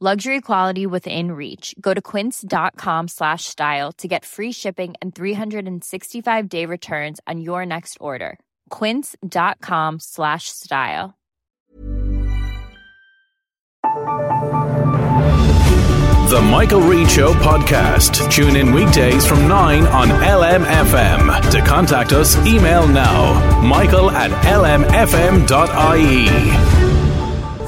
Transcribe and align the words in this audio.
Luxury 0.00 0.40
quality 0.40 0.86
within 0.86 1.32
reach. 1.32 1.74
Go 1.80 1.92
to 1.92 2.00
quince.com 2.00 3.08
slash 3.08 3.46
style 3.46 3.90
to 3.94 4.06
get 4.06 4.24
free 4.24 4.52
shipping 4.52 4.94
and 5.02 5.12
365 5.12 6.48
day 6.48 6.66
returns 6.66 7.18
on 7.26 7.40
your 7.40 7.66
next 7.66 7.98
order. 8.00 8.38
Quince.com 8.70 9.98
slash 9.98 10.50
style. 10.50 11.18
The 16.30 16.42
Michael 16.48 16.82
Reade 16.82 17.10
Show 17.10 17.32
podcast. 17.32 18.30
Tune 18.30 18.54
in 18.54 18.72
weekdays 18.72 19.26
from 19.26 19.48
9 19.48 19.84
on 19.88 20.08
LMFM. 20.10 21.50
To 21.50 21.60
contact 21.62 22.12
us, 22.12 22.36
email 22.46 22.86
now 22.86 23.62
michael 23.62 24.12
at 24.12 24.30
lmfm.ie. 24.44 25.48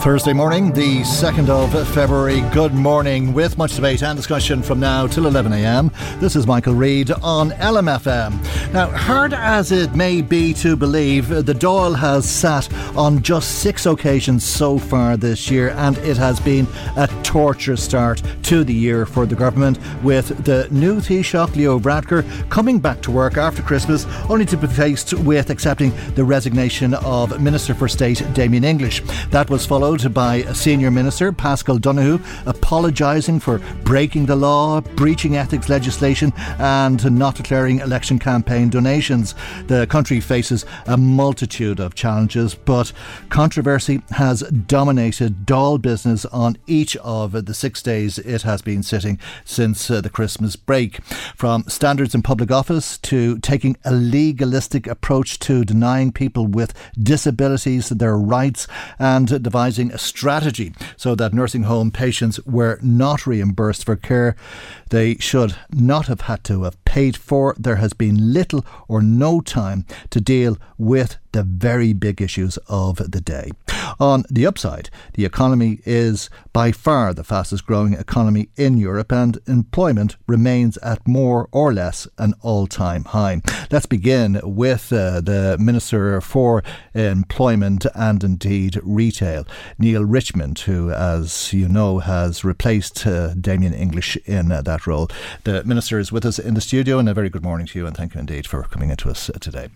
Thursday 0.00 0.32
morning, 0.32 0.72
the 0.72 1.00
2nd 1.00 1.50
of 1.50 1.88
February. 1.88 2.40
Good 2.54 2.72
morning, 2.72 3.34
with 3.34 3.58
much 3.58 3.76
debate 3.76 4.02
and 4.02 4.16
discussion 4.16 4.62
from 4.62 4.80
now 4.80 5.06
till 5.06 5.24
11am. 5.24 5.92
This 6.20 6.36
is 6.36 6.46
Michael 6.46 6.72
Reade 6.72 7.10
on 7.22 7.50
LMFM. 7.50 8.72
Now, 8.72 8.86
hard 8.86 9.34
as 9.34 9.72
it 9.72 9.94
may 9.94 10.22
be 10.22 10.54
to 10.54 10.74
believe, 10.74 11.28
the 11.28 11.52
Dáil 11.52 11.98
has 11.98 12.26
sat 12.26 12.72
on 12.96 13.20
just 13.20 13.58
six 13.58 13.84
occasions 13.84 14.42
so 14.42 14.78
far 14.78 15.18
this 15.18 15.50
year, 15.50 15.68
and 15.76 15.98
it 15.98 16.16
has 16.16 16.40
been 16.40 16.66
a 16.96 17.06
torturous 17.22 17.84
start 17.84 18.22
to 18.44 18.64
the 18.64 18.72
year 18.72 19.04
for 19.04 19.26
the 19.26 19.36
government, 19.36 19.78
with 20.02 20.28
the 20.46 20.66
new 20.70 21.00
Taoiseach 21.00 21.56
Leo 21.56 21.78
Varadkar 21.78 22.24
coming 22.48 22.80
back 22.80 23.02
to 23.02 23.10
work 23.10 23.36
after 23.36 23.60
Christmas, 23.60 24.06
only 24.30 24.46
to 24.46 24.56
be 24.56 24.66
faced 24.66 25.12
with 25.12 25.50
accepting 25.50 25.92
the 26.14 26.24
resignation 26.24 26.94
of 26.94 27.38
Minister 27.38 27.74
for 27.74 27.86
State 27.86 28.24
Damien 28.32 28.64
English. 28.64 29.02
That 29.30 29.50
was 29.50 29.66
followed 29.66 29.89
followed 29.90 30.14
by 30.14 30.42
Senior 30.52 30.88
Minister 30.92 31.32
Paschal 31.32 31.76
Donohoe 31.76 32.20
apologising 32.46 33.40
for 33.40 33.58
breaking 33.82 34.26
the 34.26 34.36
law, 34.36 34.80
breaching 34.80 35.36
ethics 35.36 35.68
legislation, 35.68 36.32
and 36.60 37.18
not 37.18 37.34
declaring 37.34 37.80
election 37.80 38.16
campaign 38.16 38.70
donations. 38.70 39.34
The 39.66 39.88
country 39.88 40.20
faces 40.20 40.64
a 40.86 40.96
multitude 40.96 41.80
of 41.80 41.96
challenges, 41.96 42.54
but 42.54 42.92
controversy 43.30 44.00
has 44.10 44.42
dominated 44.42 45.44
Dáil 45.44 45.82
business 45.82 46.24
on 46.26 46.56
each 46.68 46.96
of 46.98 47.46
the 47.46 47.54
six 47.54 47.82
days 47.82 48.18
it 48.18 48.42
has 48.42 48.62
been 48.62 48.84
sitting 48.84 49.18
since 49.44 49.90
uh, 49.90 50.00
the 50.00 50.10
Christmas 50.10 50.54
break. 50.54 51.02
From 51.34 51.64
standards 51.64 52.14
in 52.14 52.22
public 52.22 52.52
office 52.52 52.96
to 52.98 53.40
taking 53.40 53.76
a 53.84 53.90
legalistic 53.90 54.86
approach 54.86 55.40
to 55.40 55.64
denying 55.64 56.12
people 56.12 56.46
with 56.46 56.74
disabilities 56.96 57.88
their 57.88 58.16
rights 58.16 58.68
and 58.96 59.42
devising 59.42 59.79
a 59.88 59.98
strategy 59.98 60.72
so 60.96 61.14
that 61.14 61.32
nursing 61.32 61.64
home 61.64 61.90
patients 61.90 62.38
were 62.44 62.78
not 62.82 63.26
reimbursed 63.26 63.84
for 63.84 63.96
care 63.96 64.36
they 64.90 65.14
should 65.16 65.54
not 65.72 66.06
have 66.08 66.22
had 66.22 66.44
to 66.44 66.64
have 66.64 66.84
paid 66.84 67.16
for. 67.16 67.54
There 67.58 67.76
has 67.76 67.92
been 67.92 68.32
little 68.32 68.64
or 68.88 69.00
no 69.00 69.40
time 69.40 69.86
to 70.10 70.20
deal 70.20 70.58
with 70.78 71.16
the 71.32 71.44
very 71.44 71.92
big 71.92 72.20
issues 72.20 72.58
of 72.68 72.96
the 72.96 73.20
day. 73.20 73.52
On 73.98 74.24
the 74.30 74.46
upside, 74.46 74.90
the 75.14 75.24
economy 75.24 75.80
is 75.84 76.30
by 76.52 76.72
far 76.72 77.14
the 77.14 77.24
fastest 77.24 77.66
growing 77.66 77.94
economy 77.94 78.48
in 78.56 78.76
Europe 78.76 79.12
and 79.12 79.38
employment 79.46 80.16
remains 80.26 80.76
at 80.78 81.06
more 81.06 81.48
or 81.52 81.72
less 81.72 82.06
an 82.18 82.34
all 82.42 82.66
time 82.66 83.04
high. 83.04 83.40
Let's 83.70 83.86
begin 83.86 84.40
with 84.42 84.92
uh, 84.92 85.20
the 85.20 85.56
Minister 85.58 86.20
for 86.20 86.62
Employment 86.94 87.86
and 87.94 88.22
indeed 88.22 88.78
Retail, 88.82 89.46
Neale 89.78 90.04
Richmond, 90.04 90.58
who, 90.60 90.90
as 90.90 91.52
you 91.52 91.68
know, 91.68 91.98
has 91.98 92.44
replaced 92.44 93.06
uh, 93.06 93.34
Damien 93.34 93.74
English 93.74 94.16
in 94.26 94.52
uh, 94.52 94.62
that 94.62 94.86
role. 94.86 95.08
The 95.44 95.64
Minister 95.64 95.98
is 95.98 96.12
with 96.12 96.24
us 96.24 96.38
in 96.38 96.54
the 96.54 96.60
studio, 96.60 96.98
and 96.98 97.08
a 97.08 97.14
very 97.14 97.30
good 97.30 97.42
morning 97.42 97.66
to 97.68 97.78
you, 97.78 97.86
and 97.86 97.96
thank 97.96 98.14
you 98.14 98.20
indeed 98.20 98.46
for 98.46 98.62
coming 98.64 98.90
into 98.90 99.08
us 99.08 99.30
uh, 99.30 99.34
today. 99.40 99.68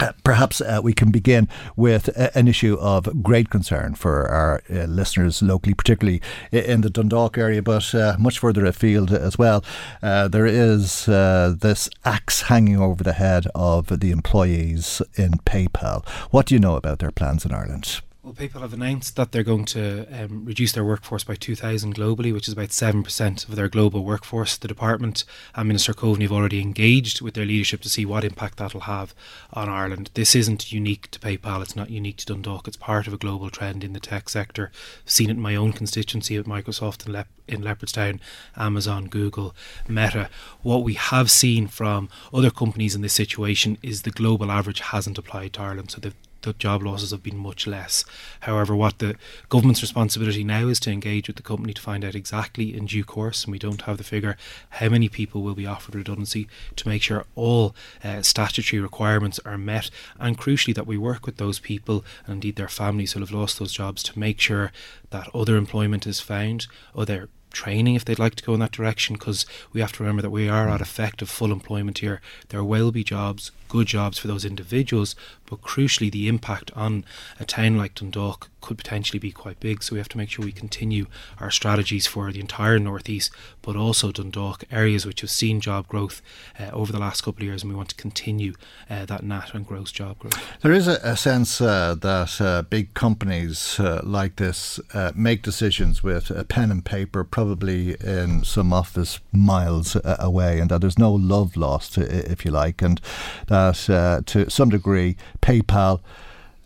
Uh, 0.00 0.12
perhaps 0.24 0.62
uh, 0.62 0.80
we 0.82 0.94
can 0.94 1.10
begin 1.10 1.46
with 1.76 2.08
uh, 2.18 2.30
an 2.34 2.48
issue 2.48 2.76
of 2.80 3.22
great 3.22 3.50
concern 3.50 3.94
for 3.94 4.26
our 4.28 4.62
uh, 4.70 4.84
listeners 4.84 5.42
locally, 5.42 5.74
particularly 5.74 6.22
in 6.50 6.80
the 6.80 6.88
Dundalk 6.88 7.36
area, 7.36 7.60
but 7.62 7.94
uh, 7.94 8.16
much 8.18 8.38
further 8.38 8.64
afield 8.64 9.12
as 9.12 9.36
well. 9.36 9.62
Uh, 10.02 10.26
there 10.26 10.46
is 10.46 11.04
this 11.04 11.90
axe 12.04 12.42
hanging 12.42 12.78
over 12.80 13.04
the 13.04 13.12
head 13.12 13.46
of 13.54 14.00
the 14.00 14.10
employees 14.10 15.02
in 15.16 15.32
PayPal. 15.44 16.06
What 16.30 16.46
do 16.46 16.54
you 16.54 16.60
know 16.60 16.76
about 16.76 17.00
their 17.00 17.10
plans 17.10 17.44
in 17.44 17.52
Ireland? 17.52 18.00
Well, 18.22 18.34
PayPal 18.34 18.60
have 18.60 18.74
announced 18.74 19.16
that 19.16 19.32
they're 19.32 19.42
going 19.42 19.64
to 19.66 20.06
um, 20.12 20.44
reduce 20.44 20.72
their 20.72 20.84
workforce 20.84 21.24
by 21.24 21.36
2,000 21.36 21.94
globally, 21.94 22.34
which 22.34 22.48
is 22.48 22.52
about 22.52 22.68
7% 22.68 23.48
of 23.48 23.56
their 23.56 23.70
global 23.70 24.04
workforce. 24.04 24.58
The 24.58 24.68
department 24.68 25.24
and 25.54 25.68
Minister 25.68 25.94
Coveney 25.94 26.24
have 26.24 26.32
already 26.32 26.60
engaged 26.60 27.22
with 27.22 27.32
their 27.32 27.46
leadership 27.46 27.80
to 27.80 27.88
see 27.88 28.04
what 28.04 28.22
impact 28.22 28.58
that'll 28.58 28.80
have 28.80 29.14
on 29.54 29.70
Ireland. 29.70 30.10
This 30.12 30.34
isn't 30.34 30.70
unique 30.70 31.10
to 31.12 31.18
PayPal, 31.18 31.62
it's 31.62 31.74
not 31.74 31.88
unique 31.88 32.18
to 32.18 32.26
Dundalk, 32.26 32.68
it's 32.68 32.76
part 32.76 33.06
of 33.06 33.14
a 33.14 33.16
global 33.16 33.48
trend 33.48 33.82
in 33.82 33.94
the 33.94 34.00
tech 34.00 34.28
sector. 34.28 34.70
I've 35.02 35.10
seen 35.10 35.30
it 35.30 35.36
in 35.36 35.40
my 35.40 35.56
own 35.56 35.72
constituency 35.72 36.36
at 36.36 36.44
Microsoft 36.44 37.08
in, 37.08 37.24
in 37.48 37.62
Leopardstown, 37.62 38.20
Amazon, 38.54 39.06
Google, 39.06 39.54
Meta. 39.88 40.28
What 40.60 40.84
we 40.84 40.92
have 40.92 41.30
seen 41.30 41.68
from 41.68 42.10
other 42.34 42.50
companies 42.50 42.94
in 42.94 43.00
this 43.00 43.14
situation 43.14 43.78
is 43.80 44.02
the 44.02 44.10
global 44.10 44.50
average 44.50 44.80
hasn't 44.80 45.16
applied 45.16 45.54
to 45.54 45.62
Ireland. 45.62 45.92
So 45.92 46.02
they've 46.02 46.14
the 46.42 46.52
job 46.54 46.82
losses 46.82 47.10
have 47.10 47.22
been 47.22 47.36
much 47.36 47.66
less. 47.66 48.04
However, 48.40 48.74
what 48.74 48.98
the 48.98 49.16
government's 49.48 49.82
responsibility 49.82 50.44
now 50.44 50.68
is 50.68 50.80
to 50.80 50.90
engage 50.90 51.26
with 51.26 51.36
the 51.36 51.42
company 51.42 51.72
to 51.72 51.82
find 51.82 52.04
out 52.04 52.14
exactly 52.14 52.74
in 52.76 52.86
due 52.86 53.04
course, 53.04 53.44
and 53.44 53.52
we 53.52 53.58
don't 53.58 53.82
have 53.82 53.98
the 53.98 54.04
figure, 54.04 54.36
how 54.70 54.88
many 54.88 55.08
people 55.08 55.42
will 55.42 55.54
be 55.54 55.66
offered 55.66 55.94
redundancy 55.94 56.48
to 56.76 56.88
make 56.88 57.02
sure 57.02 57.24
all 57.34 57.74
uh, 58.02 58.22
statutory 58.22 58.80
requirements 58.80 59.40
are 59.44 59.58
met, 59.58 59.90
and 60.18 60.38
crucially 60.38 60.74
that 60.74 60.86
we 60.86 60.96
work 60.96 61.26
with 61.26 61.36
those 61.36 61.58
people 61.58 62.04
and 62.26 62.34
indeed 62.34 62.56
their 62.56 62.68
families 62.68 63.12
who 63.12 63.20
have 63.20 63.32
lost 63.32 63.58
those 63.58 63.72
jobs 63.72 64.02
to 64.02 64.18
make 64.18 64.40
sure 64.40 64.72
that 65.10 65.28
other 65.34 65.56
employment 65.56 66.06
is 66.06 66.20
found, 66.20 66.66
other 66.94 67.28
training 67.52 67.94
if 67.94 68.04
they'd 68.04 68.18
like 68.18 68.36
to 68.36 68.44
go 68.44 68.54
in 68.54 68.60
that 68.60 68.70
direction 68.70 69.14
because 69.14 69.44
we 69.72 69.80
have 69.80 69.92
to 69.92 70.02
remember 70.02 70.22
that 70.22 70.30
we 70.30 70.48
are 70.48 70.68
at 70.68 70.80
effective 70.80 71.28
full 71.28 71.52
employment 71.52 71.98
here. 71.98 72.20
There 72.48 72.64
will 72.64 72.92
be 72.92 73.04
jobs, 73.04 73.50
good 73.70 73.86
jobs 73.86 74.18
for 74.18 74.28
those 74.28 74.44
individuals, 74.44 75.16
but 75.46 75.62
crucially, 75.62 76.12
the 76.12 76.28
impact 76.28 76.70
on 76.76 77.04
a 77.38 77.44
town 77.44 77.78
like 77.78 77.94
Dundalk 77.94 78.50
could 78.60 78.76
potentially 78.76 79.18
be 79.18 79.32
quite 79.32 79.58
big. 79.58 79.82
So 79.82 79.94
we 79.94 80.00
have 80.00 80.08
to 80.10 80.18
make 80.18 80.28
sure 80.28 80.44
we 80.44 80.52
continue 80.52 81.06
our 81.38 81.50
strategies 81.50 82.06
for 82.06 82.30
the 82.30 82.40
entire 82.40 82.78
northeast, 82.78 83.30
but 83.62 83.76
also 83.76 84.12
Dundalk 84.12 84.64
areas 84.70 85.06
which 85.06 85.22
have 85.22 85.30
seen 85.30 85.60
job 85.60 85.88
growth 85.88 86.20
uh, 86.58 86.70
over 86.72 86.92
the 86.92 86.98
last 86.98 87.22
couple 87.22 87.42
of 87.42 87.46
years, 87.46 87.62
and 87.62 87.72
we 87.72 87.76
want 87.76 87.88
to 87.88 87.94
continue 87.94 88.52
uh, 88.90 89.06
that 89.06 89.22
net 89.22 89.54
and 89.54 89.66
gross 89.66 89.90
job 89.90 90.18
growth. 90.18 90.38
There 90.60 90.72
is 90.72 90.86
a, 90.88 90.98
a 91.02 91.16
sense 91.16 91.60
uh, 91.60 91.94
that 92.00 92.40
uh, 92.40 92.62
big 92.62 92.92
companies 92.94 93.80
uh, 93.80 94.02
like 94.04 94.36
this 94.36 94.80
uh, 94.92 95.12
make 95.14 95.42
decisions 95.42 96.02
with 96.02 96.30
a 96.30 96.44
pen 96.44 96.70
and 96.70 96.84
paper, 96.84 97.24
probably 97.24 97.94
in 98.00 98.44
some 98.44 98.72
office 98.72 99.20
miles 99.32 99.96
away, 100.04 100.60
and 100.60 100.70
that 100.70 100.80
there's 100.80 100.98
no 100.98 101.12
love 101.12 101.56
lost, 101.56 101.96
if 101.96 102.44
you 102.44 102.50
like, 102.50 102.82
and 102.82 103.00
that 103.46 103.59
to 103.68 104.50
some 104.50 104.68
degree 104.70 105.16
PayPal 105.42 106.00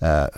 uh, 0.01 0.29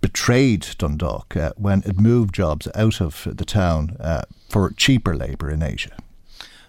betrayed 0.00 0.66
Dundalk 0.78 1.36
uh, 1.36 1.52
when 1.56 1.82
it 1.84 1.98
moved 1.98 2.34
jobs 2.34 2.68
out 2.74 3.00
of 3.00 3.26
the 3.30 3.44
town 3.44 3.96
uh, 3.98 4.22
for 4.48 4.70
cheaper 4.70 5.16
labour 5.16 5.50
in 5.50 5.62
Asia. 5.62 5.96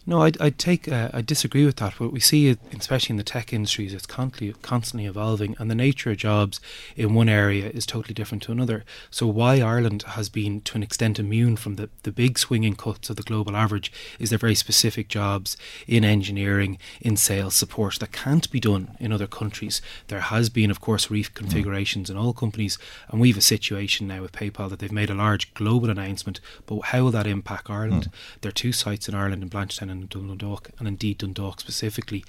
No, 0.07 0.21
I'd, 0.21 0.39
I'd 0.39 0.59
take 0.59 0.87
uh, 0.87 1.09
I 1.13 1.21
disagree 1.21 1.65
with 1.65 1.77
that. 1.77 1.99
What 1.99 2.11
we 2.11 2.19
see, 2.19 2.49
it, 2.49 2.59
especially 2.77 3.13
in 3.13 3.17
the 3.17 3.23
tech 3.23 3.51
industries, 3.51 3.93
it's 3.93 4.05
constantly 4.05 4.53
constantly 4.61 5.07
evolving, 5.07 5.55
and 5.57 5.69
the 5.69 5.75
nature 5.75 6.11
of 6.11 6.17
jobs 6.17 6.59
in 6.95 7.15
one 7.15 7.27
area 7.27 7.69
is 7.69 7.87
totally 7.87 8.13
different 8.13 8.43
to 8.43 8.51
another. 8.51 8.85
So 9.09 9.25
why 9.25 9.61
Ireland 9.61 10.03
has 10.03 10.29
been 10.29 10.61
to 10.61 10.75
an 10.75 10.83
extent 10.83 11.17
immune 11.17 11.55
from 11.55 11.75
the, 11.75 11.89
the 12.03 12.11
big 12.11 12.37
swinging 12.37 12.75
cuts 12.75 13.09
of 13.09 13.15
the 13.15 13.23
global 13.23 13.55
average 13.55 13.91
is 14.19 14.29
there 14.29 14.37
very 14.37 14.53
specific 14.53 15.07
jobs 15.07 15.57
in 15.87 16.05
engineering, 16.05 16.77
in 17.01 17.17
sales 17.17 17.55
support 17.55 17.97
that 17.99 18.11
can't 18.11 18.49
be 18.51 18.59
done 18.59 18.95
in 18.99 19.11
other 19.11 19.27
countries. 19.27 19.81
There 20.07 20.19
has 20.19 20.49
been, 20.49 20.69
of 20.69 20.81
course, 20.81 21.07
reconfigurations 21.07 22.03
mm. 22.03 22.09
in 22.11 22.17
all 22.17 22.33
companies, 22.33 22.77
and 23.09 23.19
we 23.19 23.29
have 23.29 23.37
a 23.39 23.41
situation 23.41 24.07
now 24.07 24.21
with 24.21 24.33
PayPal 24.33 24.69
that 24.69 24.77
they've 24.77 24.91
made 24.91 25.09
a 25.09 25.15
large 25.15 25.51
global 25.55 25.89
announcement. 25.89 26.39
But 26.67 26.79
how 26.81 27.03
will 27.03 27.11
that 27.11 27.25
impact 27.25 27.71
Ireland? 27.71 28.09
Mm. 28.09 28.41
There 28.41 28.49
are 28.49 28.53
two 28.53 28.71
sites 28.71 29.09
in 29.09 29.15
Ireland 29.15 29.41
in 29.41 29.49
Blanchardstown 29.49 29.94
and 30.01 30.09
Dundalk, 30.09 30.71
and 30.79 30.87
indeed 30.87 31.17
Dundalk 31.19 31.59
specifically. 31.59 32.23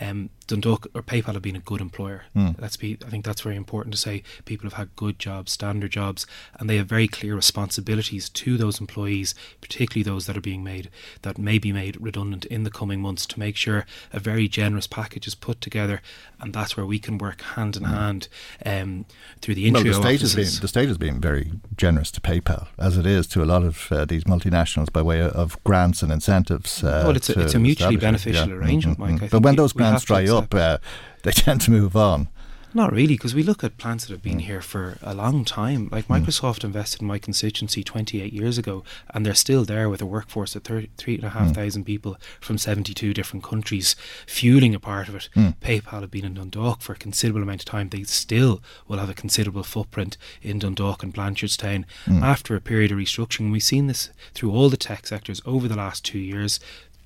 Um, 0.00 0.30
Dundalk 0.46 0.88
or 0.94 1.02
PayPal 1.02 1.34
have 1.34 1.42
been 1.42 1.56
a 1.56 1.60
good 1.60 1.80
employer. 1.80 2.24
Mm. 2.36 2.60
Let's 2.60 2.76
be. 2.76 2.98
I 3.04 3.08
think 3.08 3.24
that's 3.24 3.40
very 3.40 3.56
important 3.56 3.94
to 3.94 4.00
say. 4.00 4.22
People 4.44 4.66
have 4.66 4.78
had 4.78 4.94
good 4.96 5.18
jobs, 5.18 5.52
standard 5.52 5.92
jobs, 5.92 6.26
and 6.58 6.68
they 6.68 6.76
have 6.76 6.86
very 6.86 7.08
clear 7.08 7.34
responsibilities 7.34 8.28
to 8.28 8.58
those 8.58 8.80
employees, 8.80 9.34
particularly 9.60 10.02
those 10.02 10.26
that 10.26 10.36
are 10.36 10.42
being 10.42 10.64
made 10.64 10.90
that 11.22 11.38
may 11.38 11.58
be 11.58 11.72
made 11.72 11.96
redundant 12.00 12.44
in 12.46 12.64
the 12.64 12.70
coming 12.70 13.00
months, 13.00 13.24
to 13.26 13.38
make 13.38 13.56
sure 13.56 13.86
a 14.12 14.20
very 14.20 14.48
generous 14.48 14.86
package 14.86 15.26
is 15.26 15.34
put 15.34 15.60
together, 15.60 16.02
and 16.40 16.52
that's 16.52 16.76
where 16.76 16.86
we 16.86 16.98
can 16.98 17.18
work 17.18 17.40
hand 17.40 17.76
in 17.76 17.84
mm. 17.84 17.90
hand 17.90 18.28
um, 18.66 19.06
through 19.40 19.54
the 19.54 19.70
Well, 19.70 19.82
the 19.82 19.94
state 19.94 20.20
has 20.20 20.34
been 20.34 20.60
the 20.60 20.68
state 20.68 20.88
has 20.88 20.98
been 20.98 21.20
very 21.20 21.52
generous 21.76 22.10
to 22.12 22.20
PayPal, 22.20 22.68
as 22.78 22.98
it 22.98 23.06
is 23.06 23.26
to 23.28 23.42
a 23.42 23.46
lot 23.46 23.62
of 23.62 23.90
uh, 23.90 24.04
these 24.04 24.24
multinationals 24.24 24.92
by 24.92 25.02
way 25.02 25.20
of 25.20 25.62
grants 25.64 26.02
and 26.02 26.12
incentives. 26.12 26.82
Uh, 26.82 27.02
well, 27.12 27.16
it's 27.16 27.30
a, 27.30 27.40
it's 27.40 27.54
a 27.54 27.58
mutually 27.58 27.96
beneficial 27.96 28.48
yeah. 28.48 28.54
arrangement, 28.54 28.98
mm-hmm. 28.98 29.18
Mike. 29.20 29.30
but 29.30 29.42
when 29.42 29.56
those 29.56 29.72
plants 29.72 30.04
dry 30.04 30.26
up, 30.28 30.54
uh, 30.54 30.78
they 31.22 31.32
tend 31.32 31.60
to 31.62 31.70
move 31.70 31.96
on. 31.96 32.28
Not 32.74 32.92
really, 32.92 33.14
because 33.14 33.34
we 33.34 33.42
look 33.42 33.62
at 33.62 33.76
plants 33.76 34.06
that 34.06 34.12
have 34.12 34.22
been 34.22 34.38
mm. 34.38 34.42
here 34.42 34.62
for 34.62 34.96
a 35.02 35.14
long 35.14 35.44
time. 35.44 35.88
Like 35.92 36.08
mm. 36.08 36.18
Microsoft 36.18 36.64
invested 36.64 37.02
in 37.02 37.06
my 37.06 37.18
constituency 37.18 37.84
28 37.84 38.32
years 38.32 38.56
ago, 38.56 38.82
and 39.10 39.26
they're 39.26 39.34
still 39.34 39.64
there 39.64 39.90
with 39.90 40.00
a 40.00 40.06
workforce 40.06 40.56
of 40.56 40.64
3,500 40.64 41.54
mm. 41.54 41.84
people 41.84 42.16
from 42.40 42.56
72 42.56 43.12
different 43.12 43.44
countries, 43.44 43.94
fueling 44.26 44.74
a 44.74 44.80
part 44.80 45.08
of 45.08 45.14
it. 45.14 45.28
Mm. 45.36 45.56
PayPal 45.58 46.00
have 46.00 46.10
been 46.10 46.24
in 46.24 46.34
Dundalk 46.34 46.80
for 46.80 46.92
a 46.92 46.96
considerable 46.96 47.42
amount 47.42 47.60
of 47.60 47.66
time. 47.66 47.90
They 47.90 48.04
still 48.04 48.62
will 48.88 48.98
have 48.98 49.10
a 49.10 49.14
considerable 49.14 49.64
footprint 49.64 50.16
in 50.40 50.58
Dundalk 50.58 51.02
and 51.02 51.14
Blanchardstown 51.14 51.84
mm. 52.06 52.22
after 52.22 52.56
a 52.56 52.60
period 52.60 52.92
of 52.92 52.98
restructuring. 52.98 53.52
We've 53.52 53.62
seen 53.62 53.86
this 53.86 54.10
through 54.32 54.52
all 54.52 54.70
the 54.70 54.76
tech 54.78 55.06
sectors 55.06 55.42
over 55.44 55.68
the 55.68 55.76
last 55.76 56.04
two 56.04 56.18
years 56.18 56.58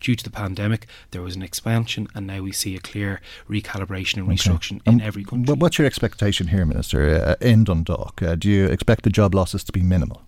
due 0.06 0.14
to 0.14 0.22
the 0.22 0.30
pandemic, 0.30 0.86
there 1.10 1.20
was 1.20 1.34
an 1.34 1.42
expansion, 1.42 2.06
and 2.14 2.28
now 2.28 2.40
we 2.40 2.52
see 2.52 2.76
a 2.76 2.78
clear 2.78 3.20
recalibration 3.50 4.18
and 4.18 4.28
restructuring 4.28 4.80
okay. 4.82 4.92
in 4.92 5.00
um, 5.00 5.06
every 5.06 5.24
country. 5.24 5.52
What's 5.52 5.78
your 5.78 5.86
expectation 5.86 6.46
here, 6.46 6.64
Minister, 6.64 7.00
uh, 7.08 7.34
in 7.40 7.64
Dundalk? 7.64 8.22
Uh, 8.22 8.36
do 8.36 8.48
you 8.48 8.66
expect 8.66 9.02
the 9.02 9.10
job 9.10 9.34
losses 9.34 9.64
to 9.64 9.72
be 9.72 9.82
minimal? 9.82 10.22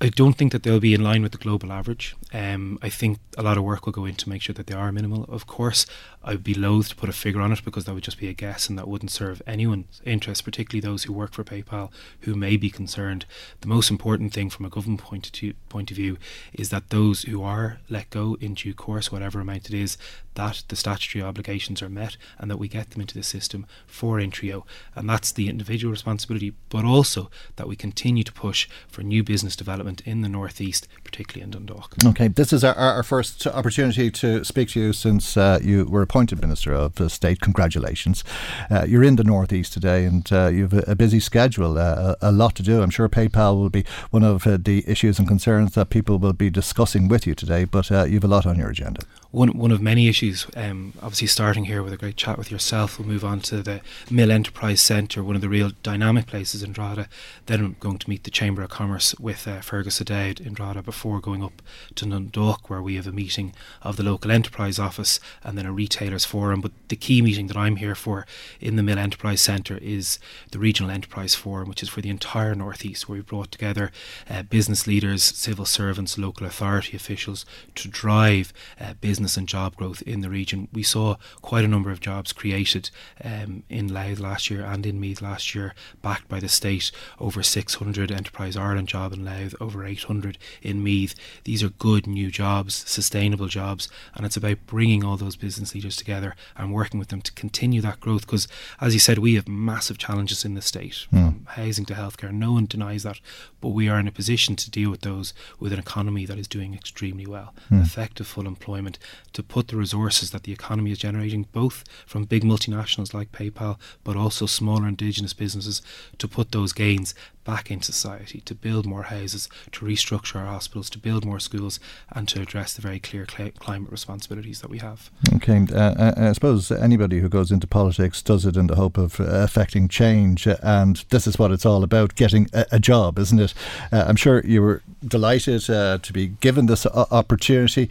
I 0.00 0.08
don't 0.08 0.34
think 0.34 0.52
that 0.52 0.62
they'll 0.62 0.80
be 0.80 0.94
in 0.94 1.02
line 1.02 1.22
with 1.22 1.32
the 1.32 1.38
global 1.38 1.70
average. 1.70 2.16
Um, 2.32 2.78
I 2.82 2.88
think 2.88 3.18
a 3.36 3.42
lot 3.42 3.58
of 3.58 3.64
work 3.64 3.84
will 3.84 3.92
go 3.92 4.04
in 4.04 4.14
to 4.16 4.28
make 4.28 4.42
sure 4.42 4.54
that 4.54 4.66
they 4.66 4.74
are 4.74 4.90
minimal. 4.90 5.24
Of 5.24 5.46
course, 5.46 5.86
I'd 6.24 6.42
be 6.42 6.54
loath 6.54 6.88
to 6.88 6.96
put 6.96 7.08
a 7.08 7.12
figure 7.12 7.40
on 7.40 7.52
it 7.52 7.64
because 7.64 7.84
that 7.84 7.94
would 7.94 8.02
just 8.02 8.18
be 8.18 8.28
a 8.28 8.32
guess 8.32 8.68
and 8.68 8.78
that 8.78 8.88
wouldn't 8.88 9.10
serve 9.10 9.42
anyone's 9.46 10.00
interest, 10.04 10.44
particularly 10.44 10.80
those 10.80 11.04
who 11.04 11.12
work 11.12 11.32
for 11.32 11.44
PayPal 11.44 11.90
who 12.20 12.34
may 12.34 12.56
be 12.56 12.70
concerned. 12.70 13.26
The 13.60 13.68
most 13.68 13.90
important 13.90 14.32
thing 14.32 14.50
from 14.50 14.66
a 14.66 14.70
government 14.70 15.02
point 15.02 15.26
of, 15.26 15.68
point 15.68 15.90
of 15.90 15.96
view 15.96 16.16
is 16.52 16.70
that 16.70 16.90
those 16.90 17.22
who 17.22 17.42
are 17.42 17.78
let 17.88 18.10
go 18.10 18.36
in 18.40 18.54
due 18.54 18.74
course, 18.74 19.12
whatever 19.12 19.40
amount 19.40 19.68
it 19.68 19.74
is, 19.74 19.98
that 20.34 20.64
the 20.68 20.76
statutory 20.76 21.22
obligations 21.22 21.80
are 21.80 21.88
met 21.88 22.16
and 22.38 22.50
that 22.50 22.58
we 22.58 22.68
get 22.68 22.90
them 22.90 23.00
into 23.00 23.14
the 23.14 23.22
system 23.22 23.66
for 23.86 24.18
Intreo. 24.18 24.64
And 24.94 25.08
that's 25.08 25.32
the 25.32 25.48
individual 25.48 25.92
responsibility, 25.92 26.54
but 26.70 26.84
also 26.84 27.30
that 27.56 27.68
we 27.68 27.76
continue 27.76 28.24
to 28.24 28.32
push 28.32 28.68
for 28.88 29.02
new 29.02 29.22
business 29.22 29.56
development 29.56 29.65
in 30.04 30.20
the 30.22 30.28
Northeast, 30.28 30.88
particularly 31.04 31.42
in 31.42 31.50
Dundalk. 31.50 31.94
Okay, 32.04 32.28
this 32.28 32.52
is 32.52 32.62
our, 32.62 32.74
our 32.74 33.02
first 33.02 33.46
opportunity 33.46 34.10
to 34.10 34.44
speak 34.44 34.70
to 34.70 34.80
you 34.80 34.92
since 34.92 35.36
uh, 35.36 35.58
you 35.62 35.84
were 35.84 36.02
appointed 36.02 36.40
Minister 36.40 36.72
of 36.72 36.94
the 36.94 37.10
State. 37.10 37.40
Congratulations. 37.40 38.24
Uh, 38.70 38.84
you're 38.86 39.02
in 39.02 39.16
the 39.16 39.24
Northeast 39.24 39.72
today 39.72 40.04
and 40.04 40.30
uh, 40.32 40.48
you 40.48 40.68
have 40.68 40.88
a, 40.88 40.96
busy 40.96 41.20
schedule, 41.20 41.78
uh, 41.78 42.14
a, 42.20 42.30
a, 42.30 42.32
lot 42.32 42.54
to 42.56 42.62
do. 42.62 42.82
I'm 42.82 42.90
sure 42.90 43.08
PayPal 43.08 43.56
will 43.56 43.70
be 43.70 43.84
one 44.10 44.22
of 44.22 44.46
uh, 44.46 44.58
the 44.60 44.84
issues 44.86 45.18
and 45.18 45.28
concerns 45.28 45.74
that 45.74 45.90
people 45.90 46.18
will 46.18 46.32
be 46.32 46.50
discussing 46.50 47.08
with 47.08 47.26
you 47.26 47.34
today, 47.34 47.64
but 47.64 47.90
uh, 47.90 48.04
you 48.04 48.14
have 48.14 48.24
a 48.24 48.28
lot 48.28 48.46
on 48.46 48.58
your 48.58 48.70
agenda 48.70 49.02
one 49.36 49.50
one 49.50 49.70
of 49.70 49.82
many 49.82 50.08
issues. 50.08 50.46
Um, 50.56 50.94
obviously, 51.02 51.26
starting 51.26 51.66
here 51.66 51.82
with 51.82 51.92
a 51.92 51.98
great 51.98 52.16
chat 52.16 52.38
with 52.38 52.50
yourself, 52.50 52.98
we'll 52.98 53.06
move 53.06 53.22
on 53.22 53.40
to 53.40 53.62
the 53.62 53.82
Mill 54.10 54.30
Enterprise 54.30 54.80
Centre, 54.80 55.22
one 55.22 55.36
of 55.36 55.42
the 55.42 55.48
real 55.50 55.72
dynamic 55.82 56.26
places 56.26 56.62
in 56.62 56.72
Drogheda. 56.72 57.06
Then 57.44 57.60
I'm 57.60 57.76
going 57.78 57.98
to 57.98 58.08
meet 58.08 58.24
the 58.24 58.30
Chamber 58.30 58.62
of 58.62 58.70
Commerce 58.70 59.14
with 59.20 59.46
uh, 59.46 59.60
Fergus 59.60 60.00
O'Dowd 60.00 60.40
in 60.40 60.54
Drogheda 60.54 60.82
before 60.82 61.20
going 61.20 61.44
up 61.44 61.60
to 61.96 62.06
Dundalk, 62.06 62.70
where 62.70 62.80
we 62.80 62.96
have 62.96 63.06
a 63.06 63.12
meeting 63.12 63.52
of 63.82 63.96
the 63.96 64.02
local 64.02 64.30
enterprise 64.30 64.78
office 64.78 65.20
and 65.44 65.58
then 65.58 65.66
a 65.66 65.72
retailers 65.72 66.24
forum. 66.24 66.62
But 66.62 66.72
the 66.88 66.96
key 66.96 67.20
meeting 67.20 67.48
that 67.48 67.58
I'm 67.58 67.76
here 67.76 67.94
for 67.94 68.26
in 68.58 68.76
the 68.76 68.82
Mill 68.82 68.98
Enterprise 68.98 69.42
Centre 69.42 69.76
is 69.82 70.18
the 70.50 70.58
Regional 70.58 70.90
Enterprise 70.90 71.34
Forum, 71.34 71.68
which 71.68 71.82
is 71.82 71.90
for 71.90 72.00
the 72.00 72.08
entire 72.08 72.54
Northeast, 72.54 73.06
where 73.06 73.18
we 73.18 73.22
brought 73.22 73.52
together 73.52 73.92
uh, 74.30 74.44
business 74.44 74.86
leaders, 74.86 75.22
civil 75.22 75.66
servants, 75.66 76.16
local 76.16 76.46
authority 76.46 76.96
officials 76.96 77.44
to 77.74 77.86
drive 77.86 78.54
uh, 78.80 78.94
business 78.94 79.25
business 79.26 79.36
and 79.36 79.48
job 79.48 79.74
growth 79.74 80.02
in 80.02 80.20
the 80.20 80.30
region. 80.30 80.68
We 80.72 80.84
saw 80.84 81.16
quite 81.42 81.64
a 81.64 81.68
number 81.68 81.90
of 81.90 81.98
jobs 81.98 82.32
created 82.32 82.90
um, 83.24 83.64
in 83.68 83.92
Louth 83.92 84.20
last 84.20 84.50
year 84.50 84.64
and 84.64 84.86
in 84.86 85.00
Meath 85.00 85.20
last 85.20 85.52
year, 85.52 85.74
backed 86.00 86.28
by 86.28 86.38
the 86.38 86.48
state. 86.48 86.92
Over 87.18 87.42
600 87.42 88.12
Enterprise 88.12 88.56
Ireland 88.56 88.86
job 88.86 89.12
in 89.12 89.24
Louth, 89.24 89.56
over 89.60 89.84
800 89.84 90.38
in 90.62 90.80
Meath. 90.84 91.16
These 91.42 91.64
are 91.64 91.70
good 91.70 92.06
new 92.06 92.30
jobs, 92.30 92.74
sustainable 92.86 93.48
jobs, 93.48 93.88
and 94.14 94.24
it's 94.24 94.36
about 94.36 94.64
bringing 94.66 95.02
all 95.02 95.16
those 95.16 95.34
business 95.34 95.74
leaders 95.74 95.96
together 95.96 96.36
and 96.56 96.72
working 96.72 97.00
with 97.00 97.08
them 97.08 97.22
to 97.22 97.32
continue 97.32 97.80
that 97.80 97.98
growth. 97.98 98.26
Because, 98.26 98.46
as 98.80 98.94
you 98.94 99.00
said, 99.00 99.18
we 99.18 99.34
have 99.34 99.48
massive 99.48 99.98
challenges 99.98 100.44
in 100.44 100.54
the 100.54 100.62
state, 100.62 101.06
mm. 101.12 101.34
from 101.34 101.46
housing 101.48 101.86
to 101.86 101.94
healthcare. 101.94 102.30
No 102.32 102.52
one 102.52 102.66
denies 102.66 103.02
that, 103.02 103.18
but 103.60 103.70
we 103.70 103.88
are 103.88 103.98
in 103.98 104.06
a 104.06 104.12
position 104.12 104.54
to 104.54 104.70
deal 104.70 104.90
with 104.90 105.00
those 105.00 105.34
with 105.58 105.72
an 105.72 105.80
economy 105.80 106.26
that 106.26 106.38
is 106.38 106.46
doing 106.46 106.74
extremely 106.74 107.26
well. 107.26 107.52
Mm. 107.70 107.82
Effective 107.82 108.28
full 108.28 108.46
employment 108.46 108.98
to 109.32 109.42
put 109.42 109.68
the 109.68 109.76
resources 109.76 110.30
that 110.30 110.44
the 110.44 110.52
economy 110.52 110.92
is 110.92 110.98
generating, 110.98 111.46
both 111.52 111.84
from 112.06 112.24
big 112.24 112.44
multinationals 112.44 113.14
like 113.14 113.32
PayPal, 113.32 113.78
but 114.04 114.16
also 114.16 114.46
smaller 114.46 114.86
indigenous 114.88 115.32
businesses, 115.32 115.82
to 116.18 116.28
put 116.28 116.52
those 116.52 116.72
gains 116.72 117.14
back 117.46 117.70
in 117.70 117.80
society, 117.80 118.40
to 118.40 118.54
build 118.54 118.84
more 118.84 119.04
houses, 119.04 119.48
to 119.70 119.86
restructure 119.86 120.36
our 120.36 120.46
hospitals, 120.46 120.90
to 120.90 120.98
build 120.98 121.24
more 121.24 121.40
schools, 121.40 121.78
and 122.10 122.28
to 122.28 122.42
address 122.42 122.74
the 122.74 122.82
very 122.82 122.98
clear 122.98 123.24
cl- 123.26 123.52
climate 123.52 123.90
responsibilities 123.90 124.60
that 124.60 124.68
we 124.68 124.78
have. 124.78 125.10
Okay, 125.36 125.64
uh, 125.72 125.76
uh, 125.78 126.14
I 126.16 126.32
suppose 126.32 126.70
anybody 126.72 127.20
who 127.20 127.28
goes 127.28 127.52
into 127.52 127.66
politics 127.66 128.20
does 128.20 128.44
it 128.44 128.56
in 128.56 128.66
the 128.66 128.74
hope 128.74 128.98
of 128.98 129.20
uh, 129.20 129.24
affecting 129.24 129.88
change, 129.88 130.46
and 130.46 131.04
this 131.10 131.26
is 131.26 131.38
what 131.38 131.52
it's 131.52 131.64
all 131.64 131.84
about 131.84 132.16
getting 132.16 132.50
a, 132.52 132.66
a 132.72 132.78
job, 132.80 133.18
isn't 133.18 133.38
it? 133.38 133.54
Uh, 133.92 134.04
I'm 134.08 134.16
sure 134.16 134.44
you 134.44 134.60
were 134.60 134.82
delighted 135.06 135.70
uh, 135.70 135.98
to 136.02 136.12
be 136.12 136.26
given 136.40 136.66
this 136.66 136.84
opportunity. 136.86 137.88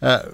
Uh, 0.00 0.30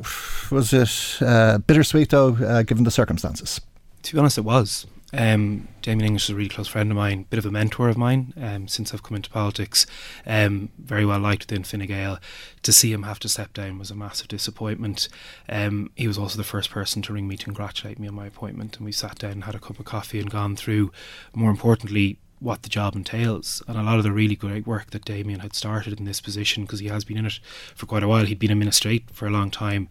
was 0.51 0.73
it 0.73 1.67
bittersweet, 1.67 2.11
though, 2.11 2.63
given 2.63 2.85
the 2.85 2.91
circumstances? 2.91 3.61
To 4.05 4.15
be 4.15 4.19
honest, 4.19 4.39
it 4.39 4.45
was. 4.45 4.87
Um, 5.13 5.69
Damien 5.83 6.07
English 6.07 6.25
is 6.25 6.31
a 6.31 6.35
really 6.35 6.49
close 6.49 6.69
friend 6.69 6.91
of 6.91 6.97
mine, 6.97 7.27
bit 7.31 7.39
of 7.39 7.47
a 7.47 7.51
mentor 7.51 7.89
of 7.89 7.97
mine 7.97 8.33
um, 8.41 8.69
since 8.69 8.93
I've 8.93 9.03
come 9.03 9.17
into 9.17 9.31
politics. 9.31 9.87
Um, 10.27 10.71
very 10.79 11.05
well 11.05 11.19
liked 11.19 11.51
within 11.51 11.65
Fine 11.65 11.87
Gael. 11.87 12.19
To 12.63 12.73
see 12.73 12.93
him 12.93 13.03
have 13.05 13.19
to 13.21 13.29
step 13.29 13.53
down 13.53 13.79
was 13.79 13.91
a 13.91 13.95
massive 13.95 14.29
disappointment. 14.29 15.09
Um, 15.49 15.91
he 15.97 16.07
was 16.07 16.19
also 16.19 16.37
the 16.37 16.45
first 16.45 16.71
person 16.71 17.03
to 17.03 17.13
ring 17.13 17.27
me 17.27 17.37
to 17.37 17.45
congratulate 17.45 17.99
me 17.99 18.09
on 18.09 18.15
my 18.15 18.27
appointment, 18.27 18.77
and 18.77 18.85
we 18.85 18.93
sat 18.93 19.19
down 19.19 19.33
and 19.33 19.45
had 19.45 19.55
a 19.55 19.61
cup 19.61 19.79
of 19.79 19.85
coffee 19.85 20.21
and 20.21 20.31
gone 20.31 20.57
through, 20.57 20.93
more 21.35 21.51
importantly, 21.51 22.19
what 22.41 22.63
the 22.63 22.71
job 22.71 22.97
entails 22.97 23.63
and 23.69 23.77
a 23.77 23.83
lot 23.83 23.99
of 23.99 24.03
the 24.03 24.11
really 24.11 24.35
great 24.35 24.67
work 24.67 24.91
that 24.91 25.05
Damien 25.05 25.41
had 25.41 25.55
started 25.55 25.99
in 25.99 26.07
this 26.07 26.23
position 26.23 26.65
because 26.65 26.81
he 26.81 26.89
has 26.89 27.05
been 27.05 27.19
in 27.19 27.27
it 27.27 27.39
for 27.75 27.85
quite 27.85 28.03
a 28.03 28.09
while. 28.09 28.25
He'd 28.25 28.39
been 28.39 28.51
a 28.51 28.57
ministrate 28.57 29.11
for 29.11 29.27
a 29.27 29.31
long 29.31 29.51
time 29.51 29.89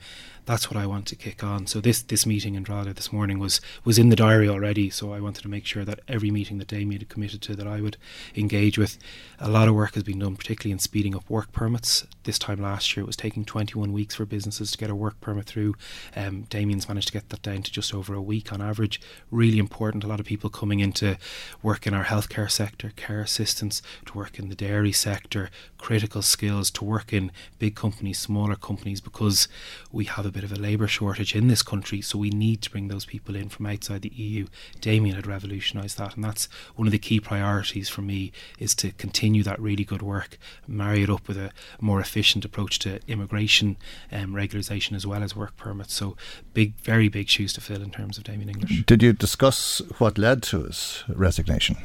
that's 0.49 0.71
what 0.71 0.81
I 0.81 0.87
want 0.87 1.05
to 1.05 1.15
kick 1.15 1.43
on. 1.43 1.67
So 1.67 1.79
this 1.79 2.01
this 2.01 2.25
meeting 2.25 2.55
in 2.55 2.63
Drogheda 2.63 2.95
this 2.95 3.13
morning 3.13 3.37
was 3.37 3.61
was 3.85 3.99
in 3.99 4.09
the 4.09 4.15
diary 4.15 4.49
already. 4.49 4.89
So 4.89 5.13
I 5.13 5.19
wanted 5.19 5.43
to 5.43 5.47
make 5.47 5.63
sure 5.63 5.85
that 5.85 5.99
every 6.07 6.31
meeting 6.31 6.57
that 6.57 6.69
Damien 6.69 7.01
had 7.01 7.07
committed 7.07 7.43
to 7.43 7.55
that 7.55 7.67
I 7.67 7.81
would 7.81 7.97
engage 8.35 8.75
with. 8.75 8.97
A 9.37 9.47
lot 9.47 9.67
of 9.67 9.75
work 9.75 9.93
has 9.93 10.01
been 10.01 10.17
done, 10.17 10.35
particularly 10.35 10.71
in 10.71 10.79
speeding 10.79 11.15
up 11.15 11.29
work 11.29 11.51
permits. 11.51 12.07
This 12.23 12.39
time 12.39 12.59
last 12.63 12.97
year, 12.97 13.03
it 13.03 13.07
was 13.07 13.15
taking 13.15 13.45
21 13.45 13.93
weeks 13.93 14.15
for 14.15 14.25
businesses 14.25 14.71
to 14.71 14.77
get 14.79 14.89
a 14.89 14.95
work 14.95 15.21
permit 15.21 15.45
through. 15.45 15.75
Um, 16.15 16.41
Damien's 16.49 16.87
managed 16.87 17.09
to 17.09 17.13
get 17.13 17.29
that 17.29 17.43
down 17.43 17.61
to 17.61 17.71
just 17.71 17.93
over 17.93 18.15
a 18.15 18.21
week 18.21 18.51
on 18.51 18.59
average. 18.59 18.99
Really 19.29 19.59
important. 19.59 20.03
A 20.03 20.07
lot 20.07 20.19
of 20.19 20.25
people 20.25 20.49
coming 20.49 20.79
into 20.79 21.19
work 21.61 21.85
in 21.85 21.93
our 21.93 22.05
healthcare 22.05 22.49
sector, 22.49 22.91
care 22.95 23.21
assistants, 23.21 23.83
to 24.07 24.17
work 24.17 24.39
in 24.39 24.49
the 24.49 24.55
dairy 24.55 24.93
sector, 24.93 25.51
critical 25.77 26.23
skills, 26.23 26.71
to 26.71 26.83
work 26.83 27.13
in 27.13 27.31
big 27.59 27.75
companies, 27.75 28.17
smaller 28.17 28.55
companies, 28.55 28.99
because 28.99 29.47
we 29.91 30.05
have 30.05 30.25
a 30.25 30.38
bit 30.39 30.49
of 30.49 30.57
a 30.57 30.61
labour 30.61 30.87
shortage 30.87 31.35
in 31.35 31.49
this 31.49 31.61
country. 31.61 31.99
So 31.99 32.17
we 32.17 32.29
need 32.29 32.61
to 32.61 32.69
bring 32.69 32.87
those 32.87 33.05
people 33.05 33.35
in 33.35 33.49
from 33.49 33.65
outside 33.65 34.03
the 34.03 34.13
EU. 34.15 34.47
Damien 34.79 35.17
had 35.17 35.27
revolutionised 35.27 35.97
that, 35.97 36.15
and 36.15 36.23
that's 36.23 36.47
one 36.75 36.87
of 36.87 36.93
the 36.93 36.97
key 36.97 37.19
priorities 37.19 37.89
for 37.89 38.01
me 38.01 38.31
is 38.57 38.73
to 38.75 38.91
continue 38.93 39.43
that 39.43 39.59
really 39.59 39.83
good 39.83 40.01
work, 40.01 40.37
marry 40.65 41.03
it 41.03 41.09
up 41.09 41.27
with 41.27 41.37
a 41.37 41.51
more 41.81 41.99
efficient 41.99 42.45
approach 42.45 42.79
to 42.79 43.01
immigration 43.07 43.75
um, 44.13 44.33
regularisation 44.33 44.95
as 44.95 45.05
well 45.05 45.23
as 45.23 45.35
work 45.35 45.57
permits. 45.57 45.93
So 45.93 46.15
big, 46.53 46.75
very 46.75 47.09
big 47.09 47.27
shoes 47.27 47.51
to 47.53 47.61
fill 47.61 47.81
in 47.81 47.91
terms 47.91 48.17
of 48.17 48.23
Damien 48.23 48.49
English. 48.49 48.85
Did 48.85 49.03
you 49.03 49.11
discuss 49.11 49.81
what 49.97 50.17
led 50.17 50.41
to 50.43 50.63
his 50.63 51.03
resignation? 51.09 51.75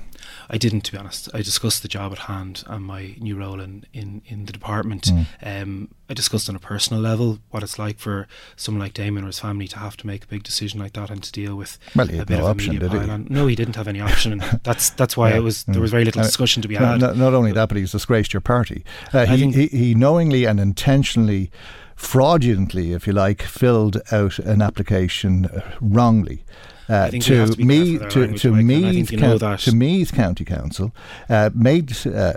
I 0.50 0.58
didn't, 0.58 0.82
to 0.82 0.92
be 0.92 0.98
honest. 0.98 1.28
I 1.34 1.38
discussed 1.38 1.82
the 1.82 1.88
job 1.88 2.12
at 2.12 2.18
hand 2.20 2.64
and 2.66 2.84
my 2.84 3.14
new 3.18 3.36
role 3.36 3.60
in, 3.60 3.84
in, 3.92 4.22
in 4.26 4.46
the 4.46 4.52
department. 4.52 5.04
Mm. 5.04 5.26
Um, 5.42 5.88
I 6.08 6.14
discussed 6.14 6.48
on 6.48 6.56
a 6.56 6.58
personal 6.60 7.02
level 7.02 7.38
what 7.50 7.62
it's 7.62 7.78
like 7.78 7.98
for 7.98 8.28
someone 8.56 8.82
like 8.82 8.92
Damien 8.92 9.24
or 9.24 9.28
his 9.28 9.38
family 9.38 9.66
to 9.68 9.78
have 9.78 9.96
to 9.98 10.06
make 10.06 10.24
a 10.24 10.26
big 10.26 10.42
decision 10.42 10.78
like 10.78 10.92
that 10.92 11.10
and 11.10 11.22
to 11.22 11.32
deal 11.32 11.56
with 11.56 11.78
well, 11.96 12.08
a 12.08 12.24
bit 12.24 12.30
no 12.30 12.44
of 12.44 12.50
option, 12.50 12.70
a 12.70 12.72
media 12.74 12.88
did 12.88 13.00
pylon. 13.00 13.26
No, 13.30 13.46
he 13.46 13.56
didn't 13.56 13.76
have 13.76 13.88
any 13.88 14.00
option, 14.00 14.32
and 14.32 14.60
that's 14.64 14.90
that's 14.90 15.16
why 15.16 15.30
yeah. 15.30 15.36
it 15.36 15.40
was 15.40 15.64
there 15.64 15.80
was 15.80 15.90
very 15.90 16.04
little 16.04 16.22
discussion 16.22 16.60
to 16.62 16.68
be 16.68 16.74
had. 16.74 17.00
no- 17.00 17.14
not 17.14 17.34
only 17.34 17.52
that, 17.52 17.68
but 17.68 17.78
he's 17.78 17.92
disgraced 17.92 18.32
your 18.32 18.42
party. 18.42 18.84
Uh, 19.12 19.24
he, 19.26 19.50
he, 19.50 19.66
he 19.68 19.94
knowingly 19.94 20.44
and 20.44 20.60
intentionally, 20.60 21.50
fraudulently, 21.96 22.92
if 22.92 23.06
you 23.06 23.12
like, 23.12 23.42
filled 23.42 24.00
out 24.12 24.38
an 24.40 24.60
application 24.60 25.46
uh, 25.46 25.72
wrongly. 25.80 26.44
Uh, 26.88 27.04
I 27.06 27.10
think 27.10 27.26
we 27.28 27.36
have 27.36 27.50
to 27.50 27.56
to 27.56 27.64
me, 27.64 27.98
to, 27.98 28.36
to 28.38 28.52
Meath, 28.52 29.10
Coun- 29.18 29.56
to 29.58 29.74
Meath 29.74 30.12
County 30.12 30.44
Council, 30.44 30.92
uh, 31.30 31.50
made 31.54 31.94
uh, 32.06 32.34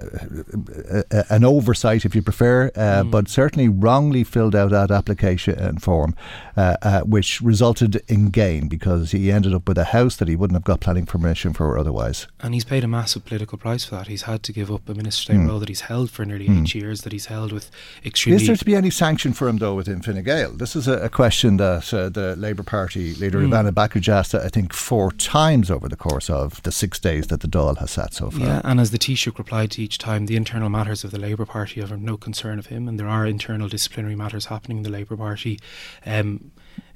an 1.30 1.44
oversight, 1.44 2.06
if 2.06 2.16
you 2.16 2.22
prefer, 2.22 2.68
uh, 2.76 3.04
Mm. 3.04 3.12
but 3.12 3.28
certainly 3.28 3.68
wrongly 3.68 4.24
filled 4.24 4.56
out 4.56 4.72
that 4.72 4.90
application 4.92 5.78
form, 5.80 6.16
uh, 6.56 6.78
uh, 6.82 7.02
which 7.02 7.42
resulted 7.42 8.02
in 8.08 8.30
gain 8.30 8.68
because 8.68 9.12
he 9.12 9.32
ended 9.32 9.54
up 9.54 9.68
with 9.68 9.78
a 9.78 9.86
house 9.86 10.16
that 10.18 10.28
he 10.28 10.36
wouldn't 10.36 10.56
have 10.56 10.64
got 10.64 10.80
planning 10.80 11.06
permission 11.06 11.54
for 11.54 11.78
otherwise. 11.78 12.28
And 12.40 12.54
he's 12.54 12.64
paid 12.64 12.84
a 12.84 12.88
massive 12.88 13.26
political 13.26 13.58
price 13.58 13.84
for 13.86 13.96
that. 13.96 14.08
He's 14.08 14.24
had 14.24 14.44
to 14.44 14.54
give 14.54 14.72
up 14.72 14.88
a 14.90 14.94
minister 14.94 15.22
state 15.24 15.38
Mm. 15.38 15.48
role 15.50 15.60
that 15.60 15.70
he's 15.70 15.82
held 15.82 16.10
for 16.10 16.26
nearly 16.26 16.48
Mm. 16.48 16.62
eight 16.64 16.76
years, 16.76 17.02
that 17.02 17.12
he's 17.12 17.26
held 17.28 17.52
with 17.52 17.70
extremely. 18.06 18.42
Is 18.42 18.48
there 18.48 18.56
to 18.56 18.66
be 18.66 18.76
any 18.76 18.90
sanction 18.90 19.34
for 19.34 19.48
him, 19.50 19.58
though, 19.58 19.76
within 19.76 20.02
Fine 20.02 20.24
Gael? 20.24 20.52
This 20.54 20.76
is 20.76 20.88
a, 20.88 20.94
a 21.00 21.10
question 21.10 21.58
that 21.58 21.94
uh, 21.94 22.10
the 22.10 22.36
Labour 22.38 22.64
Party 22.64 23.14
leader, 23.16 23.40
Mm. 23.40 23.50
Ivana 23.50 23.72
Bacik, 23.72 24.08
asked, 24.08 24.34
I 24.44 24.50
think, 24.50 24.74
four 24.74 25.12
times 25.12 25.70
over 25.70 25.88
the 25.88 25.96
course 25.96 26.30
of 26.30 26.62
the 26.64 26.72
six 26.72 27.00
days 27.00 27.28
that 27.28 27.42
the 27.42 27.48
Dáil 27.48 27.78
has 27.78 27.92
sat 27.92 28.14
so 28.14 28.30
far. 28.30 28.46
Yeah, 28.46 28.62
and 28.64 28.80
as 28.80 28.92
the 28.92 29.00
Taoiseach 29.00 29.38
replied 29.38 29.72
to 29.72 29.84
each 29.84 29.98
time, 29.98 30.26
the 30.26 30.36
internal 30.36 30.70
matters 30.70 31.04
of 31.04 31.12
the 31.12 31.20
Labour 31.20 31.46
Party 31.46 31.82
are 31.82 31.86
of 31.86 32.02
no 32.02 32.18
concern 32.18 32.60
of 32.60 32.68
him, 32.68 32.88
and 32.88 33.00
there 33.00 33.08
are 33.08 33.26
internal 33.26 33.68
disciplinary 33.68 34.16
matters 34.16 34.46
happening 34.46 34.78
in 34.78 34.84
the 34.84 34.90
Labour 34.90 35.18
Party. 35.18 35.60
Um, 36.06 36.52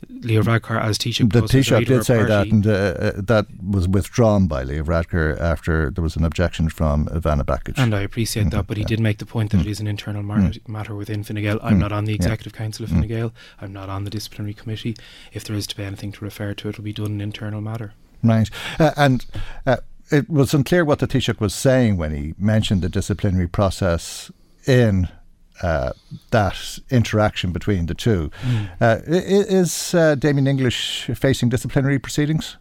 Leo 0.09 0.41
Varadkar, 0.43 0.81
as 0.83 0.97
Taoiseach, 0.97 1.31
The 1.31 1.41
Taoiseach 1.41 1.85
did 1.85 2.05
say 2.05 2.23
that, 2.23 2.47
and 2.47 2.67
uh, 2.67 2.71
uh, 2.71 3.11
that 3.15 3.45
was 3.63 3.87
withdrawn 3.87 4.47
by 4.47 4.63
Leo 4.63 4.83
Varadkar 4.83 5.39
after 5.39 5.89
there 5.89 6.03
was 6.03 6.15
an 6.15 6.23
objection 6.25 6.69
from 6.69 7.05
Ivana 7.07 7.43
Bacik. 7.43 7.77
And 7.77 7.95
I 7.95 8.01
appreciate 8.01 8.49
that, 8.51 8.67
but 8.67 8.77
he 8.77 8.83
yeah. 8.83 8.87
did 8.87 8.99
make 8.99 9.19
the 9.19 9.25
point 9.25 9.51
that 9.51 9.57
Mm. 9.57 9.61
it 9.61 9.67
is 9.67 9.79
an 9.79 9.87
internal 9.87 10.21
matter, 10.23 10.59
matter 10.67 10.95
within 10.95 11.23
Fine 11.23 11.41
Gael. 11.41 11.59
I'm 11.63 11.75
Mm. 11.77 11.79
not 11.79 11.91
on 11.91 12.05
the 12.05 12.11
Yeah. 12.11 12.17
executive 12.17 12.53
council 12.53 12.83
of 12.83 12.91
Mm. 12.91 12.99
Fine 12.99 13.07
Gael. 13.07 13.33
I'm 13.61 13.73
not 13.73 13.89
on 13.89 14.03
the 14.03 14.09
disciplinary 14.09 14.53
committee. 14.53 14.95
If 15.33 15.43
there 15.45 15.55
is 15.55 15.65
to 15.67 15.77
be 15.77 15.83
anything 15.83 16.11
to 16.13 16.25
refer 16.25 16.53
to, 16.55 16.69
it 16.69 16.77
will 16.77 16.83
be 16.83 16.93
done 16.93 17.11
in 17.13 17.21
internal 17.21 17.61
matter. 17.61 17.93
Right. 18.23 18.49
Uh, 18.79 18.91
and 18.97 19.25
uh, 19.65 19.77
it 20.11 20.29
was 20.29 20.53
unclear 20.53 20.83
what 20.85 20.99
the 20.99 21.07
Taoiseach 21.07 21.39
was 21.39 21.53
saying 21.55 21.97
when 21.97 22.13
he 22.13 22.33
mentioned 22.37 22.81
the 22.81 22.89
disciplinary 22.89 23.47
process 23.47 24.29
in 24.67 25.07
uh, 25.63 25.91
that 26.31 26.79
interaction 26.89 27.51
between 27.51 27.85
the 27.85 27.93
two. 27.95 28.29
Uh, 28.79 28.97
i- 29.07 29.11
i- 29.11 29.47
is 29.61 29.93
uh, 29.93 30.15
Damien 30.15 30.47
English 30.47 31.09
facing 31.15 31.49
disciplinary 31.49 31.99
proceedings? 31.99 32.57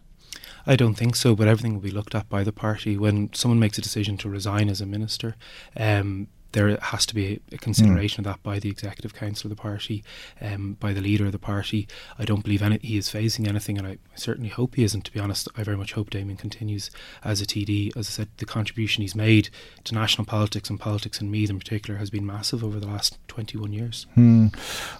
I 0.67 0.75
don't 0.75 0.93
think 0.95 1.15
so, 1.15 1.35
but 1.35 1.47
everything 1.47 1.73
will 1.73 1.81
be 1.81 1.91
looked 1.91 2.13
at 2.15 2.29
by 2.29 2.43
the 2.43 2.51
party. 2.51 2.95
When 2.97 3.33
someone 3.33 3.59
makes 3.59 3.77
a 3.77 3.81
decision 3.81 4.17
to 4.17 4.29
resign 4.29 4.69
as 4.69 4.79
a 4.81 4.85
minister, 4.85 5.35
um, 5.75 6.27
there 6.51 6.75
has 6.77 7.05
to 7.07 7.15
be 7.15 7.39
a 7.51 7.57
consideration 7.57 8.21
of 8.21 8.25
that 8.25 8.43
by 8.43 8.59
the 8.59 8.69
executive 8.69 9.13
council 9.13 9.49
of 9.49 9.55
the 9.55 9.61
party, 9.61 10.03
um, 10.41 10.73
by 10.79 10.93
the 10.93 11.01
leader 11.01 11.25
of 11.25 11.31
the 11.31 11.39
party. 11.39 11.87
I 12.19 12.25
don't 12.25 12.43
believe 12.43 12.61
any, 12.61 12.79
he 12.81 12.97
is 12.97 13.09
facing 13.09 13.47
anything, 13.47 13.77
and 13.77 13.87
I 13.87 13.97
certainly 14.15 14.49
hope 14.49 14.75
he 14.75 14.83
isn't. 14.83 15.05
To 15.05 15.11
be 15.11 15.19
honest, 15.19 15.47
I 15.55 15.63
very 15.63 15.77
much 15.77 15.93
hope 15.93 16.09
Damien 16.09 16.37
continues 16.37 16.91
as 17.23 17.41
a 17.41 17.45
TD. 17.45 17.95
As 17.95 18.07
I 18.07 18.11
said, 18.11 18.29
the 18.37 18.45
contribution 18.45 19.01
he's 19.01 19.15
made 19.15 19.49
to 19.85 19.93
national 19.93 20.25
politics 20.25 20.69
and 20.69 20.79
politics 20.79 21.21
in 21.21 21.31
Meath 21.31 21.49
in 21.49 21.59
particular 21.59 21.99
has 21.99 22.09
been 22.09 22.25
massive 22.25 22.63
over 22.63 22.79
the 22.79 22.87
last 22.87 23.17
21 23.27 23.73
years. 23.73 24.07
Hmm. 24.15 24.47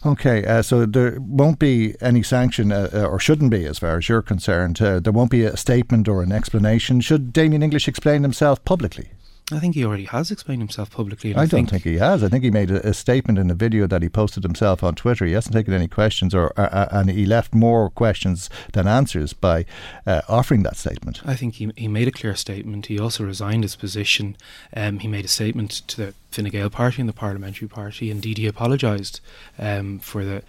Okay, 0.06 0.46
uh, 0.46 0.62
so 0.62 0.86
there 0.86 1.18
won't 1.20 1.60
be 1.60 1.96
any 2.02 2.24
sanction, 2.24 2.72
uh, 2.72 2.90
uh, 2.94 3.06
or 3.06 3.20
shouldn't 3.20 3.52
be, 3.52 3.66
as 3.66 3.80
far 3.80 3.98
as 3.98 4.08
you're 4.08 4.22
concerned. 4.22 4.82
Uh, 4.82 5.00
there 5.00 5.14
won't 5.14 5.32
be 5.32 5.44
a 5.44 5.58
statement 5.58 6.08
or 6.08 6.24
an 6.24 6.32
explanation. 6.32 7.02
Should 7.02 7.34
Damien 7.34 7.64
English 7.64 7.88
explain 7.88 8.24
himself 8.24 8.64
publicly? 8.66 9.12
I 9.52 9.60
think 9.60 9.76
he 9.76 9.86
already 9.86 10.06
has 10.06 10.32
explained 10.32 10.62
himself 10.62 10.92
publicly. 10.92 11.32
And 11.32 11.40
I, 11.40 11.44
I, 11.44 11.46
don't 11.46 11.70
think, 11.70 11.84
he 11.84 11.98
has. 11.98 12.24
I 12.24 12.30
think 12.30 12.44
he 12.44 12.52
made 12.52 12.72
a, 12.72 12.88
a 12.88 12.94
statement 12.94 13.38
in 13.40 13.50
a 13.50 13.54
video 13.54 13.88
that 13.88 14.02
he 14.02 14.10
posted 14.10 14.44
himself 14.44 14.84
on 14.84 14.96
Twitter. 14.96 15.26
He 15.26 15.34
hasn't 15.34 15.54
taken 15.54 15.74
any 15.74 15.88
questions, 15.88 16.34
or 16.34 16.54
uh, 16.58 16.64
uh, 16.64 16.88
and 16.92 17.10
he 17.10 17.26
left 17.26 17.54
more 17.54 17.90
questions 17.90 18.50
than 18.74 18.88
answers 18.88 19.34
by 19.34 19.66
uh, 20.06 20.22
offering 20.28 20.64
that 20.64 20.78
statement. 20.78 21.22
I 21.26 21.36
think 21.36 21.56
he, 21.56 21.72
he 21.76 21.88
made 21.88 22.08
a 22.08 22.12
clear 22.12 22.36
statement. 22.36 22.88
He 22.88 23.00
also 23.00 23.24
resigned 23.24 23.64
his 23.64 23.76
position. 23.76 24.38
Um, 24.76 25.00
he 25.00 25.08
made 25.08 25.26
a 25.26 25.30
statement 25.30 25.72
to 25.88 25.98
the 25.98 26.14
Fine 26.32 26.50
Gael 26.50 26.70
party 26.70 27.02
and 27.02 27.10
the 27.10 27.14
parliamentary 27.14 27.68
party. 27.68 28.10
Indeed, 28.10 28.38
he 28.38 28.48
apologised 28.48 29.22
um, 29.60 30.00
for 30.00 30.24
the 30.24 30.44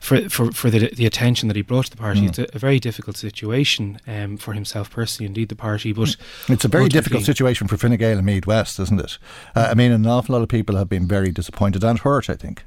for 0.00 0.28
for, 0.28 0.52
for 0.52 0.70
the, 0.70 0.90
the 0.94 1.06
attention 1.06 1.48
that 1.48 1.56
he 1.56 1.62
brought 1.62 1.86
to 1.86 1.90
the 1.90 1.96
party. 1.96 2.22
Mm. 2.22 2.28
It's 2.28 2.38
a, 2.38 2.46
a 2.54 2.58
very 2.58 2.78
difficult 2.78 3.16
situation 3.16 4.00
um, 4.06 4.36
for 4.36 4.52
himself 4.52 4.90
personally. 4.90 5.26
Indeed, 5.26 5.48
the 5.48 5.56
party, 5.56 5.92
but 5.92 6.16
It's 6.48 6.64
a 6.64 6.68
very 6.68 6.88
difficult 6.88 7.24
situation 7.24 7.68
for 7.68 7.76
Fine 7.76 7.96
Gael 7.96 8.18
and 8.18 8.26
Meath 8.26 8.46
West, 8.46 8.78
isn't 8.78 9.00
it? 9.00 9.18
Uh, 9.54 9.68
I 9.70 9.74
mean, 9.74 9.92
an 9.92 10.06
awful 10.06 10.34
lot 10.34 10.42
of 10.42 10.48
people 10.48 10.76
have 10.76 10.88
been 10.88 11.06
very 11.06 11.30
disappointed 11.30 11.84
and 11.84 11.98
hurt. 11.98 12.28
I 12.28 12.34
think. 12.34 12.64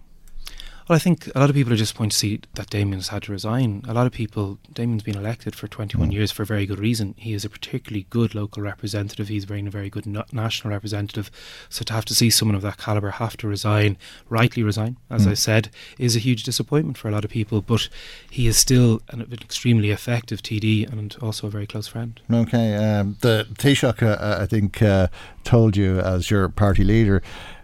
Well, 0.89 0.97
I 0.97 0.99
think 0.99 1.29
a 1.33 1.39
lot 1.39 1.49
of 1.49 1.55
people 1.55 1.71
are 1.71 1.77
disappointed 1.77 2.11
to 2.11 2.17
see 2.17 2.39
that 2.55 2.69
Damien 2.69 2.99
has 2.99 3.07
had 3.07 3.23
to 3.23 3.31
resign. 3.31 3.83
A 3.87 3.93
lot 3.93 4.05
of 4.05 4.11
people, 4.11 4.59
Damien's 4.73 5.03
been 5.03 5.15
elected 5.17 5.55
for 5.55 5.67
21 5.69 6.09
Mm. 6.09 6.13
years 6.13 6.31
for 6.33 6.43
a 6.43 6.45
very 6.45 6.65
good 6.65 6.79
reason. 6.79 7.15
He 7.17 7.31
is 7.33 7.45
a 7.45 7.49
particularly 7.49 8.05
good 8.09 8.35
local 8.35 8.61
representative. 8.61 9.29
He's 9.29 9.45
been 9.45 9.65
a 9.65 9.69
very 9.71 9.89
good 9.89 10.05
na- 10.05 10.23
national 10.33 10.71
representative. 10.73 11.31
So 11.69 11.83
to 11.85 11.93
have 11.93 12.03
to 12.05 12.13
see 12.13 12.29
someone 12.29 12.55
of 12.55 12.61
that 12.63 12.77
calibre 12.77 13.11
have 13.13 13.37
to 13.37 13.47
resign, 13.47 13.95
rightly 14.29 14.61
resign, 14.61 14.97
as 15.09 15.25
Mm. 15.25 15.31
I 15.31 15.33
said, 15.35 15.69
is 15.97 16.17
a 16.17 16.19
huge 16.19 16.43
disappointment 16.43 16.97
for 16.97 17.07
a 17.07 17.11
lot 17.11 17.23
of 17.23 17.31
people. 17.31 17.61
But 17.61 17.87
he 18.29 18.47
is 18.47 18.57
still 18.57 19.01
an, 19.07 19.21
an 19.21 19.31
extremely 19.41 19.89
effective 19.91 20.43
TD 20.43 20.85
and 20.91 21.15
also 21.21 21.47
a 21.47 21.49
very 21.49 21.65
close 21.65 21.87
friend. 21.87 22.19
Okay, 22.29 22.75
um, 22.75 23.15
the 23.21 23.47
Taoiseach, 23.57 24.03
uh, 24.03 24.41
I 24.41 24.45
think, 24.47 24.81
uh, 24.81 25.07
told 25.45 25.77
you 25.77 25.99
as 26.01 26.29
your 26.29 26.49
party 26.49 26.83
leader. 26.83 27.21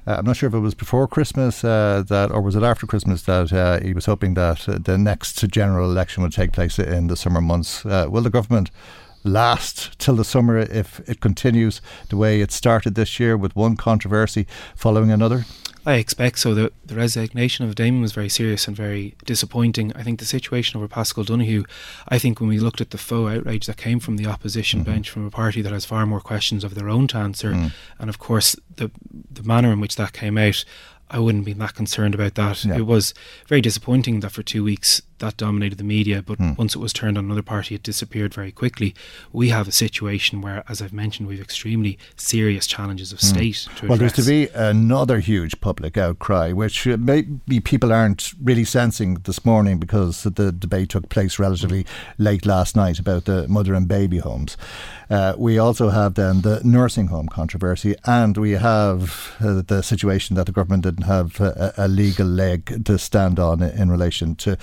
Uh, 0.09 0.15
I'm 0.17 0.25
not 0.25 0.37
sure 0.37 0.47
if 0.47 0.55
it 0.55 0.59
was 0.59 0.73
before 0.73 1.07
Christmas 1.07 1.63
uh, 1.63 2.03
that, 2.07 2.31
or 2.31 2.41
was 2.41 2.55
it 2.55 2.63
after 2.63 2.87
Christmas 2.87 3.21
that 3.23 3.53
uh, 3.53 3.79
he 3.79 3.93
was 3.93 4.07
hoping 4.07 4.33
that 4.33 4.65
the 4.67 4.97
next 4.97 5.47
general 5.49 5.91
election 5.91 6.23
would 6.23 6.33
take 6.33 6.51
place 6.51 6.79
in 6.79 7.05
the 7.05 7.15
summer 7.15 7.41
months. 7.41 7.85
Uh, 7.85 8.07
will 8.09 8.23
the 8.23 8.31
government 8.31 8.71
last 9.23 9.99
till 9.99 10.15
the 10.15 10.23
summer 10.23 10.57
if 10.57 10.99
it 11.07 11.19
continues 11.19 11.79
the 12.09 12.17
way 12.17 12.41
it 12.41 12.51
started 12.51 12.95
this 12.95 13.19
year 13.19 13.37
with 13.37 13.55
one 13.55 13.77
controversy 13.77 14.47
following 14.75 15.11
another? 15.11 15.45
I 15.85 15.95
expect 15.95 16.39
so. 16.39 16.53
The, 16.53 16.71
the 16.85 16.95
resignation 16.95 17.65
of 17.67 17.73
Damon 17.75 18.01
was 18.01 18.11
very 18.11 18.29
serious 18.29 18.67
and 18.67 18.75
very 18.75 19.15
disappointing. 19.25 19.91
I 19.95 20.03
think 20.03 20.19
the 20.19 20.25
situation 20.25 20.77
over 20.77 20.87
Paschal 20.87 21.23
Donohoe, 21.23 21.63
I 22.09 22.19
think 22.19 22.39
when 22.39 22.49
we 22.49 22.59
looked 22.59 22.81
at 22.81 22.89
the 22.91 22.97
faux 22.97 23.31
outrage 23.37 23.65
that 23.65 23.77
came 23.77 23.99
from 23.99 24.17
the 24.17 24.25
opposition 24.27 24.81
Mm-hmm. 24.81 24.91
bench, 24.91 25.09
from 25.09 25.25
a 25.25 25.31
party 25.31 25.61
that 25.61 25.71
has 25.73 25.85
far 25.85 26.05
more 26.05 26.19
questions 26.21 26.63
of 26.63 26.75
their 26.75 26.89
own 26.89 27.07
to 27.07 27.17
answer, 27.17 27.51
Mm. 27.53 27.71
and 27.99 28.09
of 28.09 28.19
course 28.19 28.55
the 28.75 28.91
the 29.31 29.43
manner 29.43 29.71
in 29.71 29.79
which 29.79 29.95
that 29.95 30.13
came 30.13 30.37
out, 30.37 30.63
I 31.09 31.19
wouldn't 31.19 31.45
be 31.45 31.53
that 31.53 31.73
concerned 31.75 32.13
about 32.13 32.35
that. 32.35 32.63
Yeah. 32.65 32.77
It 32.77 32.85
was 32.85 33.13
very 33.47 33.61
disappointing 33.61 34.19
that 34.19 34.31
for 34.31 34.43
two 34.43 34.63
weeks 34.63 35.01
that 35.19 35.37
dominated 35.37 35.77
the 35.77 35.83
media, 35.83 36.21
but 36.21 36.39
mm. 36.39 36.57
once 36.57 36.75
it 36.75 36.79
was 36.79 36.93
turned 36.93 37.17
on 37.17 37.25
another 37.25 37.41
party, 37.41 37.75
it 37.75 37.83
disappeared 37.83 38.33
very 38.33 38.51
quickly. 38.51 38.95
We 39.31 39.49
have 39.49 39.67
a 39.67 39.71
situation 39.71 40.41
where, 40.41 40.63
as 40.67 40.81
I've 40.81 40.93
mentioned, 40.93 41.27
we've 41.27 41.41
extremely 41.41 41.97
serious 42.15 42.67
challenges 42.67 43.11
of 43.11 43.19
mm. 43.19 43.23
state. 43.23 43.67
well, 43.87 43.97
there's 43.97 44.13
to 44.13 44.23
be 44.23 44.47
another 44.53 45.19
huge 45.19 45.59
public 45.61 45.97
outcry, 45.97 46.51
which 46.51 46.87
uh, 46.87 46.97
maybe 46.97 47.59
people 47.59 47.93
aren't 47.93 48.33
really 48.41 48.65
sensing 48.65 49.15
this 49.15 49.45
morning 49.45 49.77
because 49.77 50.23
the 50.23 50.51
debate 50.51 50.89
took 50.89 51.09
place 51.09 51.39
relatively 51.39 51.83
mm. 51.83 51.87
late 52.17 52.45
last 52.45 52.75
night 52.75 52.99
about 52.99 53.25
the 53.25 53.47
mother 53.47 53.73
and 53.73 53.87
baby 53.87 54.17
homes. 54.17 54.57
Uh, 55.09 55.33
we 55.37 55.57
also 55.57 55.89
have 55.89 56.13
then 56.13 56.41
the 56.41 56.61
nursing 56.63 57.07
home 57.07 57.27
controversy, 57.27 57.95
and 58.05 58.37
we 58.37 58.51
have 58.51 59.35
uh, 59.39 59.61
the 59.65 59.81
situation 59.81 60.35
that 60.35 60.45
the 60.45 60.51
government 60.51 60.83
didn't 60.83 61.05
have 61.05 61.39
a, 61.41 61.73
a, 61.77 61.87
legal 61.87 62.27
leg 62.27 62.85
to 62.85 62.97
stand 62.99 63.39
on 63.39 63.63
in 63.63 63.89
relation 63.89 64.35
to 64.35 64.55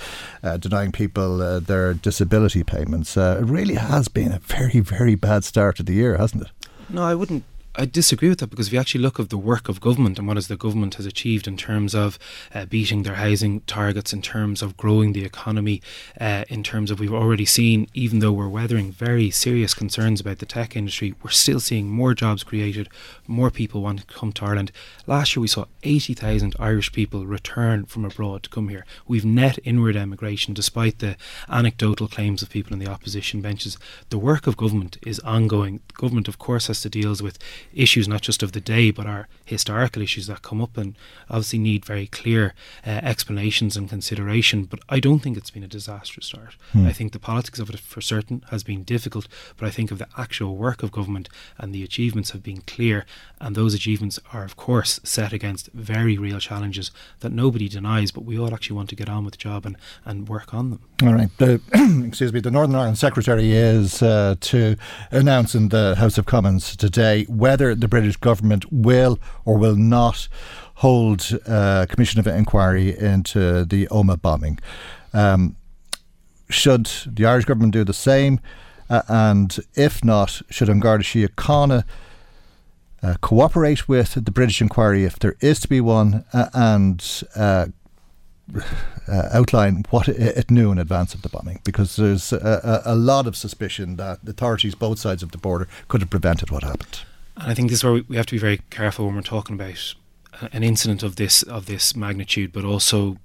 uh, 0.43 0.46
denying 0.55 0.93
people 0.93 1.41
uh, 1.41 1.59
their 1.59 1.93
disability 1.93 2.63
payments. 2.63 3.17
Uh, 3.17 3.39
it 3.41 3.45
really 3.45 3.75
has 3.75 4.07
been 4.07 4.31
a 4.31 4.39
very, 4.39 4.79
very 4.79 5.15
bad 5.15 5.43
start 5.43 5.75
to 5.77 5.83
the 5.83 5.93
year, 5.93 6.17
hasn't 6.17 6.43
it? 6.43 6.51
No, 6.89 7.03
I 7.03 7.15
wouldn't 7.15 7.43
I 7.79 7.85
disagree 7.85 8.29
with 8.29 8.39
that 8.39 8.49
because 8.49 8.67
if 8.67 8.73
you 8.73 8.79
actually 8.79 9.01
look 9.01 9.19
at 9.19 9.29
the 9.29 9.37
work 9.37 9.69
of 9.69 9.79
government 9.79 10.17
and 10.17 10.27
what 10.27 10.37
is 10.37 10.47
the 10.47 10.57
government 10.57 10.95
has 10.95 11.05
achieved 11.05 11.47
in 11.47 11.57
terms 11.57 11.93
of 11.93 12.17
uh, 12.51 12.65
beating 12.65 13.03
their 13.03 13.13
housing 13.13 13.61
targets, 13.61 14.11
in 14.13 14.23
terms 14.23 14.63
of 14.63 14.75
growing 14.77 15.13
the 15.13 15.23
economy, 15.23 15.83
uh, 16.19 16.43
in 16.49 16.63
terms 16.63 16.89
of 16.89 16.99
we've 16.99 17.13
already 17.13 17.45
seen, 17.45 17.87
even 17.93 18.17
though 18.17 18.31
we're 18.31 18.49
weathering 18.49 18.91
very 18.91 19.29
serious 19.29 19.75
concerns 19.75 20.19
about 20.19 20.39
the 20.39 20.45
tech 20.47 20.75
industry, 20.75 21.13
we're 21.21 21.29
still 21.29 21.59
seeing 21.59 21.87
more 21.87 22.15
jobs 22.15 22.43
created, 22.43 22.89
more 23.27 23.51
people 23.51 23.83
want 23.83 23.99
to 23.99 24.05
come 24.07 24.31
to 24.33 24.45
Ireland. 24.45 24.71
Last 25.05 25.35
year 25.35 25.41
we 25.41 25.47
saw 25.47 25.65
80,000 25.83 26.55
Irish 26.59 26.91
people 26.91 27.27
return 27.27 27.85
from 27.85 28.05
abroad 28.05 28.41
to 28.41 28.49
come 28.49 28.69
here. 28.69 28.87
We've 29.07 29.23
net 29.23 29.59
inward 29.63 29.95
emigration 29.95 30.55
despite 30.55 30.97
the 30.97 31.15
anecdotal 31.47 32.07
claims 32.07 32.41
of 32.41 32.49
people 32.49 32.73
in 32.73 32.79
the 32.79 32.89
opposition 32.89 33.41
benches. 33.41 33.77
The 34.09 34.17
work 34.17 34.47
of 34.47 34.57
government 34.57 34.97
is 35.05 35.19
ongoing. 35.19 35.81
Government, 35.93 36.27
of 36.27 36.39
course, 36.39 36.65
has 36.65 36.81
to 36.81 36.89
deal 36.89 37.07
with 37.21 37.37
issues 37.73 38.07
not 38.07 38.21
just 38.21 38.43
of 38.43 38.51
the 38.51 38.61
day 38.61 38.91
but 38.91 39.05
are 39.05 39.27
historical 39.45 40.01
issues 40.01 40.27
that 40.27 40.41
come 40.41 40.61
up 40.61 40.77
and 40.77 40.95
obviously 41.29 41.59
need 41.59 41.85
very 41.85 42.07
clear 42.07 42.53
uh, 42.85 42.89
explanations 42.89 43.77
and 43.77 43.89
consideration. 43.89 44.65
But 44.65 44.79
I 44.89 44.99
don't 44.99 45.19
think 45.19 45.37
it's 45.37 45.49
been 45.49 45.63
a 45.63 45.67
disastrous 45.67 46.27
start. 46.27 46.55
Hmm. 46.73 46.85
I 46.85 46.93
think 46.93 47.13
the 47.13 47.19
politics 47.19 47.59
of 47.59 47.69
it 47.69 47.79
for 47.79 48.01
certain 48.01 48.43
has 48.49 48.63
been 48.63 48.83
difficult, 48.83 49.27
but 49.57 49.67
I 49.67 49.71
think 49.71 49.91
of 49.91 49.97
the 49.97 50.07
actual 50.17 50.57
work 50.57 50.83
of 50.83 50.91
government 50.91 51.29
and 51.57 51.73
the 51.73 51.83
achievements 51.83 52.31
have 52.31 52.43
been 52.43 52.61
clear 52.61 53.05
and 53.39 53.55
those 53.55 53.73
achievements 53.73 54.19
are 54.33 54.43
of 54.43 54.55
course 54.55 54.99
set 55.03 55.33
against 55.33 55.71
very 55.73 56.17
real 56.17 56.39
challenges 56.39 56.91
that 57.19 57.31
nobody 57.31 57.69
denies 57.69 58.11
but 58.11 58.25
we 58.25 58.37
all 58.37 58.53
actually 58.53 58.75
want 58.75 58.89
to 58.89 58.95
get 58.95 59.09
on 59.09 59.23
with 59.23 59.33
the 59.33 59.37
job 59.37 59.65
and, 59.65 59.77
and 60.05 60.27
work 60.27 60.53
on 60.53 60.69
them. 60.69 60.81
All 61.03 61.13
right. 61.13 61.29
The, 61.37 61.61
excuse 62.07 62.33
me, 62.33 62.39
the 62.39 62.51
Northern 62.51 62.75
Ireland 62.75 62.97
Secretary 62.97 63.51
is 63.51 64.01
uh, 64.01 64.35
to 64.41 64.75
announce 65.11 65.55
in 65.55 65.69
the 65.69 65.95
House 65.95 66.17
of 66.17 66.25
Commons 66.25 66.75
today 66.75 67.23
whether 67.25 67.56
whether 67.57 67.73
the 67.73 67.87
British 67.87 68.17
government 68.17 68.71
will 68.71 69.17
or 69.43 69.57
will 69.57 69.75
not 69.75 70.27
hold 70.75 71.31
a 71.47 71.87
commission 71.89 72.19
of 72.19 72.27
inquiry 72.27 72.95
into 72.95 73.65
the 73.65 73.87
Omagh 73.87 74.21
bombing. 74.21 74.59
Um, 75.11 75.55
should 76.49 76.85
the 77.07 77.25
Irish 77.25 77.45
government 77.45 77.73
do 77.73 77.83
the 77.83 77.93
same? 77.93 78.39
Uh, 78.91 79.01
and 79.07 79.57
if 79.73 80.03
not, 80.05 80.43
should 80.51 80.69
An 80.69 80.79
Garda 80.79 81.03
Síochána 81.03 81.83
uh, 83.01 83.15
cooperate 83.21 83.89
with 83.89 84.23
the 84.23 84.31
British 84.31 84.61
inquiry 84.61 85.03
if 85.03 85.17
there 85.17 85.35
is 85.39 85.59
to 85.61 85.67
be 85.67 85.81
one 85.81 86.25
uh, 86.33 86.49
and 86.53 87.23
uh, 87.35 87.65
uh, 89.07 89.29
outline 89.33 89.83
what 89.89 90.07
it, 90.07 90.37
it, 90.37 90.51
knew 90.51 90.71
in 90.71 90.77
advance 90.77 91.15
of 91.15 91.23
the 91.23 91.29
bombing 91.29 91.59
because 91.63 91.95
there's 91.95 92.31
a, 92.31 92.81
a, 92.85 92.95
lot 92.95 93.27
of 93.27 93.35
suspicion 93.35 93.97
that 93.97 94.19
authorities 94.27 94.73
both 94.73 94.99
sides 94.99 95.21
of 95.21 95.31
the 95.31 95.37
border 95.37 95.67
could 95.87 96.01
have 96.01 96.09
prevented 96.09 96.49
what 96.49 96.63
happened. 96.63 97.01
And 97.39 97.51
I 97.51 97.53
think 97.53 97.69
this 97.69 97.79
is 97.79 97.83
where 97.83 98.01
we 98.07 98.15
have 98.15 98.25
to 98.27 98.35
be 98.35 98.39
very 98.39 98.61
careful 98.69 99.05
when 99.05 99.15
we're 99.15 99.21
talking 99.21 99.55
about 99.55 99.95
an 100.51 100.63
incident 100.63 101.03
of 101.03 101.15
this 101.15 101.43
of 101.43 101.65
this 101.65 101.95
magnitude, 101.95 102.51
but 102.51 102.65
also 102.65 103.17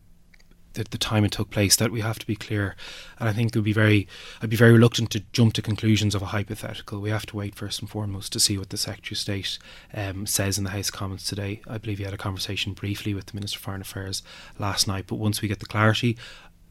the, 0.74 0.84
the 0.84 0.98
time 0.98 1.24
it 1.24 1.32
took 1.32 1.50
place. 1.50 1.76
That 1.76 1.90
we 1.90 2.02
have 2.02 2.18
to 2.18 2.26
be 2.26 2.36
clear, 2.36 2.76
and 3.18 3.28
I 3.28 3.32
think 3.32 3.48
it 3.48 3.58
would 3.58 3.64
be 3.64 3.72
very 3.72 4.06
I'd 4.42 4.50
be 4.50 4.56
very 4.56 4.72
reluctant 4.72 5.10
to 5.10 5.20
jump 5.32 5.54
to 5.54 5.62
conclusions 5.62 6.14
of 6.14 6.22
a 6.22 6.26
hypothetical. 6.26 7.00
We 7.00 7.10
have 7.10 7.26
to 7.26 7.36
wait 7.36 7.54
first 7.54 7.80
and 7.80 7.88
foremost 7.88 8.32
to 8.32 8.40
see 8.40 8.58
what 8.58 8.70
the 8.70 8.76
Secretary 8.76 9.14
of 9.14 9.18
State 9.18 9.58
um, 9.94 10.26
says 10.26 10.58
in 10.58 10.64
the 10.64 10.70
House 10.70 10.88
of 10.88 10.94
Commons 10.94 11.24
today. 11.24 11.62
I 11.66 11.78
believe 11.78 11.98
he 11.98 12.04
had 12.04 12.14
a 12.14 12.18
conversation 12.18 12.74
briefly 12.74 13.14
with 13.14 13.26
the 13.26 13.34
Minister 13.34 13.58
for 13.58 13.64
Foreign 13.64 13.80
Affairs 13.80 14.22
last 14.58 14.86
night, 14.86 15.06
but 15.06 15.16
once 15.16 15.40
we 15.40 15.48
get 15.48 15.60
the 15.60 15.66
clarity, 15.66 16.16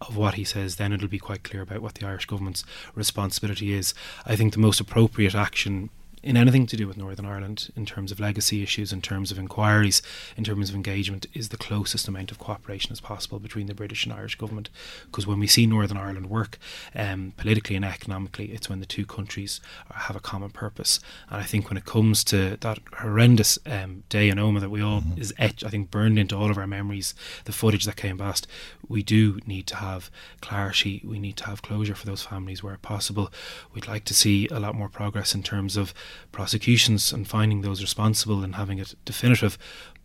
of 0.01 0.17
what 0.17 0.33
he 0.33 0.43
says, 0.43 0.77
then 0.77 0.91
it'll 0.91 1.07
be 1.07 1.19
quite 1.19 1.43
clear 1.43 1.61
about 1.61 1.81
what 1.81 1.93
the 1.93 2.07
Irish 2.07 2.25
government's 2.25 2.63
responsibility 2.95 3.73
is. 3.73 3.93
I 4.25 4.35
think 4.35 4.53
the 4.53 4.59
most 4.59 4.79
appropriate 4.79 5.35
action 5.35 5.91
in 6.23 6.37
anything 6.37 6.67
to 6.67 6.77
do 6.77 6.87
with 6.87 6.97
Northern 6.97 7.25
Ireland 7.25 7.71
in 7.75 7.85
terms 7.85 8.11
of 8.11 8.19
legacy 8.19 8.61
issues, 8.61 8.93
in 8.93 9.01
terms 9.01 9.31
of 9.31 9.39
inquiries, 9.39 10.01
in 10.37 10.43
terms 10.43 10.69
of 10.69 10.75
engagement, 10.75 11.25
is 11.33 11.49
the 11.49 11.57
closest 11.57 12.07
amount 12.07 12.31
of 12.31 12.39
cooperation 12.39 12.91
as 12.91 13.01
possible 13.01 13.39
between 13.39 13.67
the 13.67 13.73
British 13.73 14.05
and 14.05 14.13
Irish 14.13 14.35
government. 14.35 14.69
Because 15.05 15.25
when 15.25 15.39
we 15.39 15.47
see 15.47 15.65
Northern 15.65 15.97
Ireland 15.97 16.29
work 16.29 16.57
um, 16.95 17.33
politically 17.37 17.75
and 17.75 17.85
economically, 17.85 18.51
it's 18.51 18.69
when 18.69 18.79
the 18.79 18.85
two 18.85 19.05
countries 19.05 19.61
have 19.93 20.15
a 20.15 20.19
common 20.19 20.49
purpose. 20.49 20.99
And 21.29 21.41
I 21.41 21.43
think 21.43 21.69
when 21.69 21.77
it 21.77 21.85
comes 21.85 22.23
to 22.25 22.57
that 22.57 22.79
horrendous 22.97 23.57
um, 23.65 24.03
day 24.09 24.29
in 24.29 24.37
Omagh 24.37 24.61
that 24.61 24.69
we 24.69 24.81
all 24.81 25.01
mm-hmm. 25.01 25.19
is 25.21 25.33
etched, 25.37 25.63
I 25.65 25.69
think 25.69 25.91
burned 25.91 26.19
into 26.19 26.35
all 26.35 26.51
of 26.51 26.57
our 26.57 26.67
memories, 26.67 27.15
the 27.45 27.51
footage 27.51 27.85
that 27.85 27.95
came 27.95 28.17
past, 28.17 28.47
we 28.87 29.01
do 29.01 29.39
need 29.45 29.67
to 29.67 29.77
have 29.77 30.11
clarity. 30.41 31.01
We 31.03 31.19
need 31.19 31.37
to 31.37 31.45
have 31.45 31.61
closure 31.61 31.95
for 31.95 32.05
those 32.05 32.23
families 32.23 32.61
where 32.61 32.77
possible. 32.81 33.31
We'd 33.73 33.87
like 33.87 34.05
to 34.05 34.13
see 34.13 34.47
a 34.49 34.59
lot 34.59 34.75
more 34.75 34.89
progress 34.89 35.33
in 35.33 35.43
terms 35.43 35.77
of 35.77 35.93
prosecutions 36.31 37.11
and 37.11 37.27
finding 37.27 37.61
those 37.61 37.81
responsible 37.81 38.43
and 38.43 38.55
having 38.55 38.79
it 38.79 38.95
definitive. 39.05 39.57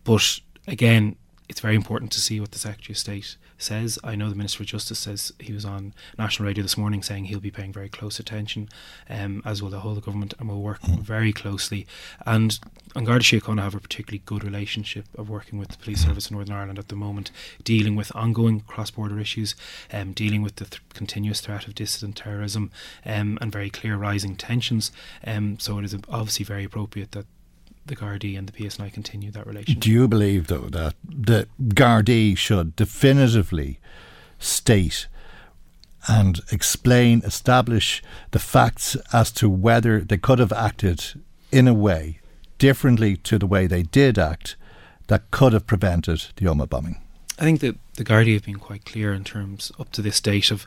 But 0.03 0.39
again, 0.67 1.15
it's 1.49 1.59
very 1.59 1.75
important 1.75 2.11
to 2.13 2.19
see 2.19 2.39
what 2.39 2.51
the 2.51 2.59
Secretary 2.59 2.93
of 2.93 2.97
State 2.97 3.37
says. 3.57 3.99
I 4.03 4.15
know 4.15 4.29
the 4.29 4.35
Minister 4.35 4.63
of 4.63 4.67
Justice 4.67 4.99
says 4.99 5.33
he 5.39 5.53
was 5.53 5.65
on 5.65 5.93
national 6.17 6.47
radio 6.47 6.63
this 6.63 6.77
morning 6.77 7.03
saying 7.03 7.25
he'll 7.25 7.39
be 7.39 7.51
paying 7.51 7.73
very 7.73 7.89
close 7.89 8.19
attention, 8.19 8.69
um, 9.09 9.41
as 9.45 9.61
will 9.61 9.69
the 9.69 9.79
whole 9.79 9.97
of 9.97 10.05
government, 10.05 10.33
and 10.39 10.49
will 10.49 10.61
work 10.61 10.81
mm. 10.81 10.99
very 10.99 11.33
closely. 11.33 11.87
And 12.25 12.59
An 12.95 13.05
Garda 13.05 13.23
Síochána 13.23 13.61
have 13.61 13.75
a 13.75 13.79
particularly 13.79 14.23
good 14.25 14.43
relationship 14.43 15.05
of 15.15 15.29
working 15.29 15.59
with 15.59 15.69
the 15.69 15.77
police 15.77 16.03
service 16.03 16.29
in 16.29 16.35
Northern 16.35 16.55
Ireland 16.55 16.79
at 16.79 16.87
the 16.87 16.95
moment, 16.95 17.31
dealing 17.63 17.95
with 17.95 18.15
ongoing 18.15 18.61
cross-border 18.61 19.19
issues, 19.19 19.55
um, 19.93 20.13
dealing 20.13 20.41
with 20.41 20.55
the 20.55 20.65
th- 20.65 20.81
continuous 20.93 21.41
threat 21.41 21.67
of 21.67 21.75
dissident 21.75 22.15
terrorism, 22.15 22.71
um, 23.05 23.37
and 23.39 23.51
very 23.51 23.69
clear 23.69 23.97
rising 23.97 24.35
tensions. 24.35 24.91
Um, 25.25 25.59
so 25.59 25.77
it 25.79 25.85
is 25.85 25.95
obviously 26.09 26.45
very 26.45 26.63
appropriate 26.63 27.11
that 27.11 27.25
the 27.87 27.95
Gardaí 27.95 28.37
and 28.37 28.47
the 28.47 28.51
PSNI 28.51 28.91
continue 28.93 29.31
that 29.31 29.47
relationship. 29.47 29.81
Do 29.81 29.91
you 29.91 30.07
believe, 30.07 30.47
though, 30.47 30.69
that 30.69 30.95
the 31.03 31.47
Gardaí 31.61 32.37
should 32.37 32.75
definitively 32.75 33.79
state 34.39 35.07
and 36.07 36.39
explain, 36.51 37.21
establish 37.25 38.01
the 38.31 38.39
facts 38.39 38.95
as 39.11 39.31
to 39.33 39.49
whether 39.49 39.99
they 40.01 40.17
could 40.17 40.39
have 40.39 40.53
acted 40.53 41.21
in 41.51 41.67
a 41.67 41.73
way 41.73 42.19
differently 42.57 43.17
to 43.17 43.37
the 43.37 43.47
way 43.47 43.67
they 43.67 43.83
did 43.83 44.17
act 44.17 44.55
that 45.07 45.31
could 45.31 45.53
have 45.53 45.67
prevented 45.67 46.25
the 46.35 46.45
Omagh 46.45 46.69
bombing? 46.69 47.01
I 47.39 47.43
think 47.43 47.59
that 47.59 47.77
the 47.95 48.03
Gardaí 48.03 48.33
have 48.33 48.45
been 48.45 48.55
quite 48.57 48.85
clear 48.85 49.13
in 49.13 49.23
terms, 49.23 49.71
up 49.79 49.91
to 49.91 50.01
this 50.01 50.19
date, 50.19 50.49
of 50.49 50.65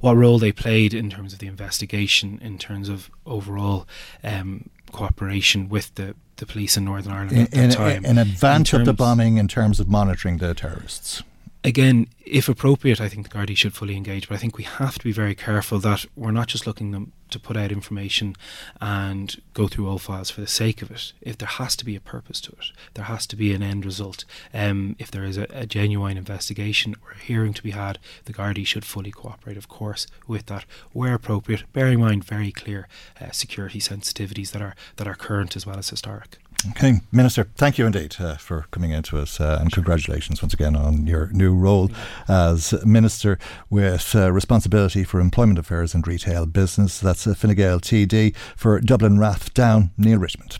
what 0.00 0.16
role 0.16 0.38
they 0.38 0.52
played 0.52 0.94
in 0.94 1.10
terms 1.10 1.32
of 1.32 1.40
the 1.40 1.48
investigation, 1.48 2.38
in 2.42 2.58
terms 2.58 2.88
of 2.88 3.10
overall 3.26 3.88
um, 4.22 4.70
cooperation 4.92 5.68
with 5.68 5.94
the 5.96 6.14
the 6.36 6.46
police 6.46 6.76
in 6.76 6.84
Northern 6.84 7.12
Ireland 7.12 7.32
in, 7.32 7.42
at 7.42 7.50
that 7.50 7.72
time. 7.72 8.04
In 8.04 8.18
advance 8.18 8.72
in 8.72 8.80
of 8.80 8.86
the 8.86 8.92
bombing, 8.92 9.36
in 9.36 9.48
terms 9.48 9.80
of 9.80 9.88
monitoring 9.88 10.38
the 10.38 10.54
terrorists? 10.54 11.22
Again, 11.64 12.08
if 12.24 12.48
appropriate, 12.48 13.00
I 13.00 13.08
think 13.08 13.28
the 13.28 13.36
Gardaí 13.36 13.56
should 13.56 13.74
fully 13.74 13.96
engage, 13.96 14.28
but 14.28 14.34
I 14.34 14.38
think 14.38 14.56
we 14.56 14.64
have 14.64 14.98
to 14.98 15.04
be 15.04 15.12
very 15.12 15.34
careful 15.34 15.78
that 15.80 16.06
we're 16.16 16.32
not 16.32 16.48
just 16.48 16.66
looking 16.66 16.90
them 16.90 17.12
to 17.32 17.38
put 17.38 17.56
out 17.56 17.72
information 17.72 18.36
and 18.80 19.40
go 19.54 19.68
through 19.68 19.88
all 19.88 19.98
files 19.98 20.30
for 20.30 20.40
the 20.40 20.46
sake 20.46 20.82
of 20.82 20.90
it. 20.90 21.12
If 21.20 21.38
there 21.38 21.48
has 21.48 21.76
to 21.76 21.84
be 21.84 21.96
a 21.96 22.00
purpose 22.00 22.40
to 22.42 22.52
it, 22.52 22.66
there 22.94 23.06
has 23.06 23.26
to 23.28 23.36
be 23.36 23.52
an 23.52 23.62
end 23.62 23.84
result. 23.84 24.24
Um, 24.54 24.96
if 24.98 25.10
there 25.10 25.24
is 25.24 25.36
a, 25.36 25.46
a, 25.50 25.66
genuine 25.66 26.16
investigation 26.16 26.94
or 27.04 27.12
a 27.12 27.18
hearing 27.18 27.54
to 27.54 27.62
be 27.62 27.70
had, 27.70 27.98
the 28.24 28.32
Gardaí 28.32 28.66
should 28.66 28.84
fully 28.84 29.10
cooperate, 29.10 29.56
of 29.56 29.68
course, 29.68 30.06
with 30.26 30.46
that 30.46 30.64
where 30.92 31.14
appropriate. 31.14 31.64
Bearing 31.72 31.94
in 31.94 32.00
mind 32.00 32.24
very 32.24 32.52
clear 32.52 32.88
uh, 33.20 33.30
security 33.30 33.80
sensitivities 33.80 34.52
that 34.52 34.62
are 34.62 34.74
that 34.96 35.06
are 35.06 35.14
current 35.14 35.56
as 35.56 35.66
well 35.66 35.78
as 35.78 35.88
historic. 35.88 36.38
Okay, 36.70 37.00
Minister, 37.10 37.48
thank 37.56 37.76
you 37.76 37.86
indeed 37.86 38.16
uh, 38.20 38.36
for 38.36 38.66
coming 38.70 38.92
in 38.92 39.02
to 39.04 39.18
us 39.18 39.40
uh, 39.40 39.58
and 39.60 39.72
congratulations 39.72 40.40
once 40.42 40.54
again 40.54 40.76
on 40.76 41.06
your 41.08 41.26
new 41.32 41.52
role 41.54 41.90
as 42.28 42.72
Minister 42.84 43.38
with 43.68 44.14
uh, 44.14 44.30
responsibility 44.30 45.02
for 45.02 45.18
employment 45.18 45.58
affairs 45.58 45.92
and 45.92 46.06
retail 46.06 46.46
business. 46.46 47.00
That's 47.00 47.26
uh, 47.26 47.34
Fine 47.34 47.56
Gael 47.56 47.80
TD 47.80 48.36
for 48.56 48.78
Dublin 48.80 49.16
Rathdown, 49.16 49.90
Neale 49.98 50.18
Richmond. 50.18 50.58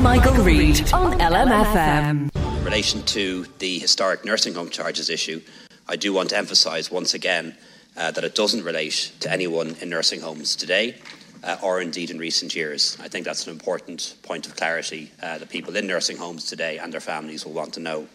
Michael, 0.00 0.42
Reade 0.42 0.90
on 0.92 1.18
LMFM. 1.18 2.34
In 2.34 2.64
relation 2.64 3.02
to 3.04 3.44
the 3.58 3.78
historic 3.78 4.24
nursing 4.24 4.54
home 4.54 4.70
charges 4.70 5.10
issue, 5.10 5.42
I 5.86 5.96
do 5.96 6.14
want 6.14 6.30
to 6.30 6.38
emphasise 6.38 6.90
once 6.90 7.12
again 7.12 7.56
uh, 7.96 8.10
that 8.12 8.24
it 8.24 8.34
doesn't 8.34 8.64
relate 8.64 9.12
to 9.20 9.30
anyone 9.30 9.76
in 9.82 9.90
nursing 9.90 10.20
homes 10.20 10.56
today 10.56 10.96
uh, 11.42 11.56
or 11.62 11.80
indeed 11.80 12.10
in 12.10 12.18
recent 12.18 12.54
years. 12.54 12.96
I 13.00 13.08
think 13.08 13.24
that's 13.24 13.46
an 13.46 13.52
important 13.52 14.16
point 14.22 14.46
of 14.46 14.56
clarity 14.56 15.12
uh, 15.22 15.38
that 15.38 15.48
people 15.48 15.74
in 15.76 15.86
nursing 15.86 16.16
homes 16.16 16.44
today 16.46 16.78
and 16.78 16.92
their 16.92 17.00
families 17.00 17.44
will 17.44 17.52
want 17.52 17.74
to 17.74 17.80
know. 17.80 18.06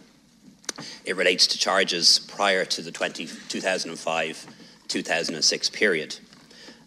It 1.05 1.15
relates 1.15 1.47
to 1.47 1.57
charges 1.57 2.19
prior 2.19 2.65
to 2.65 2.81
the 2.81 2.91
20, 2.91 3.27
2005 3.49 4.47
2006 4.87 5.69
period, 5.71 6.19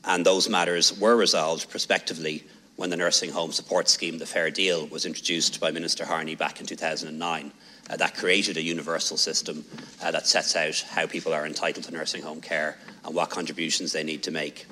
and 0.04 0.24
those 0.24 0.48
matters 0.48 0.98
were 0.98 1.16
resolved 1.16 1.68
prospectively 1.68 2.44
when 2.76 2.90
the 2.90 2.96
Nursing 2.96 3.30
Home 3.30 3.50
Support 3.50 3.88
Scheme, 3.88 4.18
the 4.18 4.26
Fair 4.26 4.52
Deal, 4.52 4.86
was 4.86 5.04
introduced 5.04 5.58
by 5.58 5.72
Minister 5.72 6.04
Harney 6.04 6.36
back 6.36 6.60
in 6.60 6.66
2009. 6.66 7.52
Uh, 7.90 7.96
that 7.96 8.14
created 8.14 8.56
a 8.56 8.62
universal 8.62 9.16
system 9.16 9.64
uh, 10.00 10.12
that 10.12 10.28
sets 10.28 10.54
out 10.54 10.80
how 10.88 11.06
people 11.06 11.32
are 11.32 11.44
entitled 11.44 11.84
to 11.86 11.92
nursing 11.92 12.22
home 12.22 12.40
care 12.40 12.76
and 13.04 13.14
what 13.14 13.30
contributions 13.30 13.92
they 13.92 14.04
need 14.04 14.22
to 14.22 14.30
make. 14.30 14.66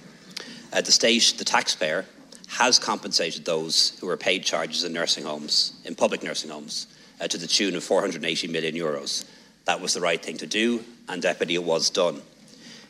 At 0.72 0.85
the 0.85 0.92
state, 0.92 1.35
the 1.38 1.44
taxpayer 1.44 2.05
has 2.48 2.79
compensated 2.79 3.44
those 3.44 3.96
who 4.00 4.09
are 4.09 4.16
paid 4.16 4.44
charges 4.44 4.85
in 4.85 4.92
nursing 4.92 5.24
homes, 5.24 5.72
in 5.85 5.94
public 5.94 6.22
nursing 6.22 6.50
homes, 6.50 6.87
uh, 7.20 7.29
to 7.29 7.38
the 7.38 7.46
tune 7.46 7.74
of 7.74 7.85
480 7.85 8.48
million 8.48 8.74
euros. 8.74 9.24
That 9.64 9.81
was 9.81 9.94
the 9.94 10.00
right 10.00 10.22
thing 10.22 10.37
to 10.38 10.46
do, 10.46 10.85
and 11.09 11.20
deputy 11.20 11.55
it 11.55 11.64
was 11.64 11.90
done. 11.90 12.22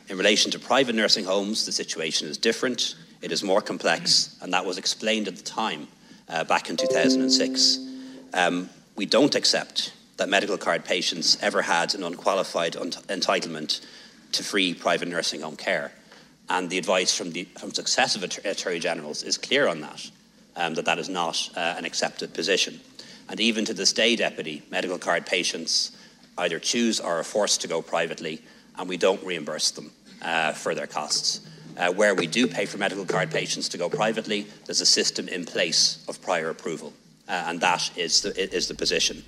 In 0.09 0.17
relation 0.17 0.51
to 0.51 0.59
private 0.59 0.95
nursing 0.95 1.25
homes, 1.25 1.65
the 1.65 1.71
situation 1.71 2.27
is 2.27 2.37
different. 2.37 2.95
It 3.21 3.31
is 3.31 3.43
more 3.43 3.61
complex, 3.61 4.37
and 4.41 4.53
that 4.53 4.65
was 4.65 4.77
explained 4.77 5.27
at 5.27 5.35
the 5.35 5.43
time, 5.43 5.87
uh, 6.29 6.43
back 6.43 6.69
in 6.69 6.77
2006. 6.77 7.79
Um, 8.33 8.69
we 8.95 9.05
don't 9.05 9.35
accept 9.35 9.93
that 10.17 10.29
medical 10.29 10.57
card 10.57 10.85
patients 10.85 11.37
ever 11.41 11.61
had 11.61 11.93
an 11.95 12.03
unqualified 12.03 12.75
un- 12.75 12.91
entitlement 12.91 13.85
to 14.33 14.43
free 14.43 14.73
private 14.73 15.07
nursing 15.07 15.41
home 15.41 15.55
care. 15.55 15.91
And 16.49 16.69
the 16.69 16.77
advice 16.77 17.15
from, 17.15 17.31
the, 17.31 17.43
from 17.59 17.73
successive 17.73 18.23
Attorney 18.23 18.79
Generals 18.79 19.23
is 19.23 19.37
clear 19.37 19.67
on 19.67 19.81
that, 19.81 20.09
um, 20.55 20.73
that 20.75 20.85
that 20.85 20.99
is 20.99 21.09
not 21.09 21.49
uh, 21.55 21.75
an 21.77 21.85
accepted 21.85 22.33
position. 22.33 22.79
And 23.29 23.39
even 23.39 23.65
to 23.65 23.73
this 23.73 23.91
day, 23.91 24.15
Deputy, 24.15 24.63
medical 24.71 24.97
card 24.97 25.25
patients 25.25 25.91
either 26.37 26.59
choose 26.59 26.99
or 26.99 27.19
are 27.19 27.23
forced 27.23 27.61
to 27.61 27.67
go 27.67 27.81
privately, 27.81 28.41
and 28.77 28.87
we 28.87 28.95
don't 28.95 29.23
reimburse 29.23 29.71
them 29.71 29.91
uh, 30.21 30.53
for 30.53 30.73
their 30.73 30.87
costs. 30.87 31.41
Uh, 31.77 31.91
where 31.91 32.15
we 32.15 32.25
do 32.25 32.47
pay 32.47 32.65
for 32.65 32.77
medical 32.77 33.05
card 33.05 33.29
patients 33.29 33.69
to 33.69 33.77
go 33.77 33.89
privately, 33.89 34.47
there's 34.65 34.81
a 34.81 34.85
system 34.85 35.27
in 35.27 35.45
place 35.45 36.03
of 36.07 36.21
prior 36.21 36.49
approval, 36.49 36.93
uh, 37.27 37.43
and 37.47 37.59
that 37.59 37.91
is 37.97 38.21
the, 38.21 38.55
is 38.55 38.67
the 38.67 38.73
position. 38.73 39.23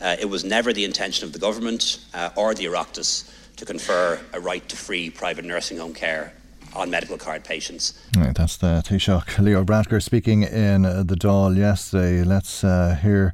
Uh, 0.00 0.16
it 0.20 0.26
was 0.26 0.44
never 0.44 0.72
the 0.72 0.84
intention 0.84 1.26
of 1.26 1.32
the 1.32 1.38
government 1.38 1.98
uh, 2.14 2.30
or 2.36 2.54
the 2.54 2.66
Oireachtas 2.66 3.28
to 3.56 3.64
confer 3.64 4.20
a 4.32 4.38
right 4.38 4.68
to 4.68 4.76
free 4.76 5.10
private 5.10 5.44
nursing 5.44 5.78
home 5.78 5.92
care 5.92 6.32
on 6.74 6.90
medical 6.90 7.16
card 7.16 7.44
patients. 7.44 7.98
Right, 8.16 8.34
that's 8.34 8.56
the 8.56 8.82
Taoiseach 8.86 9.38
Leo 9.38 9.64
Varadkar 9.64 10.02
speaking 10.02 10.42
in 10.42 10.84
uh, 10.84 11.02
the 11.02 11.14
Dáil 11.14 11.56
yesterday. 11.56 12.22
Let's 12.22 12.64
uh, 12.64 12.98
hear 13.00 13.32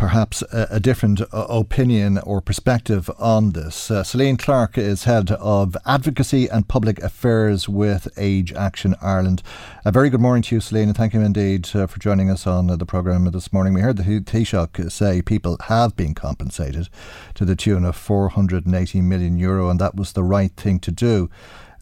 perhaps 0.00 0.40
a, 0.50 0.66
a 0.70 0.80
different 0.80 1.20
uh, 1.20 1.26
opinion 1.50 2.16
or 2.18 2.40
perspective 2.40 3.10
on 3.18 3.50
this. 3.52 3.90
Uh, 3.90 4.02
Celine 4.02 4.38
Clark 4.38 4.78
is 4.78 5.04
head 5.04 5.30
of 5.32 5.76
advocacy 5.84 6.48
and 6.48 6.66
public 6.66 6.98
affairs 7.00 7.68
with 7.68 8.08
Age 8.16 8.50
Action 8.54 8.96
Ireland. 9.02 9.42
A 9.84 9.92
very 9.92 10.08
good 10.08 10.22
morning 10.22 10.42
to 10.44 10.54
you, 10.54 10.60
Celine, 10.62 10.88
and 10.88 10.96
thank 10.96 11.12
you 11.12 11.20
indeed 11.20 11.68
uh, 11.74 11.86
for 11.86 12.00
joining 12.00 12.30
us 12.30 12.46
on 12.46 12.70
uh, 12.70 12.76
the 12.76 12.86
programme 12.86 13.30
this 13.30 13.52
morning. 13.52 13.74
We 13.74 13.82
heard 13.82 13.98
the 13.98 14.20
Taoiseach 14.20 14.90
say 14.90 15.20
people 15.20 15.58
have 15.64 15.94
been 15.96 16.14
compensated 16.14 16.88
to 17.34 17.44
the 17.44 17.54
tune 17.54 17.84
of 17.84 17.94
480 17.94 19.02
million 19.02 19.36
euro, 19.36 19.68
and 19.68 19.78
that 19.80 19.96
was 19.96 20.14
the 20.14 20.24
right 20.24 20.52
thing 20.56 20.80
to 20.80 20.90
do. 20.90 21.28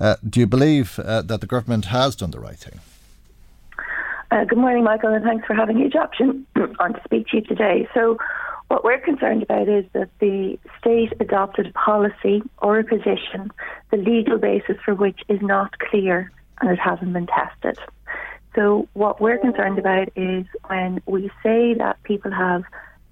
Uh, 0.00 0.16
do 0.28 0.40
you 0.40 0.46
believe 0.46 0.98
uh, 1.00 1.22
that 1.22 1.40
the 1.40 1.46
government 1.46 1.86
has 1.86 2.14
done 2.14 2.30
the 2.30 2.40
right 2.40 2.56
thing? 2.56 2.80
Uh, 4.30 4.44
good 4.44 4.58
morning, 4.58 4.84
Michael, 4.84 5.12
and 5.12 5.24
thanks 5.24 5.46
for 5.46 5.54
having 5.54 5.80
Age 5.80 5.96
Action 5.96 6.46
on 6.78 6.92
to 6.92 7.00
speak 7.04 7.28
to 7.28 7.38
you 7.38 7.42
today. 7.42 7.88
So, 7.94 8.18
what 8.68 8.84
we're 8.84 9.00
concerned 9.00 9.42
about 9.42 9.66
is 9.66 9.86
that 9.94 10.10
the 10.18 10.58
state 10.78 11.14
adopted 11.20 11.68
a 11.68 11.72
policy 11.72 12.42
or 12.58 12.78
a 12.78 12.84
position, 12.84 13.50
the 13.90 13.96
legal 13.96 14.36
basis 14.36 14.76
for 14.84 14.94
which 14.94 15.20
is 15.28 15.40
not 15.40 15.78
clear 15.78 16.30
and 16.60 16.70
it 16.70 16.78
hasn't 16.78 17.14
been 17.14 17.26
tested. 17.26 17.78
So, 18.54 18.86
what 18.92 19.20
we're 19.20 19.38
concerned 19.38 19.78
about 19.78 20.10
is 20.16 20.44
when 20.66 21.00
we 21.06 21.30
say 21.42 21.74
that 21.74 22.02
people 22.02 22.30
have 22.30 22.64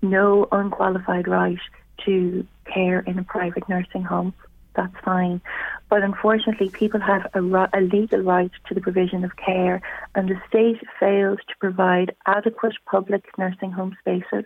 no 0.03 0.46
unqualified 0.53 1.27
right 1.27 1.59
to 2.05 2.46
care 2.66 3.01
in 3.01 3.18
a 3.18 3.25
private 3.25 3.66
nursing 3.68 4.03
home, 4.03 4.35
that's 4.77 4.95
fine. 5.05 5.41
But 5.89 6.03
unfortunately, 6.03 6.71
people 6.71 7.01
have 7.01 7.31
a, 7.35 7.41
a, 7.73 7.81
legal 7.81 8.21
right 8.21 8.51
to 8.69 8.75
the 8.75 8.81
provision 8.81 9.25
of 9.25 9.37
care, 9.37 9.81
and 10.15 10.29
the 10.29 10.41
state 10.49 10.81
fails 10.99 11.39
to 11.49 11.55
provide 11.61 12.15
adequate 12.27 12.75
public 12.91 13.25
nursing 13.39 13.71
home 13.71 13.97
spaces 14.01 14.45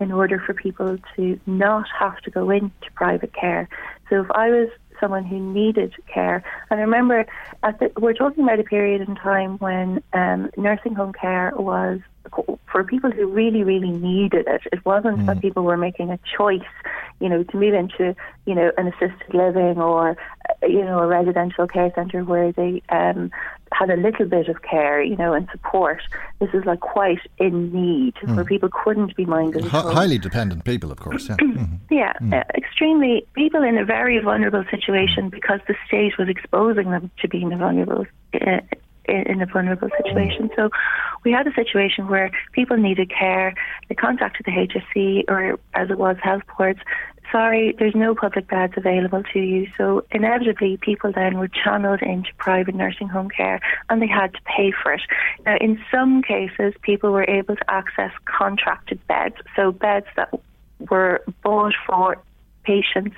in 0.00 0.10
order 0.10 0.42
for 0.44 0.52
people 0.52 0.98
to 1.16 1.40
not 1.46 1.86
have 1.98 2.18
to 2.22 2.30
go 2.30 2.50
into 2.50 2.90
private 2.94 3.32
care. 3.32 3.68
So 4.08 4.20
if 4.22 4.30
I 4.32 4.50
was 4.50 4.68
someone 5.00 5.24
who 5.24 5.38
needed 5.38 5.94
care. 6.06 6.44
And 6.70 6.78
I 6.78 6.82
remember, 6.82 7.26
the, 7.62 7.90
we're 7.98 8.14
talking 8.14 8.44
about 8.44 8.60
a 8.60 8.64
period 8.64 9.00
in 9.00 9.16
time 9.16 9.58
when 9.58 10.02
um, 10.12 10.50
nursing 10.56 10.94
home 10.94 11.12
care 11.12 11.52
was 11.56 12.00
for 12.70 12.84
people 12.84 13.10
who 13.10 13.26
really, 13.26 13.64
really 13.64 13.90
needed 13.90 14.46
it. 14.46 14.62
It 14.72 14.84
wasn't 14.84 15.18
mm. 15.18 15.26
that 15.26 15.40
people 15.40 15.64
were 15.64 15.76
making 15.76 16.10
a 16.10 16.18
choice, 16.36 16.60
you 17.18 17.28
know, 17.28 17.42
to 17.42 17.56
move 17.56 17.74
into, 17.74 18.14
you 18.46 18.54
know, 18.54 18.70
an 18.76 18.88
assisted 18.88 19.34
living 19.34 19.78
or, 19.78 20.16
you 20.62 20.84
know, 20.84 20.98
a 21.00 21.06
residential 21.06 21.66
care 21.66 21.90
centre 21.94 22.22
where 22.22 22.52
they 22.52 22.82
um, 22.90 23.30
had 23.72 23.90
a 23.90 23.96
little 23.96 24.26
bit 24.26 24.48
of 24.48 24.62
care, 24.62 25.02
you 25.02 25.16
know, 25.16 25.32
and 25.32 25.48
support. 25.52 26.02
This 26.40 26.50
is 26.52 26.64
like 26.64 26.80
quite 26.80 27.20
in 27.38 27.72
need 27.72 28.14
mm. 28.16 28.34
where 28.34 28.44
people 28.44 28.68
couldn't 28.72 29.16
be 29.16 29.24
minded. 29.24 29.64
H- 29.64 29.70
highly 29.70 30.18
dependent 30.18 30.64
people, 30.64 30.90
of 30.90 30.98
course. 30.98 31.28
Yeah, 31.28 31.36
mm-hmm. 31.40 31.94
yeah 31.94 32.12
mm. 32.20 32.34
uh, 32.34 32.44
extremely 32.56 33.26
people 33.34 33.62
in 33.62 33.78
a 33.78 33.84
very 33.84 34.18
vulnerable 34.18 34.64
situation 34.70 35.28
because 35.28 35.60
the 35.68 35.74
state 35.86 36.18
was 36.18 36.28
exposing 36.28 36.90
them 36.90 37.10
to 37.20 37.28
being 37.28 37.56
vulnerable. 37.56 38.06
Uh, 38.34 38.60
in 39.08 39.42
a 39.42 39.46
vulnerable 39.46 39.88
situation. 40.00 40.50
So 40.54 40.70
we 41.24 41.32
had 41.32 41.44
a 41.46 41.52
situation 41.54 42.06
where 42.06 42.30
people 42.52 42.76
needed 42.76 43.10
care. 43.10 43.54
They 43.88 43.96
contacted 43.96 44.46
the 44.46 44.52
HSE 44.52 45.24
or 45.28 45.58
as 45.74 45.90
it 45.90 45.98
was 45.98 46.16
health 46.22 46.42
boards 46.56 46.78
sorry, 47.32 47.74
there's 47.78 47.94
no 47.94 48.14
public 48.14 48.48
beds 48.48 48.74
available 48.76 49.22
to 49.32 49.38
you. 49.38 49.68
So 49.76 50.04
inevitably, 50.10 50.78
people 50.78 51.12
then 51.12 51.38
were 51.38 51.48
channeled 51.48 52.02
into 52.02 52.30
private 52.38 52.74
nursing 52.74 53.08
home 53.08 53.28
care 53.28 53.60
and 53.88 54.00
they 54.00 54.06
had 54.06 54.34
to 54.34 54.40
pay 54.44 54.72
for 54.72 54.92
it. 54.92 55.02
Now, 55.44 55.56
in 55.60 55.80
some 55.90 56.22
cases, 56.22 56.74
people 56.82 57.12
were 57.12 57.28
able 57.28 57.56
to 57.56 57.70
access 57.70 58.12
contracted 58.24 59.04
beds, 59.06 59.36
so 59.56 59.72
beds 59.72 60.06
that 60.16 60.32
were 60.90 61.22
bought 61.42 61.74
for 61.86 62.16
patients 62.64 63.16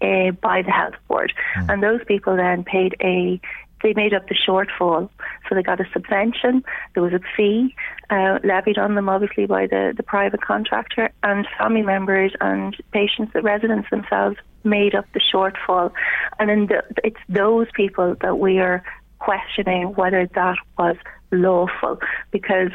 uh, 0.00 0.30
by 0.42 0.62
the 0.62 0.70
health 0.70 0.94
board. 1.08 1.32
Mm. 1.56 1.72
And 1.72 1.82
those 1.82 2.00
people 2.06 2.36
then 2.36 2.64
paid 2.64 2.94
a 3.02 3.40
they 3.82 3.92
made 3.94 4.14
up 4.14 4.28
the 4.28 4.34
shortfall. 4.34 5.08
So 5.48 5.54
they 5.54 5.62
got 5.62 5.80
a 5.80 5.84
subvention, 5.92 6.62
there 6.94 7.02
was 7.02 7.12
a 7.12 7.20
fee 7.36 7.74
uh, 8.10 8.38
levied 8.44 8.78
on 8.78 8.94
them, 8.94 9.08
obviously, 9.08 9.46
by 9.46 9.66
the, 9.66 9.94
the 9.96 10.02
private 10.02 10.42
contractor, 10.42 11.10
and 11.22 11.46
family 11.58 11.82
members 11.82 12.32
and 12.40 12.76
patients, 12.92 13.32
the 13.32 13.42
residents 13.42 13.88
themselves, 13.90 14.36
made 14.64 14.94
up 14.94 15.06
the 15.14 15.20
shortfall. 15.20 15.92
And 16.38 16.50
in 16.50 16.66
the, 16.66 16.82
it's 17.04 17.20
those 17.28 17.68
people 17.74 18.16
that 18.20 18.38
we 18.38 18.58
are 18.58 18.82
questioning 19.18 19.94
whether 19.94 20.26
that 20.34 20.56
was 20.78 20.96
lawful 21.30 21.98
because 22.30 22.70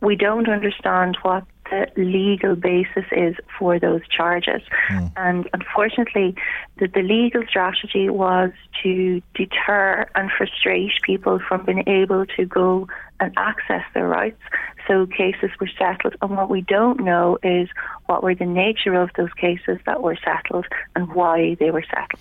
we 0.00 0.14
don't 0.14 0.48
understand 0.48 1.16
what 1.22 1.44
the 1.70 1.86
legal 1.96 2.54
basis 2.56 3.04
is 3.12 3.34
for 3.58 3.78
those 3.78 4.02
charges. 4.08 4.62
Mm. 4.90 5.12
And 5.16 5.50
unfortunately, 5.52 6.34
the, 6.78 6.88
the 6.88 7.02
legal 7.02 7.42
strategy 7.48 8.08
was 8.08 8.50
to 8.82 9.22
deter 9.34 10.06
and 10.14 10.30
frustrate 10.30 10.92
people 11.02 11.40
from 11.46 11.64
being 11.64 11.84
able 11.86 12.26
to 12.36 12.44
go 12.44 12.88
and 13.20 13.32
access 13.36 13.82
their 13.94 14.08
rights. 14.08 14.40
So 14.86 15.06
cases 15.06 15.50
were 15.60 15.70
settled, 15.76 16.14
and 16.22 16.36
what 16.36 16.48
we 16.48 16.60
don't 16.60 17.00
know 17.00 17.38
is 17.42 17.68
what 18.06 18.22
were 18.22 18.36
the 18.36 18.46
nature 18.46 18.94
of 18.94 19.10
those 19.16 19.32
cases 19.32 19.78
that 19.84 20.00
were 20.00 20.16
settled 20.24 20.66
and 20.94 21.12
why 21.12 21.56
they 21.58 21.72
were 21.72 21.84
settled. 21.90 22.20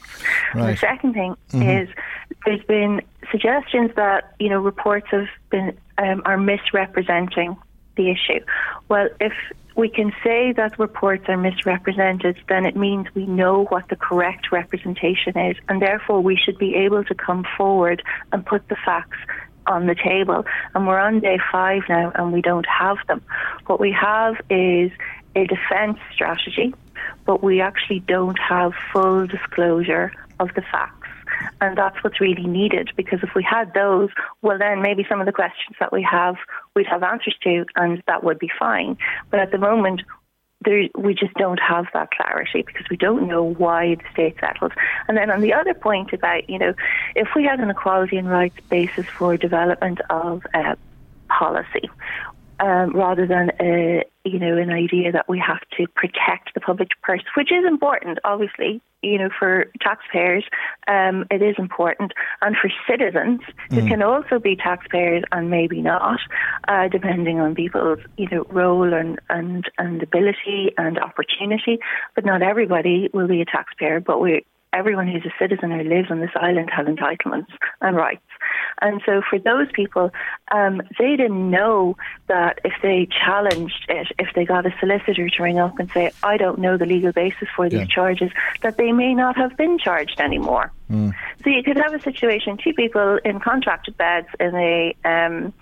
Right. 0.56 0.72
The 0.72 0.78
second 0.78 1.14
thing 1.14 1.36
mm-hmm. 1.52 1.62
is 1.62 1.90
there's 2.44 2.64
been 2.64 3.02
suggestions 3.30 3.92
that 3.98 4.34
you 4.40 4.50
know 4.50 4.60
reports 4.60 5.08
have 5.12 5.28
been 5.52 5.78
um, 6.00 6.24
are 6.26 6.38
misrepresenting 6.38 7.56
the 7.96 8.10
issue. 8.10 8.44
Well, 8.90 9.10
if 9.20 9.34
we 9.76 9.90
can 9.90 10.14
say 10.24 10.54
that 10.54 10.80
reports 10.80 11.26
are 11.28 11.38
misrepresented, 11.38 12.38
then 12.48 12.66
it 12.66 12.76
means 12.76 13.08
we 13.14 13.26
know 13.26 13.66
what 13.66 13.90
the 13.90 13.96
correct 13.96 14.52
representation 14.52 15.38
is, 15.38 15.58
and 15.68 15.82
therefore 15.82 16.22
we 16.22 16.38
should 16.38 16.58
be 16.58 16.76
able 16.76 17.04
to 17.04 17.16
come 17.16 17.46
forward 17.58 18.02
and 18.32 18.46
put 18.46 18.68
the 18.70 18.78
facts 18.86 19.18
on 19.68 19.88
the 19.88 19.96
table. 19.96 20.46
And 20.74 20.88
we're 20.88 21.00
on 21.00 21.20
day 21.20 21.40
five 21.52 21.84
now, 21.90 22.12
and 22.16 22.32
we 22.32 22.42
don't 22.42 22.68
have 22.68 22.98
them. 23.08 23.22
What 23.66 23.80
we 23.80 23.92
have 23.92 24.36
is 24.50 24.92
a 25.36 25.46
defence 25.46 26.00
strategy, 26.14 26.74
but 27.26 27.44
we 27.44 27.60
actually 27.60 28.00
don't 28.00 28.40
have 28.40 28.74
full 28.94 29.28
disclosure 29.28 30.14
of 30.40 30.54
the 30.56 30.62
facts. 30.62 31.05
And 31.62 31.78
that's 31.78 31.96
what's 32.04 32.20
really 32.20 32.46
needed 32.48 32.90
because 32.96 33.20
if 33.24 33.30
we 33.36 33.44
had 33.44 33.74
those, 33.74 34.10
well, 34.42 34.58
then 34.58 34.82
maybe 34.82 35.06
some 35.10 35.20
of 35.20 35.26
the 35.26 35.32
questions 35.32 35.76
that 35.80 35.92
we 35.92 36.04
have, 36.04 36.36
we'd 36.76 36.88
have 36.88 37.04
answers 37.04 37.36
to, 37.44 37.66
and 37.76 38.04
that 38.08 38.24
would 38.24 38.40
be 38.40 38.50
fine. 38.58 38.98
But 39.30 39.40
at 39.40 39.52
the 39.52 39.58
moment, 39.58 40.02
there, 40.64 40.88
we 40.98 41.14
just 41.14 41.34
don't 41.36 41.60
have 41.60 41.86
that 41.94 42.10
clarity 42.12 42.64
because 42.66 42.86
we 42.90 42.98
don't 42.98 43.28
know 43.28 43.44
why 43.44 43.96
the 43.96 44.04
state 44.14 44.36
settled. 44.40 44.74
And 45.08 45.18
then 45.18 45.30
on 45.30 45.42
the 45.42 45.54
other 45.54 45.74
point 45.74 46.14
about, 46.14 46.50
you 46.50 46.60
know, 46.60 46.74
if 47.16 47.30
we 47.36 47.44
had 47.44 47.60
an 47.60 47.70
equality 47.70 48.18
and 48.18 48.30
rights 48.30 48.58
basis 48.70 49.06
for 49.18 49.38
development 49.38 50.00
of 50.10 50.42
uh, 50.54 50.76
policy, 51.30 51.90
um, 52.60 52.92
rather 52.92 53.28
than 53.28 53.52
a 53.60 54.04
you 54.26 54.40
know 54.40 54.58
an 54.58 54.72
idea 54.72 55.12
that 55.12 55.30
we 55.30 55.40
have 55.40 55.62
to 55.78 55.88
protect 55.88 56.54
the 56.54 56.60
public 56.60 56.90
purse, 57.04 57.24
which 57.38 57.52
is 57.52 57.66
important, 57.66 58.20
obviously. 58.24 58.82
You 59.04 59.20
know, 59.20 59.30
for 59.38 59.66
taxpayers, 59.82 60.44
um, 60.88 61.26
it 61.30 61.44
is 61.44 61.56
important, 61.60 62.12
and 62.42 62.56
for 62.60 62.72
citizens 62.90 63.42
who 63.70 63.82
mm. 63.82 63.88
can 63.88 64.02
also 64.02 64.40
be 64.40 64.56
taxpayers 64.56 65.24
and 65.32 65.52
maybe 65.52 65.80
not, 65.80 66.20
uh, 66.68 66.88
depending 66.88 67.40
on 67.40 67.54
people's 67.54 68.00
you 68.18 68.28
know 68.32 68.46
role 68.50 68.94
and, 68.94 69.20
and 69.30 69.66
and 69.78 70.02
ability 70.02 70.72
and 70.78 70.98
opportunity. 70.98 71.78
But 72.16 72.26
not 72.26 72.42
everybody 72.42 73.10
will 73.14 73.28
be 73.28 73.42
a 73.42 73.46
taxpayer, 73.46 74.00
but 74.00 74.20
we 74.20 74.44
everyone 74.76 75.08
who's 75.08 75.26
a 75.26 75.34
citizen 75.40 75.72
who 75.72 75.84
lives 75.84 76.12
on 76.12 76.20
this 76.20 76.32
island 76.36 76.70
has 76.72 76.86
entitlements 76.86 77.52
and 77.82 77.96
rights. 77.96 78.22
And 78.82 79.02
so 79.06 79.22
for 79.30 79.40
those 79.40 79.68
people, 79.74 80.12
um, 80.52 80.82
they 81.00 81.16
didn't 81.16 81.50
know 81.50 81.96
that 82.28 82.60
if 82.66 82.74
they 82.84 83.08
challenged 83.08 83.86
it, 83.88 84.08
if 84.20 84.28
they 84.36 84.46
got 84.46 84.66
a 84.66 84.76
solicitor 84.80 85.30
to 85.30 85.44
ring 85.44 85.60
up 85.60 85.80
and 85.80 85.90
say, 85.92 86.12
I 86.24 86.38
don't 86.38 86.60
know 86.60 86.78
the 86.78 86.86
legal 86.86 87.14
basis 87.14 87.48
for 87.56 87.70
these 87.70 87.80
yeah. 87.80 87.86
charges, 87.86 88.32
that 88.62 88.78
they 88.78 88.92
may 88.92 89.14
not 89.14 89.38
have 89.38 89.56
been 89.56 89.80
charged 89.80 90.20
anymore. 90.20 90.72
Mm. 90.92 91.14
So 91.44 91.50
you 91.50 91.64
could 91.64 91.78
have 91.78 91.94
a 91.94 92.02
situation, 92.02 92.58
two 92.58 92.74
people 92.74 93.20
in 93.24 93.40
contracted 93.40 93.98
beds 93.98 94.28
in 94.40 94.54
a 94.56 94.96
um, 95.06 95.54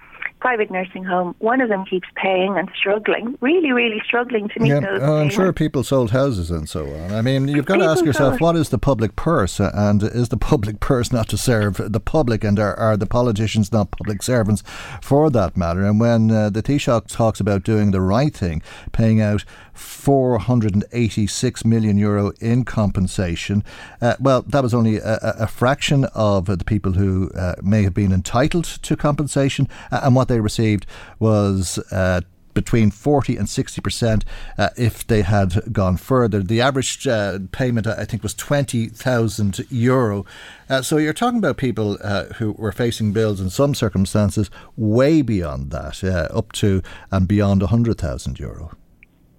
private 0.43 0.69
nursing 0.69 1.05
home, 1.05 1.33
one 1.39 1.61
of 1.61 1.69
them 1.69 1.85
keeps 1.85 2.09
paying 2.21 2.57
and 2.57 2.69
struggling, 2.77 3.37
really, 3.39 3.71
really 3.71 4.01
struggling 4.05 4.49
to 4.49 4.59
meet 4.59 4.71
yeah, 4.71 4.81
those. 4.81 5.01
Uh, 5.01 5.13
I'm 5.13 5.29
sure 5.29 5.53
people 5.53 5.85
sold 5.85 6.11
houses 6.11 6.51
and 6.51 6.67
so 6.67 6.85
on. 6.85 7.13
I 7.13 7.21
mean, 7.21 7.47
you've 7.47 7.65
got 7.65 7.75
people 7.75 7.87
to 7.87 7.91
ask 7.93 8.03
yourself, 8.03 8.41
what 8.41 8.57
is 8.57 8.67
the 8.67 8.77
public 8.77 9.15
purse? 9.15 9.61
And 9.61 10.03
is 10.03 10.27
the 10.27 10.37
public 10.51 10.81
purse 10.81 11.13
not 11.13 11.29
to 11.29 11.37
serve 11.37 11.77
the 11.77 12.01
public? 12.01 12.43
And 12.43 12.59
are, 12.59 12.75
are 12.75 12.97
the 12.97 13.05
politicians 13.05 13.71
not 13.71 13.91
public 13.91 14.21
servants 14.21 14.63
for 15.01 15.29
that 15.29 15.55
matter? 15.55 15.85
And 15.85 16.01
when 16.01 16.29
uh, 16.29 16.49
the 16.49 16.61
Taoiseach 16.61 17.07
talks 17.07 17.39
about 17.39 17.63
doing 17.63 17.91
the 17.91 18.01
right 18.01 18.35
thing, 18.35 18.61
paying 18.91 19.21
out 19.21 19.45
486 19.73 21.65
million 21.65 21.97
euro 21.97 22.31
in 22.39 22.63
compensation. 22.65 23.63
Uh, 24.01 24.15
well, 24.19 24.41
that 24.43 24.63
was 24.63 24.73
only 24.73 24.97
a, 24.97 25.19
a, 25.39 25.47
fraction 25.47 26.05
of 26.13 26.45
the 26.45 26.63
people 26.63 26.93
who 26.93 27.29
uh, 27.31 27.55
may 27.61 27.83
have 27.83 27.93
been 27.93 28.11
entitled 28.11 28.65
to 28.65 28.95
compensation, 28.95 29.67
uh, 29.91 30.01
and 30.03 30.15
what 30.15 30.27
they 30.27 30.39
received 30.39 30.85
was 31.19 31.79
uh, 31.91 32.21
between 32.53 32.91
40 32.91 33.37
and 33.37 33.47
60% 33.47 34.23
uh, 34.57 34.69
if 34.77 35.05
they 35.07 35.21
had 35.21 35.73
gone 35.73 35.97
further. 35.97 36.41
The 36.41 36.61
average 36.61 37.07
uh, 37.07 37.39
payment, 37.51 37.87
I 37.87 38.05
think, 38.05 38.23
was 38.23 38.33
20,000 38.33 39.65
euro. 39.69 40.25
Uh, 40.69 40.81
so 40.81 40.97
you're 40.97 41.13
talking 41.13 41.39
about 41.39 41.57
people 41.57 41.97
uh, 42.03 42.25
who 42.35 42.53
were 42.53 42.71
facing 42.71 43.11
bills 43.11 43.41
in 43.41 43.49
some 43.49 43.73
circumstances 43.73 44.49
way 44.77 45.21
beyond 45.21 45.71
that, 45.71 46.03
up 46.03 46.51
to 46.53 46.81
and 47.11 47.27
beyond 47.27 47.61
100,000 47.61 48.39
euro. 48.39 48.71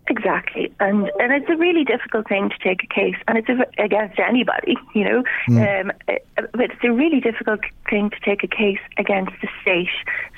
Exactly, 0.07 0.71
and 0.81 1.11
and 1.19 1.33
it's 1.33 1.49
a 1.49 1.57
really 1.57 1.83
difficult 1.83 2.29
thing 2.29 2.51
to 2.51 2.59
take 2.59 2.85
a 2.85 2.87
case, 2.87 3.17
and 3.27 3.39
it's 3.39 3.49
a, 3.49 3.83
against 3.83 4.19
anybody, 4.19 4.77
you 4.95 5.03
know. 5.03 5.25
Mm. 5.49 5.81
Um, 5.81 5.93
uh, 6.07 6.43
but 6.53 6.73
it's 6.73 6.85
a 6.85 6.93
really 6.93 7.21
difficult 7.21 7.61
thing 7.89 8.11
to 8.11 8.21
take 8.21 8.45
a 8.45 8.47
case 8.47 8.81
against 8.99 9.33
the 9.41 9.49
state. 9.63 9.89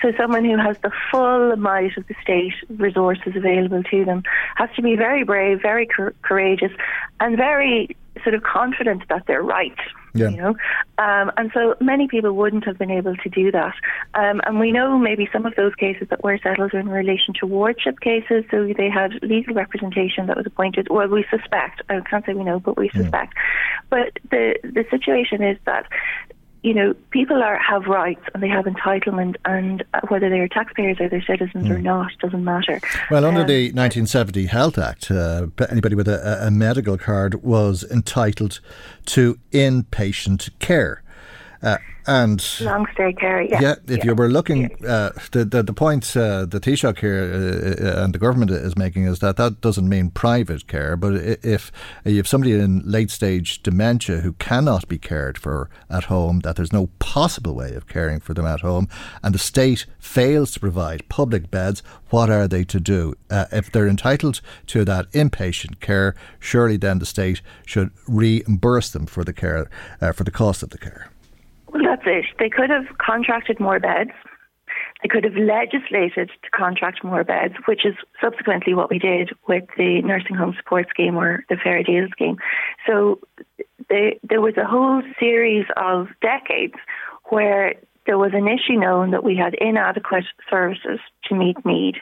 So 0.01 0.13
someone 0.17 0.45
who 0.45 0.57
has 0.57 0.79
the 0.79 0.93
full 1.11 1.57
might 1.57 1.97
of 1.97 2.07
the 2.07 2.15
state 2.23 2.55
resources 2.69 3.35
available 3.35 3.83
to 3.83 4.05
them 4.05 4.23
has 4.55 4.71
to 4.77 4.83
be 4.83 4.95
very 4.95 5.25
brave, 5.25 5.63
very 5.63 5.89
courageous, 6.23 6.71
and 7.19 7.37
very 7.37 7.97
sort 8.23 8.37
of 8.37 8.45
confident 8.45 9.03
that 9.09 9.27
they're 9.27 9.43
right. 9.43 9.77
Yeah. 10.17 10.31
You 10.31 10.37
know, 10.37 10.55
um, 10.99 11.31
and 11.37 11.51
so 11.53 11.75
many 11.81 12.09
people 12.09 12.33
wouldn't 12.33 12.65
have 12.65 12.79
been 12.79 12.91
able 12.91 13.17
to 13.17 13.29
do 13.29 13.53
that. 13.53 13.75
Um, 14.15 14.41
and 14.45 14.59
we 14.59 14.73
know 14.73 14.99
maybe 14.99 15.29
some 15.33 15.47
of 15.47 15.55
those 15.57 15.75
cases 15.75 16.09
that 16.11 16.23
were 16.23 16.39
settled 16.43 16.75
in 16.75 16.89
relation 16.89 17.35
to 17.41 17.47
wardship 17.47 18.01
cases, 18.01 18.45
so 18.51 18.73
they 18.77 18.91
had 18.91 19.13
legal 19.23 19.55
representation 19.55 20.27
that 20.27 20.37
was 20.37 20.47
appointed. 20.47 20.89
Well, 20.91 21.09
we 21.09 21.25
suspect. 21.31 21.83
I 21.89 22.01
can't 22.01 22.25
say 22.25 22.35
we 22.35 22.45
know, 22.45 22.61
but 22.61 22.77
we 22.77 22.91
suspect. 22.91 23.35
But 23.91 24.19
the 24.31 24.57
the 24.63 24.85
situation 24.91 25.43
is 25.43 25.59
that 25.67 25.87
you 26.67 26.75
know, 26.75 26.95
people 27.11 27.45
are 27.45 27.57
have 27.59 27.85
rights 27.85 28.25
and 28.35 28.43
they 28.43 28.49
have 28.49 28.65
entitlement, 28.65 29.37
and 29.45 29.85
whether 30.09 30.29
they're 30.29 30.49
taxpayers 30.49 30.97
or 30.99 31.09
they're 31.09 31.23
citizens 31.23 31.69
mm. 31.69 31.71
or 31.71 31.79
not 31.79 32.11
doesn't 32.19 32.43
matter. 32.43 32.81
Well, 33.09 33.25
under 33.25 33.43
um, 33.43 33.47
the 33.47 33.67
1970 33.67 34.47
Health 34.47 34.77
Act, 34.77 35.09
uh, 35.13 35.47
anybody 35.71 35.95
with 35.95 36.09
a, 36.09 36.45
a 36.45 36.51
medical 36.51 36.99
card 36.99 37.45
was 37.45 37.85
entitled 37.89 38.59
to 39.07 39.39
inpatient 39.53 40.51
care. 40.59 41.05
Uh, 41.63 41.79
and 42.07 42.61
long 42.61 42.87
stay 42.93 43.13
care, 43.13 43.43
yeah. 43.43 43.61
Yeah, 43.61 43.75
if 43.87 43.99
yeah. 43.99 44.05
you 44.05 44.15
were 44.15 44.29
looking, 44.29 44.67
uh, 44.85 45.11
the, 45.33 45.45
the 45.45 45.63
the 45.63 45.73
point 45.73 46.17
uh, 46.17 46.45
the 46.45 46.61
Taoiseach 46.61 46.99
here 46.99 47.23
uh, 47.23 47.85
uh, 47.85 48.05
and 48.05 48.15
the 48.15 48.19
government 48.19 48.51
is 48.51 48.77
making 48.77 49.05
is 49.05 49.19
that 49.21 49.37
that 49.37 49.61
doesn't 49.61 49.89
mean 49.89 50.11
private 50.11 50.67
care, 50.67 50.97
but 50.97 51.15
if 51.15 51.73
you 52.05 52.17
have 52.17 52.29
somebody 52.29 52.53
in 52.53 52.83
late 52.85 53.11
stage 53.11 53.63
dementia 53.63 54.19
who 54.19 54.33
cannot 54.35 54.89
be 54.89 54.99
cared 54.99 55.39
for 55.39 55.69
at 55.91 56.05
home, 56.05 56.41
that 56.41 56.57
there's 56.57 56.73
no 56.73 56.89
possible 56.99 57.55
way 57.55 57.75
of 57.75 57.89
caring 57.89 58.21
for 58.21 58.35
them 58.35 58.47
at 58.47 58.61
home, 58.61 58.89
and 59.23 59.35
the 59.35 59.39
state 59.39 59.87
fails 59.99 60.53
to 60.53 60.61
provide 60.61 61.09
public 61.09 61.51
beds, 61.51 61.83
what 62.11 62.31
are 62.31 62.47
they 62.47 62.65
to 62.65 62.81
do? 62.81 63.15
Uh, 63.31 63.47
if 63.53 63.73
they're 63.73 63.89
entitled 63.89 64.41
to 64.67 64.85
that 64.85 65.11
inpatient 65.13 65.81
care, 65.81 66.15
surely 66.39 66.77
then 66.77 66.99
the 66.99 67.07
state 67.07 67.43
should 67.67 67.91
reimburse 68.07 68.91
them 68.91 69.07
for 69.07 69.25
the 69.25 69.33
care, 69.33 69.69
uh, 70.01 70.13
for 70.13 70.25
the 70.25 70.31
cost 70.31 70.63
of 70.63 70.71
the 70.71 70.79
care. 70.79 71.11
That's 71.97 72.07
it. 72.07 72.25
They 72.39 72.51
could 72.51 72.71
have 72.71 72.99
contracted 72.99 73.61
more 73.61 73.81
beds. 73.81 74.11
They 75.03 75.09
could 75.09 75.25
have 75.25 75.37
legislated 75.37 76.31
to 76.43 76.51
contract 76.51 77.05
more 77.05 77.25
beds, 77.25 77.55
which 77.67 77.85
is 77.85 77.95
subsequently 78.21 78.75
what 78.75 78.91
we 78.91 78.99
did 78.99 79.31
with 79.47 79.65
the 79.77 80.03
nursing 80.03 80.37
home 80.37 80.55
support 80.57 80.89
scheme 80.91 81.17
or 81.17 81.45
the 81.49 81.57
fair 81.57 81.83
deal 81.83 82.07
scheme. 82.11 82.37
So 82.87 83.21
they, 83.89 84.19
there 84.29 84.41
was 84.41 84.57
a 84.57 84.65
whole 84.65 85.03
series 85.19 85.67
of 85.77 86.09
decades 86.21 86.75
where 87.27 87.75
there 88.07 88.19
was 88.19 88.33
an 88.35 88.47
issue 88.47 88.79
known 88.79 89.11
that 89.11 89.25
we 89.25 89.37
had 89.37 89.55
inadequate 89.55 90.25
services 90.49 91.01
to 91.25 91.35
meet 91.35 91.65
need, 91.65 91.97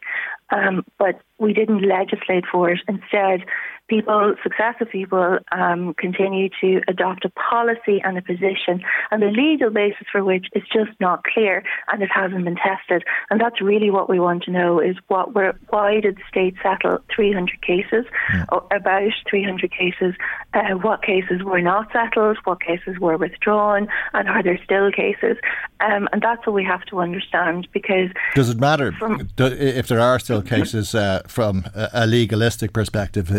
um, 0.50 0.84
but 0.98 1.20
we 1.38 1.52
didn't 1.52 1.88
legislate 1.88 2.44
for 2.50 2.70
it. 2.70 2.80
Instead, 2.88 3.44
people, 3.88 4.34
successive 4.42 4.88
people, 4.90 5.38
um, 5.52 5.94
continue 5.94 6.48
to 6.60 6.80
adopt 6.88 7.24
a 7.24 7.30
policy 7.30 8.00
and 8.02 8.16
a 8.16 8.22
position, 8.22 8.82
and 9.10 9.22
the 9.22 9.30
legal 9.30 9.70
basis 9.70 10.06
for 10.10 10.24
which 10.24 10.46
is 10.54 10.62
just 10.72 10.98
not 11.00 11.24
clear 11.24 11.62
and 11.92 12.02
it 12.02 12.10
hasn't 12.10 12.44
been 12.44 12.56
tested. 12.56 13.04
And 13.30 13.40
that's 13.40 13.60
really 13.60 13.90
what 13.90 14.08
we 14.08 14.18
want 14.18 14.44
to 14.44 14.50
know: 14.50 14.80
is 14.80 14.96
what 15.08 15.34
were, 15.34 15.54
why 15.68 16.00
did 16.00 16.16
the 16.16 16.22
state 16.28 16.54
settle 16.62 16.98
300 17.14 17.60
cases, 17.62 18.04
yeah. 18.32 18.44
about 18.70 19.12
300 19.28 19.70
cases? 19.70 20.14
Uh, 20.54 20.74
what 20.80 21.02
cases 21.02 21.42
were 21.42 21.60
not 21.60 21.92
settled? 21.92 22.38
What 22.44 22.62
cases 22.62 22.98
were 22.98 23.16
withdrawn? 23.16 23.88
And 24.12 24.28
are 24.28 24.42
there 24.42 24.58
still 24.64 24.90
cases? 24.90 25.36
Um, 25.80 26.08
and 26.12 26.22
that's 26.22 26.46
what 26.46 26.54
we 26.54 26.64
have 26.64 26.84
to 26.86 27.00
understand 27.00 27.68
because 27.72 28.10
does 28.34 28.48
it 28.48 28.58
matter 28.58 28.92
from, 28.92 29.28
if 29.38 29.88
there 29.88 30.00
are 30.00 30.18
still 30.18 30.42
cases 30.54 30.94
uh, 30.94 31.22
from 31.26 31.64
a 31.74 32.06
legalistic 32.06 32.72
perspective? 32.72 33.30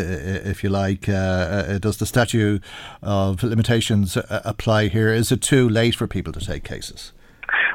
If 0.43 0.63
you 0.63 0.69
like. 0.69 1.08
Uh, 1.10 1.13
uh, 1.13 1.78
does 1.80 1.98
the 1.98 2.06
statute 2.06 2.63
of 3.02 3.43
limitations 3.43 4.17
uh, 4.17 4.41
apply 4.45 4.88
here? 4.88 5.10
Is 5.10 5.32
it 5.32 5.41
too 5.41 5.67
late 5.69 5.95
for 5.95 6.08
people 6.08 6.34
to 6.34 6.39
take 6.39 6.63
cases? 6.63 7.12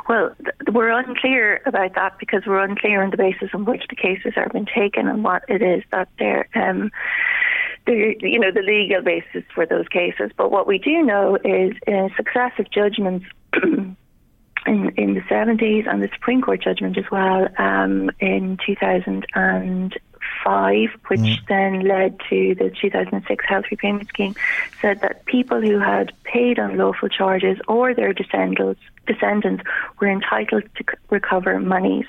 Well, 0.08 0.34
we're 0.72 0.90
unclear 0.90 1.62
about 1.66 1.94
that 1.94 2.18
because 2.18 2.42
we're 2.46 2.64
unclear 2.64 3.02
on 3.02 3.10
the 3.10 3.16
basis 3.16 3.50
on 3.54 3.64
which 3.64 3.84
the 3.88 3.96
cases 3.96 4.32
are 4.36 4.48
being 4.48 4.66
taken 4.66 5.06
and 5.06 5.22
what 5.22 5.44
it 5.48 5.62
is 5.62 5.84
that 5.92 6.08
they're. 6.18 6.48
Um, 6.54 6.90
the, 7.86 8.14
you 8.20 8.38
know 8.38 8.50
the 8.52 8.60
legal 8.60 9.02
basis 9.02 9.42
for 9.54 9.64
those 9.64 9.88
cases, 9.88 10.30
but 10.36 10.50
what 10.50 10.66
we 10.66 10.78
do 10.78 11.02
know 11.02 11.36
is 11.36 11.72
in 11.86 12.10
successive 12.16 12.70
judgments 12.70 13.24
in 13.62 13.96
in 14.66 15.14
the 15.14 15.22
70s 15.30 15.88
and 15.88 16.02
the 16.02 16.08
Supreme 16.12 16.42
Court 16.42 16.62
judgment 16.62 16.98
as 16.98 17.04
well 17.10 17.48
um, 17.58 18.10
in 18.20 18.58
2000 18.66 19.26
and 19.34 19.98
2005, 20.44 20.90
which 21.08 21.20
mm. 21.20 21.46
then 21.48 21.80
led 21.80 22.18
to 22.28 22.54
the 22.54 22.70
2006 22.80 23.44
Health 23.46 23.64
Repayment 23.70 24.08
Scheme, 24.08 24.34
said 24.80 25.00
that 25.00 25.24
people 25.26 25.60
who 25.60 25.78
had 25.78 26.12
paid 26.24 26.58
unlawful 26.58 27.08
charges 27.08 27.58
or 27.68 27.94
their 27.94 28.12
descendants 28.12 28.80
descendants 29.06 29.64
were 29.98 30.08
entitled 30.08 30.62
to 30.76 30.84
recover 31.08 31.58
monies 31.58 32.06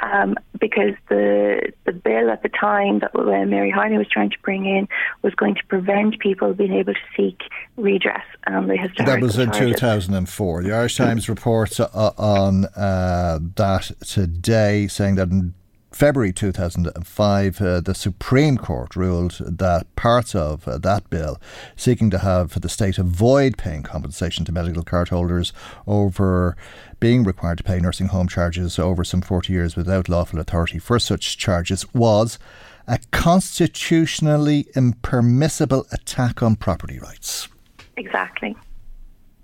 um, 0.00 0.36
because 0.60 0.94
the 1.08 1.72
the 1.84 1.92
bill 1.92 2.30
at 2.30 2.42
the 2.42 2.48
time 2.48 3.00
that 3.00 3.10
uh, 3.14 3.44
Mary 3.46 3.70
Harney 3.70 3.98
was 3.98 4.08
trying 4.08 4.30
to 4.30 4.36
bring 4.42 4.66
in 4.66 4.86
was 5.22 5.34
going 5.34 5.54
to 5.54 5.64
prevent 5.66 6.18
people 6.20 6.54
being 6.54 6.72
able 6.72 6.94
to 6.94 7.00
seek 7.16 7.40
redress 7.76 8.24
on 8.46 8.68
the 8.68 8.76
historical 8.76 9.14
That 9.14 9.22
was 9.22 9.38
in 9.38 9.50
charges. 9.50 9.80
2004. 9.80 10.62
The 10.62 10.72
Irish 10.72 10.96
Times 10.96 11.28
reports 11.28 11.80
uh, 11.80 12.12
on 12.16 12.66
uh, 12.76 13.38
that 13.56 13.90
today, 14.06 14.86
saying 14.88 15.16
that 15.16 15.30
in 15.30 15.54
February 15.92 16.32
2005, 16.32 17.60
uh, 17.60 17.80
the 17.80 17.94
Supreme 17.94 18.58
Court 18.58 18.96
ruled 18.96 19.38
that 19.40 19.86
parts 19.96 20.34
of 20.34 20.66
uh, 20.68 20.78
that 20.78 21.08
bill 21.08 21.40
seeking 21.74 22.10
to 22.10 22.18
have 22.18 22.60
the 22.60 22.68
state 22.68 22.98
avoid 22.98 23.56
paying 23.56 23.82
compensation 23.82 24.44
to 24.44 24.52
medical 24.52 24.82
card 24.82 25.08
holders 25.08 25.52
over 25.86 26.56
being 27.00 27.24
required 27.24 27.58
to 27.58 27.64
pay 27.64 27.78
nursing 27.78 28.08
home 28.08 28.28
charges 28.28 28.78
over 28.78 29.04
some 29.04 29.22
40 29.22 29.52
years 29.52 29.76
without 29.76 30.08
lawful 30.08 30.40
authority 30.40 30.78
for 30.78 30.98
such 30.98 31.38
charges 31.38 31.92
was 31.94 32.38
a 32.86 32.98
constitutionally 33.10 34.66
impermissible 34.74 35.86
attack 35.92 36.42
on 36.42 36.56
property 36.56 36.98
rights. 36.98 37.48
Exactly. 37.96 38.54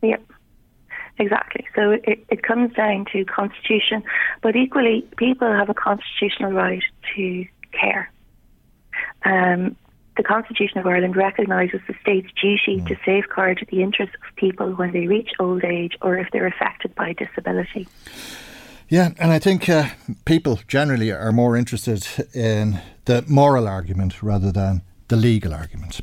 Yep. 0.03 0.32
Exactly. 1.19 1.67
So 1.75 1.91
it, 2.05 2.25
it 2.29 2.43
comes 2.43 2.73
down 2.75 3.07
to 3.13 3.25
constitution, 3.25 4.03
but 4.43 4.57
equally, 4.57 5.07
people 5.17 5.51
have 5.53 5.69
a 5.69 5.75
constitutional 5.75 6.53
right 6.53 6.83
to 7.15 7.47
care. 7.73 8.11
Um, 9.25 9.77
the 10.17 10.23
Constitution 10.23 10.79
of 10.79 10.87
Ireland 10.87 11.17
recognises 11.17 11.81
the 11.87 11.95
state's 12.03 12.29
duty 12.41 12.81
mm. 12.81 12.87
to 12.89 12.97
safeguard 13.05 13.67
the 13.71 13.83
interests 13.83 14.15
of 14.15 14.37
people 14.37 14.73
when 14.75 14.93
they 14.93 15.07
reach 15.07 15.31
old 15.39 15.65
age 15.65 15.97
or 16.03 16.19
if 16.19 16.29
they're 16.33 16.47
affected 16.47 16.95
by 16.95 17.15
disability. 17.15 17.89
Yeah, 18.89 19.11
and 19.19 19.33
I 19.33 19.39
think 19.39 19.69
uh, 19.71 19.89
people 20.27 20.61
generally 20.69 21.11
are 21.11 21.33
more 21.33 21.57
interested 21.57 22.07
in 22.35 22.81
the 23.07 23.25
moral 23.27 23.67
argument 23.67 24.23
rather 24.23 24.53
than 24.53 24.83
the 25.09 25.17
legal 25.17 25.55
argument. 25.55 26.01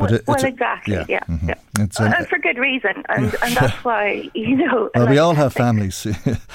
Well, 0.00 0.14
it, 0.14 0.26
well 0.26 0.44
exactly. 0.44 0.94
Yeah, 0.94 1.04
yeah. 1.08 1.20
Mm-hmm. 1.20 1.48
yeah. 1.48 1.54
It's, 1.78 2.00
uh, 2.00 2.12
and 2.16 2.26
for 2.26 2.38
good 2.38 2.58
reason, 2.58 3.02
and 3.08 3.34
and 3.42 3.56
that's 3.56 3.76
why 3.84 4.30
you 4.34 4.56
know. 4.56 4.90
Well, 4.94 5.04
like, 5.04 5.10
we 5.10 5.18
all 5.18 5.34
have 5.34 5.52
families. 5.52 6.06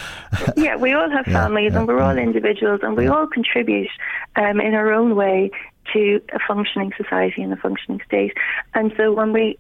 yeah, 0.58 0.76
we 0.76 0.94
all 0.94 1.10
have 1.10 1.26
families, 1.26 1.74
and 1.76 1.88
we're 1.88 2.02
all 2.02 2.18
individuals, 2.18 2.82
and 2.84 2.96
we 2.96 3.08
all 3.08 3.28
contribute 3.28 3.90
um, 4.36 4.60
in 4.60 4.74
our 4.74 4.92
own 4.92 5.16
way 5.16 5.52
to 5.94 6.22
a 6.34 6.40
functioning 6.48 6.92
society 6.98 7.42
and 7.42 7.54
a 7.54 7.58
functioning 7.58 8.02
state. 8.06 8.34
And 8.74 8.94
so 8.98 9.14
when 9.14 9.34
we 9.34 9.58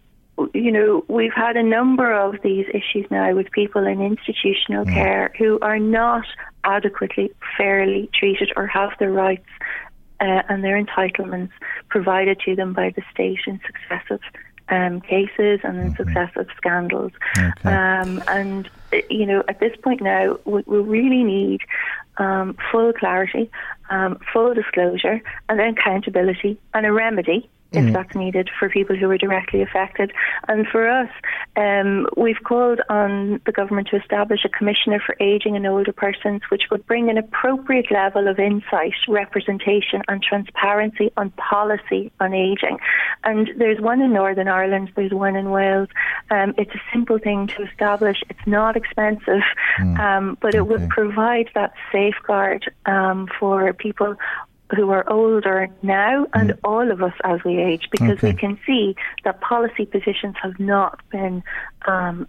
you 0.53 0.71
know, 0.71 1.05
we've 1.07 1.33
had 1.33 1.55
a 1.55 1.63
number 1.63 2.13
of 2.13 2.35
these 2.43 2.65
issues 2.73 3.09
now 3.09 3.33
with 3.33 3.49
people 3.51 3.85
in 3.85 4.01
institutional 4.01 4.85
mm. 4.85 4.93
care 4.93 5.31
who 5.37 5.57
are 5.61 5.79
not 5.79 6.25
adequately, 6.63 7.31
fairly 7.57 8.09
treated 8.13 8.51
or 8.57 8.67
have 8.67 8.91
their 8.99 9.11
rights 9.11 9.45
uh, 10.19 10.41
and 10.49 10.63
their 10.63 10.81
entitlements 10.81 11.51
provided 11.89 12.39
to 12.41 12.55
them 12.55 12.73
by 12.73 12.91
the 12.91 13.01
state 13.11 13.39
in 13.47 13.59
successive 13.65 14.21
um, 14.69 15.01
cases 15.01 15.59
and 15.63 15.77
in 15.77 15.91
mm-hmm. 15.91 16.03
successive 16.03 16.47
scandals. 16.57 17.11
Okay. 17.37 17.69
Um, 17.69 18.23
and, 18.27 18.69
uh, 18.93 18.97
you 19.09 19.25
know, 19.25 19.43
at 19.47 19.59
this 19.59 19.75
point 19.83 20.01
now, 20.01 20.39
we, 20.45 20.63
we 20.65 20.79
really 20.79 21.23
need 21.23 21.61
um, 22.17 22.57
full 22.71 22.93
clarity, 22.93 23.51
um, 23.89 24.19
full 24.31 24.53
disclosure, 24.53 25.21
and 25.49 25.59
then 25.59 25.69
accountability 25.77 26.57
and 26.73 26.85
a 26.85 26.91
remedy 26.91 27.49
if 27.75 27.83
mm. 27.83 27.93
that's 27.93 28.15
needed 28.15 28.49
for 28.57 28.69
people 28.69 28.95
who 28.95 29.09
are 29.09 29.17
directly 29.17 29.61
affected. 29.61 30.11
And 30.47 30.67
for 30.67 30.87
us, 30.87 31.09
um, 31.55 32.07
we've 32.17 32.41
called 32.43 32.81
on 32.89 33.41
the 33.45 33.51
government 33.51 33.87
to 33.89 33.97
establish 33.97 34.45
a 34.45 34.49
commissioner 34.49 35.01
for 35.05 35.15
ageing 35.19 35.55
and 35.55 35.65
older 35.67 35.93
persons, 35.93 36.41
which 36.49 36.63
would 36.71 36.85
bring 36.85 37.09
an 37.09 37.17
appropriate 37.17 37.91
level 37.91 38.27
of 38.27 38.39
insight, 38.39 38.93
representation, 39.07 40.01
and 40.07 40.21
transparency 40.21 41.11
on 41.17 41.31
policy 41.31 42.11
on 42.19 42.33
ageing. 42.33 42.77
And 43.23 43.49
there's 43.57 43.79
one 43.79 44.01
in 44.01 44.13
Northern 44.13 44.47
Ireland, 44.47 44.91
there's 44.95 45.11
one 45.11 45.35
in 45.35 45.51
Wales. 45.51 45.89
Um, 46.31 46.53
it's 46.57 46.73
a 46.73 46.81
simple 46.91 47.19
thing 47.19 47.47
to 47.47 47.63
establish. 47.63 48.17
It's 48.29 48.47
not 48.47 48.75
expensive, 48.75 49.43
mm. 49.79 49.99
um, 49.99 50.37
but 50.41 50.53
it 50.53 50.59
okay. 50.59 50.69
would 50.69 50.89
provide 50.89 51.49
that 51.55 51.73
safeguard 51.91 52.71
um, 52.85 53.27
for 53.39 53.73
people 53.73 54.15
who 54.75 54.89
are 54.89 55.07
older 55.09 55.69
now 55.81 56.25
and 56.33 56.51
mm. 56.51 56.59
all 56.63 56.89
of 56.91 57.03
us 57.03 57.13
as 57.23 57.43
we 57.43 57.57
age 57.57 57.87
because 57.91 58.17
okay. 58.17 58.31
we 58.31 58.33
can 58.33 58.59
see 58.65 58.95
that 59.23 59.39
policy 59.41 59.85
positions 59.85 60.35
have 60.41 60.59
not 60.59 60.99
been 61.09 61.43
um, 61.87 62.27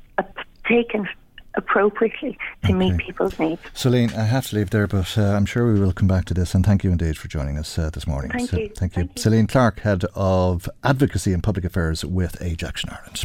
taken 0.69 1.09
appropriately 1.57 2.39
to 2.63 2.69
okay. 2.69 2.73
meet 2.75 2.97
people's 2.99 3.39
needs. 3.39 3.61
Celine, 3.75 4.13
I 4.15 4.25
have 4.25 4.47
to 4.49 4.57
leave 4.57 4.71
there, 4.71 4.87
but 4.87 5.17
uh, 5.17 5.23
I'm 5.23 5.47
sure 5.47 5.73
we 5.73 5.81
will 5.81 5.93
come 5.93 6.09
back 6.09 6.25
to 6.27 6.35
this. 6.35 6.55
And 6.55 6.65
thank 6.65 6.85
you 6.85 6.91
indeed 6.91 7.17
for 7.17 7.29
joining 7.29 7.59
us 7.59 7.79
uh, 7.79 7.91
this 7.91 8.07
morning. 8.07 8.31
Thank, 8.31 8.51
so, 8.51 8.59
you. 8.59 8.69
thank 8.69 8.97
you. 8.97 9.05
Thank 9.05 9.17
you. 9.17 9.23
Celine 9.23 9.47
Clark, 9.47 9.81
Head 9.81 10.05
of 10.15 10.69
Advocacy 10.85 11.33
and 11.33 11.43
Public 11.43 11.65
Affairs 11.65 12.05
with 12.05 12.41
Age 12.43 12.63
Action 12.63 12.91
Ireland. 12.91 13.25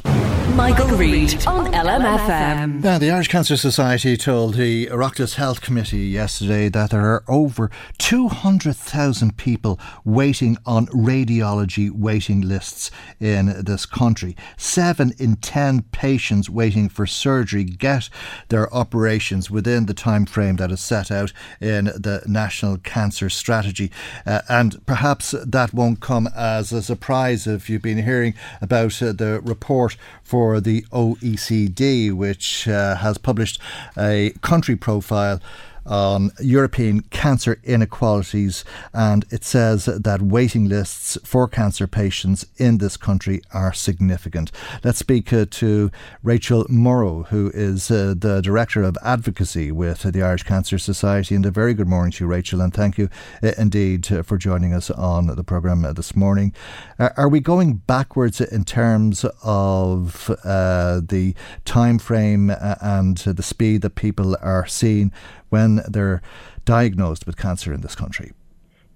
Michael, 0.55 0.87
Reade 0.87 1.45
on 1.47 1.71
LMFM. 1.71 2.83
Now, 2.83 2.97
the 2.97 3.11
Irish 3.11 3.27
Cancer 3.27 3.57
Society 3.57 4.17
told 4.17 4.55
the 4.55 4.87
Oireachtas 4.87 5.35
Health 5.35 5.61
Committee 5.61 6.07
yesterday 6.07 6.69
that 6.69 6.91
there 6.91 7.05
are 7.05 7.23
over 7.27 7.69
200,000 7.97 9.37
people 9.37 9.79
waiting 10.03 10.57
on 10.65 10.87
radiology 10.87 11.89
waiting 11.91 12.41
lists 12.41 12.91
in 13.19 13.63
this 13.63 13.85
country. 13.85 14.35
Seven 14.57 15.13
in 15.17 15.35
ten 15.37 15.83
patients 15.91 16.49
waiting 16.49 16.89
for 16.89 17.05
surgery 17.05 17.63
get 17.63 18.09
their 18.49 18.73
operations 18.73 19.49
within 19.49 19.85
the 19.85 19.93
time 19.93 20.25
frame 20.25 20.57
that 20.57 20.71
is 20.71 20.81
set 20.81 21.11
out 21.11 21.33
in 21.59 21.85
the 21.85 22.23
National 22.25 22.77
Cancer 22.77 23.29
Strategy. 23.29 23.91
Uh, 24.25 24.41
and 24.49 24.85
perhaps 24.85 25.35
that 25.45 25.73
won't 25.73 25.99
come 25.99 26.27
as 26.35 26.71
a 26.71 26.81
surprise 26.81 27.47
if 27.47 27.69
you've 27.69 27.81
been 27.81 28.03
hearing 28.03 28.33
about 28.61 29.01
uh, 29.01 29.11
the 29.11 29.41
report 29.43 29.97
for 30.23 30.59
the 30.59 30.81
OECD, 30.91 32.11
which 32.11 32.67
uh, 32.67 32.95
has 32.95 33.17
published 33.17 33.59
a 33.97 34.33
country 34.41 34.75
profile 34.75 35.39
on 35.85 36.31
European 36.39 37.01
cancer 37.01 37.59
inequalities, 37.63 38.63
and 38.93 39.25
it 39.29 39.43
says 39.43 39.85
that 39.85 40.21
waiting 40.21 40.67
lists 40.67 41.17
for 41.23 41.47
cancer 41.47 41.87
patients 41.87 42.45
in 42.57 42.77
this 42.77 42.97
country 42.97 43.41
are 43.53 43.73
significant. 43.73 44.51
Let's 44.83 44.99
speak 44.99 45.33
uh, 45.33 45.45
to 45.49 45.91
Rachel 46.23 46.65
Morrogh, 46.69 47.23
who 47.23 47.51
is 47.53 47.89
uh, 47.89 48.13
the 48.17 48.41
Director 48.41 48.83
of 48.83 48.97
Advocacy 49.03 49.71
with 49.71 50.01
the 50.03 50.21
Irish 50.21 50.43
Cancer 50.43 50.77
Society. 50.77 51.35
And 51.35 51.45
a 51.45 51.51
very 51.51 51.73
good 51.73 51.87
morning 51.87 52.11
to 52.13 52.23
you, 52.23 52.27
Rachel, 52.27 52.61
and 52.61 52.73
thank 52.73 52.97
you 52.97 53.09
uh, 53.43 53.51
indeed 53.57 54.11
uh, 54.11 54.23
for 54.23 54.37
joining 54.37 54.73
us 54.73 54.89
on 54.91 55.27
the 55.27 55.43
programme 55.43 55.85
uh, 55.85 55.93
this 55.93 56.15
morning. 56.15 56.53
Uh, 56.99 57.09
are 57.17 57.29
we 57.29 57.39
going 57.39 57.75
backwards 57.75 58.41
in 58.41 58.63
terms 58.63 59.25
of 59.43 60.27
the 60.43 61.33
time 61.65 61.99
frame 61.99 62.51
and 62.81 63.17
the 63.17 63.43
speed 63.43 63.81
that 63.81 63.95
people 63.95 64.37
are 64.41 64.67
seeing 64.67 65.11
when 65.51 65.83
they're 65.87 66.21
diagnosed 66.65 67.27
with 67.27 67.37
cancer 67.37 67.71
in 67.71 67.81
this 67.81 67.95
country? 67.95 68.31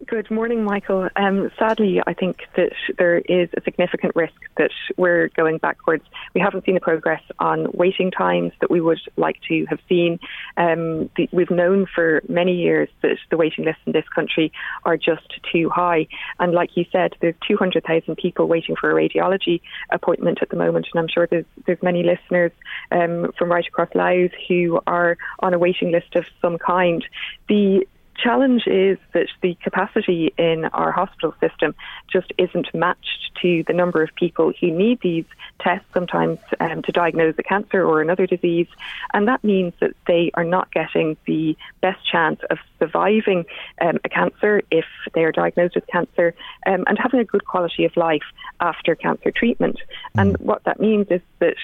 Good 0.08 0.30
morning, 0.30 0.64
Michael. 0.64 1.10
Um, 1.16 1.50
sadly, 1.58 2.02
I 2.06 2.14
think 2.14 2.42
that 2.56 2.74
there 2.98 3.18
is 3.18 3.50
a 3.58 3.62
significant 3.62 4.16
risk 4.16 4.36
that 4.58 4.70
we're 4.98 5.30
going 5.30 5.58
backwards. 5.58 6.04
We 6.36 6.42
haven't 6.42 6.66
seen 6.66 6.76
the 6.76 6.82
progress 6.82 7.24
on 7.40 7.72
waiting 7.74 8.12
times 8.12 8.52
that 8.62 8.70
we 8.70 8.82
would 8.82 9.00
like 9.16 9.38
to 9.48 9.66
have 9.68 9.80
seen. 9.90 10.20
Um, 10.58 11.10
the, 11.16 11.28
we've 11.32 11.50
known 11.50 11.88
for 11.88 12.22
many 12.28 12.56
years 12.56 12.90
that 13.02 13.18
the 13.32 13.38
waiting 13.38 13.66
lists 13.66 13.82
in 13.86 13.94
this 13.94 14.08
country 14.14 14.52
are 14.84 14.98
just 14.98 15.40
too 15.52 15.70
high. 15.70 16.08
And 16.40 16.54
like 16.54 16.76
you 16.76 16.86
said, 16.92 17.16
there's 17.22 17.36
200,000 17.48 18.16
people 18.16 18.48
waiting 18.48 18.76
for 18.76 18.92
a 18.92 19.10
radiology 19.10 19.62
appointment 19.90 20.40
at 20.42 20.50
the 20.50 20.58
moment. 20.58 20.88
And 20.94 21.00
I'm 21.00 21.08
sure 21.08 21.26
there's, 21.26 21.46
there's 21.66 21.82
many 21.82 22.04
listeners 22.04 22.52
um, 22.92 23.32
from 23.38 23.50
right 23.50 23.66
across 23.66 23.90
Louth 23.96 24.32
who 24.48 24.82
are 24.86 25.18
on 25.40 25.54
a 25.54 25.60
waiting 25.60 25.92
list 25.92 26.16
of 26.16 26.26
some 26.42 26.60
kind. 26.60 27.04
The 27.48 27.88
challenge 28.18 28.64
is 28.68 28.98
that 29.14 29.28
the 29.42 29.56
capacity 29.56 30.34
in 30.38 30.66
our 30.66 30.92
hospital 30.92 31.34
system 31.40 31.76
just 32.12 32.32
isn't 32.38 32.74
matched 32.74 33.32
to 33.42 33.64
the 33.68 33.74
number 33.74 34.02
of 34.02 34.14
people 34.16 34.54
who 34.60 34.72
need 34.72 35.00
these 35.02 35.26
tests 35.60 35.88
sometimes 35.94 36.40
um, 36.60 36.82
to 36.82 36.92
diagnose 36.92 37.36
a 37.38 37.44
cancer 37.44 37.84
or 37.84 38.02
another 38.02 38.26
disease. 38.26 38.68
And 39.14 39.28
that 39.28 39.44
means 39.44 39.74
that 39.80 39.92
they 40.08 40.32
are 40.34 40.44
not 40.44 40.72
getting 40.72 41.18
the 41.26 41.58
best 41.82 42.00
chance 42.10 42.40
of 42.50 42.58
surviving 42.80 43.46
um, 43.82 44.00
a 44.04 44.10
cancer 44.10 44.62
if 44.72 44.86
they 45.14 45.24
are 45.24 45.32
diagnosed 45.32 45.76
with 45.76 45.88
cancer 45.88 46.34
um, 46.66 46.84
and 46.88 46.98
having 46.98 47.20
a 47.20 47.26
good 47.26 47.46
quality 47.46 47.86
of 47.86 47.96
life 47.98 48.24
after 48.60 48.96
cancer 48.96 49.32
treatment. 49.32 49.78
Mm. 50.16 50.22
And 50.22 50.38
what 50.38 50.64
that 50.64 50.80
means 50.80 51.08
is 51.10 51.22
that 51.40 51.56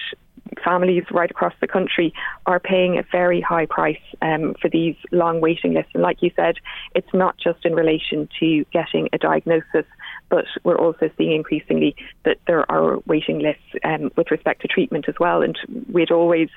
families 0.64 1.04
right 1.10 1.30
across 1.30 1.54
the 1.60 1.66
country 1.66 2.12
are 2.46 2.60
paying 2.60 2.98
a 2.98 3.02
very 3.10 3.40
high 3.40 3.66
price 3.66 4.00
um, 4.20 4.54
for 4.60 4.68
these 4.68 4.96
long 5.10 5.40
waiting 5.40 5.74
lists. 5.74 5.92
And 5.94 6.02
like 6.02 6.22
you 6.22 6.30
said, 6.36 6.56
it's 6.94 7.12
not 7.12 7.36
just 7.38 7.64
in 7.64 7.74
relation 7.74 8.28
to 8.40 8.64
getting 8.72 9.08
a 9.12 9.18
diagnosis, 9.18 9.86
but 10.28 10.46
we're 10.64 10.78
also 10.78 11.10
seeing 11.16 11.32
increasingly 11.32 11.94
that 12.24 12.38
there 12.46 12.70
are 12.70 12.98
waiting 13.06 13.38
lists 13.40 13.62
um, 13.84 14.10
with 14.16 14.30
respect 14.30 14.62
to 14.62 14.68
treatment 14.68 15.06
as 15.08 15.14
well. 15.20 15.42
And 15.42 15.58
we'd 15.92 16.10
always 16.10 16.48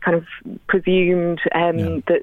kind 0.00 0.16
of 0.16 0.24
presumed 0.68 1.40
um, 1.54 1.78
yeah. 1.78 1.98
that 2.06 2.22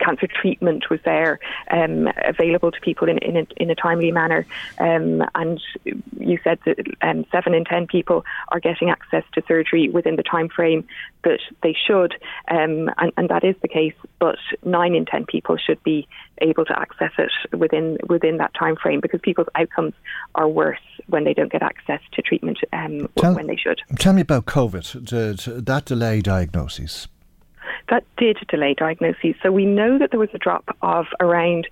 cancer 0.00 0.26
treatment 0.26 0.90
was 0.90 1.00
there 1.04 1.38
um, 1.70 2.08
available 2.24 2.72
to 2.72 2.80
people 2.80 3.08
in, 3.08 3.18
in, 3.18 3.36
a, 3.36 3.46
in 3.56 3.70
a 3.70 3.74
timely 3.74 4.10
manner. 4.10 4.46
Um, 4.78 5.22
and 5.34 5.60
you 6.18 6.38
said 6.42 6.58
that 6.64 6.78
um, 7.02 7.24
seven 7.30 7.54
in 7.54 7.64
ten 7.64 7.86
people 7.86 8.24
are 8.48 8.60
getting 8.60 8.90
access 8.90 9.24
to 9.34 9.42
surgery 9.46 9.88
within 9.88 10.16
the 10.16 10.22
time 10.22 10.48
frame 10.48 10.86
that 11.22 11.40
they 11.62 11.76
should, 11.86 12.14
um, 12.48 12.90
and, 12.98 13.12
and 13.16 13.28
that 13.28 13.44
is 13.44 13.54
the 13.62 13.68
case. 13.68 13.94
But 14.18 14.38
nine 14.64 14.94
in 14.94 15.04
ten 15.04 15.26
people 15.26 15.56
should 15.56 15.82
be 15.82 16.08
able 16.38 16.64
to 16.64 16.78
access 16.78 17.12
it 17.18 17.32
within 17.56 17.98
within 18.08 18.38
that 18.38 18.54
time 18.54 18.76
frame 18.76 19.00
because 19.00 19.20
people's 19.22 19.48
outcomes 19.54 19.94
are 20.34 20.48
worse 20.48 20.78
when 21.08 21.24
they 21.24 21.34
don't 21.34 21.52
get 21.52 21.62
access 21.62 22.00
to 22.12 22.22
treatment 22.22 22.58
um, 22.72 23.08
tell, 23.16 23.34
when 23.34 23.46
they 23.46 23.56
should. 23.56 23.80
Tell 23.98 24.12
me 24.12 24.22
about 24.22 24.46
COVID. 24.46 25.04
Did 25.04 25.66
that 25.66 25.84
delay 25.84 26.20
diagnoses? 26.20 27.08
That 27.90 28.04
did 28.16 28.38
delay 28.48 28.74
diagnoses. 28.74 29.34
So 29.42 29.52
we 29.52 29.66
know 29.66 29.98
that 29.98 30.10
there 30.10 30.20
was 30.20 30.30
a 30.32 30.38
drop 30.38 30.76
of 30.82 31.06
around 31.20 31.66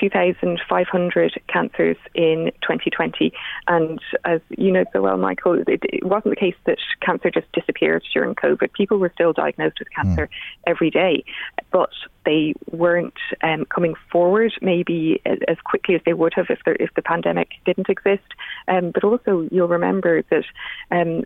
2,500 0.00 1.42
cancers 1.48 1.96
in 2.14 2.50
2020. 2.62 3.32
And 3.66 4.00
as 4.24 4.40
you 4.50 4.70
know 4.70 4.84
so 4.92 5.02
well, 5.02 5.16
Michael, 5.16 5.54
it, 5.66 5.80
it, 5.82 6.04
wasn't 6.04 6.34
the 6.34 6.40
case 6.40 6.54
that 6.66 6.78
cancer 7.00 7.30
just 7.30 7.50
disappeared 7.52 8.04
during 8.12 8.34
COVID. 8.34 8.72
People 8.72 8.98
were 8.98 9.10
still 9.14 9.32
diagnosed 9.32 9.78
with 9.78 9.88
cancer 9.90 10.26
mm. 10.26 10.30
every 10.66 10.90
day, 10.90 11.24
but 11.70 11.90
they 12.24 12.54
weren't 12.70 13.18
um, 13.42 13.64
coming 13.66 13.94
forward 14.10 14.52
maybe 14.60 15.20
as 15.24 15.58
quickly 15.64 15.94
as 15.94 16.00
they 16.04 16.12
would 16.12 16.34
have 16.34 16.46
if, 16.50 16.58
there, 16.64 16.76
if 16.78 16.92
the 16.94 17.02
pandemic 17.02 17.50
didn't 17.64 17.88
exist. 17.88 18.26
Um, 18.68 18.90
but 18.90 19.04
also, 19.04 19.48
you'll 19.50 19.68
remember 19.68 20.22
that 20.30 20.44
um, 20.90 21.24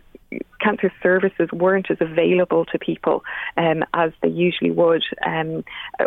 cancer 0.61 0.91
services 1.01 1.49
weren't 1.51 1.89
as 1.89 1.97
available 1.99 2.65
to 2.65 2.79
people 2.79 3.23
um, 3.57 3.83
as 3.93 4.11
they 4.21 4.29
usually 4.29 4.71
would. 4.71 5.03
Um, 5.25 5.63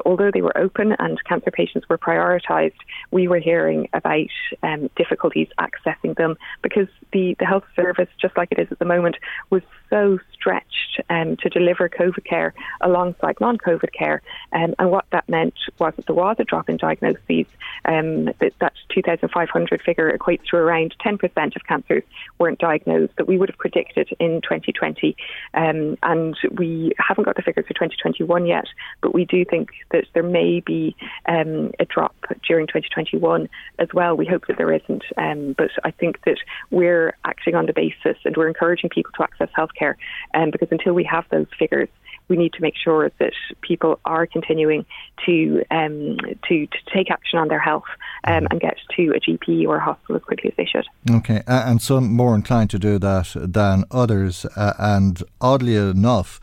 although 0.07 0.31
they 0.33 0.43
were 0.43 0.57
open 0.57 0.95
and 0.99 1.23
cancer 1.25 1.51
patients 1.51 1.89
were 1.89 1.99
prioritised, 1.99 2.79
we 3.11 3.29
were 3.29 3.39
hearing 3.39 3.89
about 3.93 4.29
um, 4.63 4.89
difficulties 4.97 5.49
accessing 5.59 6.17
them 6.17 6.37
because 6.63 6.89
the, 7.13 7.35
the 7.39 7.47
health 7.47 7.65
service, 7.75 8.09
just 8.21 8.37
like 8.37 8.49
it 8.53 8.59
is 8.59 8.69
at 8.71 8.79
the 8.79 8.85
moment, 8.85 9.17
was 9.51 9.63
so 9.91 10.19
stretched 10.33 11.01
um, 11.11 11.37
to 11.39 11.49
deliver 11.49 11.89
COVID 11.89 12.25
care 12.25 12.55
alongside 12.81 13.37
non 13.41 13.59
COVID 13.59 13.93
care. 13.93 14.23
Um, 14.53 14.75
and 14.79 14.91
what 14.91 15.07
that 15.11 15.29
meant 15.29 15.55
was 15.79 15.95
that 15.97 16.07
there 16.07 16.15
was 16.15 16.37
a 16.39 16.45
drop 16.45 16.69
in 16.69 16.77
diagnoses. 16.77 17.47
Um, 17.85 18.27
that, 18.41 18.53
that 18.61 18.73
2,500 18.91 19.83
figure 19.83 20.17
equates 20.17 20.45
to 20.51 20.57
around 20.57 20.95
10% 21.05 21.57
of 21.57 21.65
cancers 21.67 22.03
weren't 22.39 22.59
diagnosed 22.59 23.15
that 23.17 23.27
we 23.27 23.37
would 23.39 23.51
have 23.51 23.59
predicted 23.59 24.14
in 24.19 24.41
2020. 24.43 25.17
Um, 25.55 25.97
and 26.03 26.37
we 26.53 26.93
haven't 26.99 27.25
got 27.25 27.37
the 27.37 27.43
figures 27.43 27.67
for 27.67 27.75
2021 27.75 28.47
yet, 28.47 28.67
but 29.01 29.15
we 29.15 29.25
do 29.25 29.45
think 29.45 29.71
that 29.93 30.05
there 30.15 30.23
may 30.23 30.61
be 30.61 30.97
um, 31.27 31.73
a 31.79 31.85
drop 31.85 32.15
during 32.47 32.67
2021 32.67 33.49
as 33.79 33.89
well. 33.93 34.17
We 34.17 34.27
hope 34.27 34.47
that 34.47 34.59
there 34.59 34.73
isn't, 34.73 35.05
um, 35.17 35.55
but 35.57 35.71
I 35.85 35.91
think 35.91 36.23
that 36.25 36.39
we're 36.71 37.17
acting 37.25 37.55
on 37.55 37.67
the 37.67 37.73
basis 37.73 38.19
and 38.25 38.37
we're 38.37 38.49
encouraging 38.49 38.91
people 38.91 39.13
to 39.17 39.23
access 39.23 39.49
healthcare 39.57 39.95
um, 40.35 40.51
because 40.51 40.69
until 40.71 40.95
we 40.95 41.05
have 41.05 41.25
those 41.31 41.47
figures, 41.59 41.89
we 42.29 42.37
need 42.37 42.53
to 42.55 42.63
make 42.63 42.75
sure 42.77 43.11
that 43.19 43.33
people 43.61 44.01
are 44.05 44.27
continuing 44.27 44.85
to 45.27 45.63
um, 45.71 46.17
to, 46.49 46.67
to 46.67 46.79
take 46.93 47.11
action 47.11 47.39
on 47.39 47.49
their 47.49 47.59
health 47.59 47.85
um, 48.25 48.47
and 48.51 48.61
get 48.61 48.77
to 48.97 49.11
a 49.11 49.21
GP 49.21 49.67
or 49.67 49.77
a 49.77 49.85
hospital 49.85 50.17
as 50.17 50.23
quickly 50.23 50.51
as 50.51 50.57
they 50.57 50.65
should. 50.67 50.87
Okay, 51.11 51.43
and 51.47 51.81
some 51.81 52.13
more 52.13 52.35
inclined 52.35 52.71
to 52.71 52.79
do 52.79 52.99
that 52.99 53.33
than 53.35 53.85
others, 53.91 54.45
uh, 54.57 54.75
and 54.79 55.23
oddly 55.41 55.77
enough. 55.77 56.41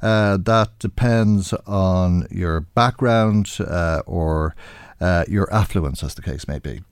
Uh, 0.00 0.36
that 0.36 0.76
depends 0.80 1.52
on 1.64 2.26
your 2.28 2.60
background 2.60 3.48
uh, 3.60 4.02
or 4.04 4.52
uh, 5.00 5.24
your 5.28 5.52
affluence, 5.54 6.02
as 6.02 6.16
the 6.16 6.22
case 6.22 6.48
may 6.48 6.58
be 6.58 6.82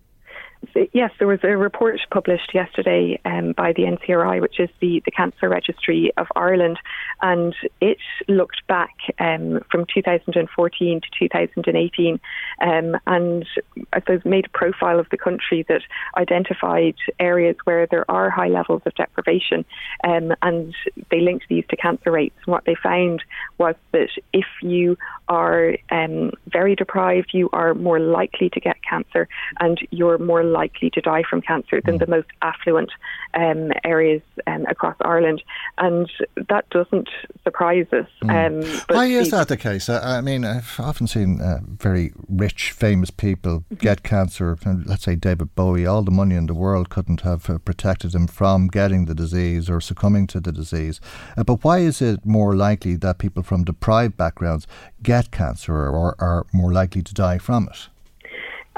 yes, 0.92 1.10
there 1.18 1.28
was 1.28 1.40
a 1.42 1.56
report 1.56 2.00
published 2.10 2.52
yesterday 2.54 3.20
um, 3.24 3.52
by 3.52 3.72
the 3.72 3.82
NCRI, 3.82 4.40
which 4.40 4.60
is 4.60 4.68
the, 4.80 5.02
the 5.04 5.10
Cancer 5.10 5.48
Registry 5.48 6.12
of 6.16 6.26
Ireland, 6.36 6.78
and 7.22 7.54
it 7.80 7.98
looked 8.28 8.66
back 8.66 8.94
um, 9.18 9.60
from 9.70 9.86
2014 9.92 11.00
to 11.00 11.06
2018 11.18 12.20
um, 12.60 12.96
and 13.06 13.46
I 13.92 14.00
suppose 14.00 14.24
made 14.24 14.46
a 14.46 14.50
profile 14.50 14.98
of 14.98 15.08
the 15.10 15.16
country 15.16 15.64
that 15.68 15.82
identified 16.16 16.94
areas 17.18 17.56
where 17.64 17.86
there 17.86 18.08
are 18.10 18.30
high 18.30 18.48
levels 18.48 18.82
of 18.86 18.94
deprivation 18.94 19.64
um, 20.04 20.32
and 20.42 20.74
they 21.10 21.20
linked 21.20 21.46
these 21.48 21.64
to 21.70 21.76
cancer 21.76 22.10
rates. 22.10 22.36
And 22.44 22.52
what 22.52 22.64
they 22.64 22.76
found 22.82 23.22
was 23.58 23.74
that 23.92 24.08
if 24.32 24.46
you 24.62 24.96
are 25.28 25.76
um, 25.90 26.32
very 26.46 26.74
deprived, 26.74 27.30
you 27.32 27.48
are 27.52 27.74
more 27.74 28.00
likely 28.00 28.50
to 28.50 28.60
get 28.60 28.76
cancer 28.82 29.28
and 29.58 29.78
you're 29.90 30.18
more 30.18 30.44
likely 30.52 30.90
to 30.90 31.00
die 31.00 31.22
from 31.28 31.40
cancer 31.42 31.80
than 31.84 31.98
the 31.98 32.06
most 32.06 32.28
affluent 32.42 32.90
um, 33.34 33.70
areas 33.84 34.22
um, 34.46 34.66
across 34.66 34.96
Ireland. 35.00 35.42
And 35.78 36.10
that 36.48 36.68
doesn't 36.70 37.08
surprise 37.44 37.86
us. 37.92 38.06
Mm. 38.22 38.30
Um, 38.64 38.82
Why 38.88 39.06
is 39.06 39.30
that 39.30 39.48
the 39.48 39.56
case? 39.56 39.88
I, 39.88 40.18
I 40.18 40.20
mean, 40.20 40.44
I've 40.44 40.78
often 40.78 41.06
seen 41.06 41.40
uh, 41.40 41.60
very 41.62 42.12
rich, 42.28 42.72
famous 42.72 43.10
people 43.10 43.60
mm-hmm. 43.60 43.74
get 43.76 44.02
cancer. 44.02 44.58
Let's 44.64 45.04
say 45.04 45.16
David 45.16 45.54
Bowie, 45.54 45.86
all 45.86 46.02
the 46.02 46.10
money 46.10 46.34
in 46.34 46.46
the 46.46 46.54
world 46.54 46.88
couldn't 46.88 47.20
have 47.22 47.48
uh, 47.48 47.58
protected 47.58 48.14
him 48.14 48.26
from 48.26 48.68
getting 48.68 49.04
the 49.04 49.14
disease 49.14 49.68
or 49.70 49.80
succumbing 49.80 50.26
to 50.28 50.40
the 50.40 50.52
disease. 50.52 51.00
Uh, 51.36 51.44
but 51.44 51.62
why 51.64 51.78
is 51.78 52.02
it 52.02 52.24
more 52.24 52.56
likely 52.56 52.96
that 52.96 53.18
people 53.18 53.42
from 53.42 53.64
deprived 53.64 54.16
backgrounds 54.16 54.66
get 55.02 55.30
cancer 55.30 55.74
or 55.74 56.16
are 56.18 56.46
more 56.52 56.72
likely 56.72 57.02
to 57.02 57.14
die 57.14 57.38
from 57.38 57.68
it? 57.68 57.89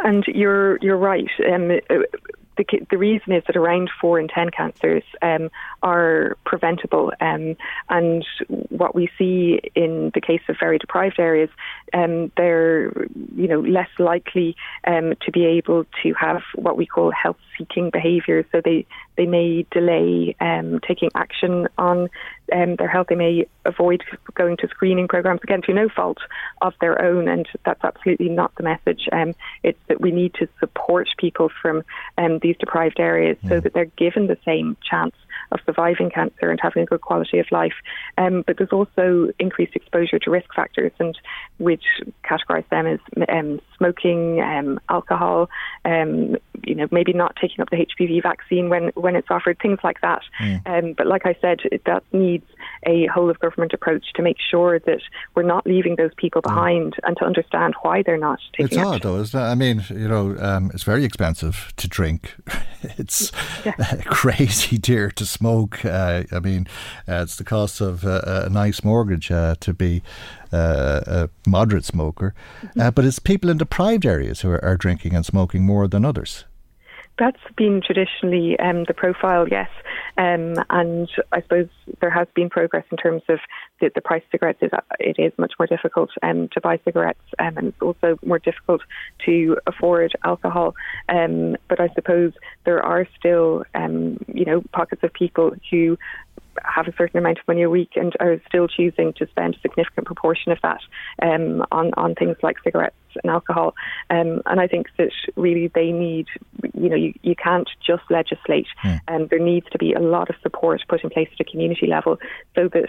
And 0.05 0.25
you're 0.27 0.79
you're 0.79 0.97
right. 0.97 1.31
Um, 1.53 1.79
the, 2.57 2.65
the 2.91 2.99
reason 2.99 3.33
is 3.33 3.43
that 3.47 3.57
around 3.57 3.91
four 4.01 4.21
in 4.21 4.29
ten 4.29 4.51
cancers 4.51 5.03
um, 5.23 5.51
are 5.83 6.37
preventable, 6.45 7.13
um, 7.21 7.57
and 7.89 8.27
what 8.69 8.95
we 8.95 9.09
see 9.17 9.61
in 9.75 10.11
the 10.15 10.21
case 10.21 10.43
of 10.49 10.57
very 10.61 10.79
deprived 10.79 11.19
areas, 11.19 11.51
um, 11.95 12.31
they're 12.37 12.93
you 13.35 13.49
know 13.49 13.61
less 13.61 13.89
likely 13.99 14.57
um, 14.87 15.15
to 15.23 15.33
be 15.33 15.45
able 15.45 15.87
to 16.03 16.13
have 16.15 16.43
what 16.55 16.77
we 16.77 16.87
call 16.87 17.11
health-seeking 17.53 17.91
behaviours. 17.91 18.45
So 18.53 18.61
they 18.65 18.87
they 19.17 19.27
may 19.27 19.67
delay 19.71 20.35
um, 20.41 20.81
taking 20.81 21.11
action 21.15 21.69
on 21.79 22.09
um, 22.53 22.77
their 22.77 22.89
health. 22.89 23.09
They 23.09 23.15
may 23.15 23.47
avoid 23.65 24.03
going 24.35 24.57
to 24.59 24.69
screening 24.69 25.09
programs 25.09 25.41
again 25.43 25.63
through 25.63 25.75
no 25.75 25.89
fault 25.89 26.19
of 26.61 26.75
their 26.81 27.01
own, 27.03 27.29
and 27.29 27.47
that's 27.65 27.83
absolutely 27.85 28.29
not 28.29 28.55
the 28.57 28.63
message. 28.63 29.09
Um, 29.13 29.35
it's 29.63 29.79
that 29.89 30.01
we 30.01 30.11
need 30.11 30.35
to 30.35 30.49
support 30.61 31.09
people 31.19 31.51
from 31.61 31.83
um, 32.19 32.39
these 32.39 32.57
deprived 32.57 33.01
areas 33.01 33.37
so 33.49 33.61
that 33.61 33.73
they're 33.75 33.85
given 33.85 34.27
the 34.27 34.39
same 34.45 34.77
chance 34.83 35.15
of 35.53 35.61
surviving 35.65 36.11
cancer 36.11 36.51
and 36.51 36.61
having 36.61 36.83
a 36.83 36.87
good 36.87 37.01
quality 37.01 37.39
of 37.39 37.47
life. 37.51 37.75
Um, 38.19 38.43
but 38.47 38.59
there's 38.59 38.73
also 38.73 39.31
increased 39.39 39.77
exposure 39.77 40.19
to 40.19 40.31
risk 40.31 40.53
factors, 40.55 40.93
and 40.99 41.19
which 41.59 41.85
categorise 42.25 42.69
them 42.71 42.87
as 42.87 43.01
um, 43.29 43.61
smoking, 43.77 44.41
um, 44.41 44.81
alcohol, 44.89 45.49
um, 45.85 46.37
you 46.65 46.75
know, 46.75 46.87
maybe 46.91 47.13
not 47.13 47.37
taking 47.41 47.61
up 47.61 47.71
the 47.71 47.87
HPV 47.87 48.23
vaccine 48.23 48.69
when 48.69 48.91
when 48.95 49.17
it's 49.17 49.29
offered, 49.31 49.59
things 49.61 49.79
like 49.83 50.01
that. 50.01 50.23
Mm. 50.41 50.67
Um, 50.67 50.95
but 50.97 51.07
like 51.07 51.27
I 51.27 51.37
said, 51.41 51.61
that 51.87 52.03
needs 52.13 52.47
a 52.87 53.07
whole 53.07 53.31
of 53.31 53.39
government 53.41 53.73
approach 53.73 54.05
to 54.15 54.23
make 54.23 54.37
sure 54.51 54.79
that 54.81 55.01
we're 55.35 55.43
not 55.43 55.67
leaving 55.67 55.97
those 55.97 56.13
people 56.17 56.41
mm. 56.43 56.49
behind 56.49 56.95
mm. 56.95 56.99
and 57.09 57.17
to 57.19 57.25
understand 57.25 57.75
why 57.83 58.03
they're 58.03 58.19
not 58.19 58.39
taking 58.53 58.67
It's 58.67 58.77
action. 58.77 58.95
odd 58.95 59.03
though, 59.03 59.21
isn't 59.21 59.39
it? 59.39 59.43
I 59.45 59.55
mean, 59.55 59.85
you 59.91 60.09
know, 60.09 60.37
um, 60.39 60.71
it's 60.75 60.85
very 60.85 61.05
expensive 61.05 61.73
to 61.77 61.89
drink. 61.89 62.35
it's 62.83 63.33
yeah. 63.65 63.73
crazy 64.07 64.79
dear 64.79 65.11
to 65.13 65.27
smoke. 65.27 65.42
Uh, 65.85 66.25
I 66.33 66.41
mean, 66.41 66.67
uh, 67.09 67.23
it's 67.23 67.37
the 67.37 67.45
cost 67.45 67.81
of 67.81 68.05
uh, 68.05 68.23
a 68.25 68.51
nice 68.51 68.83
mortgage 68.85 69.31
uh, 69.31 69.55
to 69.61 69.73
be 69.73 70.03
uh, 70.53 71.01
a 71.07 71.29
moderate 71.47 71.85
smoker. 71.85 72.35
Mm-hmm. 72.63 72.81
Uh, 72.81 72.91
but 72.91 73.05
it's 73.05 73.19
people 73.19 73.51
in 73.51 73.59
deprived 73.59 74.07
areas 74.07 74.41
who 74.41 74.51
are, 74.51 74.65
are 74.65 74.77
drinking 74.77 75.15
and 75.15 75.27
smoking 75.27 75.65
more 75.65 75.89
than 75.89 76.05
others. 76.05 76.45
That's 77.19 77.41
been 77.57 77.83
traditionally 77.85 78.59
um, 78.59 78.85
the 78.85 78.95
profile, 78.95 79.47
yes. 79.47 79.69
Um, 80.17 80.55
and 80.71 81.09
I 81.31 81.43
suppose 81.43 81.69
there 82.01 82.11
has 82.11 82.27
been 82.35 82.49
progress 82.49 82.85
in 82.91 82.97
terms 82.97 83.23
of 83.29 83.39
the, 83.81 83.91
the 83.95 84.01
price 84.01 84.23
of 84.25 84.31
cigarettes. 84.33 84.59
Is, 84.63 84.71
it 84.99 85.17
is 85.19 85.33
much 85.39 85.53
more 85.59 85.67
difficult 85.67 86.11
um, 86.23 86.49
to 86.53 86.61
buy 86.61 86.81
cigarettes 86.85 87.21
um, 87.39 87.59
and 87.59 87.69
it's 87.69 87.83
also 87.83 88.19
more 88.25 88.39
difficult 88.39 88.81
to 89.27 89.59
afford 89.67 90.13
alcohol. 90.25 90.75
Um, 91.09 91.57
but 91.69 91.81
I 91.81 91.89
suppose 91.95 92.33
there 92.65 92.83
are 92.83 93.07
still, 93.19 93.65
um, 93.75 94.19
you 94.27 94.47
know, 94.47 94.63
pockets 94.73 95.03
of 95.03 95.13
people 95.13 95.53
who 95.71 95.99
have 96.65 96.87
a 96.87 96.95
certain 96.97 97.19
amount 97.19 97.39
of 97.39 97.49
money 97.49 97.63
a 97.63 97.71
week 97.71 97.91
and 97.97 98.15
are 98.21 98.41
still 98.49 98.69
choosing 98.69 99.13
to 99.15 99.27
spend 99.29 99.55
a 99.55 99.61
significant 99.61 100.07
proportion 100.07 100.53
of 100.53 100.59
that 100.63 100.81
um, 101.23 101.65
on 101.73 101.93
on 101.97 102.15
things 102.15 102.37
like 102.43 102.57
cigarettes 102.63 102.97
and 103.23 103.31
alcohol. 103.31 103.75
Um, 104.11 104.43
and 104.47 104.61
I 104.61 104.67
think 104.67 104.89
that 104.99 105.13
really 105.37 105.69
they 105.69 105.93
need, 105.93 106.27
you 106.75 106.89
know, 106.89 106.97
you, 106.97 107.15
you 107.23 107.35
can't 107.35 107.69
just 107.85 108.03
legislate, 108.11 108.67
and 108.83 109.01
hmm. 109.09 109.15
um, 109.15 109.27
there 109.29 109.39
needs 109.39 109.67
to 109.71 109.79
be 109.79 109.93
a 109.93 110.01
lot 110.01 110.31
of 110.31 110.37
support 110.43 110.83
put 110.89 111.03
in 111.05 111.11
place 111.11 111.29
at 111.33 111.41
a 111.41 111.51
community 111.51 111.87
level 111.87 112.19
so 112.55 112.69
that 112.69 112.89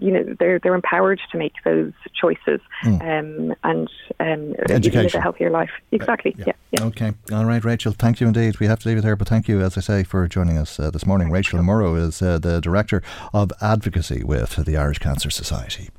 you 0.00 0.10
know 0.10 0.24
they're 0.38 0.58
they're 0.58 0.74
empowered 0.74 1.20
to 1.32 1.38
make 1.38 1.54
those 1.64 1.92
choices 2.14 2.60
mm. 2.84 3.00
um, 3.00 3.54
and 3.64 3.88
um, 4.20 4.54
live 4.68 5.14
a 5.14 5.20
healthier 5.20 5.50
life. 5.50 5.70
Exactly. 5.92 6.34
Uh, 6.40 6.44
yeah. 6.46 6.52
yeah. 6.72 6.84
Okay. 6.84 7.12
All 7.32 7.44
right, 7.44 7.64
Rachel. 7.64 7.92
Thank 7.92 8.20
you 8.20 8.26
indeed. 8.26 8.60
We 8.60 8.66
have 8.66 8.80
to 8.80 8.88
leave 8.88 8.98
it 8.98 9.02
there, 9.02 9.16
but 9.16 9.28
thank 9.28 9.48
you, 9.48 9.60
as 9.60 9.76
I 9.76 9.80
say, 9.80 10.02
for 10.02 10.26
joining 10.28 10.58
us 10.58 10.78
uh, 10.78 10.90
this 10.90 11.06
morning. 11.06 11.30
Rachel 11.30 11.62
Morrogh 11.62 11.96
is 11.96 12.22
uh, 12.22 12.38
the 12.38 12.60
director 12.60 13.02
of 13.32 13.52
advocacy 13.60 14.22
with 14.24 14.64
the 14.64 14.76
Irish 14.76 14.98
Cancer 14.98 15.30
Society. 15.30 15.90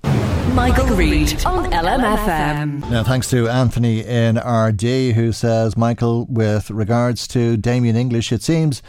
Michael, 0.53 0.87
Reade 0.95 1.45
on 1.45 1.71
LMFM. 1.71 2.89
Now, 2.89 3.03
thanks 3.03 3.29
to 3.29 3.47
Anthony 3.47 4.01
in 4.01 4.37
Ardee 4.37 5.13
who 5.13 5.31
says, 5.31 5.77
Michael, 5.77 6.25
with 6.25 6.69
regards 6.69 7.27
to 7.29 7.57
Damien 7.57 7.95
English, 7.95 8.31
it 8.31 8.43
seems 8.43 8.81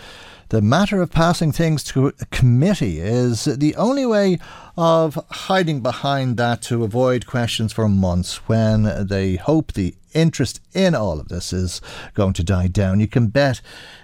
the 0.48 0.60
matter 0.60 1.00
of 1.00 1.10
passing 1.10 1.50
things 1.50 1.82
to 1.84 2.08
a 2.08 2.26
committee 2.26 3.00
is 3.00 3.44
the 3.44 3.74
only 3.76 4.04
way 4.04 4.38
of 4.76 5.18
hiding 5.30 5.80
behind 5.80 6.36
that 6.36 6.60
to 6.62 6.84
avoid 6.84 7.26
questions 7.26 7.72
for 7.72 7.88
months 7.88 8.36
when 8.48 9.06
they 9.06 9.36
hope 9.36 9.72
the 9.72 9.94
interest 10.12 10.60
in 10.74 10.94
all 10.94 11.18
of 11.18 11.28
this 11.28 11.54
is 11.54 11.80
going 12.12 12.34
to 12.34 12.44
die 12.44 12.66
down. 12.66 13.00
You 13.00 13.08
can 13.08 13.28
bet 13.28 13.62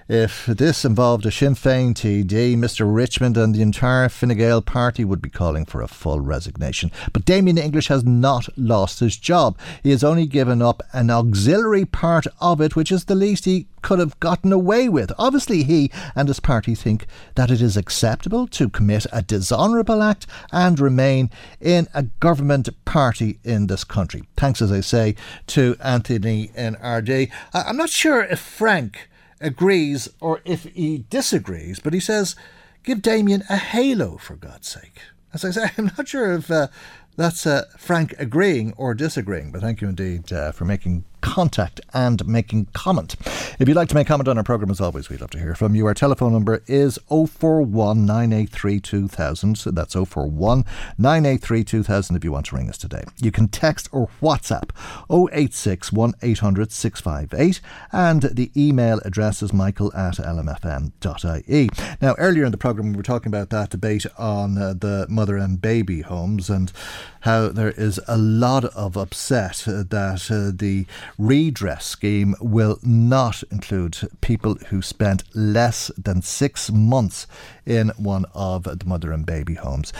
if 0.08 0.46
this 0.46 0.86
involved 0.86 1.26
a 1.26 1.30
Sinn 1.30 1.54
Féin 1.54 1.92
TD, 1.92 2.56
Mr 2.56 2.92
Richmond 2.92 3.36
and 3.36 3.54
the 3.54 3.60
entire 3.60 4.08
Fine 4.08 4.36
Gael 4.38 4.62
party 4.62 5.04
would 5.04 5.20
be 5.20 5.28
calling 5.28 5.66
for 5.66 5.82
a 5.82 5.88
full 5.88 6.20
resignation. 6.20 6.90
But 7.12 7.26
Damien 7.26 7.58
English 7.58 7.88
has 7.88 8.04
not 8.04 8.48
lost 8.56 9.00
his 9.00 9.18
job. 9.18 9.58
He 9.82 9.90
has 9.90 10.02
only 10.02 10.26
given 10.26 10.62
up 10.62 10.82
an 10.94 11.10
auxiliary 11.10 11.84
part 11.84 12.26
of 12.40 12.60
it, 12.62 12.74
which 12.74 12.90
is 12.90 13.04
the 13.04 13.14
least 13.14 13.44
he 13.44 13.66
could 13.82 13.98
have 13.98 14.18
gotten 14.18 14.50
away 14.50 14.88
with. 14.88 15.12
Obviously, 15.18 15.62
he 15.62 15.90
and 16.16 16.26
his 16.28 16.40
party 16.40 16.74
think 16.74 17.06
that 17.34 17.50
it 17.50 17.60
is 17.60 17.76
acceptable 17.76 18.46
to 18.48 18.70
commit 18.70 19.06
a 19.12 19.22
dishonourable 19.22 20.02
act 20.02 20.26
and 20.50 20.80
remain 20.80 21.30
in 21.60 21.86
a 21.92 22.04
government 22.04 22.68
party 22.86 23.38
in 23.44 23.66
this 23.66 23.84
country. 23.84 24.22
Thanks, 24.36 24.62
as 24.62 24.72
I 24.72 24.80
say, 24.80 25.16
to 25.48 25.76
Anthony 25.82 26.50
and 26.56 26.76
Ardee. 26.78 27.30
I'm 27.52 27.76
not 27.76 27.90
sure 27.90 28.22
if 28.22 28.40
Frank 28.40 29.07
agrees 29.40 30.08
or 30.20 30.40
if 30.44 30.64
he 30.64 31.04
disagrees, 31.10 31.78
but 31.80 31.92
he 31.92 32.00
says, 32.00 32.36
give 32.82 33.02
Damien 33.02 33.44
a 33.48 33.56
halo 33.56 34.16
for 34.16 34.36
God's 34.36 34.68
sake. 34.68 35.00
As 35.32 35.44
I 35.44 35.50
say, 35.50 35.70
I'm 35.78 35.90
not 35.96 36.08
sure 36.08 36.32
if 36.34 36.50
uh, 36.50 36.68
that's 37.16 37.46
uh, 37.46 37.64
Frank 37.76 38.14
agreeing 38.18 38.72
or 38.76 38.94
disagreeing, 38.94 39.50
but 39.52 39.60
thank 39.60 39.80
you 39.80 39.88
indeed 39.88 40.32
uh, 40.32 40.52
for 40.52 40.64
making 40.64 41.04
contact 41.20 41.80
and 41.92 42.26
making 42.26 42.66
comment. 42.72 43.16
If 43.58 43.68
you'd 43.68 43.76
like 43.76 43.88
to 43.88 43.94
make 43.94 44.06
comment 44.06 44.28
on 44.28 44.38
our 44.38 44.44
programme, 44.44 44.70
as 44.70 44.80
always, 44.80 45.08
we'd 45.08 45.20
love 45.20 45.30
to 45.30 45.38
hear 45.38 45.54
from 45.54 45.74
you. 45.74 45.86
Our 45.86 45.94
telephone 45.94 46.32
number 46.32 46.62
is 46.66 46.98
041 47.08 48.06
983 48.06 48.80
2000. 48.80 49.56
That's 49.66 49.94
041 49.94 50.64
983 50.96 51.64
2000 51.64 52.16
if 52.16 52.24
you 52.24 52.32
want 52.32 52.46
to 52.46 52.56
ring 52.56 52.68
us 52.68 52.78
today. 52.78 53.04
You 53.18 53.30
can 53.30 53.48
text 53.48 53.88
or 53.92 54.08
WhatsApp 54.22 54.70
086 55.10 55.92
1800 55.92 56.72
658 56.72 57.60
and 57.92 58.22
the 58.22 58.50
email 58.56 59.00
address 59.04 59.42
is 59.42 59.52
michael 59.52 59.92
at 59.94 60.16
lmfm.ie. 60.16 61.68
Now, 62.00 62.14
earlier 62.18 62.44
in 62.44 62.52
the 62.52 62.58
programme, 62.58 62.92
we 62.92 62.96
were 62.96 63.02
talking 63.02 63.30
about 63.30 63.50
that 63.50 63.70
debate 63.70 64.06
on 64.16 64.58
uh, 64.58 64.74
the 64.74 65.06
mother 65.08 65.36
and 65.36 65.60
baby 65.60 66.02
homes 66.02 66.50
and 66.50 66.72
how 67.20 67.48
there 67.48 67.72
is 67.72 68.00
a 68.06 68.16
lot 68.16 68.64
of 68.64 68.96
upset 68.96 69.64
that 69.66 70.28
uh, 70.30 70.56
the 70.56 70.86
redress 71.16 71.86
scheme 71.86 72.34
will 72.40 72.78
not 72.82 73.42
include 73.50 73.98
people 74.20 74.56
who 74.68 74.82
spent 74.82 75.24
less 75.34 75.90
than 75.96 76.22
six 76.22 76.70
months 76.70 77.26
in 77.64 77.88
one 77.96 78.24
of 78.34 78.64
the 78.64 78.86
mother 78.86 79.12
and 79.12 79.24
baby 79.24 79.54
homes. 79.54 79.92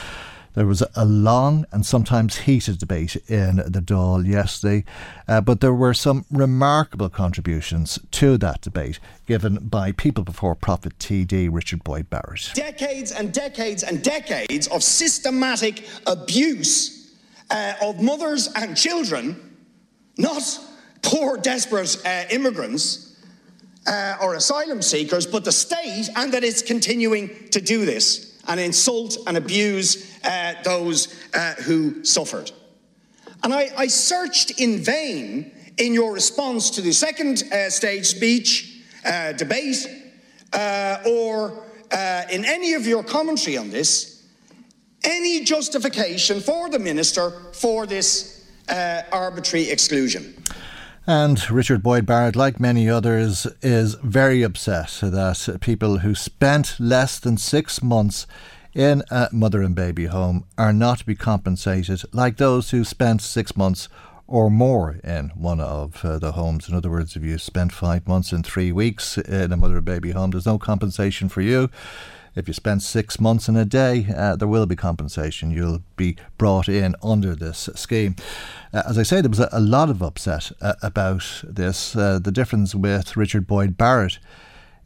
There 0.59 0.67
was 0.67 0.83
a 0.97 1.05
long 1.05 1.67
and 1.71 1.87
sometimes 1.87 2.39
heated 2.39 2.79
debate 2.79 3.15
in 3.29 3.57
the 3.57 3.81
Dáil 3.81 4.27
yesterday, 4.27 4.85
uh, 5.29 5.41
but 5.41 5.61
there 5.61 5.73
were 5.73 5.95
some 5.95 6.25
remarkable 6.33 7.09
contributions 7.09 8.01
to 8.11 8.37
that 8.39 8.63
debate 8.63 8.99
given 9.27 9.69
by 9.69 9.93
People 9.93 10.25
Before 10.25 10.57
Profit 10.57 10.99
TD 10.99 11.49
Richard 11.53 11.85
Boyd 11.85 12.11
Barrett. 12.11 12.51
Decades 12.55 13.13
and 13.13 13.33
decades 13.33 13.85
and 13.85 14.03
decades 14.03 14.67
of 14.67 14.83
systematic 14.83 15.85
abuse 16.09 17.15
uh, 17.51 17.75
of 17.81 18.03
mothers 18.03 18.49
and 18.57 18.77
children, 18.77 19.57
not 20.17 20.43
poor, 21.09 21.39
desperate 21.39 21.97
uh, 22.05 22.25
immigrants 22.31 23.17
uh, 23.87 24.17
or 24.21 24.35
asylum 24.35 24.83
seekers, 24.83 25.27
but 25.27 25.43
the 25.43 25.53
state, 25.53 26.11
and 26.17 26.35
that 26.35 26.45
it's 26.45 26.61
continuing 26.61 27.49
to 27.49 27.63
do 27.63 27.87
this 27.87 28.39
and 28.47 28.61
insult 28.61 29.17
and 29.27 29.39
abuse 29.39 30.15
uh, 30.23 30.53
those 30.65 31.15
uh, 31.33 31.55
who 31.63 32.05
suffered. 32.05 32.53
And 33.43 33.55
I, 33.55 33.71
I, 33.77 33.87
searched 33.87 34.61
in 34.61 34.81
vain 34.81 35.51
in 35.79 35.95
your 35.95 36.13
response 36.13 36.71
to 36.71 36.83
the 36.83 36.93
second 36.93 37.45
uh, 37.53 37.71
stage 37.71 38.05
speech, 38.05 38.83
uh, 39.07 39.33
debate, 39.33 39.87
or 41.07 41.65
in 42.31 42.45
any 42.45 42.75
of 42.75 42.87
your 42.87 43.03
commentary 43.03 43.57
on 43.57 43.71
this, 43.71 44.27
any 45.05 45.43
justification 45.43 46.41
for 46.41 46.69
the 46.69 46.79
minister 46.79 47.31
for 47.53 47.87
this 47.87 48.45
arbitrary 48.69 49.71
exclusion. 49.71 50.35
And 51.09 51.51
Richard 51.51 51.83
Boyd 51.83 52.05
Barrett, 52.05 52.37
like 52.37 52.61
many 52.61 52.91
others, 52.91 53.47
is 53.63 53.95
very 53.95 54.43
upset 54.43 54.99
that 55.01 55.57
people 55.63 56.01
who 56.01 56.15
spent 56.15 56.79
less 56.79 57.19
than 57.19 57.39
six 57.39 57.83
months 57.83 58.27
in 58.75 59.03
a 59.11 59.31
mother 59.33 59.63
and 59.63 59.75
baby 59.75 60.05
home 60.05 60.45
are 60.59 60.75
not 60.75 60.99
to 60.99 61.07
be 61.07 61.15
compensated 61.15 62.03
like 62.13 62.37
those 62.37 62.73
who 62.73 62.85
spent 62.85 63.23
six 63.23 63.57
months 63.57 63.89
or 64.27 64.51
more 64.51 65.01
in 65.03 65.31
one 65.31 65.61
of 65.61 66.05
uh, 66.05 66.19
the 66.19 66.33
homes. 66.33 66.69
In 66.69 66.75
other 66.75 66.91
words, 66.91 67.17
if 67.17 67.23
you 67.23 67.39
spent 67.39 67.73
five 67.73 68.07
months 68.07 68.31
and 68.31 68.45
three 68.45 68.71
weeks 68.71 69.17
in 69.17 69.51
a 69.51 69.57
mother 69.57 69.77
and 69.77 69.87
baby 69.87 70.11
home, 70.11 70.33
there's 70.33 70.45
no 70.45 70.59
compensation 70.59 71.31
for 71.31 71.41
you. 71.41 71.71
If 72.39 72.47
you 72.47 72.55
spend 72.55 72.84
six 72.84 73.18
months 73.18 73.49
in 73.49 73.57
a 73.57 73.64
day, 73.64 74.07
uh, 74.16 74.36
there 74.36 74.47
will 74.47 74.66
be 74.66 74.76
compensation. 74.76 75.51
You'll 75.51 75.82
be 75.97 76.16
brought 76.39 76.68
in 76.68 76.95
under 77.03 77.34
this 77.34 77.68
scheme. 77.74 78.14
Uh, 78.72 78.84
as 78.89 78.97
I 78.97 79.03
say, 79.03 79.20
there 79.20 79.28
was 79.28 79.41
a, 79.41 79.49
a 79.51 79.59
lot 79.59 79.91
of 79.91 80.05
upset 80.05 80.53
uh, 80.61 80.74
about 80.80 81.43
this. 81.43 81.97
Uh, 81.97 82.20
the 82.20 82.30
difference 82.30 82.76
with 82.76 83.16
Richard 83.16 83.49
Boyd 83.49 83.76
Barrett 83.76 84.20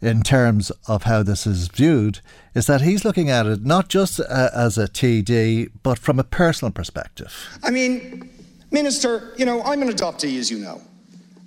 in 0.01 0.23
terms 0.23 0.73
of 0.89 1.03
how 1.03 1.23
this 1.23 1.47
is 1.47 1.69
viewed 1.69 2.21
is 2.55 2.65
that 2.69 2.81
he's 2.81 3.05
looking 3.05 3.29
at 3.29 3.45
it 3.45 3.67
not 3.67 3.91
just 3.91 4.19
uh, 4.19 4.49
as 4.55 4.79
a 4.79 4.89
TD, 4.89 5.73
but 5.83 5.99
from 5.99 6.19
a 6.19 6.25
personal 6.25 6.73
perspective. 6.73 7.59
I 7.63 7.71
mean, 7.71 8.31
Minister, 8.71 9.35
you 9.37 9.45
know, 9.45 9.63
I'm 9.63 9.83
an 9.83 9.91
adoptee, 9.91 10.39
as 10.39 10.51
you 10.51 10.59
know. 10.59 10.81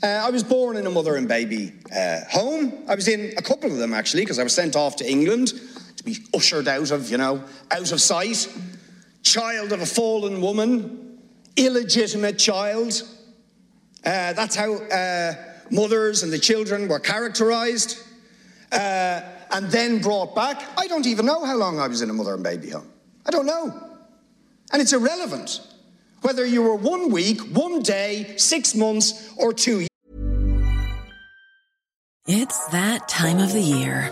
Uh, 0.03 0.07
I 0.07 0.29
was 0.29 0.43
born 0.43 0.77
in 0.77 0.85
a 0.85 0.91
mother 0.91 1.15
and 1.15 1.27
baby 1.27 1.73
uh, 1.91 2.19
home. 2.29 2.85
I 2.87 2.93
was 2.93 3.07
in 3.07 3.33
a 3.39 3.41
couple 3.41 3.71
of 3.71 3.77
them, 3.77 3.91
actually, 3.91 4.21
because 4.21 4.37
I 4.37 4.43
was 4.43 4.53
sent 4.53 4.75
off 4.75 4.97
to 4.97 5.09
England 5.09 5.53
be 6.05 6.17
ushered 6.33 6.67
out 6.67 6.91
of, 6.91 7.09
you 7.09 7.17
know, 7.17 7.43
out 7.71 7.91
of 7.91 7.99
sight. 7.99 8.47
Child 9.23 9.73
of 9.73 9.81
a 9.81 9.85
fallen 9.85 10.39
woman, 10.39 11.19
illegitimate 11.57 12.37
child. 12.37 13.01
Uh, 14.05 14.33
that's 14.33 14.55
how 14.55 14.75
uh, 14.75 15.33
mothers 15.71 16.21
and 16.21 16.31
the 16.31 16.37
children 16.37 16.87
were 16.87 16.99
characterized 16.99 17.97
uh, 18.71 19.21
and 19.51 19.71
then 19.71 19.99
brought 19.99 20.35
back. 20.35 20.61
I 20.77 20.87
don't 20.87 21.07
even 21.07 21.25
know 21.25 21.43
how 21.43 21.55
long 21.55 21.79
I 21.79 21.87
was 21.87 22.01
in 22.01 22.09
a 22.09 22.13
mother 22.13 22.35
and 22.35 22.43
baby 22.43 22.69
home. 22.69 22.91
I 23.25 23.31
don't 23.31 23.47
know. 23.47 23.73
And 24.71 24.81
it's 24.81 24.93
irrelevant 24.93 25.59
whether 26.21 26.45
you 26.45 26.61
were 26.61 26.75
one 26.75 27.11
week, 27.11 27.39
one 27.39 27.81
day, 27.81 28.35
six 28.37 28.75
months, 28.75 29.33
or 29.37 29.53
two. 29.53 29.79
years. 29.79 29.89
It's 32.27 32.67
that 32.69 33.07
time 33.07 33.37
of 33.37 33.53
the 33.53 33.61
year. 33.61 34.11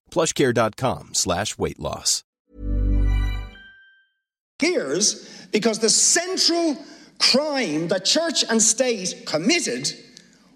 plushcare.com 0.11 1.13
slash 1.13 1.57
weight 1.57 1.79
loss. 1.79 2.23
Here's 4.59 5.47
because 5.47 5.79
the 5.79 5.89
central 5.89 6.77
crime 7.17 7.87
that 7.87 8.05
church 8.05 8.43
and 8.47 8.61
state 8.61 9.23
committed 9.25 9.91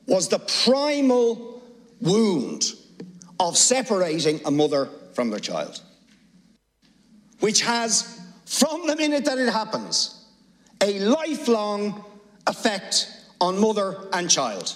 was 0.07 0.29
the 0.29 0.39
primal 0.65 1.63
wound 2.01 2.73
of 3.39 3.57
separating 3.57 4.39
a 4.45 4.51
mother 4.51 4.89
from 5.13 5.31
their 5.31 5.39
child, 5.39 5.81
which 7.39 7.61
has, 7.61 8.19
from 8.45 8.85
the 8.85 8.95
minute 8.95 9.25
that 9.25 9.39
it 9.39 9.51
happens, 9.51 10.25
a 10.81 10.99
lifelong 10.99 12.05
effect 12.45 13.09
on 13.41 13.59
mother 13.59 14.07
and 14.13 14.29
child. 14.29 14.75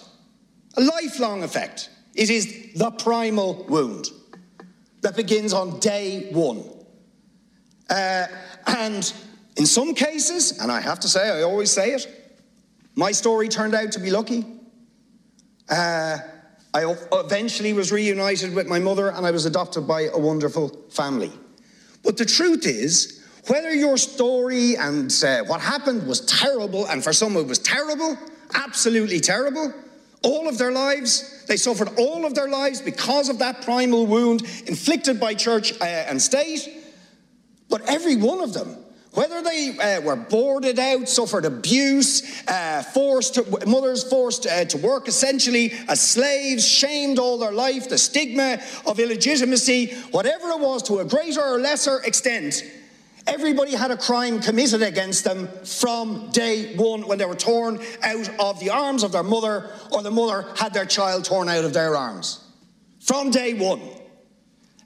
A 0.77 0.81
lifelong 0.81 1.43
effect. 1.43 1.89
It 2.15 2.29
is 2.29 2.73
the 2.75 2.91
primal 2.91 3.65
wound 3.69 4.09
that 5.01 5.15
begins 5.15 5.53
on 5.53 5.79
day 5.79 6.29
one. 6.31 6.63
Uh, 7.89 8.27
and 8.67 9.13
in 9.57 9.65
some 9.65 9.93
cases, 9.93 10.59
and 10.59 10.71
I 10.71 10.81
have 10.81 10.99
to 11.01 11.07
say, 11.07 11.29
I 11.29 11.41
always 11.41 11.71
say 11.71 11.91
it, 11.91 12.07
my 12.95 13.11
story 13.11 13.47
turned 13.47 13.75
out 13.75 13.91
to 13.93 13.99
be 13.99 14.11
lucky. 14.11 14.45
Uh, 15.69 16.17
I 16.73 16.95
eventually 17.13 17.73
was 17.73 17.91
reunited 17.91 18.53
with 18.53 18.67
my 18.67 18.79
mother 18.79 19.09
and 19.09 19.25
I 19.25 19.31
was 19.31 19.45
adopted 19.45 19.87
by 19.87 20.03
a 20.03 20.17
wonderful 20.17 20.69
family. 20.89 21.31
But 22.03 22.17
the 22.17 22.25
truth 22.25 22.65
is, 22.65 23.25
whether 23.47 23.73
your 23.73 23.97
story 23.97 24.75
and 24.75 25.11
uh, 25.23 25.43
what 25.45 25.61
happened 25.61 26.05
was 26.05 26.21
terrible, 26.21 26.85
and 26.87 27.03
for 27.03 27.13
some 27.13 27.35
it 27.37 27.47
was 27.47 27.59
terrible, 27.59 28.17
absolutely 28.53 29.19
terrible, 29.19 29.73
all 30.23 30.47
of 30.47 30.57
their 30.57 30.71
lives, 30.71 31.38
they 31.49 31.57
suffered 31.57 31.89
all 31.97 32.25
of 32.25 32.35
their 32.35 32.47
lives 32.47 32.79
because 32.79 33.27
of 33.27 33.39
that 33.39 33.63
primal 33.63 34.05
wound 34.05 34.43
inflicted 34.67 35.19
by 35.19 35.33
church 35.33 35.73
uh, 35.81 35.83
and 35.83 36.21
state. 36.21 36.69
But 37.69 37.81
every 37.89 38.15
one 38.15 38.39
of 38.39 38.53
them, 38.53 38.77
whether 39.13 39.41
they 39.41 39.75
uh, 39.77 40.01
were 40.01 40.15
boarded 40.15 40.77
out, 40.77 41.09
suffered 41.09 41.45
abuse, 41.45 42.47
uh, 42.47 42.83
forced 42.83 43.33
to, 43.33 43.65
mothers 43.67 44.03
forced 44.03 44.45
uh, 44.45 44.65
to 44.65 44.77
work 44.77 45.07
essentially 45.07 45.73
as 45.87 45.99
slaves, 45.99 46.67
shamed 46.67 47.17
all 47.17 47.39
their 47.39 47.51
life, 47.51 47.89
the 47.89 47.97
stigma 47.97 48.59
of 48.85 48.99
illegitimacy, 48.99 49.87
whatever 50.11 50.49
it 50.49 50.59
was 50.59 50.83
to 50.83 50.99
a 50.99 51.05
greater 51.05 51.41
or 51.41 51.57
lesser 51.57 51.99
extent, 52.03 52.63
Everybody 53.29 53.75
had 53.75 53.91
a 53.91 53.97
crime 53.97 54.41
committed 54.41 54.81
against 54.81 55.23
them 55.23 55.47
from 55.63 56.31
day 56.31 56.75
one 56.75 57.05
when 57.05 57.19
they 57.19 57.25
were 57.25 57.35
torn 57.35 57.79
out 58.01 58.29
of 58.39 58.59
the 58.59 58.71
arms 58.71 59.03
of 59.03 59.11
their 59.11 59.21
mother 59.21 59.69
or 59.91 60.01
the 60.01 60.09
mother 60.09 60.47
had 60.57 60.73
their 60.73 60.85
child 60.85 61.25
torn 61.25 61.47
out 61.47 61.63
of 61.63 61.71
their 61.71 61.95
arms. 61.95 62.43
From 63.01 63.29
day 63.29 63.53
one. 63.53 63.81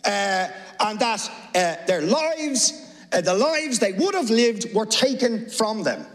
Uh, 0.03 0.49
and 0.81 0.99
that 0.99 1.31
uh, 1.55 1.75
their 1.87 2.01
lives, 2.01 2.93
uh, 3.13 3.21
the 3.21 3.33
lives 3.33 3.79
they 3.79 3.93
would 3.93 4.13
have 4.13 4.29
lived, 4.29 4.73
were 4.73 4.85
taken 4.85 5.49
from 5.49 5.83
them. 5.83 6.05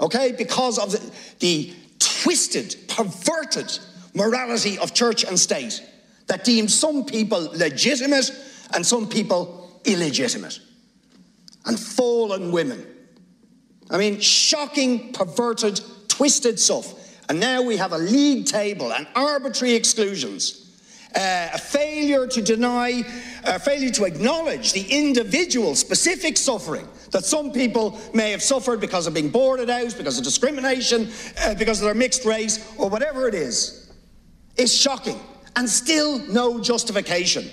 Okay? 0.00 0.32
Because 0.32 0.80
of 0.80 0.90
the, 0.90 1.12
the 1.38 1.72
twisted, 2.00 2.74
perverted 2.88 3.78
morality 4.14 4.78
of 4.78 4.92
church 4.92 5.22
and 5.22 5.38
state 5.38 5.80
that 6.26 6.42
deemed 6.42 6.72
some 6.72 7.04
people 7.04 7.50
legitimate 7.54 8.32
and 8.74 8.84
some 8.84 9.08
people 9.08 9.80
illegitimate 9.84 10.58
and 11.66 11.78
fallen 11.78 12.52
women. 12.52 12.86
I 13.90 13.98
mean, 13.98 14.20
shocking, 14.20 15.12
perverted, 15.12 15.80
twisted 16.08 16.58
stuff. 16.58 16.94
And 17.28 17.40
now 17.40 17.62
we 17.62 17.76
have 17.76 17.92
a 17.92 17.98
league 17.98 18.46
table 18.46 18.92
and 18.92 19.06
arbitrary 19.14 19.74
exclusions. 19.74 20.60
Uh, 21.14 21.48
a 21.54 21.58
failure 21.58 22.26
to 22.26 22.42
deny, 22.42 23.04
a 23.44 23.58
failure 23.58 23.90
to 23.90 24.04
acknowledge 24.04 24.72
the 24.72 24.84
individual 24.90 25.76
specific 25.76 26.36
suffering 26.36 26.88
that 27.12 27.24
some 27.24 27.52
people 27.52 27.98
may 28.12 28.32
have 28.32 28.42
suffered 28.42 28.80
because 28.80 29.06
of 29.06 29.14
being 29.14 29.30
boarded 29.30 29.70
out, 29.70 29.94
because 29.96 30.18
of 30.18 30.24
discrimination, 30.24 31.08
uh, 31.42 31.54
because 31.54 31.80
of 31.80 31.84
their 31.84 31.94
mixed 31.94 32.24
race, 32.24 32.74
or 32.78 32.90
whatever 32.90 33.28
it 33.28 33.34
is, 33.34 33.92
is 34.56 34.74
shocking. 34.74 35.20
And 35.54 35.70
still 35.70 36.18
no 36.18 36.58
justification. 36.58 37.48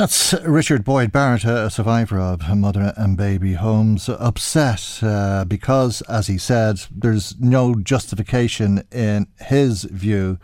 That's 0.00 0.32
Richard 0.32 0.82
Boyd 0.82 1.12
Barrett, 1.12 1.44
a 1.44 1.68
survivor 1.68 2.18
of 2.18 2.40
a 2.48 2.56
mother 2.56 2.94
and 2.96 3.18
baby 3.18 3.52
homes, 3.52 4.08
upset 4.08 4.98
uh, 5.02 5.44
because, 5.44 6.00
as 6.08 6.26
he 6.26 6.38
said, 6.38 6.80
there's 6.90 7.38
no 7.38 7.74
justification 7.74 8.82
in 8.90 9.26
his 9.38 9.84
view 9.84 10.38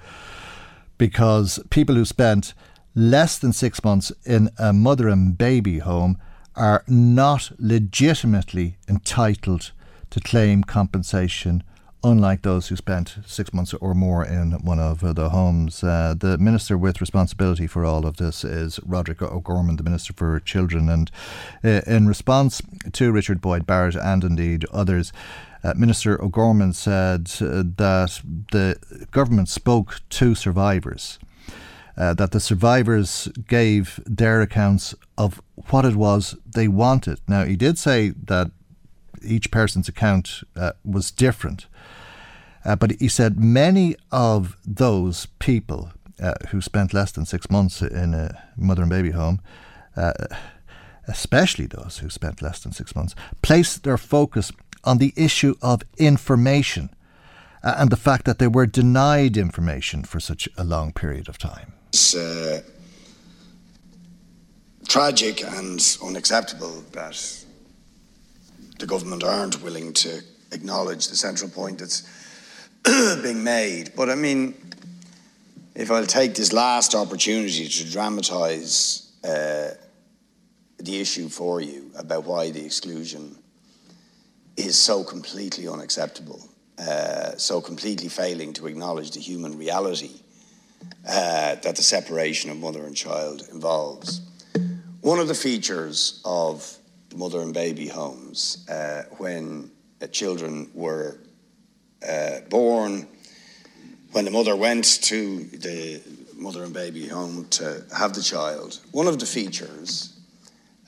because 0.98 1.58
people 1.70 1.94
who 1.94 2.04
spent 2.04 2.52
less 2.94 3.38
than 3.38 3.54
six 3.54 3.82
months 3.82 4.12
in 4.26 4.50
a 4.58 4.74
mother 4.74 5.08
and 5.08 5.38
baby 5.38 5.78
home 5.78 6.18
are 6.54 6.84
not 6.86 7.50
legitimately 7.58 8.76
entitled 8.90 9.72
to 10.10 10.20
claim 10.20 10.64
compensation 10.64 11.62
unlike 12.04 12.42
those 12.42 12.68
who 12.68 12.76
spent 12.76 13.16
six 13.26 13.52
months 13.52 13.74
or 13.74 13.94
more 13.94 14.24
in 14.24 14.52
one 14.52 14.78
of 14.78 15.00
the 15.14 15.30
homes. 15.30 15.82
Uh, 15.82 16.14
the 16.18 16.38
minister 16.38 16.78
with 16.78 17.00
responsibility 17.00 17.66
for 17.66 17.84
all 17.84 18.06
of 18.06 18.16
this 18.16 18.44
is 18.44 18.78
Roderick 18.84 19.22
O'Gorman, 19.22 19.76
the 19.76 19.82
Minister 19.82 20.12
for 20.12 20.38
Children. 20.40 20.88
And 20.88 21.10
uh, 21.64 21.80
in 21.86 22.06
response 22.06 22.62
to 22.92 23.12
Richard 23.12 23.40
Boyd 23.40 23.66
Barrett 23.66 23.96
and 23.96 24.22
indeed 24.22 24.64
others, 24.72 25.12
uh, 25.64 25.74
Minister 25.74 26.22
O'Gorman 26.22 26.72
said 26.72 27.30
uh, 27.40 27.64
that 27.76 28.20
the 28.52 28.78
government 29.10 29.48
spoke 29.48 30.00
to 30.10 30.34
survivors. 30.34 31.18
Uh, 31.98 32.12
that 32.12 32.30
the 32.30 32.40
survivors 32.40 33.26
gave 33.48 34.00
their 34.04 34.42
accounts 34.42 34.94
of 35.16 35.40
what 35.70 35.86
it 35.86 35.96
was 35.96 36.36
they 36.44 36.68
wanted. 36.68 37.18
Now, 37.26 37.44
he 37.44 37.56
did 37.56 37.78
say 37.78 38.10
that 38.10 38.50
each 39.24 39.50
person's 39.50 39.88
account 39.88 40.42
uh, 40.54 40.72
was 40.84 41.10
different. 41.10 41.66
Uh, 42.66 42.74
but 42.74 43.00
he 43.00 43.08
said 43.08 43.38
many 43.38 43.94
of 44.10 44.56
those 44.66 45.26
people 45.38 45.92
uh, 46.20 46.34
who 46.50 46.60
spent 46.60 46.92
less 46.92 47.12
than 47.12 47.24
six 47.24 47.48
months 47.48 47.80
in 47.80 48.12
a 48.12 48.42
mother 48.56 48.82
and 48.82 48.90
baby 48.90 49.12
home, 49.12 49.40
uh, 49.96 50.12
especially 51.06 51.66
those 51.66 51.98
who 51.98 52.10
spent 52.10 52.42
less 52.42 52.58
than 52.60 52.72
six 52.72 52.96
months, 52.96 53.14
placed 53.40 53.84
their 53.84 53.96
focus 53.96 54.50
on 54.82 54.98
the 54.98 55.12
issue 55.16 55.54
of 55.62 55.82
information 55.96 56.90
uh, 57.62 57.74
and 57.78 57.90
the 57.90 57.96
fact 57.96 58.24
that 58.24 58.40
they 58.40 58.48
were 58.48 58.66
denied 58.66 59.36
information 59.36 60.02
for 60.02 60.18
such 60.18 60.48
a 60.58 60.64
long 60.64 60.92
period 60.92 61.28
of 61.28 61.38
time. 61.38 61.72
It's 61.90 62.16
uh, 62.16 62.62
tragic 64.88 65.44
and 65.44 65.80
unacceptable 66.04 66.82
that 66.92 67.44
the 68.80 68.86
government 68.86 69.22
aren't 69.22 69.62
willing 69.62 69.92
to 69.92 70.20
acknowledge 70.50 71.08
the 71.08 71.16
central 71.16 71.50
point 71.50 71.78
that's 71.78 72.02
being 73.22 73.42
made. 73.42 73.92
But 73.96 74.10
I 74.10 74.14
mean, 74.14 74.54
if 75.74 75.90
I'll 75.90 76.06
take 76.06 76.34
this 76.34 76.52
last 76.52 76.94
opportunity 76.94 77.68
to 77.68 77.90
dramatise 77.90 79.12
uh, 79.24 79.70
the 80.78 81.00
issue 81.00 81.28
for 81.28 81.60
you 81.60 81.90
about 81.98 82.24
why 82.24 82.50
the 82.50 82.64
exclusion 82.64 83.36
is 84.56 84.78
so 84.78 85.02
completely 85.02 85.66
unacceptable, 85.68 86.40
uh, 86.78 87.36
so 87.36 87.60
completely 87.60 88.08
failing 88.08 88.52
to 88.54 88.66
acknowledge 88.66 89.10
the 89.10 89.20
human 89.20 89.58
reality 89.58 90.20
uh, 91.08 91.56
that 91.56 91.76
the 91.76 91.82
separation 91.82 92.50
of 92.50 92.58
mother 92.58 92.84
and 92.84 92.96
child 92.96 93.48
involves. 93.50 94.20
One 95.00 95.18
of 95.18 95.28
the 95.28 95.34
features 95.34 96.20
of 96.24 96.76
the 97.10 97.16
mother 97.16 97.40
and 97.40 97.52
baby 97.52 97.88
homes 97.88 98.66
uh, 98.68 99.04
when 99.18 99.70
uh, 100.00 100.06
children 100.08 100.70
were 100.74 101.18
uh, 102.06 102.40
born, 102.48 103.06
when 104.12 104.24
the 104.24 104.30
mother 104.30 104.56
went 104.56 105.02
to 105.02 105.44
the 105.44 106.02
mother 106.34 106.64
and 106.64 106.72
baby 106.72 107.06
home 107.06 107.46
to 107.50 107.84
have 107.96 108.14
the 108.14 108.22
child, 108.22 108.80
one 108.92 109.06
of 109.06 109.18
the 109.18 109.26
features 109.26 110.18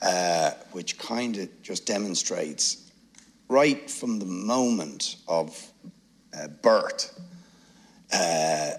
uh, 0.01 0.51
which 0.71 0.97
kind 0.97 1.37
of 1.37 1.61
just 1.61 1.85
demonstrates 1.85 2.89
right 3.49 3.89
from 3.89 4.19
the 4.19 4.25
moment 4.25 5.17
of 5.27 5.71
uh, 6.37 6.47
birth 6.61 7.19
uh, 8.13 8.71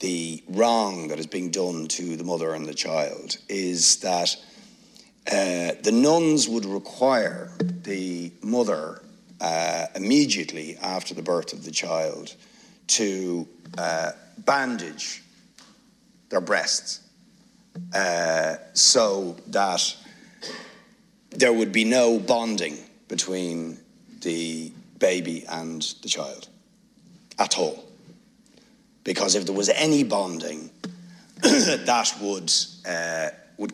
the 0.00 0.42
wrong 0.48 1.08
that 1.08 1.18
is 1.18 1.26
being 1.26 1.50
done 1.50 1.86
to 1.86 2.16
the 2.16 2.24
mother 2.24 2.54
and 2.54 2.66
the 2.66 2.74
child 2.74 3.36
is 3.48 3.96
that 3.98 4.36
uh, 5.28 5.72
the 5.82 5.92
nuns 5.92 6.48
would 6.48 6.64
require 6.64 7.52
the 7.82 8.32
mother 8.42 9.01
uh, 9.42 9.88
immediately 9.96 10.76
after 10.80 11.14
the 11.14 11.22
birth 11.22 11.52
of 11.52 11.64
the 11.64 11.70
child 11.72 12.34
to 12.86 13.46
uh, 13.76 14.12
bandage 14.38 15.22
their 16.28 16.40
breasts 16.40 17.00
uh, 17.92 18.54
so 18.72 19.36
that 19.48 19.96
there 21.30 21.52
would 21.52 21.72
be 21.72 21.84
no 21.84 22.20
bonding 22.20 22.78
between 23.08 23.78
the 24.20 24.70
baby 25.00 25.44
and 25.48 25.82
the 26.02 26.08
child 26.08 26.48
at 27.38 27.58
all. 27.58 27.84
Because 29.02 29.34
if 29.34 29.44
there 29.44 29.54
was 29.54 29.68
any 29.70 30.04
bonding, 30.04 30.70
that 31.42 32.14
would, 32.20 32.52
uh, 32.88 33.30
would 33.58 33.72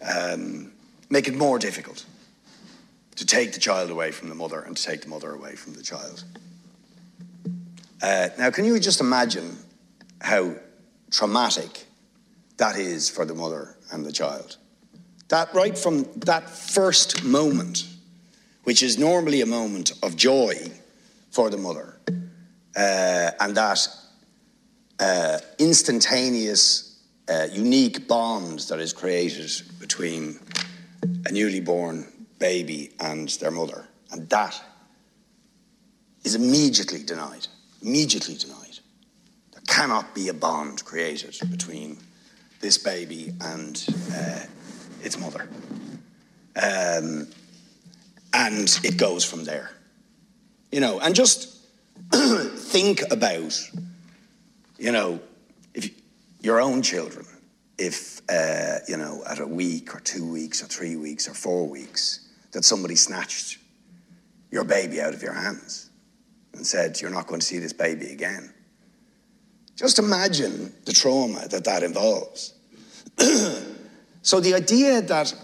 um, 0.00 0.72
make 1.10 1.28
it 1.28 1.34
more 1.34 1.58
difficult 1.58 2.06
to 3.16 3.26
take 3.26 3.52
the 3.52 3.60
child 3.60 3.90
away 3.90 4.10
from 4.10 4.28
the 4.28 4.34
mother 4.34 4.60
and 4.60 4.76
to 4.76 4.82
take 4.82 5.02
the 5.02 5.08
mother 5.08 5.32
away 5.32 5.54
from 5.54 5.74
the 5.74 5.82
child. 5.82 6.24
Uh, 8.02 8.28
now, 8.38 8.50
can 8.50 8.64
you 8.64 8.78
just 8.78 9.00
imagine 9.00 9.56
how 10.20 10.54
traumatic 11.10 11.86
that 12.56 12.76
is 12.76 13.08
for 13.08 13.24
the 13.24 13.34
mother 13.34 13.76
and 13.92 14.04
the 14.04 14.12
child? 14.12 14.56
That 15.28 15.54
right 15.54 15.76
from 15.76 16.06
that 16.16 16.50
first 16.50 17.24
moment, 17.24 17.86
which 18.64 18.82
is 18.82 18.98
normally 18.98 19.40
a 19.40 19.46
moment 19.46 19.92
of 20.02 20.16
joy 20.16 20.54
for 21.30 21.50
the 21.50 21.56
mother, 21.56 21.98
uh, 22.76 23.30
and 23.40 23.56
that 23.56 23.88
uh, 25.00 25.38
instantaneous, 25.58 26.98
uh, 27.28 27.46
unique 27.50 28.06
bond 28.06 28.60
that 28.60 28.80
is 28.80 28.92
created 28.92 29.50
between 29.80 30.38
a 31.26 31.32
newly 31.32 31.60
born 31.60 32.06
baby 32.44 32.90
and 33.00 33.30
their 33.40 33.50
mother. 33.50 33.88
And 34.12 34.28
that 34.28 34.62
is 36.24 36.34
immediately 36.34 37.02
denied. 37.02 37.46
Immediately 37.80 38.34
denied. 38.34 38.80
There 39.52 39.62
cannot 39.66 40.14
be 40.14 40.28
a 40.28 40.34
bond 40.34 40.84
created 40.84 41.34
between 41.50 41.96
this 42.60 42.76
baby 42.76 43.32
and 43.40 43.82
uh, 44.14 44.40
its 45.02 45.18
mother. 45.18 45.48
Um, 46.62 47.28
and 48.34 48.68
it 48.84 48.98
goes 48.98 49.24
from 49.24 49.44
there. 49.44 49.70
You 50.70 50.80
know, 50.80 51.00
and 51.00 51.14
just 51.14 51.64
think 52.12 53.10
about, 53.10 53.58
you 54.78 54.92
know, 54.92 55.18
if 55.72 55.88
your 56.42 56.60
own 56.60 56.82
children, 56.82 57.24
if, 57.78 58.20
uh, 58.28 58.80
you 58.86 58.98
know, 58.98 59.22
at 59.26 59.40
a 59.40 59.46
week 59.46 59.94
or 59.94 60.00
two 60.00 60.30
weeks 60.30 60.62
or 60.62 60.66
three 60.66 60.96
weeks 60.96 61.26
or 61.26 61.32
four 61.32 61.66
weeks, 61.66 62.23
that 62.54 62.64
somebody 62.64 62.94
snatched 62.94 63.58
your 64.50 64.64
baby 64.64 65.00
out 65.00 65.12
of 65.12 65.22
your 65.22 65.32
hands 65.32 65.90
and 66.54 66.66
said, 66.66 67.00
You're 67.00 67.10
not 67.10 67.26
going 67.26 67.40
to 67.40 67.46
see 67.46 67.58
this 67.58 67.72
baby 67.72 68.10
again. 68.10 68.52
Just 69.76 69.98
imagine 69.98 70.72
the 70.84 70.92
trauma 70.92 71.46
that 71.48 71.64
that 71.64 71.82
involves. 71.82 72.54
so, 74.22 74.40
the 74.40 74.54
idea 74.54 75.02
that 75.02 75.34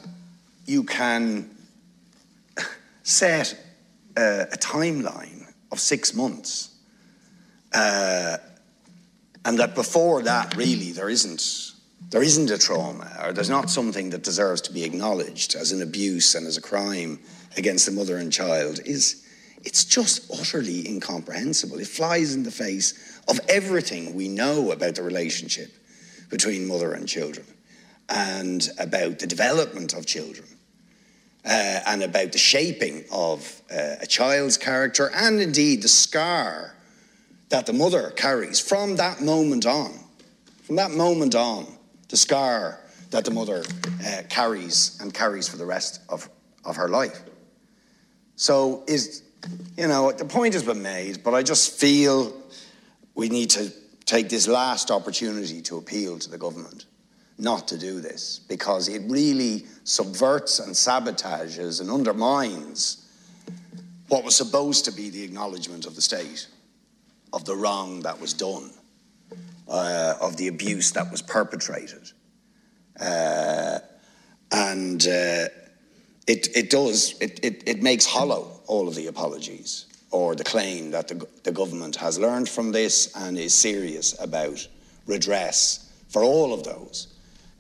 you 0.67 0.85
can 0.85 1.51
set 3.03 3.59
a, 4.17 4.43
a 4.53 4.57
timeline 4.57 5.53
of 5.73 5.81
six 5.81 6.15
months 6.15 6.77
uh, 7.73 8.37
and 9.45 9.59
that 9.59 9.75
before 9.75 10.23
that, 10.23 10.57
really, 10.57 10.93
there 10.93 11.09
isn't 11.09 11.70
there 12.09 12.23
isn't 12.23 12.51
a 12.51 12.59
trauma 12.59 13.11
or 13.23 13.33
there's 13.33 13.51
not 13.51 13.71
something 13.71 14.11
that 14.11 14.23
deserves 14.23 14.61
to 14.63 14.73
be 14.73 14.85
acknowledged 14.85 15.55
as 15.55 15.73
an 15.73 15.83
abuse 15.83 16.35
and 16.35 16.47
as 16.47 16.57
a 16.57 16.63
crime 16.63 17.21
against 17.57 17.87
the 17.87 17.93
mother 17.93 18.17
and 18.17 18.33
child 18.33 18.81
is 18.85 19.27
it's 19.63 19.85
just 19.85 20.31
utterly 20.33 20.89
incomprehensible. 20.89 21.79
It 21.79 21.87
flies 21.87 22.35
in 22.35 22.45
the 22.45 22.51
face 22.51 23.21
of 23.29 23.39
everything 23.49 24.15
we 24.15 24.29
know 24.29 24.73
about 24.73 24.95
the 24.95 25.03
relationship 25.03 25.71
between 26.31 26.67
mother 26.67 26.93
and 26.95 27.07
children 27.07 27.47
and 28.09 28.69
about 28.79 29.19
the 29.19 29.27
development 29.27 29.93
of 29.93 30.07
children 30.07 30.47
uh, 31.45 31.81
and 31.87 32.03
about 32.03 32.33
the 32.33 32.39
shaping 32.39 33.05
of 33.13 33.63
uh, 33.71 33.97
a 34.01 34.07
child's 34.07 34.57
character 34.57 35.11
and 35.15 35.41
indeed 35.41 35.83
the 35.83 35.89
scar 35.89 36.75
that 37.51 37.67
the 37.67 37.73
mother 37.73 38.11
carries 38.17 38.61
from 38.61 38.97
that 38.97 39.21
moment 39.21 39.67
on. 39.67 39.93
From 40.63 40.77
that 40.77 40.93
moment 40.93 41.35
on, 41.35 41.67
the 42.11 42.17
scar 42.17 42.81
that 43.11 43.25
the 43.25 43.31
mother 43.31 43.65
uh, 44.07 44.23
carries 44.29 44.99
and 45.01 45.15
carries 45.15 45.49
for 45.49 45.57
the 45.57 45.65
rest 45.65 46.01
of, 46.09 46.29
of 46.65 46.77
her 46.77 46.89
life. 46.89 47.23
So, 48.37 48.85
is, 48.87 49.23
you 49.77 49.89
know, 49.89 50.13
the 50.13 50.25
point 50.25 50.55
has 50.55 50.63
been 50.63 50.83
made, 50.83 51.23
but 51.23 51.35
I 51.35 51.43
just 51.43 51.79
feel 51.79 52.33
we 53.15 53.29
need 53.29 53.51
to 53.51 53.73
take 54.05 54.29
this 54.29 54.49
last 54.49 54.91
opportunity 54.91 55.61
to 55.63 55.77
appeal 55.77 56.19
to 56.19 56.31
the 56.31 56.39
government 56.39 56.87
not 57.39 57.69
to 57.69 57.79
do 57.79 58.01
this 58.01 58.41
because 58.49 58.89
it 58.89 59.03
really 59.11 59.65
subverts 59.85 60.59
and 60.59 60.75
sabotages 60.75 61.81
and 61.81 61.91
undermines 61.91 63.09
what 64.09 64.25
was 64.25 64.37
supposed 64.37 64.85
to 64.85 64.93
be 64.93 65.11
the 65.11 65.23
acknowledgement 65.23 65.87
of 65.87 65.95
the 65.95 66.03
state, 66.03 66.49
of 67.33 67.45
the 67.45 67.55
wrong 67.55 68.01
that 68.01 68.21
was 68.21 68.33
done 68.35 68.71
uh, 69.71 70.15
of 70.21 70.37
the 70.37 70.49
abuse 70.49 70.93
that 70.93 71.11
was 71.11 71.23
perpetrated. 71.23 72.11
Uh, 73.01 73.79
and 74.53 75.03
uh, 75.07 75.47
it, 76.27 76.49
it 76.55 76.71
does, 76.71 77.15
it, 77.21 77.41
it, 77.43 77.63
it 77.67 77.83
makes 77.83 78.05
hollow 78.05 78.61
all 78.67 78.89
of 78.89 78.95
the 78.95 79.07
apologies 79.07 79.87
or 80.11 80.35
the 80.35 80.45
claim 80.45 80.91
that 80.91 81.09
the, 81.09 81.27
the 81.45 81.53
government 81.53 81.97
has 81.97 82.19
learned 82.19 82.49
from 82.49 82.73
this 82.73 83.13
and 83.17 83.39
is 83.39 83.55
serious 83.55 84.21
about 84.21 84.67
redress 85.07 85.91
for 86.09 86.23
all 86.23 86.53
of 86.53 86.65
those 86.65 87.07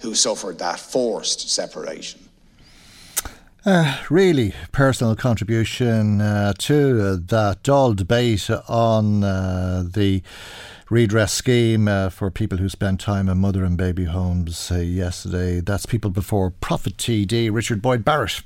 who 0.00 0.14
suffered 0.14 0.58
that 0.58 0.80
forced 0.80 1.48
separation. 1.48 2.20
Uh, 3.64 3.98
really 4.08 4.54
personal 4.72 5.14
contribution 5.14 6.20
uh, 6.20 6.52
to 6.58 7.16
that 7.16 7.62
Dáil 7.62 7.94
debate 7.94 8.48
on 8.68 9.22
uh, 9.22 9.84
the 9.86 10.22
redress 10.91 11.32
scheme 11.32 11.86
uh, 11.86 12.11
for 12.11 12.32
people 12.32 12.59
who 12.59 12.68
spend 12.68 12.99
time 12.99 13.28
in 13.28 13.38
mother 13.38 13.64
and 13.64 13.76
baby 13.76 14.07
homes 14.07 14.72
uh, 14.72 14.78
yesterday. 14.78 15.61
That's 15.61 15.86
People 15.86 16.11
Before 16.11 16.51
Profit 16.51 16.97
TD, 16.97 17.49
Richard 17.53 17.80
Boyd 17.80 18.05
Barrett. 18.05 18.43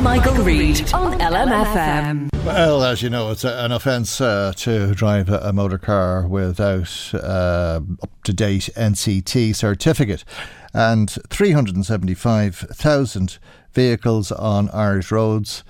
Michael, 0.00 0.42
Reade 0.42 0.90
on 0.94 1.20
LMFM. 1.20 2.30
Well, 2.46 2.82
as 2.82 3.02
you 3.02 3.10
know, 3.10 3.30
it's 3.30 3.44
a, 3.44 3.62
an 3.62 3.72
offence 3.72 4.22
uh, 4.22 4.54
to 4.56 4.94
drive 4.94 5.28
a, 5.28 5.40
a, 5.40 5.52
motor 5.52 5.76
car 5.76 6.26
without 6.26 7.10
uh, 7.14 7.80
up 8.02 8.10
to 8.24 8.32
date 8.32 8.70
NCT 8.74 9.54
certificate. 9.54 10.24
And 10.72 11.10
375,000 11.28 13.38
vehicles 13.74 14.32
on 14.32 14.70
Irish 14.70 15.12
roads 15.12 15.62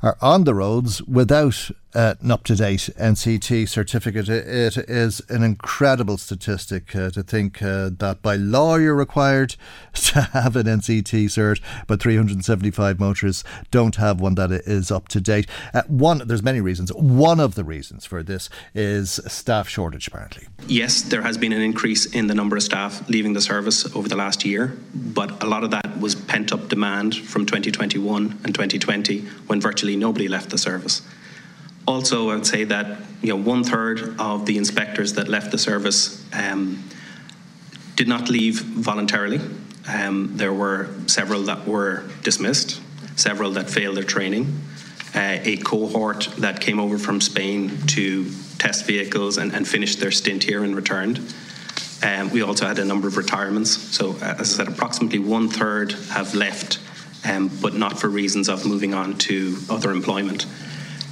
are 0.00 0.16
on 0.22 0.44
the 0.44 0.54
roads 0.54 1.02
without 1.02 1.72
an 1.96 2.30
up 2.30 2.44
to 2.44 2.54
date 2.54 2.90
NCT 2.98 3.68
certificate. 3.68 4.28
It 4.28 4.76
is 4.76 5.22
an 5.30 5.42
incredible 5.42 6.18
statistic 6.18 6.94
uh, 6.94 7.10
to 7.10 7.22
think 7.22 7.62
uh, 7.62 7.90
that 7.98 8.20
by 8.20 8.36
law 8.36 8.76
you're 8.76 8.94
required 8.94 9.56
to 9.94 10.20
have 10.20 10.56
an 10.56 10.66
NCT 10.66 11.24
cert, 11.26 11.60
but 11.86 12.02
375 12.02 13.00
motorists 13.00 13.44
don't 13.70 13.96
have 13.96 14.20
one 14.20 14.34
that 14.34 14.50
is 14.52 14.90
up 14.90 15.08
to 15.08 15.20
date. 15.20 15.46
Uh, 15.72 15.82
one, 15.88 16.22
there's 16.26 16.42
many 16.42 16.60
reasons. 16.60 16.92
One 16.92 17.40
of 17.40 17.54
the 17.54 17.64
reasons 17.64 18.04
for 18.04 18.22
this 18.22 18.50
is 18.74 19.18
staff 19.26 19.66
shortage, 19.68 20.06
apparently. 20.06 20.46
Yes, 20.66 21.00
there 21.00 21.22
has 21.22 21.38
been 21.38 21.52
an 21.52 21.62
increase 21.62 22.04
in 22.06 22.26
the 22.26 22.34
number 22.34 22.56
of 22.56 22.62
staff 22.62 23.08
leaving 23.08 23.32
the 23.32 23.40
service 23.40 23.96
over 23.96 24.06
the 24.06 24.16
last 24.16 24.44
year, 24.44 24.76
but 24.94 25.42
a 25.42 25.46
lot 25.46 25.64
of 25.64 25.70
that 25.70 25.98
was 25.98 26.14
pent 26.14 26.52
up 26.52 26.68
demand 26.68 27.16
from 27.16 27.46
2021 27.46 28.40
and 28.44 28.54
2020 28.54 29.20
when 29.46 29.62
virtually 29.62 29.96
nobody 29.96 30.28
left 30.28 30.50
the 30.50 30.58
service. 30.58 31.00
Also, 31.86 32.30
I 32.30 32.34
would 32.34 32.46
say 32.46 32.64
that 32.64 32.98
you 33.22 33.28
know 33.28 33.36
one 33.36 33.62
third 33.62 34.16
of 34.18 34.46
the 34.46 34.58
inspectors 34.58 35.14
that 35.14 35.28
left 35.28 35.50
the 35.50 35.58
service 35.58 36.24
um, 36.32 36.82
did 37.94 38.08
not 38.08 38.28
leave 38.28 38.60
voluntarily. 38.60 39.40
Um, 39.88 40.36
there 40.36 40.52
were 40.52 40.88
several 41.06 41.42
that 41.44 41.66
were 41.66 42.04
dismissed, 42.22 42.80
several 43.14 43.52
that 43.52 43.70
failed 43.70 43.96
their 43.96 44.04
training, 44.04 44.60
uh, 45.14 45.38
a 45.42 45.56
cohort 45.58 46.28
that 46.38 46.60
came 46.60 46.80
over 46.80 46.98
from 46.98 47.20
Spain 47.20 47.78
to 47.88 48.28
test 48.58 48.84
vehicles 48.84 49.38
and, 49.38 49.54
and 49.54 49.66
finished 49.66 50.00
their 50.00 50.10
stint 50.10 50.42
here 50.42 50.64
and 50.64 50.74
returned. 50.74 51.20
Um, 52.02 52.30
we 52.30 52.42
also 52.42 52.66
had 52.66 52.78
a 52.78 52.84
number 52.84 53.08
of 53.08 53.16
retirements. 53.16 53.70
So, 53.96 54.12
uh, 54.20 54.36
as 54.38 54.58
I 54.60 54.64
said, 54.64 54.68
approximately 54.68 55.18
one 55.18 55.48
third 55.48 55.92
have 56.10 56.34
left, 56.34 56.80
um, 57.24 57.48
but 57.62 57.74
not 57.74 57.98
for 57.98 58.08
reasons 58.08 58.48
of 58.48 58.66
moving 58.66 58.92
on 58.92 59.16
to 59.18 59.56
other 59.70 59.92
employment. 59.92 60.46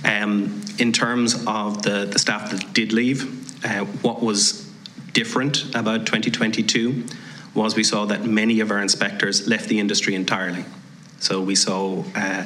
Um, 0.05 0.63
in 0.79 0.93
terms 0.93 1.45
of 1.47 1.83
the, 1.83 2.07
the 2.07 2.19
staff 2.19 2.51
that 2.51 2.73
did 2.73 2.93
leave, 2.93 3.65
uh, 3.65 3.85
what 4.03 4.23
was 4.23 4.71
different 5.13 5.75
about 5.75 6.07
2022 6.07 7.05
was 7.55 7.77
we 7.77 7.85
saw 7.85 8.05
that 8.07 8.25
many 8.25 8.61
of 8.61 8.71
our 8.71 8.83
inspectors 8.83 9.47
left 9.47 9.69
the 9.69 9.79
industry 9.79 10.15
entirely. 10.15 10.65
So 11.21 11.41
we 11.41 11.55
saw 11.55 12.05
uh, 12.15 12.45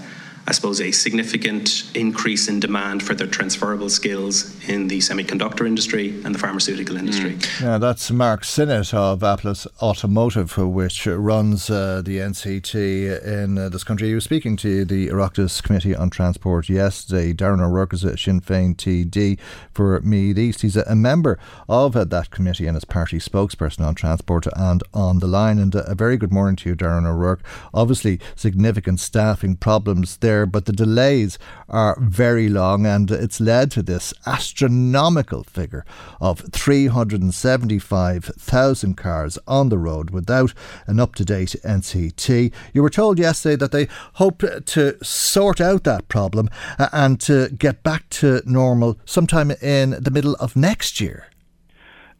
I 0.48 0.52
suppose, 0.52 0.80
a 0.80 0.90
significant 0.92 1.94
increase 1.94 2.48
in 2.48 2.58
demand 2.58 3.02
for 3.02 3.14
their 3.14 3.26
transferable 3.26 3.90
skills 3.90 4.56
in 4.66 4.88
the 4.88 4.96
semiconductor 4.96 5.66
industry 5.66 6.08
and 6.24 6.34
the 6.34 6.38
pharmaceutical 6.38 6.96
industry. 6.96 7.34
Mm. 7.34 7.60
Yeah, 7.60 7.76
that's 7.76 8.10
Mark 8.10 8.44
Sinnott 8.44 8.94
of 8.94 9.22
Applus 9.22 9.66
Automotive, 9.82 10.56
which 10.56 11.06
runs 11.06 11.68
uh, 11.68 12.00
the 12.02 12.16
NCT 12.16 13.26
in 13.26 13.58
uh, 13.58 13.68
this 13.68 13.84
country. 13.84 14.08
He 14.08 14.14
was 14.14 14.24
speaking 14.24 14.56
to 14.56 14.86
the 14.86 15.08
Oireachtas 15.08 15.62
Committee 15.62 15.94
on 15.94 16.08
Transport 16.08 16.70
yesterday. 16.70 17.34
Darren 17.34 17.60
O'Rourke 17.60 17.92
is 17.92 18.02
a 18.02 18.16
Sinn 18.16 18.40
Féin 18.40 18.74
TD 18.74 19.38
for 19.74 20.00
Meath 20.00 20.38
East. 20.38 20.62
He's 20.62 20.76
a, 20.76 20.96
member 20.96 21.38
of 21.68 21.94
uh, 21.94 22.04
that 22.04 22.30
committee 22.30 22.66
and 22.66 22.74
is 22.74 22.86
party 22.86 23.18
spokesperson 23.18 23.86
on 23.86 23.94
transport 23.94 24.46
and 24.56 24.82
on 24.94 25.18
the 25.18 25.26
line. 25.26 25.58
And 25.58 25.76
uh, 25.76 25.82
a 25.86 25.94
very 25.94 26.16
good 26.16 26.32
morning 26.32 26.56
to 26.56 26.70
you, 26.70 26.74
Darren 26.74 27.06
O'Rourke. 27.06 27.42
Obviously, 27.74 28.18
significant 28.34 28.98
staffing 28.98 29.54
problems 29.54 30.16
there 30.16 30.37
there, 30.38 30.46
but 30.46 30.64
the 30.66 30.72
delays 30.72 31.36
are 31.68 31.98
very 32.00 32.48
long, 32.48 32.86
and 32.86 33.10
it's 33.10 33.40
led 33.40 33.72
to 33.72 33.82
this 33.82 34.14
astronomical 34.24 35.42
figure 35.42 35.84
of 36.20 36.38
375,000 36.52 38.96
cars 38.96 39.36
on 39.48 39.68
the 39.68 39.78
road 39.78 40.10
without 40.10 40.54
an 40.86 41.00
up 41.00 41.16
to 41.16 41.24
date 41.24 41.56
NCT. 41.64 42.52
You 42.72 42.82
were 42.82 42.90
told 42.90 43.18
yesterday 43.18 43.56
that 43.56 43.72
they 43.72 43.88
hope 44.14 44.44
to 44.66 45.04
sort 45.04 45.60
out 45.60 45.82
that 45.84 46.08
problem 46.08 46.48
uh, 46.78 46.88
and 46.92 47.20
to 47.22 47.48
get 47.48 47.82
back 47.82 48.08
to 48.10 48.40
normal 48.46 48.96
sometime 49.04 49.50
in 49.50 49.96
the 50.00 50.12
middle 50.12 50.36
of 50.36 50.54
next 50.54 51.00
year 51.00 51.27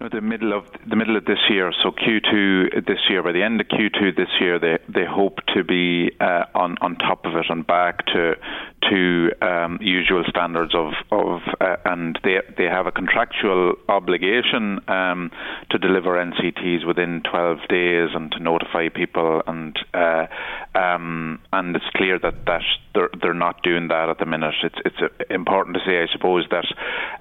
know, 0.01 0.09
the 0.09 0.21
middle 0.21 0.53
of 0.53 0.65
the 0.89 0.97
middle 0.97 1.17
of 1.17 1.25
this 1.25 1.39
year, 1.51 1.73
so 1.83 1.91
Q2 1.91 2.87
this 2.87 2.99
year. 3.09 3.23
By 3.23 3.33
the 3.33 3.43
end 3.43 3.61
of 3.61 3.69
Q2 3.69 4.17
this 4.17 4.29
year, 4.41 4.59
they 4.59 4.79
they 4.89 5.05
hope 5.05 5.39
to 5.55 5.65
be 5.65 6.13
uh, 6.21 6.45
on 6.55 6.77
on 6.81 6.97
top 6.97 7.25
of 7.25 7.35
it 7.35 7.47
and 7.49 7.67
back 7.67 8.07
to 8.07 8.37
to 8.91 9.31
um, 9.43 9.79
usual 9.81 10.25
standards 10.29 10.75
of 10.75 10.93
of 11.11 11.41
uh, 11.61 11.77
and 11.85 12.19
they 12.23 12.37
they 12.57 12.65
have 12.65 12.87
a 12.87 12.93
contractual 12.93 13.75
obligation 13.89 14.81
um, 14.89 15.31
to 15.71 15.79
deliver 15.79 16.11
NCTs 16.17 16.87
within 16.87 17.23
12 17.29 17.59
days 17.69 18.11
and 18.15 18.31
to 18.33 18.39
notify 18.41 18.89
people 18.89 19.43
and 19.47 19.79
uh, 19.95 20.27
um, 20.75 21.41
and 21.53 21.75
it's 21.75 21.91
clear 21.97 22.19
that 22.19 22.47
that 22.47 22.63
they're 22.95 23.11
they're 23.21 23.35
not 23.35 23.63
doing 23.63 23.89
that 23.89 24.09
at 24.09 24.19
the 24.19 24.27
minute. 24.27 24.55
It's 24.63 24.79
it's 24.85 25.01
uh, 25.01 25.09
important 25.31 25.77
to 25.77 25.83
say, 25.85 26.03
I 26.03 26.07
suppose, 26.13 26.47
that 26.51 26.67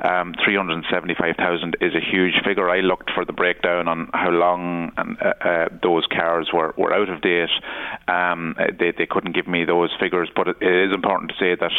um, 0.04 0.34
375,000 0.44 1.78
is 1.82 1.94
a 1.96 2.00
huge 2.00 2.34
figure. 2.46 2.67
I 2.70 2.80
looked 2.80 3.12
for 3.12 3.26
the 3.26 3.34
breakdown 3.34 3.88
on 3.88 4.10
how 4.14 4.30
long 4.30 4.92
and 4.98 5.18
uh, 5.22 5.34
uh, 5.48 5.68
those 5.82 6.06
cars 6.08 6.50
were, 6.54 6.74
were 6.78 6.94
out 6.94 7.10
of 7.10 7.22
date. 7.22 7.50
Um, 8.08 8.56
they 8.80 8.92
they 8.98 9.06
couldn't 9.06 9.36
give 9.36 9.48
me 9.48 9.66
those 9.66 9.90
figures, 10.00 10.30
but 10.36 10.48
it, 10.48 10.58
it 10.62 10.90
is 10.90 10.94
important 10.94 11.32
to 11.32 11.38
say 11.40 11.56
that 11.56 11.72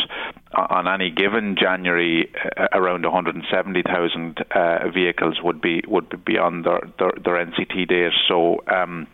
on 0.55 0.89
any 0.89 1.11
given 1.11 1.57
January, 1.61 2.31
uh, 2.57 2.69
around 2.73 3.05
170,000 3.05 4.45
uh, 4.51 4.89
vehicles 4.93 5.39
would 5.43 5.61
be 5.61 5.83
would 5.87 6.09
be 6.09 6.17
beyond 6.17 6.65
their 6.65 6.81
their, 6.99 7.13
their 7.25 7.47
NCT 7.47 7.89
date. 7.89 8.13
So. 8.29 8.63
Um, 8.67 9.07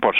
but 0.00 0.14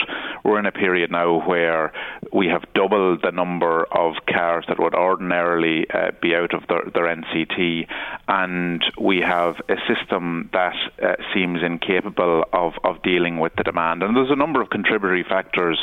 we're 0.45 0.59
in 0.59 0.67
a 0.67 0.73
period 0.73 1.11
now 1.11 1.47
where 1.47 1.93
we 2.33 2.47
have 2.47 2.63
doubled 2.75 3.21
the 3.23 3.31
number 3.31 3.85
of 3.93 4.15
cars 4.27 4.65
that 4.69 4.79
would 4.79 4.95
ordinarily 4.95 5.87
uh, 5.91 6.11
be 6.23 6.35
out 6.35 6.55
of 6.55 6.67
their, 6.69 6.83
their, 6.95 7.17
NCT, 7.17 7.87
and 8.29 8.83
we 9.01 9.21
have 9.21 9.57
a 9.69 9.77
system 9.87 10.49
that 10.53 10.75
uh, 11.03 11.17
seems 11.35 11.63
incapable 11.63 12.45
of, 12.53 12.73
of 12.85 13.03
dealing 13.03 13.39
with 13.39 13.53
the 13.57 13.63
demand. 13.63 14.03
And 14.03 14.17
there's 14.17 14.31
a 14.31 14.37
number 14.37 14.61
of 14.61 14.71
contributory 14.71 15.25
factors 15.29 15.79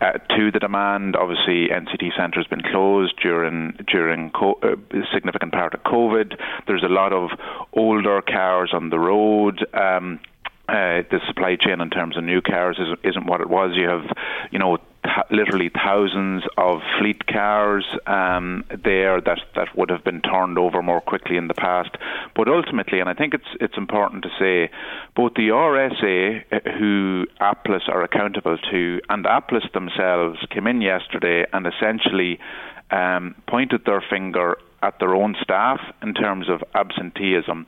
uh, 0.00 0.12
to 0.36 0.50
the 0.50 0.58
demand. 0.58 1.16
Obviously, 1.16 1.68
NCT 1.68 2.16
Centre 2.16 2.40
has 2.40 2.46
been 2.46 2.62
closed 2.62 3.14
during 3.22 3.72
during 3.90 4.30
co- 4.30 4.58
a 4.62 4.72
uh, 4.72 5.04
significant 5.12 5.52
part 5.52 5.74
of 5.74 5.82
COVID. 5.82 6.38
There's 6.66 6.82
a 6.82 6.88
lot 6.88 7.12
of 7.12 7.30
older 7.72 8.20
cars 8.22 8.70
on 8.72 8.90
the 8.90 8.98
road. 8.98 9.66
Um, 9.74 10.20
uh, 10.68 11.02
the 11.10 11.20
supply 11.26 11.56
chain 11.56 11.80
in 11.80 11.90
terms 11.90 12.16
of 12.16 12.24
new 12.24 12.40
cars 12.40 12.78
isn't, 12.80 13.00
isn't 13.02 13.26
what 13.26 13.40
it 13.40 13.50
was. 13.50 13.72
You 13.74 13.88
have, 13.88 14.16
you 14.50 14.58
know, 14.58 14.78
th- 15.04 15.26
literally 15.30 15.70
thousands 15.70 16.44
of 16.56 16.80
fleet 16.98 17.26
cars 17.26 17.84
um, 18.06 18.64
there 18.84 19.20
that, 19.20 19.40
that 19.56 19.76
would 19.76 19.90
have 19.90 20.04
been 20.04 20.20
turned 20.22 20.58
over 20.58 20.80
more 20.80 21.00
quickly 21.00 21.36
in 21.36 21.48
the 21.48 21.54
past. 21.54 21.90
But 22.36 22.48
ultimately, 22.48 23.00
and 23.00 23.08
I 23.08 23.14
think 23.14 23.34
it's 23.34 23.48
it's 23.60 23.76
important 23.76 24.22
to 24.22 24.30
say, 24.38 24.72
both 25.16 25.34
the 25.34 25.48
RSA, 25.48 26.44
uh, 26.52 26.70
who 26.78 27.26
Applus 27.40 27.88
are 27.88 28.02
accountable 28.02 28.56
to, 28.70 29.00
and 29.08 29.26
Applus 29.26 29.64
themselves 29.74 30.38
came 30.50 30.66
in 30.66 30.80
yesterday 30.80 31.44
and 31.52 31.66
essentially 31.66 32.38
um, 32.90 33.34
pointed 33.48 33.84
their 33.84 34.00
finger 34.08 34.58
at 34.82 34.98
their 35.00 35.14
own 35.14 35.36
staff 35.42 35.80
in 36.02 36.14
terms 36.14 36.48
of 36.48 36.62
absenteeism 36.74 37.66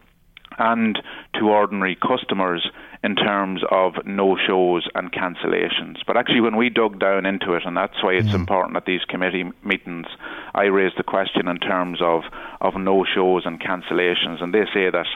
and 0.59 1.01
to 1.35 1.49
ordinary 1.49 1.97
customers 1.97 2.69
in 3.05 3.15
terms 3.15 3.61
of 3.71 3.93
no 4.07 4.35
shows 4.35 4.89
and 4.95 5.13
cancellations. 5.13 5.99
But 6.07 6.17
actually, 6.17 6.41
when 6.41 6.57
we 6.57 6.71
dug 6.71 6.99
down 6.99 7.27
into 7.27 7.53
it, 7.53 7.63
and 7.67 7.77
that's 7.77 8.03
why 8.03 8.15
it's 8.15 8.31
mm. 8.31 8.35
important 8.35 8.79
at 8.79 8.87
these 8.87 9.05
committee 9.07 9.45
meetings, 9.63 10.07
I 10.55 10.65
raised 10.65 10.97
the 10.97 11.03
question 11.03 11.47
in 11.47 11.59
terms 11.59 11.99
of, 12.01 12.23
of 12.63 12.77
no 12.77 13.05
shows 13.05 13.43
and 13.45 13.61
cancellations. 13.61 14.43
And 14.43 14.55
they 14.55 14.65
say 14.73 14.89
that 14.89 15.07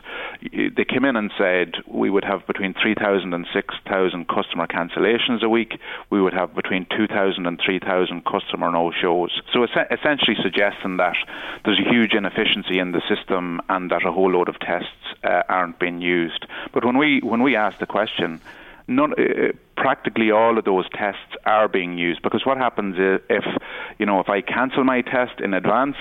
they 0.77 0.85
came 0.85 1.07
in 1.07 1.17
and 1.17 1.33
said 1.39 1.77
we 1.87 2.11
would 2.11 2.25
have 2.25 2.47
between 2.47 2.75
3,000 2.75 3.33
and 3.33 3.47
6,000 3.55 4.29
customer 4.29 4.67
cancellations 4.67 5.43
a 5.43 5.49
week, 5.49 5.81
we 6.11 6.21
would 6.21 6.35
have 6.35 6.55
between 6.55 6.87
2,000 6.95 7.47
and 7.47 7.59
3,000 7.65 8.23
customer 8.27 8.71
no 8.71 8.93
shows. 9.01 9.31
So 9.55 9.63
es- 9.63 9.89
essentially 9.91 10.37
suggesting 10.43 10.99
that 10.99 11.17
there's 11.65 11.81
a 11.81 11.89
huge 11.89 12.13
inefficiency 12.13 12.81
in 12.81 12.93
the 12.93 13.01
system 13.09 13.63
and 13.71 13.91
that 13.91 14.05
a 14.05 14.13
whole 14.13 14.31
load 14.31 14.51
of 14.51 14.61
tests 14.61 14.93
uh, 15.25 15.43
aren't 15.49 15.79
being 15.79 16.03
used. 16.03 16.45
But 16.75 16.85
when 16.85 16.99
we 16.99 17.21
when 17.23 17.43
we 17.43 17.57
asked 17.57 17.78
the 17.79 17.87
question, 17.87 18.41
none, 18.87 19.13
uh, 19.13 19.53
practically 19.77 20.31
all 20.31 20.59
of 20.59 20.65
those 20.65 20.87
tests 20.95 21.37
are 21.45 21.69
being 21.69 21.99
used 21.99 22.23
because 22.23 22.45
what 22.45 22.59
happens 22.59 22.97
is 22.97 23.21
if 23.31 23.45
you 23.99 24.07
know 24.07 24.21
if 24.21 24.29
I 24.29 24.41
cancel 24.41 24.85
my 24.85 25.03
test 25.03 25.41
in 25.41 25.55
advance 25.55 25.97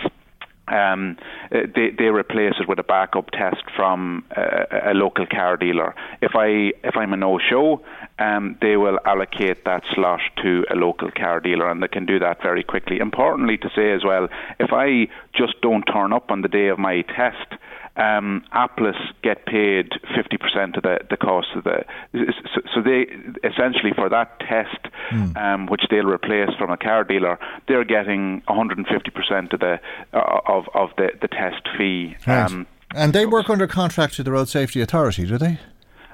um, 0.67 1.17
uh, 1.51 1.59
they, 1.73 1.91
they 1.97 2.05
replace 2.05 2.55
it 2.59 2.67
with 2.67 2.80
a 2.80 2.84
backup 2.84 3.32
test 3.32 3.63
from 3.75 4.25
uh, 4.36 4.65
a 4.91 4.93
local 4.93 5.25
car 5.25 5.55
dealer. 5.57 5.95
If 6.21 6.32
I 6.36 6.73
if 6.84 6.97
I'm 6.97 7.13
a 7.13 7.17
no 7.17 7.39
show, 7.39 7.84
um, 8.19 8.57
they 8.61 8.75
will 8.75 8.99
allocate 9.05 9.63
that 9.65 9.84
slot 9.93 10.19
to 10.43 10.65
a 10.69 10.75
local 10.75 11.09
car 11.11 11.39
dealer, 11.39 11.69
and 11.69 11.82
they 11.82 11.88
can 11.88 12.05
do 12.05 12.19
that 12.19 12.41
very 12.41 12.63
quickly. 12.63 12.99
Importantly 12.99 13.57
to 13.57 13.69
say 13.75 13.93
as 13.93 14.03
well, 14.03 14.28
if 14.59 14.73
I 14.73 15.07
just 15.34 15.61
don't 15.61 15.84
turn 15.84 16.11
up 16.11 16.32
on 16.32 16.41
the 16.41 16.49
day 16.49 16.67
of 16.67 16.80
my 16.80 17.01
test, 17.01 17.53
um, 17.98 18.43
Applus 18.54 18.95
get 19.24 19.45
paid 19.45 19.91
50% 20.16 20.78
of 20.78 20.84
the, 20.84 21.00
the 21.10 21.18
cost 21.18 21.48
of 21.56 21.64
the. 21.64 21.84
So, 22.14 22.62
so 22.76 22.82
they 22.82 23.08
essentially 23.48 23.91
for 23.95 24.10
that 24.10 24.39
test, 24.39 24.93
mm. 25.12 25.36
um, 25.36 25.68
which 25.68 25.84
they'll 25.89 26.06
replace 26.06 26.50
from 26.58 26.72
a 26.72 26.78
car 26.78 27.04
dealer, 27.04 27.39
they're 27.68 27.84
getting 27.84 28.41
150% 28.48 29.54
of 29.54 29.60
the 29.60 29.80
uh, 30.14 30.39
of 30.48 30.66
of 30.74 30.89
the, 30.98 31.10
the 31.22 31.28
test 31.28 31.68
fee. 31.78 32.16
Right. 32.26 32.43
Um, 32.43 32.68
and 32.95 33.14
they 33.14 33.26
work 33.26 33.50
under 33.50 33.68
contract 33.68 34.16
to 34.16 34.24
the 34.24 34.32
Road 34.32 34.48
Safety 34.48 34.80
Authority, 34.80 35.26
do 35.26 35.38
they? 35.38 35.60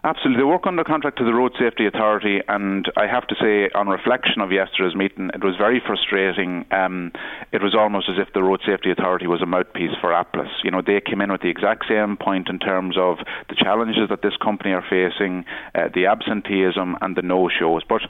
Absolutely. 0.05 0.41
They 0.41 0.43
work 0.43 0.67
under 0.67 0.83
contract 0.83 1.17
to 1.19 1.23
the 1.23 1.33
Road 1.33 1.53
Safety 1.57 1.87
Authority, 1.87 2.41
and 2.49 2.91
I 2.97 3.07
have 3.07 3.25
to 3.27 3.35
say, 3.39 3.69
on 3.73 3.87
reflection 3.87 4.41
of 4.41 4.51
yesterday's 4.51 4.95
meeting, 4.95 5.31
it 5.33 5.41
was 5.41 5.55
very 5.55 5.79
frustrating. 5.79 6.65
Um, 6.71 7.13
it 7.53 7.63
was 7.63 7.73
almost 7.73 8.09
as 8.09 8.17
if 8.19 8.33
the 8.33 8.43
Road 8.43 8.59
Safety 8.65 8.91
Authority 8.91 9.27
was 9.27 9.41
a 9.41 9.45
mouthpiece 9.45 9.95
for 10.01 10.11
Applus. 10.11 10.49
You 10.61 10.71
know, 10.71 10.81
they 10.85 10.99
came 10.99 11.21
in 11.21 11.31
with 11.31 11.39
the 11.39 11.47
exact 11.47 11.85
same 11.87 12.17
point 12.17 12.49
in 12.49 12.59
terms 12.59 12.97
of 12.97 13.19
the 13.47 13.55
challenges 13.55 14.09
that 14.09 14.21
this 14.21 14.35
company 14.43 14.73
are 14.73 14.83
facing, 14.83 15.45
uh, 15.73 15.87
the 15.93 16.05
absenteeism 16.05 16.97
and 16.99 17.15
the 17.15 17.21
no-shows. 17.21 17.83
But, 17.87 18.01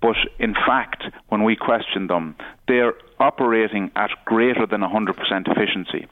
but 0.00 0.16
in 0.38 0.54
fact, 0.54 1.02
when 1.30 1.42
we 1.42 1.56
questioned 1.56 2.10
them, 2.10 2.36
they're 2.68 2.94
operating 3.18 3.90
at 3.96 4.10
greater 4.24 4.66
than 4.66 4.82
100% 4.82 5.16
efficiency. 5.50 6.06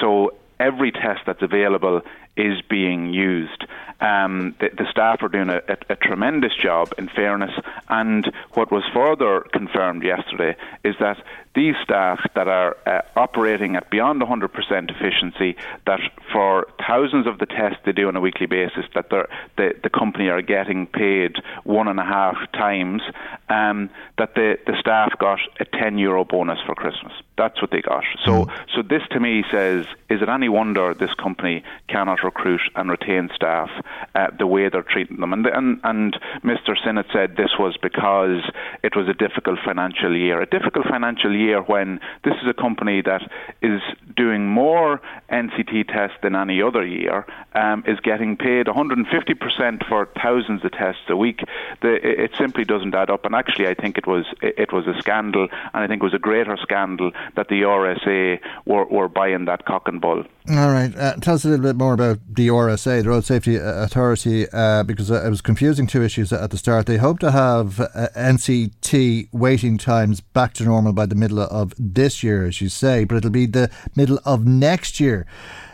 So 0.00 0.34
every 0.60 0.92
test 0.92 1.22
that's 1.26 1.42
available 1.42 2.02
is 2.36 2.60
being 2.68 3.12
used. 3.12 3.64
Um, 4.00 4.54
the, 4.60 4.70
the, 4.70 4.86
staff 4.90 5.22
are 5.22 5.28
doing 5.28 5.50
a, 5.50 5.60
a, 5.68 5.76
a, 5.90 5.96
tremendous 5.96 6.54
job, 6.56 6.94
in 6.96 7.08
fairness. 7.08 7.50
And 7.88 8.32
what 8.52 8.72
was 8.72 8.82
further 8.94 9.40
confirmed 9.52 10.02
yesterday 10.02 10.56
is 10.82 10.94
that 11.00 11.22
these 11.54 11.74
staff 11.82 12.20
that 12.34 12.46
are 12.46 12.76
uh, 12.86 13.00
operating 13.16 13.74
at 13.74 13.90
beyond 13.90 14.22
100% 14.22 14.90
efficiency, 14.90 15.56
that 15.86 16.00
for 16.32 16.68
thousands 16.86 17.26
of 17.26 17.38
the 17.38 17.46
tests 17.46 17.78
they 17.84 17.92
do 17.92 18.06
on 18.06 18.14
a 18.14 18.20
weekly 18.20 18.46
basis, 18.46 18.84
that 18.94 19.10
the, 19.10 19.26
the 19.56 19.90
company 19.90 20.28
are 20.28 20.42
getting 20.42 20.86
paid 20.86 21.36
one 21.64 21.88
and 21.88 21.98
a 21.98 22.04
half 22.04 22.36
times, 22.52 23.02
um, 23.48 23.90
that 24.16 24.34
the, 24.34 24.58
the 24.66 24.78
staff 24.78 25.12
got 25.18 25.40
a 25.58 25.64
10 25.64 25.98
euro 25.98 26.24
bonus 26.24 26.60
for 26.64 26.74
Christmas. 26.74 27.12
That's 27.36 27.60
what 27.60 27.70
they 27.70 27.80
got. 27.80 28.04
So, 28.24 28.44
mm. 28.44 28.52
so 28.74 28.82
this 28.82 29.02
to 29.10 29.18
me 29.18 29.44
says, 29.50 29.86
is 30.08 30.22
it 30.22 30.28
any 30.28 30.48
wonder 30.48 30.94
this 30.94 31.14
company 31.14 31.64
cannot 31.88 32.22
recruit 32.22 32.60
and 32.76 32.90
retain 32.90 33.30
staff 33.34 33.70
uh, 34.14 34.28
the 34.38 34.46
way 34.46 34.68
they're 34.68 34.82
treating 34.82 35.20
them? 35.20 35.32
And, 35.32 35.46
and, 35.46 35.80
and 35.82 36.16
Mr. 36.44 36.76
Sinnott 36.84 37.06
said 37.12 37.36
this 37.36 37.52
was 37.58 37.76
because 37.80 38.42
it 38.82 38.94
was 38.94 39.08
a 39.08 39.14
difficult 39.14 39.58
financial 39.64 40.14
year. 40.14 40.40
A 40.40 40.46
difficult 40.46 40.86
financial 40.86 41.34
year 41.34 41.39
when 41.66 42.00
this 42.24 42.34
is 42.42 42.48
a 42.48 42.54
company 42.54 43.02
that 43.02 43.22
is 43.62 43.80
doing 44.16 44.48
more 44.48 45.00
NCT 45.30 45.88
tests 45.88 46.16
than 46.22 46.34
any 46.34 46.62
other 46.62 46.86
year, 46.86 47.26
um, 47.54 47.84
is 47.86 47.98
getting 48.00 48.36
paid 48.36 48.66
150% 48.66 49.88
for 49.88 50.08
thousands 50.22 50.64
of 50.64 50.72
tests 50.72 51.02
a 51.08 51.16
week. 51.16 51.40
The, 51.82 51.94
it 52.02 52.32
simply 52.38 52.64
doesn't 52.64 52.94
add 52.94 53.10
up. 53.10 53.24
And 53.24 53.34
actually, 53.34 53.68
I 53.68 53.74
think 53.74 53.98
it 53.98 54.06
was 54.06 54.24
it 54.40 54.72
was 54.72 54.86
a 54.86 54.98
scandal, 55.00 55.48
and 55.74 55.84
I 55.84 55.86
think 55.86 56.02
it 56.02 56.04
was 56.04 56.14
a 56.14 56.18
greater 56.18 56.56
scandal 56.56 57.12
that 57.36 57.48
the 57.48 57.62
RSA 57.62 58.40
were, 58.66 58.84
were 58.86 59.08
buying 59.08 59.44
that 59.46 59.64
cock 59.64 59.88
and 59.88 60.00
bull. 60.00 60.24
All 60.48 60.70
right. 60.70 60.94
Uh, 60.96 61.14
tell 61.16 61.34
us 61.34 61.44
a 61.44 61.48
little 61.48 61.64
bit 61.64 61.76
more 61.76 61.92
about 61.92 62.18
the 62.28 62.48
RSA, 62.48 63.02
the 63.02 63.08
Road 63.08 63.24
Safety 63.24 63.56
Authority, 63.56 64.46
uh, 64.52 64.82
because 64.82 65.10
it 65.10 65.28
was 65.28 65.40
confusing 65.40 65.86
two 65.86 66.02
issues 66.02 66.32
at 66.32 66.50
the 66.50 66.58
start. 66.58 66.86
They 66.86 66.96
hope 66.96 67.18
to 67.20 67.30
have 67.30 67.78
uh, 67.78 68.08
NCT 68.16 69.28
waiting 69.32 69.78
times 69.78 70.20
back 70.20 70.54
to 70.54 70.64
normal 70.64 70.92
by 70.92 71.06
the 71.06 71.14
middle 71.14 71.29
of 71.38 71.74
this 71.78 72.22
year, 72.22 72.44
as 72.44 72.60
you 72.60 72.68
say, 72.68 73.04
but 73.04 73.16
it'll 73.16 73.30
be 73.30 73.46
the 73.46 73.70
middle 73.94 74.18
of 74.24 74.46
next 74.46 74.98
year. 74.98 75.26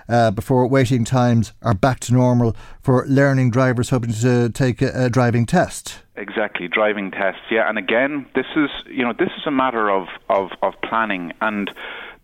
Uh, 0.09 0.31
before 0.31 0.65
waiting 0.69 1.05
times 1.05 1.53
are 1.63 1.75
back 1.75 1.99
to 1.99 2.13
normal 2.13 2.55
for 2.81 3.05
learning 3.09 3.51
drivers 3.51 3.91
hoping 3.91 4.13
to 4.13 4.49
take 4.51 4.81
a, 4.81 5.07
a, 5.07 5.11
driving 5.11 5.45
test. 5.45 5.99
Exactly, 6.15 6.69
driving 6.69 7.11
tests. 7.11 7.41
Yeah, 7.51 7.69
and 7.69 7.77
again, 7.77 8.25
this 8.37 8.47
is 8.55 8.71
you 8.89 9.03
know 9.03 9.13
this 9.13 9.31
is 9.37 9.45
a 9.47 9.51
matter 9.51 9.91
of 9.91 10.07
of, 10.29 10.51
of 10.63 10.75
planning 10.83 11.33
and 11.41 11.73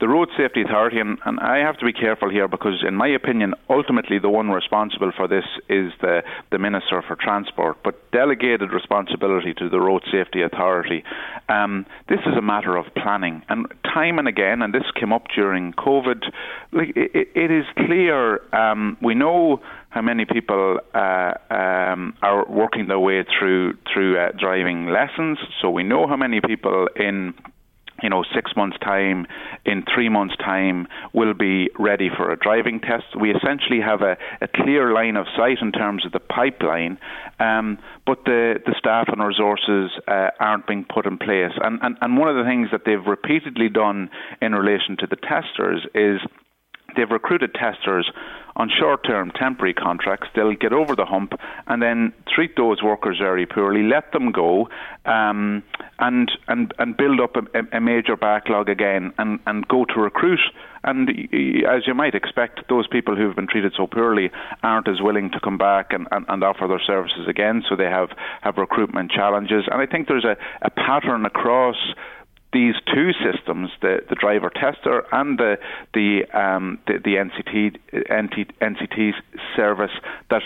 the 0.02 0.08
Road 0.08 0.30
Safety 0.36 0.62
Authority, 0.62 0.98
and, 0.98 1.16
and, 1.24 1.38
I 1.38 1.58
have 1.58 1.78
to 1.78 1.84
be 1.84 1.92
careful 1.92 2.28
here 2.28 2.48
because, 2.48 2.82
in 2.84 2.96
my 2.96 3.06
opinion, 3.06 3.54
ultimately 3.70 4.18
the 4.18 4.28
one 4.28 4.50
responsible 4.50 5.12
for 5.16 5.28
this 5.28 5.44
is 5.68 5.92
the, 6.00 6.22
the 6.50 6.58
Minister 6.58 7.04
for 7.06 7.14
Transport, 7.14 7.76
but 7.84 8.10
delegated 8.10 8.72
responsibility 8.72 9.54
to 9.54 9.68
the 9.68 9.78
Road 9.78 10.02
Safety 10.10 10.42
Authority. 10.42 11.04
Um, 11.48 11.86
this 12.08 12.18
is 12.26 12.36
a 12.36 12.42
matter 12.42 12.76
of 12.76 12.86
planning, 12.96 13.42
and 13.48 13.66
time 13.84 14.18
and 14.18 14.26
again, 14.26 14.60
and 14.60 14.74
this 14.74 14.82
came 14.98 15.12
up 15.12 15.26
during 15.36 15.72
COVID, 15.74 16.24
like, 16.72 16.96
it, 16.96 17.28
it 17.36 17.52
is 17.52 17.64
clear, 17.86 18.40
um, 18.52 18.96
we 19.00 19.14
know 19.14 19.62
how 19.90 20.02
many 20.02 20.24
people 20.24 20.80
uh, 20.94 21.32
um, 21.48 22.14
are 22.22 22.44
working 22.48 22.88
their 22.88 22.98
way 22.98 23.24
through 23.38 23.74
through 23.92 24.18
uh, 24.18 24.32
driving 24.40 24.86
lessons. 24.86 25.38
So 25.60 25.70
we 25.70 25.82
know 25.82 26.06
how 26.08 26.16
many 26.16 26.40
people 26.40 26.88
in 26.96 27.34
you 28.02 28.08
know, 28.08 28.24
six 28.34 28.52
months' 28.56 28.76
time, 28.78 29.26
in 29.64 29.84
three 29.94 30.08
months' 30.08 30.36
time, 30.36 30.86
will 31.12 31.34
be 31.34 31.70
ready 31.78 32.10
for 32.14 32.30
a 32.30 32.36
driving 32.36 32.80
test. 32.80 33.04
We 33.18 33.30
essentially 33.30 33.80
have 33.80 34.02
a, 34.02 34.16
a 34.40 34.48
clear 34.48 34.92
line 34.92 35.16
of 35.16 35.26
sight 35.36 35.58
in 35.60 35.72
terms 35.72 36.04
of 36.04 36.12
the 36.12 36.20
pipeline, 36.20 36.98
um, 37.38 37.78
but 38.06 38.24
the, 38.24 38.60
the 38.66 38.74
staff 38.78 39.08
and 39.08 39.22
resources 39.22 39.90
uh, 40.08 40.30
aren't 40.40 40.66
being 40.66 40.84
put 40.92 41.06
in 41.06 41.18
place. 41.18 41.52
And, 41.62 41.78
and, 41.82 41.96
and 42.00 42.18
one 42.18 42.28
of 42.28 42.36
the 42.36 42.48
things 42.48 42.68
that 42.72 42.82
they've 42.84 43.06
repeatedly 43.06 43.68
done 43.68 44.10
in 44.40 44.54
relation 44.54 44.96
to 44.98 45.06
the 45.06 45.16
testers 45.16 45.86
is 45.94 46.20
they've 46.96 47.10
recruited 47.10 47.54
testers 47.54 48.10
on 48.56 48.70
short 48.70 49.04
term 49.04 49.30
temporary 49.30 49.74
contracts. 49.74 50.28
They'll 50.34 50.54
get 50.54 50.72
over 50.72 50.94
the 50.94 51.04
hump 51.04 51.32
and 51.66 51.82
then 51.82 52.12
treat 52.32 52.56
those 52.56 52.82
workers 52.82 53.18
very 53.18 53.46
poorly, 53.46 53.82
let 53.82 54.12
them 54.12 54.32
go, 54.32 54.68
um, 55.04 55.62
and, 55.98 56.30
and, 56.48 56.72
and 56.78 56.96
build 56.96 57.20
up 57.20 57.36
a, 57.36 57.76
a, 57.76 57.80
major 57.80 58.16
backlog 58.16 58.68
again 58.68 59.12
and, 59.18 59.40
and 59.46 59.66
go 59.68 59.84
to 59.86 60.00
recruit. 60.00 60.40
And 60.84 61.08
as 61.08 61.86
you 61.86 61.94
might 61.94 62.14
expect, 62.14 62.68
those 62.68 62.86
people 62.88 63.14
who've 63.14 63.36
been 63.36 63.46
treated 63.46 63.72
so 63.76 63.86
poorly 63.86 64.30
aren't 64.62 64.88
as 64.88 65.00
willing 65.00 65.30
to 65.30 65.40
come 65.40 65.58
back 65.58 65.92
and, 65.92 66.08
and, 66.10 66.26
and 66.28 66.42
offer 66.42 66.66
their 66.66 66.82
services 66.84 67.28
again, 67.28 67.62
so 67.68 67.76
they 67.76 67.84
have, 67.84 68.10
have 68.40 68.56
recruitment 68.56 69.10
challenges. 69.10 69.64
And 69.70 69.80
I 69.80 69.86
think 69.86 70.08
there's 70.08 70.24
a, 70.24 70.36
a 70.62 70.70
pattern 70.70 71.24
across 71.24 71.76
these 72.52 72.74
two 72.92 73.12
systems, 73.12 73.70
the, 73.80 74.00
the 74.08 74.14
driver 74.14 74.50
tester 74.50 75.04
and 75.12 75.38
the 75.38 75.58
the 75.94 76.24
um, 76.32 76.78
the, 76.86 76.98
the 76.98 77.16
NCT, 77.16 77.78
NCT 78.60 79.12
service, 79.56 79.92
that 80.30 80.42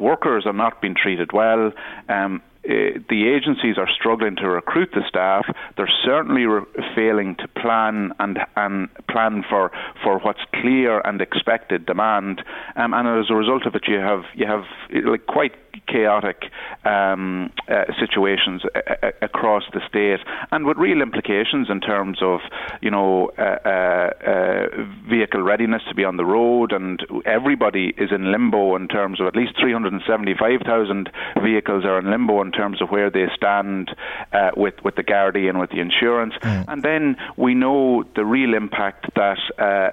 workers 0.00 0.44
are 0.46 0.52
not 0.52 0.80
being 0.80 0.94
treated 0.94 1.32
well. 1.32 1.72
Um, 2.08 2.42
uh, 2.64 3.02
the 3.10 3.26
agencies 3.26 3.76
are 3.76 3.88
struggling 3.92 4.36
to 4.36 4.48
recruit 4.48 4.90
the 4.94 5.02
staff. 5.08 5.46
They're 5.76 5.90
certainly 6.04 6.46
re- 6.46 6.62
failing 6.94 7.34
to 7.36 7.48
plan 7.48 8.12
and 8.20 8.38
and 8.56 8.88
plan 9.08 9.44
for, 9.48 9.72
for 10.02 10.20
what's 10.20 10.44
clear 10.54 11.00
and 11.00 11.20
expected 11.20 11.86
demand. 11.86 12.44
Um, 12.76 12.94
and 12.94 13.08
as 13.08 13.30
a 13.30 13.34
result 13.34 13.66
of 13.66 13.74
it, 13.74 13.88
you 13.88 13.98
have 13.98 14.22
you 14.34 14.46
have 14.46 14.62
like 15.04 15.26
quite 15.26 15.54
chaotic 15.86 16.44
um, 16.84 17.50
uh, 17.68 17.84
situations 17.98 18.62
a- 18.74 19.06
a- 19.08 19.12
across 19.22 19.64
the 19.72 19.80
state, 19.88 20.20
and 20.50 20.66
with 20.66 20.76
real 20.76 21.02
implications 21.02 21.68
in 21.70 21.80
terms 21.80 22.18
of 22.22 22.40
you 22.80 22.90
know 22.90 23.30
uh, 23.38 23.58
uh, 23.64 24.10
uh, 24.26 24.66
vehicle 25.08 25.42
readiness 25.42 25.82
to 25.88 25.94
be 25.94 26.04
on 26.04 26.16
the 26.16 26.24
road, 26.24 26.72
and 26.72 27.00
everybody 27.24 27.94
is 27.96 28.10
in 28.12 28.30
limbo 28.30 28.76
in 28.76 28.88
terms 28.88 29.20
of 29.20 29.26
at 29.26 29.36
least 29.36 29.52
375,000 29.60 31.10
vehicles 31.42 31.84
are 31.84 31.98
in 31.98 32.10
limbo 32.10 32.40
in 32.42 32.52
terms 32.52 32.80
of 32.82 32.90
where 32.90 33.10
they 33.10 33.26
stand 33.34 33.94
uh, 34.32 34.50
with 34.56 34.74
with 34.84 34.96
the 34.96 35.04
Gardaí 35.04 35.48
and 35.48 35.58
with 35.58 35.70
the 35.70 35.80
insurance, 35.80 36.34
mm. 36.42 36.64
and 36.68 36.82
then 36.82 37.16
we 37.36 37.54
know 37.54 38.04
the 38.16 38.24
real 38.24 38.54
impact 38.54 39.06
that 39.14 39.38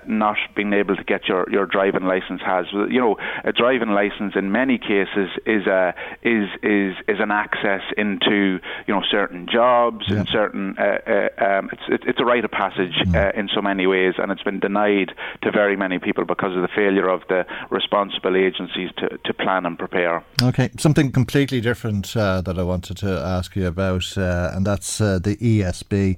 not 0.08 0.38
being 0.56 0.74
able 0.74 0.96
to 0.96 1.04
get 1.04 1.28
your 1.28 1.50
your 1.50 1.66
driving 1.66 2.04
license 2.04 2.42
has. 2.46 2.66
You 2.72 3.00
know, 3.00 3.18
a 3.44 3.52
driving 3.52 3.90
license 3.90 4.34
in 4.36 4.52
many 4.52 4.78
cases 4.78 5.30
is 5.46 5.68
a 5.70 5.94
is 6.24 6.50
is 6.62 6.96
is 7.08 7.20
an 7.20 7.32
access 7.32 7.82
into 7.98 8.60
you 8.88 8.94
know 8.94 9.02
certain 9.10 9.48
jobs 9.52 10.06
yeah. 10.10 10.18
and 10.18 10.28
certain 10.28 10.76
uh, 10.78 11.00
uh, 11.08 11.46
um, 11.46 11.70
it's 11.72 12.04
it's 12.06 12.20
a 12.20 12.26
rite 12.26 12.44
of 12.44 12.52
passage 12.52 12.96
mm. 13.06 13.16
uh, 13.16 13.40
in 13.40 13.50
so 13.54 13.62
many 13.62 13.88
ways, 13.88 14.16
and 14.18 14.32
it's 14.32 14.44
been 14.44 14.60
denied 14.60 15.14
to 15.44 15.52
very 15.52 15.78
many 15.78 16.00
people 16.00 16.26
because 16.26 16.56
of 16.56 16.62
the 16.62 16.68
failure 16.76 17.08
of 17.08 17.22
the 17.30 17.46
responsible 17.70 18.36
agencies 18.36 18.90
to, 18.98 19.18
to 19.24 19.34
plan 19.34 19.66
and 19.66 19.78
prepare. 19.80 20.24
Okay, 20.42 20.70
something 20.78 21.12
completely 21.12 21.62
different 21.62 22.16
uh, 22.18 22.42
that 22.42 22.58
I 22.58 22.64
wanted 22.64 22.98
to 22.98 23.10
ask 23.10 23.56
you 23.56 23.68
about, 23.68 24.18
uh, 24.18 24.52
and 24.54 24.66
that's 24.66 25.00
uh, 25.00 25.20
the 25.20 25.38
ESB. 25.38 26.18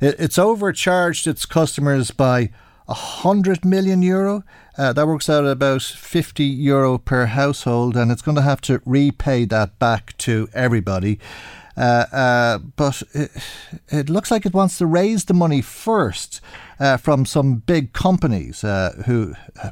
It, 0.00 0.16
it's 0.18 0.38
overcharged 0.38 1.26
its 1.26 1.44
customers 1.46 2.10
by 2.10 2.50
100 2.86 3.64
million 3.64 4.02
euro. 4.02 4.44
Uh, 4.76 4.92
that 4.92 5.06
works 5.06 5.30
out 5.30 5.44
at 5.44 5.50
about 5.50 5.82
50 5.82 6.44
euro 6.44 6.98
per 6.98 7.26
household, 7.26 7.96
and 7.96 8.10
it's 8.10 8.22
going 8.22 8.36
to 8.36 8.42
have 8.42 8.60
to 8.62 8.82
repay 8.84 9.44
that 9.46 9.78
back 9.78 10.16
to 10.18 10.48
everybody. 10.52 11.18
Uh, 11.76 12.06
uh, 12.12 12.58
but 12.58 13.02
it, 13.12 13.30
it, 13.88 14.08
looks 14.08 14.30
like 14.30 14.46
it 14.46 14.54
wants 14.54 14.78
to 14.78 14.86
raise 14.86 15.24
the 15.24 15.34
money 15.34 15.60
first 15.60 16.40
uh, 16.78 16.96
from 16.96 17.26
some 17.26 17.56
big 17.56 17.92
companies 17.92 18.64
uh, 18.64 19.02
who. 19.06 19.34
Uh, 19.62 19.70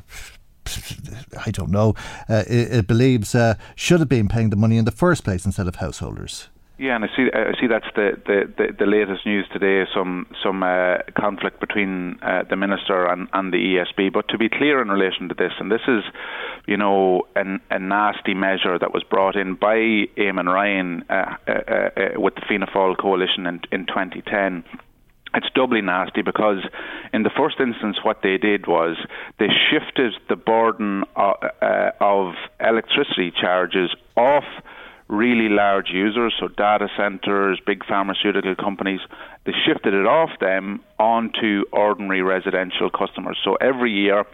I 1.44 1.50
don't 1.50 1.70
know. 1.70 1.94
it, 2.28 2.72
it 2.72 2.86
believes 2.86 3.34
should 3.74 3.98
have 3.98 4.08
been 4.08 4.28
paying 4.28 4.50
the 4.50 4.56
money 4.56 4.76
in 4.76 4.84
the 4.84 4.92
first 4.92 5.24
place 5.24 5.44
instead 5.44 5.66
of 5.66 5.76
householders. 5.76 6.48
Yeah, 6.78 6.96
and 6.96 7.04
I 7.04 7.08
see. 7.14 7.28
I 7.32 7.52
see 7.60 7.66
that's 7.66 7.86
the, 7.94 8.12
the, 8.26 8.52
the, 8.56 8.72
the 8.80 8.86
latest 8.86 9.26
news 9.26 9.46
today. 9.52 9.84
Some 9.94 10.26
some 10.42 10.62
uh, 10.62 10.98
conflict 11.14 11.60
between 11.60 12.18
uh, 12.22 12.44
the 12.48 12.56
minister 12.56 13.06
and, 13.06 13.28
and 13.32 13.52
the 13.52 13.58
ESB. 13.58 14.12
But 14.12 14.28
to 14.28 14.38
be 14.38 14.48
clear 14.48 14.80
in 14.80 14.88
relation 14.88 15.28
to 15.28 15.34
this, 15.34 15.52
and 15.60 15.70
this 15.70 15.82
is, 15.86 16.02
you 16.66 16.78
know, 16.78 17.28
an, 17.36 17.60
a 17.70 17.78
nasty 17.78 18.34
measure 18.34 18.78
that 18.78 18.92
was 18.92 19.04
brought 19.04 19.36
in 19.36 19.54
by 19.54 19.76
Eamon 20.16 20.52
Ryan 20.52 21.04
uh, 21.10 21.36
uh, 21.46 21.52
uh 21.52 22.20
with 22.20 22.34
the 22.36 22.42
Fianna 22.48 22.66
Fáil 22.66 22.96
coalition 22.98 23.46
in, 23.46 23.60
in 23.70 23.86
2010 23.86 24.64
it's 25.34 25.48
doubly 25.54 25.80
nasty 25.80 26.20
because 26.20 26.58
in 27.14 27.22
the 27.22 27.30
first 27.30 27.56
instance 27.58 27.96
what 28.02 28.20
they 28.22 28.36
did 28.36 28.66
was 28.66 28.98
they 29.38 29.48
shifted 29.70 30.12
the 30.28 30.36
burden 30.36 31.04
of, 31.16 31.36
uh, 31.62 31.90
of 32.00 32.34
electricity 32.60 33.30
charges 33.30 33.94
off 34.16 34.44
really 35.12 35.50
large 35.50 35.90
users, 35.90 36.34
so 36.40 36.48
data 36.48 36.88
centers, 36.96 37.60
big 37.66 37.84
pharmaceutical 37.84 38.54
companies, 38.54 39.00
they 39.44 39.52
shifted 39.66 39.92
it 39.92 40.06
off 40.06 40.30
them 40.40 40.80
onto 40.98 41.64
ordinary 41.70 42.22
residential 42.22 42.88
customers. 42.88 43.38
So 43.44 43.56
every 43.56 43.92
year, 43.92 44.24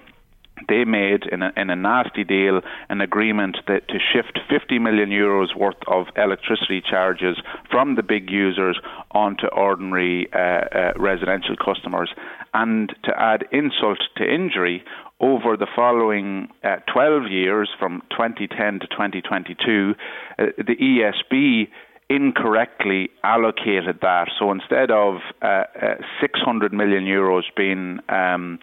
they 0.68 0.84
made 0.84 1.24
in 1.30 1.42
a, 1.42 1.52
in 1.56 1.70
a 1.70 1.76
nasty 1.76 2.24
deal 2.24 2.60
an 2.88 3.00
agreement 3.00 3.58
that 3.66 3.88
to 3.88 3.98
shift 4.12 4.38
50 4.48 4.78
million 4.78 5.10
euros 5.10 5.54
worth 5.56 5.76
of 5.86 6.06
electricity 6.16 6.80
charges 6.80 7.36
from 7.70 7.94
the 7.94 8.02
big 8.02 8.30
users 8.30 8.78
onto 9.12 9.46
ordinary 9.48 10.28
uh, 10.32 10.38
uh, 10.38 10.92
residential 10.96 11.56
customers. 11.56 12.10
And 12.54 12.94
to 13.04 13.12
add 13.20 13.44
insult 13.52 13.98
to 14.16 14.24
injury, 14.24 14.84
over 15.20 15.56
the 15.56 15.66
following 15.74 16.48
uh, 16.62 16.76
12 16.92 17.30
years, 17.30 17.68
from 17.78 18.02
2010 18.10 18.80
to 18.80 18.86
2022, 18.86 19.94
uh, 20.38 20.44
the 20.58 20.76
ESB 20.76 21.68
incorrectly 22.10 23.10
allocated 23.22 23.98
that. 24.00 24.28
So 24.38 24.50
instead 24.50 24.90
of 24.90 25.16
uh, 25.42 25.64
uh 25.80 25.94
600 26.20 26.72
million 26.72 27.04
euros 27.04 27.42
being 27.56 27.98
um, 28.08 28.58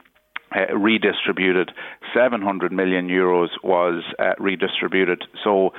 uh, 0.55 0.73
redistributed, 0.75 1.71
700 2.13 2.71
million 2.71 3.07
euros 3.07 3.49
was 3.63 4.03
uh, 4.17 4.33
redistributed. 4.39 5.23
So 5.43 5.73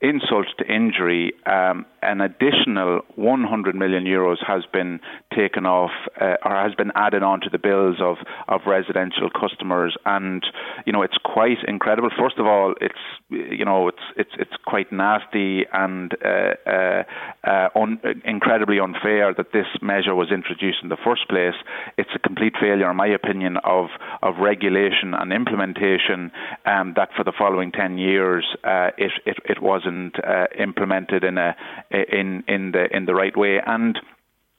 insult 0.00 0.46
to 0.58 0.64
injury, 0.64 1.32
um, 1.46 1.84
an 2.02 2.20
additional 2.22 3.02
100 3.16 3.74
million 3.74 4.04
euros 4.04 4.38
has 4.46 4.64
been 4.72 4.98
taken 5.36 5.66
off 5.66 5.90
uh, 6.18 6.36
or 6.42 6.56
has 6.56 6.74
been 6.74 6.90
added 6.94 7.22
on 7.22 7.40
to 7.40 7.50
the 7.50 7.58
bills 7.58 7.96
of, 8.00 8.16
of 8.48 8.62
residential 8.66 9.28
customers, 9.28 9.96
and 10.06 10.44
you 10.86 10.92
know 10.92 11.02
it's 11.02 11.18
quite 11.22 11.58
incredible. 11.68 12.08
First 12.18 12.38
of 12.38 12.46
all, 12.46 12.74
it's 12.80 12.94
you 13.28 13.64
know 13.64 13.88
it's 13.88 14.02
it's 14.16 14.30
it's 14.38 14.56
quite 14.64 14.90
nasty 14.90 15.64
and 15.72 16.14
uh, 16.24 16.54
uh, 16.66 17.02
uh 17.44 17.68
un- 17.76 18.00
incredibly 18.24 18.80
unfair 18.80 19.34
that 19.34 19.52
this 19.52 19.66
measure 19.82 20.14
was 20.14 20.30
introduced 20.32 20.78
in 20.82 20.88
the 20.88 20.96
first 21.04 21.28
place. 21.28 21.54
It's 21.98 22.10
a 22.14 22.18
complete 22.18 22.54
failure, 22.58 22.90
in 22.90 22.96
my 22.96 23.08
opinion, 23.08 23.58
of 23.64 23.88
of 24.22 24.38
regulation 24.38 25.12
and 25.12 25.32
implementation. 25.32 26.32
Um, 26.64 26.94
that 26.96 27.10
for 27.14 27.24
the 27.24 27.32
following 27.36 27.72
10 27.72 27.98
years, 27.98 28.46
uh, 28.64 28.90
it, 28.96 29.12
it 29.26 29.36
it 29.44 29.62
wasn't 29.62 29.89
uh, 30.24 30.46
implemented 30.58 31.24
in 31.24 31.38
a 31.38 31.56
in 31.90 32.44
in 32.46 32.72
the 32.72 32.84
in 32.96 33.06
the 33.06 33.14
right 33.14 33.36
way. 33.36 33.60
And 33.64 33.98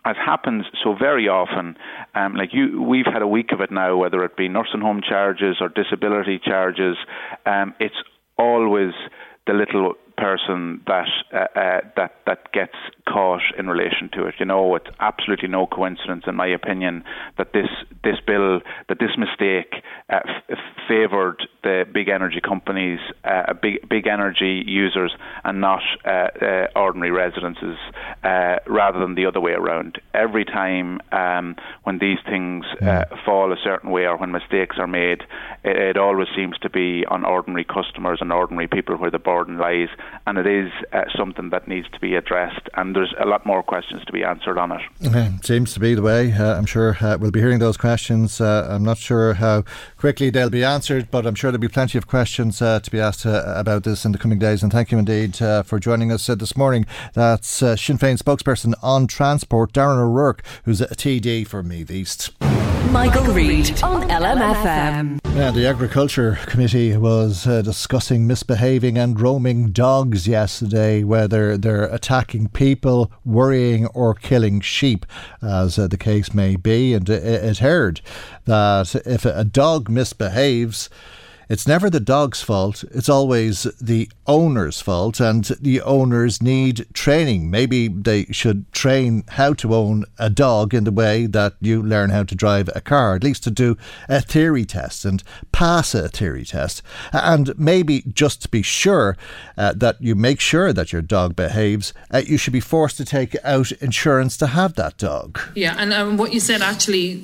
as 0.03 0.15
happens 0.17 0.65
so 0.83 0.95
very 0.95 1.27
often, 1.27 1.77
um, 2.15 2.35
like 2.35 2.49
you, 2.53 2.81
we've 2.81 3.05
had 3.05 3.21
a 3.21 3.27
week 3.27 3.51
of 3.51 3.61
it 3.61 3.71
now, 3.71 3.95
whether 3.95 4.23
it 4.23 4.35
be 4.35 4.47
nursing 4.47 4.81
home 4.81 5.01
charges 5.07 5.57
or 5.61 5.69
disability 5.69 6.39
charges, 6.43 6.97
um, 7.45 7.75
it's 7.79 8.01
always 8.37 8.93
the 9.45 9.53
little 9.53 9.93
person 10.21 10.81
that 10.85 11.07
uh, 11.33 11.59
uh, 11.59 11.81
that 11.95 12.13
that 12.27 12.51
gets 12.53 12.75
caught 13.07 13.41
in 13.57 13.67
relation 13.67 14.07
to 14.13 14.27
it. 14.27 14.35
You 14.39 14.45
know, 14.45 14.75
it's 14.75 14.85
absolutely 14.99 15.49
no 15.49 15.65
coincidence, 15.65 16.25
in 16.27 16.35
my 16.35 16.45
opinion, 16.45 17.03
that 17.39 17.53
this 17.53 17.69
this 18.03 18.17
bill, 18.25 18.61
that 18.87 18.99
this 18.99 19.17
mistake, 19.17 19.83
uh, 20.09 20.19
f- 20.47 20.57
favoured 20.87 21.41
the 21.63 21.85
big 21.91 22.07
energy 22.07 22.39
companies, 22.39 22.99
uh, 23.23 23.53
big 23.53 23.89
big 23.89 24.05
energy 24.05 24.63
users, 24.67 25.11
and 25.43 25.59
not 25.59 25.81
uh, 26.05 26.27
uh, 26.39 26.67
ordinary 26.75 27.11
residences, 27.11 27.77
rather 28.67 28.99
than 28.99 29.15
the 29.15 29.25
other 29.25 29.41
way 29.41 29.53
around. 29.53 29.99
Every 30.13 30.45
time 30.45 30.99
um, 31.11 31.55
when 31.83 31.97
these 31.97 32.19
things 32.29 32.65
fall 33.25 33.51
a 33.51 33.57
certain 33.63 33.89
way 33.89 34.05
or 34.05 34.17
when 34.17 34.31
mistakes 34.31 34.75
are 34.77 34.87
made, 34.87 35.21
it, 35.63 35.75
it 35.91 35.97
always 35.97 36.27
seems 36.35 36.59
to 36.59 36.69
be 36.69 37.05
on 37.07 37.25
ordinary 37.25 37.65
customers 37.65 38.19
and 38.21 38.31
ordinary 38.31 38.67
people 38.67 38.95
where 38.97 39.09
the 39.09 39.19
burden 39.19 39.57
lies 39.57 39.89
and 40.27 40.37
it 40.37 40.47
is 40.47 40.71
uh, 40.93 41.03
something 41.17 41.49
that 41.49 41.67
needs 41.67 41.89
to 41.89 41.99
be 41.99 42.15
addressed. 42.15 42.69
And 42.75 42.95
there's 42.95 43.13
a 43.19 43.25
lot 43.25 43.45
more 43.45 43.63
questions 43.63 44.03
to 44.05 44.11
be 44.11 44.23
answered 44.23 44.57
on 44.57 44.71
it. 44.71 44.81
Okay. 45.05 45.31
Seems 45.43 45.73
to 45.73 45.79
be 45.79 45.93
the 45.93 46.01
way. 46.01 46.33
Uh, 46.33 46.55
I'm 46.55 46.65
sure 46.65 46.97
uh, 47.01 47.17
we'll 47.19 47.31
be 47.31 47.39
hearing 47.39 47.59
those 47.59 47.77
questions. 47.77 48.39
Uh, 48.39 48.67
I'm 48.69 48.83
not 48.83 48.97
sure 48.97 49.33
how 49.33 49.63
quickly 49.97 50.29
they'll 50.29 50.49
be 50.49 50.63
answered, 50.63 51.09
but 51.11 51.25
I'm 51.25 51.35
sure 51.35 51.51
there'll 51.51 51.61
be 51.61 51.67
plenty 51.67 51.97
of 51.97 52.07
questions 52.07 52.61
uh, 52.61 52.79
to 52.79 52.91
be 52.91 52.99
asked 52.99 53.25
uh, 53.25 53.43
about 53.55 53.83
this 53.83 54.05
in 54.05 54.11
the 54.11 54.17
coming 54.17 54.39
days. 54.39 54.63
And 54.63 54.71
thank 54.71 54.91
you 54.91 54.97
indeed 54.97 55.35
for 55.37 55.79
joining 55.79 56.11
us 56.11 56.27
this 56.27 56.55
morning. 56.55 56.85
That's 57.13 57.47
Sinn 57.47 57.97
Féin 57.97 58.17
spokesperson 58.17 58.73
on 58.81 59.07
transport, 59.07 59.73
Darren 59.73 59.99
O'Rourke, 59.99 60.43
who's 60.65 60.81
a 60.81 60.87
TD 60.87 61.47
for 61.47 61.63
Meath 61.63 61.91
East. 61.91 62.31
Michael, 62.89 63.33
Reade 63.33 63.81
on 63.83 64.09
LMFM. 64.09 65.19
Yeah, 65.35 65.51
the 65.51 65.65
Agriculture 65.65 66.37
Committee 66.45 66.97
was 66.97 67.47
uh, 67.47 67.61
discussing 67.61 68.27
misbehaving 68.27 68.97
and 68.97 69.19
roaming 69.19 69.71
dogs 69.71 70.27
yesterday, 70.27 71.03
whether 71.03 71.57
they're 71.57 71.85
attacking 71.85 72.49
people, 72.49 73.11
worrying, 73.23 73.87
or 73.87 74.13
killing 74.13 74.59
sheep, 74.59 75.05
as 75.41 75.79
uh, 75.79 75.87
the 75.87 75.97
case 75.97 76.33
may 76.33 76.55
be. 76.55 76.93
And 76.93 77.09
it, 77.09 77.23
it 77.23 77.57
heard 77.59 78.01
that 78.45 78.93
if 79.05 79.23
a 79.25 79.45
dog 79.45 79.89
misbehaves, 79.89 80.89
it's 81.51 81.67
never 81.67 81.89
the 81.89 81.99
dog's 81.99 82.41
fault, 82.41 82.85
it's 82.91 83.09
always 83.09 83.63
the 83.81 84.09
owner's 84.25 84.79
fault, 84.79 85.19
and 85.19 85.43
the 85.59 85.81
owners 85.81 86.41
need 86.41 86.85
training. 86.93 87.51
Maybe 87.51 87.89
they 87.89 88.23
should 88.31 88.71
train 88.71 89.25
how 89.27 89.51
to 89.55 89.75
own 89.75 90.05
a 90.17 90.29
dog 90.29 90.73
in 90.73 90.85
the 90.85 90.93
way 90.93 91.25
that 91.25 91.55
you 91.59 91.83
learn 91.83 92.09
how 92.09 92.23
to 92.23 92.35
drive 92.35 92.69
a 92.73 92.79
car, 92.79 93.15
at 93.15 93.25
least 93.25 93.43
to 93.43 93.51
do 93.51 93.75
a 94.07 94.21
theory 94.21 94.63
test 94.63 95.03
and 95.03 95.23
pass 95.51 95.93
a 95.93 96.07
theory 96.07 96.45
test. 96.45 96.81
And 97.11 97.53
maybe 97.59 98.03
just 98.13 98.43
to 98.43 98.47
be 98.47 98.61
sure 98.61 99.17
uh, 99.57 99.73
that 99.75 100.01
you 100.01 100.15
make 100.15 100.39
sure 100.39 100.71
that 100.71 100.93
your 100.93 101.01
dog 101.01 101.35
behaves, 101.35 101.93
uh, 102.13 102.21
you 102.25 102.37
should 102.37 102.53
be 102.53 102.61
forced 102.61 102.95
to 102.95 103.03
take 103.03 103.35
out 103.43 103.73
insurance 103.73 104.37
to 104.37 104.47
have 104.47 104.75
that 104.75 104.95
dog. 104.95 105.37
Yeah, 105.53 105.75
and 105.77 105.91
um, 105.91 106.15
what 106.15 106.33
you 106.33 106.39
said 106.39 106.61
actually 106.61 107.21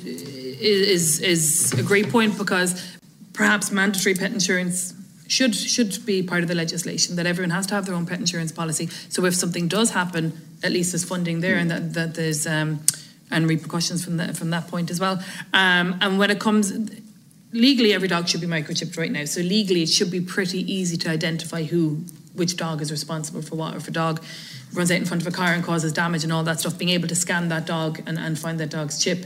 is, 0.59 1.21
is 1.21 1.71
a 1.79 1.83
great 1.83 2.09
point 2.09 2.37
because 2.37 2.97
perhaps 3.37 3.71
mandatory 3.71 4.15
pet 4.15 4.33
insurance 4.33 4.95
should 5.27 5.55
should 5.55 6.05
be 6.05 6.23
part 6.23 6.41
of 6.41 6.47
the 6.47 6.55
legislation 6.55 7.15
that 7.17 7.27
everyone 7.27 7.51
has 7.51 7.67
to 7.67 7.75
have 7.75 7.85
their 7.85 7.95
own 7.95 8.05
pet 8.05 8.19
insurance 8.19 8.51
policy. 8.51 8.87
So 9.09 9.23
if 9.25 9.35
something 9.35 9.67
does 9.67 9.91
happen, 9.91 10.33
at 10.63 10.71
least 10.71 10.91
there's 10.91 11.05
funding 11.05 11.41
there, 11.41 11.57
and 11.57 11.69
that, 11.69 11.93
that 11.93 12.15
there's 12.15 12.47
um, 12.47 12.79
and 13.29 13.47
repercussions 13.47 14.03
from 14.03 14.17
that 14.17 14.35
from 14.35 14.49
that 14.49 14.67
point 14.67 14.89
as 14.89 14.99
well. 14.99 15.23
Um, 15.53 15.97
and 16.01 16.17
when 16.17 16.31
it 16.31 16.39
comes 16.39 16.73
legally, 17.53 17.93
every 17.93 18.07
dog 18.07 18.27
should 18.27 18.41
be 18.41 18.47
microchipped 18.47 18.97
right 18.97 19.11
now. 19.11 19.25
So 19.25 19.41
legally, 19.41 19.83
it 19.83 19.89
should 19.89 20.09
be 20.09 20.21
pretty 20.21 20.61
easy 20.71 20.97
to 20.97 21.09
identify 21.09 21.63
who 21.63 22.03
which 22.33 22.57
dog 22.57 22.81
is 22.81 22.91
responsible 22.91 23.41
for 23.43 23.55
what. 23.55 23.75
Or 23.75 23.77
if 23.77 23.87
a 23.87 23.91
dog 23.91 24.23
runs 24.73 24.91
out 24.91 24.97
in 24.97 25.05
front 25.05 25.21
of 25.21 25.27
a 25.27 25.31
car 25.31 25.53
and 25.53 25.63
causes 25.63 25.93
damage 25.93 26.23
and 26.23 26.33
all 26.33 26.43
that 26.43 26.59
stuff, 26.59 26.77
being 26.77 26.91
able 26.91 27.07
to 27.07 27.15
scan 27.15 27.49
that 27.49 27.65
dog 27.67 28.01
and, 28.07 28.17
and 28.17 28.37
find 28.39 28.59
that 28.59 28.69
dog's 28.69 29.03
chip 29.03 29.25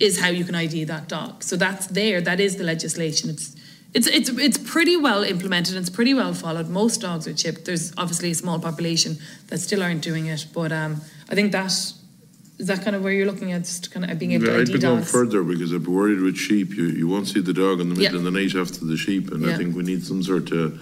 is 0.00 0.20
how 0.20 0.28
you 0.28 0.44
can 0.44 0.54
ID 0.54 0.84
that 0.84 1.08
dog. 1.08 1.42
So 1.42 1.56
that's 1.56 1.86
there. 1.86 2.20
That 2.20 2.40
is 2.40 2.56
the 2.56 2.64
legislation. 2.64 3.30
It's 3.30 3.54
it's 3.92 4.08
it's 4.08 4.28
it's 4.28 4.58
pretty 4.58 4.96
well 4.96 5.22
implemented. 5.22 5.76
It's 5.76 5.90
pretty 5.90 6.14
well 6.14 6.34
followed. 6.34 6.68
Most 6.68 7.00
dogs 7.00 7.28
are 7.28 7.34
chipped. 7.34 7.64
There's 7.64 7.92
obviously 7.96 8.32
a 8.32 8.34
small 8.34 8.58
population 8.58 9.18
that 9.48 9.58
still 9.58 9.82
aren't 9.82 10.02
doing 10.02 10.26
it, 10.26 10.46
but 10.52 10.72
um, 10.72 11.00
I 11.30 11.34
think 11.36 11.52
that 11.52 11.70
is 12.58 12.66
that 12.66 12.82
kind 12.82 12.96
of 12.96 13.02
where 13.02 13.12
you're 13.12 13.26
looking 13.26 13.52
at, 13.52 13.62
just 13.62 13.92
kind 13.92 14.10
of 14.10 14.18
being 14.18 14.32
able 14.32 14.46
yeah, 14.46 14.54
to 14.54 14.60
ID 14.62 14.70
I'd 14.70 14.72
be 14.74 14.78
going 14.80 15.02
further 15.02 15.42
because 15.42 15.72
I'd 15.72 15.84
be 15.84 15.90
worried 15.90 16.20
with 16.20 16.36
sheep. 16.36 16.74
You 16.74 16.86
you 16.86 17.06
won't 17.06 17.28
see 17.28 17.40
the 17.40 17.52
dog 17.52 17.80
in 17.80 17.88
the 17.88 17.94
middle 17.94 18.12
yeah. 18.12 18.18
of 18.18 18.24
the 18.24 18.30
night 18.32 18.56
after 18.56 18.84
the 18.84 18.96
sheep, 18.96 19.30
and 19.30 19.42
yeah. 19.42 19.54
I 19.54 19.56
think 19.56 19.76
we 19.76 19.84
need 19.84 20.04
some 20.04 20.24
sort 20.24 20.50
of 20.50 20.80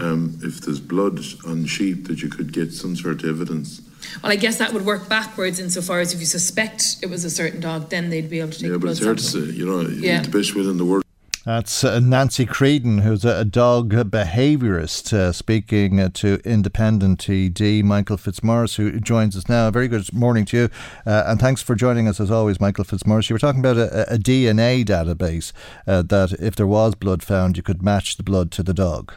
um, 0.00 0.38
if 0.42 0.60
there's 0.62 0.80
blood 0.80 1.20
on 1.46 1.66
sheep 1.66 2.08
that 2.08 2.22
you 2.22 2.28
could 2.28 2.52
get 2.52 2.72
some 2.72 2.96
sort 2.96 3.22
of 3.22 3.30
evidence. 3.30 3.82
Well, 4.22 4.32
I 4.32 4.36
guess 4.36 4.58
that 4.58 4.72
would 4.72 4.84
work 4.84 5.08
backwards 5.08 5.60
insofar 5.60 6.00
as 6.00 6.12
if 6.12 6.20
you 6.20 6.26
suspect 6.26 6.96
it 7.02 7.10
was 7.10 7.24
a 7.24 7.30
certain 7.30 7.60
dog, 7.60 7.90
then 7.90 8.10
they'd 8.10 8.30
be 8.30 8.40
able 8.40 8.52
to 8.52 8.58
take 8.58 8.70
yeah, 8.70 8.76
but 8.76 8.90
it's 8.90 9.04
hard 9.04 9.18
to 9.18 9.24
say. 9.24 9.38
You 9.40 9.66
know, 9.66 9.80
yeah. 9.80 10.22
the 10.22 10.30
best 10.30 10.54
within 10.54 10.76
the 10.76 10.84
world. 10.84 11.04
That's 11.44 11.84
uh, 11.84 12.00
Nancy 12.00 12.44
Creedon, 12.44 13.00
who's 13.00 13.24
a 13.24 13.46
dog 13.46 13.92
behaviourist, 13.92 15.14
uh, 15.14 15.32
speaking 15.32 15.98
uh, 15.98 16.10
to 16.14 16.38
Independent 16.44 17.18
TD, 17.20 17.82
Michael 17.82 18.18
Fitzmaurice, 18.18 18.76
who 18.76 19.00
joins 19.00 19.34
us 19.34 19.48
now. 19.48 19.68
A 19.68 19.70
very 19.70 19.88
good 19.88 20.12
morning 20.12 20.44
to 20.46 20.56
you, 20.56 20.68
uh, 21.06 21.24
and 21.26 21.40
thanks 21.40 21.62
for 21.62 21.74
joining 21.74 22.06
us 22.06 22.20
as 22.20 22.30
always, 22.30 22.60
Michael 22.60 22.84
Fitzmaurice. 22.84 23.30
You 23.30 23.34
were 23.34 23.40
talking 23.40 23.60
about 23.60 23.78
a, 23.78 24.12
a 24.12 24.18
DNA 24.18 24.84
database 24.84 25.52
uh, 25.86 26.02
that 26.02 26.32
if 26.32 26.56
there 26.56 26.66
was 26.66 26.94
blood 26.94 27.22
found, 27.22 27.56
you 27.56 27.62
could 27.62 27.82
match 27.82 28.18
the 28.18 28.22
blood 28.22 28.50
to 28.52 28.62
the 28.62 28.74
dog. 28.74 29.14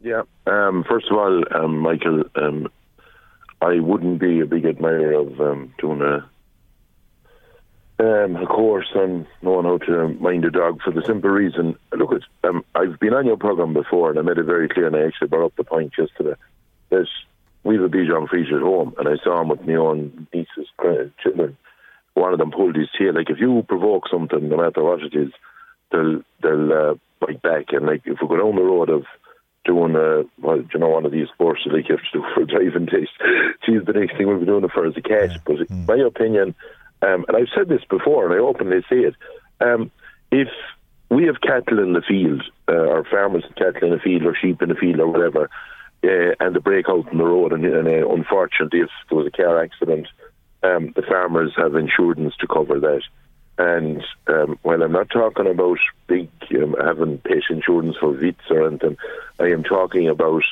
Yeah. 0.00 0.22
Um, 0.46 0.82
first 0.88 1.10
of 1.10 1.18
all, 1.18 1.42
um, 1.54 1.78
Michael, 1.78 2.24
um, 2.36 2.70
I 3.62 3.78
wouldn't 3.80 4.20
be 4.20 4.40
a 4.40 4.46
big 4.46 4.64
admirer 4.64 5.12
of 5.14 5.40
um, 5.40 5.74
doing 5.78 6.00
a 6.02 6.28
um, 8.00 8.36
a 8.36 8.46
course 8.46 8.90
on 8.94 9.26
knowing 9.42 9.66
how 9.66 9.76
to 9.76 10.08
mind 10.20 10.44
a 10.46 10.50
dog 10.50 10.80
for 10.82 10.90
the 10.90 11.02
simple 11.02 11.28
reason. 11.28 11.76
Look, 11.92 12.12
it's, 12.12 12.24
um, 12.44 12.64
I've 12.74 12.98
been 12.98 13.12
on 13.12 13.26
your 13.26 13.36
program 13.36 13.74
before, 13.74 14.08
and 14.08 14.18
I 14.18 14.22
made 14.22 14.38
it 14.38 14.44
very 14.44 14.70
clear, 14.70 14.86
and 14.86 14.96
I 14.96 15.02
actually 15.06 15.28
brought 15.28 15.44
up 15.44 15.56
the 15.56 15.64
point 15.64 15.92
yesterday 15.98 16.34
that 16.88 17.06
we 17.62 17.74
have 17.74 17.84
a 17.84 17.88
Bichon 17.88 18.26
Frise 18.28 18.46
at 18.54 18.62
home, 18.62 18.94
and 18.98 19.06
I 19.06 19.22
saw 19.22 19.42
him 19.42 19.48
with 19.48 19.66
my 19.66 19.74
own 19.74 20.26
nieces, 20.32 20.68
children. 21.22 21.58
One 22.14 22.32
of 22.32 22.38
them 22.38 22.50
pulled 22.50 22.76
his 22.76 22.88
tail. 22.98 23.14
Like 23.14 23.28
if 23.28 23.38
you 23.38 23.64
provoke 23.68 24.08
something, 24.10 24.48
no 24.48 24.56
matter 24.56 24.82
what 24.82 25.02
it 25.02 25.14
is, 25.14 25.32
they'll 25.92 26.22
they'll 26.42 26.72
uh, 26.72 26.94
bite 27.20 27.42
back. 27.42 27.66
And 27.72 27.86
like 27.86 28.02
if 28.06 28.18
we 28.20 28.28
go 28.28 28.36
down 28.36 28.56
the 28.56 28.62
road 28.62 28.88
of 28.88 29.04
doing 29.64 29.94
a 29.94 30.24
well, 30.40 30.62
you 30.72 30.80
know, 30.80 30.88
one 30.88 31.06
of 31.06 31.12
these 31.12 31.28
courses 31.38 31.72
like 31.72 31.88
you 31.88 31.96
have 31.96 32.04
to 32.12 32.18
do 32.18 32.24
for 32.34 32.42
a 32.42 32.46
driving 32.46 32.86
test, 32.86 33.10
geez, 33.64 33.84
the 33.84 33.92
next 33.92 34.16
thing 34.16 34.26
we'll 34.26 34.40
be 34.40 34.46
doing 34.46 34.64
it 34.64 34.70
for 34.72 34.86
is 34.86 34.96
a 34.96 35.02
catch. 35.02 35.42
But 35.44 35.60
in 35.68 35.86
my 35.86 35.96
opinion, 35.96 36.54
um, 37.02 37.24
and 37.28 37.36
I've 37.36 37.48
said 37.54 37.68
this 37.68 37.84
before, 37.88 38.26
and 38.26 38.34
I 38.34 38.38
openly 38.38 38.82
say 38.88 38.96
it, 38.96 39.14
um, 39.60 39.90
if 40.30 40.48
we 41.10 41.26
have 41.26 41.40
cattle 41.40 41.78
in 41.78 41.92
the 41.92 42.02
field, 42.02 42.42
uh, 42.68 42.72
or 42.72 43.04
farmers 43.04 43.44
have 43.44 43.56
cattle 43.56 43.88
in 43.88 43.94
the 43.94 44.00
field, 44.00 44.22
or 44.24 44.36
sheep 44.40 44.62
in 44.62 44.68
the 44.68 44.74
field, 44.74 45.00
or 45.00 45.08
whatever, 45.08 45.50
uh, 46.04 46.34
and 46.40 46.54
they 46.54 46.60
break 46.60 46.88
out 46.88 47.08
on 47.08 47.18
the 47.18 47.24
road, 47.24 47.52
and, 47.52 47.64
and 47.64 47.88
uh, 47.88 48.08
unfortunately, 48.08 48.80
if 48.80 48.90
there 49.08 49.18
was 49.18 49.26
a 49.26 49.30
car 49.30 49.62
accident, 49.62 50.06
um, 50.62 50.92
the 50.94 51.02
farmers 51.02 51.52
have 51.56 51.74
insurance 51.74 52.34
to 52.40 52.46
cover 52.46 52.78
that. 52.80 53.02
And 53.60 54.02
um, 54.26 54.58
while 54.62 54.82
I'm 54.82 54.92
not 54.92 55.10
talking 55.10 55.46
about 55.46 55.76
big 56.06 56.30
um, 56.56 56.74
having 56.82 57.18
pet 57.18 57.42
insurance 57.50 57.94
for 58.00 58.14
vets 58.14 58.40
or 58.48 58.66
anything, 58.66 58.96
I 59.38 59.48
am 59.48 59.64
talking 59.64 60.08
about 60.08 60.44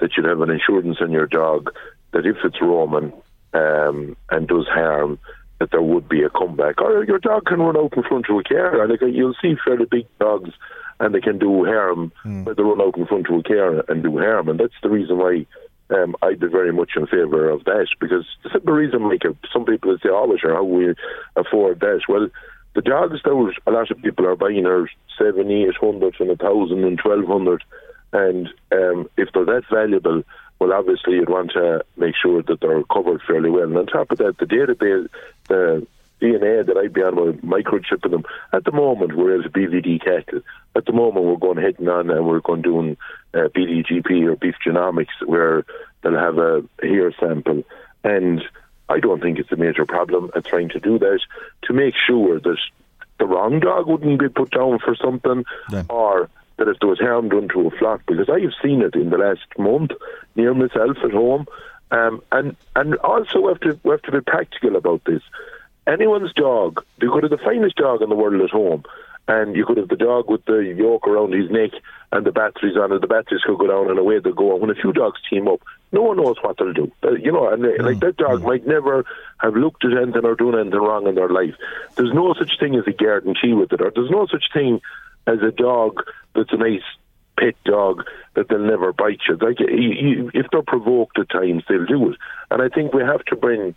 that 0.00 0.16
you'd 0.16 0.26
have 0.26 0.40
an 0.40 0.50
insurance 0.50 0.98
on 1.00 1.12
your 1.12 1.28
dog 1.28 1.72
that 2.10 2.26
if 2.26 2.38
it's 2.42 2.60
roaming 2.60 3.12
um, 3.52 4.16
and 4.30 4.48
does 4.48 4.66
harm, 4.66 5.20
that 5.60 5.70
there 5.70 5.80
would 5.80 6.08
be 6.08 6.24
a 6.24 6.28
comeback. 6.28 6.80
Or 6.80 7.04
your 7.04 7.20
dog 7.20 7.46
can 7.46 7.60
run 7.60 7.76
out 7.76 7.96
in 7.96 8.02
front 8.02 8.26
of 8.28 8.36
a 8.36 8.42
car. 8.42 8.88
Like 8.88 9.00
you'll 9.00 9.36
see 9.40 9.54
fairly 9.64 9.86
big 9.86 10.06
dogs, 10.18 10.50
and 10.98 11.14
they 11.14 11.20
can 11.20 11.38
do 11.38 11.64
harm, 11.66 12.10
mm. 12.24 12.44
but 12.44 12.56
they 12.56 12.64
run 12.64 12.80
out 12.80 12.98
in 12.98 13.06
front 13.06 13.28
of 13.28 13.36
a 13.36 13.42
car 13.44 13.84
and 13.88 14.02
do 14.02 14.18
harm, 14.18 14.48
and 14.48 14.58
that's 14.58 14.74
the 14.82 14.90
reason 14.90 15.18
why. 15.18 15.46
Um, 15.88 16.16
I'd 16.20 16.40
be 16.40 16.48
very 16.48 16.72
much 16.72 16.96
in 16.96 17.06
favour 17.06 17.48
of 17.48 17.62
that 17.62 17.86
because 18.00 18.26
the 18.42 18.50
simple 18.50 18.74
reason, 18.74 19.08
like 19.08 19.22
some 19.52 19.64
people 19.64 19.92
would 19.92 20.00
say, 20.00 20.08
"Oh, 20.10 20.36
sure, 20.36 20.52
how 20.52 20.64
we 20.64 20.92
afford 21.36 21.78
that?" 21.78 22.00
Well, 22.08 22.28
the 22.76 22.82
dogs 22.82 23.20
that 23.24 23.54
a 23.66 23.70
lot 23.70 23.90
of 23.90 24.02
people 24.02 24.26
are 24.26 24.36
buying 24.36 24.66
are 24.66 24.86
seven, 25.18 25.50
eight 25.50 25.74
hundred, 25.76 26.14
and 26.20 26.30
a 26.30 26.46
and 26.46 27.62
and 28.12 28.48
um, 28.70 29.10
if 29.16 29.30
they're 29.32 29.46
that 29.46 29.62
valuable, 29.70 30.22
well, 30.58 30.72
obviously 30.74 31.14
you'd 31.14 31.30
want 31.30 31.52
to 31.52 31.84
make 31.96 32.14
sure 32.14 32.42
that 32.42 32.60
they're 32.60 32.84
covered 32.84 33.22
fairly 33.26 33.50
well. 33.50 33.64
And 33.64 33.76
on 33.78 33.86
top 33.86 34.10
of 34.10 34.18
that, 34.18 34.36
the 34.38 34.44
database, 34.44 35.08
the 35.48 35.86
DNA 36.20 36.66
that 36.66 36.76
I'd 36.76 36.92
be 36.92 37.02
on 37.02 37.16
with 37.16 37.42
microchipping 37.42 38.10
them. 38.10 38.24
At 38.52 38.64
the 38.64 38.72
moment, 38.72 39.16
we're 39.16 39.40
at 39.40 39.52
BVD 39.52 40.04
cattle. 40.04 40.42
At 40.74 40.84
the 40.84 40.92
moment, 40.92 41.24
we're 41.24 41.36
going 41.36 41.58
heading 41.58 41.88
on 41.88 42.10
and 42.10 42.26
we're 42.26 42.40
going 42.40 42.62
doing 42.62 42.96
uh, 43.34 43.48
BDGP 43.54 44.26
or 44.26 44.36
beef 44.36 44.54
genomics, 44.64 45.24
where 45.24 45.64
they'll 46.02 46.14
have 46.14 46.38
a 46.38 46.62
hair 46.82 47.12
sample. 47.18 47.64
And 48.04 48.42
I 48.88 49.00
don't 49.00 49.20
think 49.20 49.38
it's 49.38 49.52
a 49.52 49.56
major 49.56 49.84
problem 49.84 50.30
at 50.34 50.44
trying 50.44 50.68
to 50.70 50.80
do 50.80 50.98
that 50.98 51.20
to 51.62 51.72
make 51.72 51.94
sure 52.06 52.38
that 52.40 52.58
the 53.18 53.26
wrong 53.26 53.60
dog 53.60 53.86
wouldn't 53.86 54.20
be 54.20 54.28
put 54.28 54.50
down 54.50 54.78
for 54.78 54.94
something 54.94 55.44
yeah. 55.70 55.82
or 55.88 56.28
that 56.56 56.68
if 56.68 56.78
there 56.78 56.88
was 56.88 56.98
harm 56.98 57.28
done 57.28 57.48
to 57.48 57.66
a 57.66 57.70
flock, 57.70 58.02
because 58.06 58.28
I 58.28 58.40
have 58.40 58.52
seen 58.62 58.82
it 58.82 58.94
in 58.94 59.10
the 59.10 59.18
last 59.18 59.46
month 59.58 59.92
near 60.36 60.54
myself 60.54 60.96
at 61.04 61.12
home. 61.12 61.46
Um, 61.90 62.22
and 62.32 62.56
and 62.74 62.96
also 62.96 63.40
we 63.40 63.48
have 63.48 63.60
to 63.60 63.78
we 63.84 63.90
have 63.90 64.02
to 64.02 64.12
be 64.12 64.20
practical 64.20 64.76
about 64.76 65.04
this. 65.04 65.22
Anyone's 65.86 66.32
dog, 66.32 66.84
you 67.00 67.12
could 67.12 67.22
have 67.22 67.30
the 67.30 67.44
finest 67.44 67.76
dog 67.76 68.02
in 68.02 68.08
the 68.08 68.16
world 68.16 68.40
at 68.40 68.50
home, 68.50 68.84
and 69.28 69.54
you 69.54 69.64
could 69.64 69.76
have 69.76 69.88
the 69.88 69.96
dog 69.96 70.28
with 70.28 70.44
the 70.46 70.74
yoke 70.76 71.06
around 71.06 71.32
his 71.32 71.50
neck 71.50 71.70
and 72.10 72.26
the 72.26 72.32
batteries 72.32 72.76
on 72.76 72.92
it. 72.92 73.00
The 73.00 73.06
batteries 73.06 73.42
could 73.46 73.58
go 73.58 73.68
down 73.68 73.90
and 73.90 73.98
away 73.98 74.18
they 74.18 74.32
go. 74.32 74.52
And 74.52 74.62
when 74.62 74.70
a 74.70 74.74
few 74.74 74.92
dogs 74.92 75.20
team 75.30 75.46
up, 75.46 75.60
no 75.92 76.02
one 76.02 76.16
knows 76.16 76.36
what 76.42 76.56
they'll 76.58 76.72
do. 76.72 76.90
Uh, 77.02 77.12
you 77.12 77.32
know, 77.32 77.48
and 77.48 77.62
mm. 77.62 77.78
like 77.80 78.00
that 78.00 78.16
dog 78.16 78.40
mm. 78.40 78.46
might 78.46 78.66
never 78.66 79.04
have 79.38 79.54
looked 79.54 79.84
at 79.84 79.96
anything 79.96 80.24
or 80.24 80.34
done 80.34 80.58
anything 80.58 80.80
wrong 80.80 81.06
in 81.06 81.14
their 81.14 81.28
life. 81.28 81.54
There's 81.96 82.12
no 82.12 82.34
such 82.34 82.58
thing 82.58 82.74
as 82.74 82.86
a 82.86 82.92
guarantee 82.92 83.52
with 83.52 83.72
it, 83.72 83.80
or 83.80 83.92
there's 83.94 84.10
no 84.10 84.26
such 84.26 84.44
thing 84.52 84.80
as 85.26 85.38
a 85.42 85.50
dog 85.50 86.02
that's 86.34 86.52
a 86.52 86.56
nice 86.56 86.82
pet 87.38 87.54
dog 87.64 88.04
that 88.34 88.48
they'll 88.48 88.58
never 88.58 88.92
bite 88.92 89.20
you. 89.28 89.36
Like 89.36 89.56
if 89.58 90.46
they're 90.50 90.62
provoked 90.62 91.18
at 91.18 91.28
times, 91.30 91.64
they'll 91.68 91.86
do 91.86 92.10
it. 92.10 92.18
And 92.50 92.62
I 92.62 92.68
think 92.68 92.92
we 92.92 93.02
have 93.02 93.24
to 93.26 93.36
bring 93.36 93.74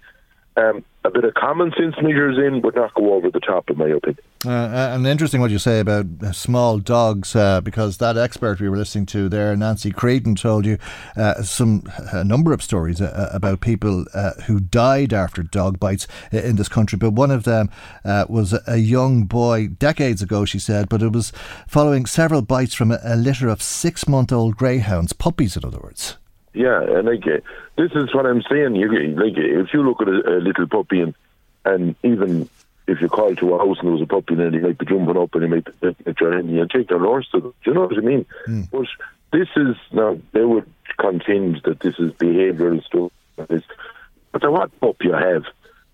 um, 0.59 0.83
a 1.05 1.09
bit 1.09 1.23
of 1.23 1.33
common 1.33 1.71
sense 1.77 1.95
measures 2.01 2.37
in, 2.37 2.61
would 2.61 2.75
not 2.75 2.93
go 2.93 3.13
over 3.13 3.31
the 3.31 3.39
top, 3.39 3.69
in 3.69 3.77
my 3.77 3.87
opinion. 3.87 4.23
Uh, 4.45 4.49
uh, 4.49 4.91
and 4.93 5.07
interesting 5.07 5.41
what 5.41 5.51
you 5.51 5.59
say 5.59 5.79
about 5.79 6.05
uh, 6.21 6.31
small 6.31 6.77
dogs, 6.79 7.35
uh, 7.35 7.61
because 7.61 7.97
that 7.97 8.17
expert 8.17 8.59
we 8.59 8.69
were 8.69 8.77
listening 8.77 9.05
to 9.05 9.29
there, 9.29 9.55
Nancy 9.55 9.91
Creedon, 9.91 10.35
told 10.39 10.65
you 10.65 10.77
uh, 11.17 11.41
some 11.41 11.83
a 12.11 12.23
number 12.23 12.53
of 12.53 12.61
stories 12.61 13.01
uh, 13.01 13.29
about 13.33 13.61
people 13.61 14.05
who 14.45 14.59
died 14.59 15.13
after 15.13 15.43
dog 15.43 15.79
bites 15.79 16.07
in 16.31 16.55
this 16.57 16.69
country. 16.69 16.97
But 16.97 17.11
one 17.11 17.31
of 17.31 17.43
them 17.43 17.69
was 18.03 18.53
a 18.67 18.77
young 18.77 19.23
boy 19.23 19.67
decades 19.67 20.21
ago, 20.21 20.45
she 20.45 20.59
said, 20.59 20.89
but 20.89 21.01
it 21.01 21.11
was 21.11 21.31
following 21.67 22.05
several 22.05 22.41
bites 22.41 22.73
from 22.73 22.91
a, 22.91 22.99
a 23.03 23.15
litter 23.15 23.49
of 23.49 23.61
six-month-old 23.61 24.55
greyhounds, 24.57 25.13
puppies, 25.13 25.57
in 25.57 25.65
other 25.65 25.79
words. 25.79 26.17
Yeah, 26.59 26.81
and 26.83 27.07
like 27.07 27.25
uh, 27.25 27.39
this 27.77 27.93
is 27.93 28.13
what 28.13 28.25
I'm 28.25 28.41
saying. 28.41 28.75
You 28.75 28.91
like 29.15 29.37
if 29.37 29.73
you 29.73 29.81
look 29.81 30.01
at 30.01 30.09
a, 30.09 30.39
a, 30.39 30.43
little 30.43 30.67
puppy 30.67 30.99
and 30.99 31.15
and 31.63 31.95
even 32.03 32.49
if 32.85 32.99
you 32.99 33.07
call 33.07 33.33
to 33.33 33.53
a 33.53 33.59
house 33.59 33.77
and 33.79 33.87
there 33.87 33.93
was 33.93 34.01
a 34.01 34.05
puppy 34.05 34.33
and 34.33 34.53
he 34.53 34.59
might 34.59 34.77
be 34.77 34.85
jumping 34.85 35.15
up 35.15 35.33
and 35.35 35.43
he 35.43 35.49
might 35.49 35.79
be 35.79 35.95
at 36.05 36.19
your 36.19 36.33
hand 36.33 36.49
and 36.49 36.69
take 36.69 36.89
their 36.89 36.99
horse 36.99 37.29
to 37.31 37.39
them. 37.39 37.53
Do 37.63 37.71
you 37.71 37.75
know 37.75 37.85
what 37.85 37.97
I 37.97 38.01
mean? 38.01 38.25
Mm. 38.45 38.69
But 38.71 38.87
this 39.31 39.47
is 39.55 39.77
now 39.93 40.19
they 40.33 40.43
would 40.43 40.69
contend 40.97 41.61
that 41.63 41.79
this 41.79 41.97
is 41.97 42.11
behavioural 42.11 42.83
stuff. 42.83 43.13
But 43.37 44.51
what 44.51 44.77
pup 44.81 44.97
you 44.99 45.13
have, 45.13 45.45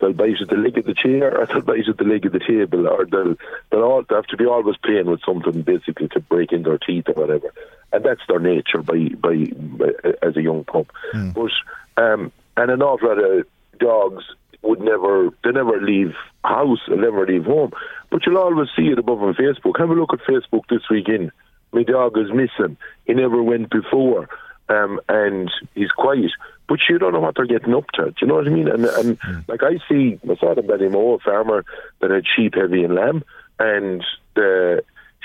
they'll 0.02 0.14
bite 0.14 0.42
at 0.42 0.50
the 0.50 0.58
leg 0.58 0.80
of 0.80 0.86
the 0.86 0.96
chair 0.96 1.40
or 1.40 1.46
they'll 1.46 1.62
bite 1.62 1.88
at 1.88 1.98
the 1.98 2.06
leg 2.06 2.26
of 2.26 2.32
the 2.32 2.40
table 2.40 2.88
or 2.88 3.06
they'll 3.06 3.36
they'll 3.70 3.84
all 3.84 4.02
they 4.02 4.16
have 4.16 4.26
to 4.28 4.38
be 4.38 4.48
always 4.48 4.78
playing 4.78 5.06
with 5.06 5.22
something 5.24 5.62
basically 5.62 6.08
to 6.08 6.22
break 6.22 6.52
in 6.52 6.64
their 6.64 6.80
teeth 6.80 7.08
or 7.08 7.14
whatever 7.14 7.54
and 7.92 8.04
that's 8.04 8.22
their 8.28 8.40
nature 8.40 8.82
by 8.82 9.10
by, 9.20 9.46
by 9.54 9.92
as 10.22 10.36
a 10.38 10.42
young 10.42 10.64
pup. 10.64 10.88
Mm. 11.14 11.34
But 11.34 12.04
um, 12.04 12.32
and 12.58 12.72
an 12.72 12.82
awful 12.82 13.10
lot 13.10 13.24
of 13.24 13.46
dogs 13.80 14.24
would 14.62 14.82
never 14.82 15.30
they 15.44 15.52
never 15.52 15.82
leave 15.82 16.14
house 16.44 16.80
and 16.88 17.02
never 17.02 17.26
leave 17.26 17.46
home. 17.46 17.72
But 18.10 18.26
you'll 18.26 18.38
always 18.38 18.70
see 18.76 18.88
it 18.88 19.00
above 19.00 19.22
on 19.22 19.34
Facebook. 19.36 19.80
Have 19.80 19.90
a 19.90 19.94
look 19.94 20.14
at 20.14 20.20
Facebook 20.20 20.64
this 20.70 20.90
weekend. 20.90 21.32
My 21.72 21.84
dog 21.84 22.18
is 22.18 22.32
missing. 22.32 22.78
He 23.06 23.14
never 23.14 23.42
went 23.42 23.70
before. 23.70 24.30
Um, 24.68 25.00
and 25.08 25.52
he's 25.76 25.92
quiet. 25.92 26.32
But 26.68 26.80
you 26.90 26.98
don't 26.98 27.14
know 27.14 27.20
what 27.20 27.36
they're 27.36 27.46
getting 27.46 27.76
up 27.76 27.88
to. 27.94 28.06
Do 28.06 28.14
you 28.22 28.28
know 28.28 28.36
what 28.36 28.48
I 28.48 28.50
mean? 28.50 28.68
And, 28.68 28.86
and 28.86 29.20
mm. 29.20 29.48
like 29.48 29.62
I 29.62 29.78
see, 29.88 30.20
I 30.24 30.36
saw 30.38 30.56
the 30.56 30.62
Ballymoe, 30.62 31.16
a 31.16 31.20
farmer 31.20 31.64
that 32.02 32.10
had 32.10 32.24
sheep, 32.26 32.56
heavy, 32.56 32.84
and 32.84 32.96
lamb, 32.96 33.24
and 33.60 34.04
the 34.36 34.84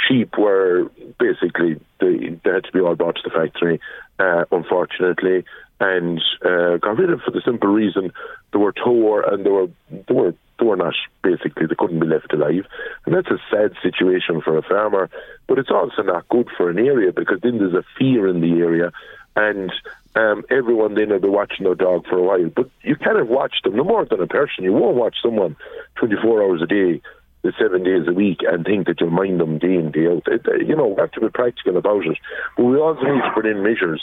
sheep 0.09 0.37
were 0.39 0.91
basically 1.19 1.81
they, 2.01 2.39
they 2.45 2.51
had 2.51 2.65
to 2.65 2.73
be 2.73 2.81
all 2.81 2.95
brought 2.95 3.17
to 3.17 3.23
the 3.25 3.31
factory, 3.31 3.81
uh, 4.19 4.45
unfortunately, 4.51 5.45
and 5.81 6.21
uh, 6.45 6.77
got 6.77 6.99
rid 6.99 7.11
of 7.11 7.21
for 7.23 7.31
the 7.31 7.43
simple 7.45 7.69
reason 7.69 8.13
they 8.53 8.59
were 8.59 8.73
tore 8.73 9.23
and 9.33 9.45
they 9.45 9.51
were 9.51 9.69
they 9.91 10.15
were 10.15 10.35
they 10.59 10.67
were 10.67 10.77
not 10.77 10.95
basically 11.23 11.67
they 11.67 11.75
couldn't 11.75 12.01
be 12.01 12.07
left 12.07 12.33
alive, 12.33 12.67
and 13.07 13.15
that's 13.15 13.31
a 13.31 13.39
sad 13.51 13.73
situation 13.83 14.41
for 14.43 14.57
a 14.59 14.63
farmer. 14.63 15.09
But 15.47 15.59
it's 15.59 15.71
also 15.71 16.03
not 16.03 16.29
good 16.29 16.49
for 16.57 16.71
an 16.71 16.79
area 16.79 17.13
because 17.13 17.41
then 17.43 17.59
there's 17.59 17.75
a 17.75 17.85
fear 17.99 18.29
in 18.29 18.41
the 18.41 18.61
area, 18.61 18.93
and 19.37 19.73
um, 20.17 20.45
everyone 20.51 20.95
then 20.95 21.11
will 21.11 21.21
be 21.21 21.29
watching 21.29 21.65
their 21.65 21.75
dog 21.75 22.07
for 22.07 22.19
a 22.19 22.23
while. 22.23 22.51
But 22.51 22.69
you 22.83 22.97
kind 22.97 23.19
of 23.19 23.29
watch 23.29 23.55
them 23.65 23.77
no 23.77 23.85
more 23.85 24.05
than 24.05 24.21
a 24.21 24.27
person. 24.27 24.65
You 24.65 24.73
won't 24.73 24.97
watch 24.97 25.17
someone 25.23 25.57
24 25.97 26.43
hours 26.43 26.63
a 26.63 26.67
day 26.67 27.01
the 27.43 27.53
seven 27.59 27.83
days 27.83 28.07
a 28.07 28.12
week 28.12 28.41
and 28.47 28.65
think 28.65 28.87
that 28.87 29.01
you'll 29.01 29.11
mind 29.11 29.41
them 29.41 29.59
day 29.59 29.75
in, 29.75 29.91
day 29.91 30.07
out. 30.07 30.27
It, 30.27 30.47
uh, 30.47 30.55
you 30.57 30.77
know, 30.77 30.89
we 30.89 31.01
have 31.01 31.12
to 31.12 31.21
be 31.21 31.29
practical 31.29 31.77
about 31.77 32.07
it. 32.07 32.19
But 32.57 32.65
we 32.65 32.79
also 32.79 33.03
need 33.03 33.23
to 33.23 33.33
put 33.35 33.47
in 33.47 33.62
measures 33.62 34.03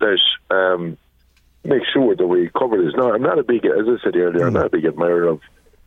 that 0.00 0.18
um, 0.50 0.96
make 1.64 1.82
sure 1.92 2.16
that 2.16 2.26
we 2.26 2.50
cover 2.56 2.82
this. 2.82 2.94
Now, 2.96 3.12
I'm 3.12 3.22
not 3.22 3.38
a 3.38 3.42
big, 3.42 3.66
as 3.66 3.86
I 3.86 4.02
said 4.02 4.16
earlier, 4.16 4.46
I'm 4.46 4.54
not 4.54 4.66
a 4.66 4.70
big 4.70 4.86
admirer 4.86 5.24
of 5.28 5.40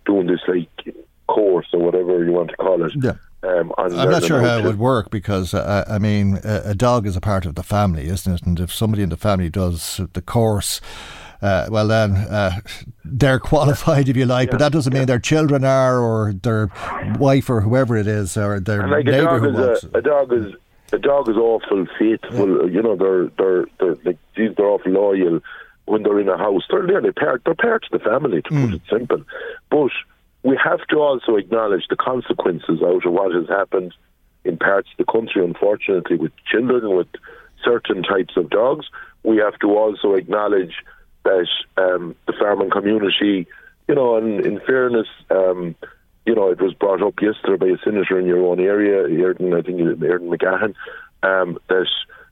doing 0.05 0.27
this 0.27 0.41
like 0.47 0.95
course 1.27 1.67
or 1.73 1.79
whatever 1.79 2.23
you 2.23 2.31
want 2.31 2.49
to 2.49 2.57
call 2.57 2.83
it. 2.83 2.93
Yeah. 3.01 3.13
Um, 3.43 3.73
I'm 3.77 3.91
not 3.91 4.23
sure 4.23 4.39
how 4.39 4.59
it 4.59 4.65
would 4.65 4.77
work 4.77 5.09
because 5.09 5.55
uh, 5.55 5.83
I 5.87 5.97
mean 5.97 6.39
a, 6.43 6.61
a, 6.65 6.75
dog 6.75 7.07
is 7.07 7.15
a 7.15 7.21
part 7.21 7.47
of 7.47 7.55
the 7.55 7.63
family, 7.63 8.05
isn't 8.05 8.31
it? 8.31 8.43
And 8.43 8.59
if 8.59 8.71
somebody 8.71 9.01
in 9.01 9.09
the 9.09 9.17
family 9.17 9.49
does 9.49 9.99
the 10.13 10.21
course, 10.21 10.79
uh, 11.41 11.67
well 11.69 11.87
then 11.87 12.15
uh, 12.15 12.59
they're 13.03 13.39
qualified 13.51 14.09
if 14.09 14.17
you 14.17 14.25
like, 14.25 14.47
yeah, 14.47 14.51
but 14.51 14.59
that 14.59 14.71
doesn't 14.71 14.93
mean 14.93 15.05
their 15.05 15.19
children 15.19 15.63
are 15.63 15.99
or 15.99 16.33
their 16.33 16.69
wife 17.19 17.49
or 17.49 17.61
whoever 17.61 17.95
it 17.97 18.07
is 18.07 18.37
or 18.37 18.59
their 18.59 18.87
like 18.87 19.05
neighbour 19.05 19.39
who. 19.39 19.57
A, 19.57 19.97
a 19.97 20.01
dog 20.01 20.33
is 20.33 20.53
a 20.93 20.99
dog 20.99 21.29
is 21.29 21.37
awful 21.37 21.85
faithful. 21.97 22.67
Yeah. 22.67 22.71
You 22.71 22.81
know 22.81 22.95
they're 22.95 23.27
they're 23.37 23.65
they're 23.79 23.95
like, 24.03 24.17
they're 24.35 24.65
awful 24.65 24.91
loyal. 24.91 25.41
when 25.85 26.03
they're 26.03 26.19
in 26.19 26.29
a 26.29 26.37
house. 26.37 26.63
They're 26.69 26.85
nearly 26.85 27.11
part, 27.11 27.41
they're 27.45 27.55
part 27.55 27.85
of 27.91 27.99
the 27.99 28.09
family, 28.09 28.41
to 28.43 28.49
mm. 28.49 28.65
put 28.65 28.75
it 28.75 28.81
simple. 28.89 29.23
But 29.69 29.91
we 30.43 30.57
have 30.63 30.85
to 30.89 30.97
also 30.97 31.35
acknowledge 31.35 31.87
the 31.89 31.95
consequences 31.95 32.81
out 32.83 33.05
of 33.05 33.13
what 33.13 33.33
has 33.33 33.47
happened 33.47 33.93
in 34.43 34.57
parts 34.57 34.89
of 34.91 35.05
the 35.05 35.11
country, 35.11 35.43
unfortunately, 35.43 36.17
with 36.17 36.31
children, 36.49 36.95
with 36.95 37.07
certain 37.63 38.03
types 38.03 38.35
of 38.37 38.49
dogs. 38.49 38.87
We 39.23 39.37
have 39.37 39.59
to 39.59 39.67
also 39.77 40.13
acknowledge 40.13 40.73
that 41.23 41.47
um, 41.77 42.15
the 42.27 42.33
farming 42.39 42.69
community, 42.71 43.47
you 43.87 43.95
know, 43.95 44.17
and 44.17 44.45
in 44.45 44.59
fairness, 44.61 45.07
um, 45.29 45.75
you 46.25 46.35
know, 46.35 46.51
it 46.51 46.61
was 46.61 46.73
brought 46.73 47.01
up 47.01 47.21
yesterday 47.21 47.57
by 47.57 47.67
a 47.67 47.77
senator 47.83 48.19
in 48.19 48.25
your 48.25 48.45
own 48.45 48.59
area, 48.59 49.03
Airden, 49.07 49.57
I 49.57 49.61
think 49.61 49.79
Airden 49.79 50.29
McGahan, 50.29 50.73
um, 51.23 51.57
that 51.67 51.87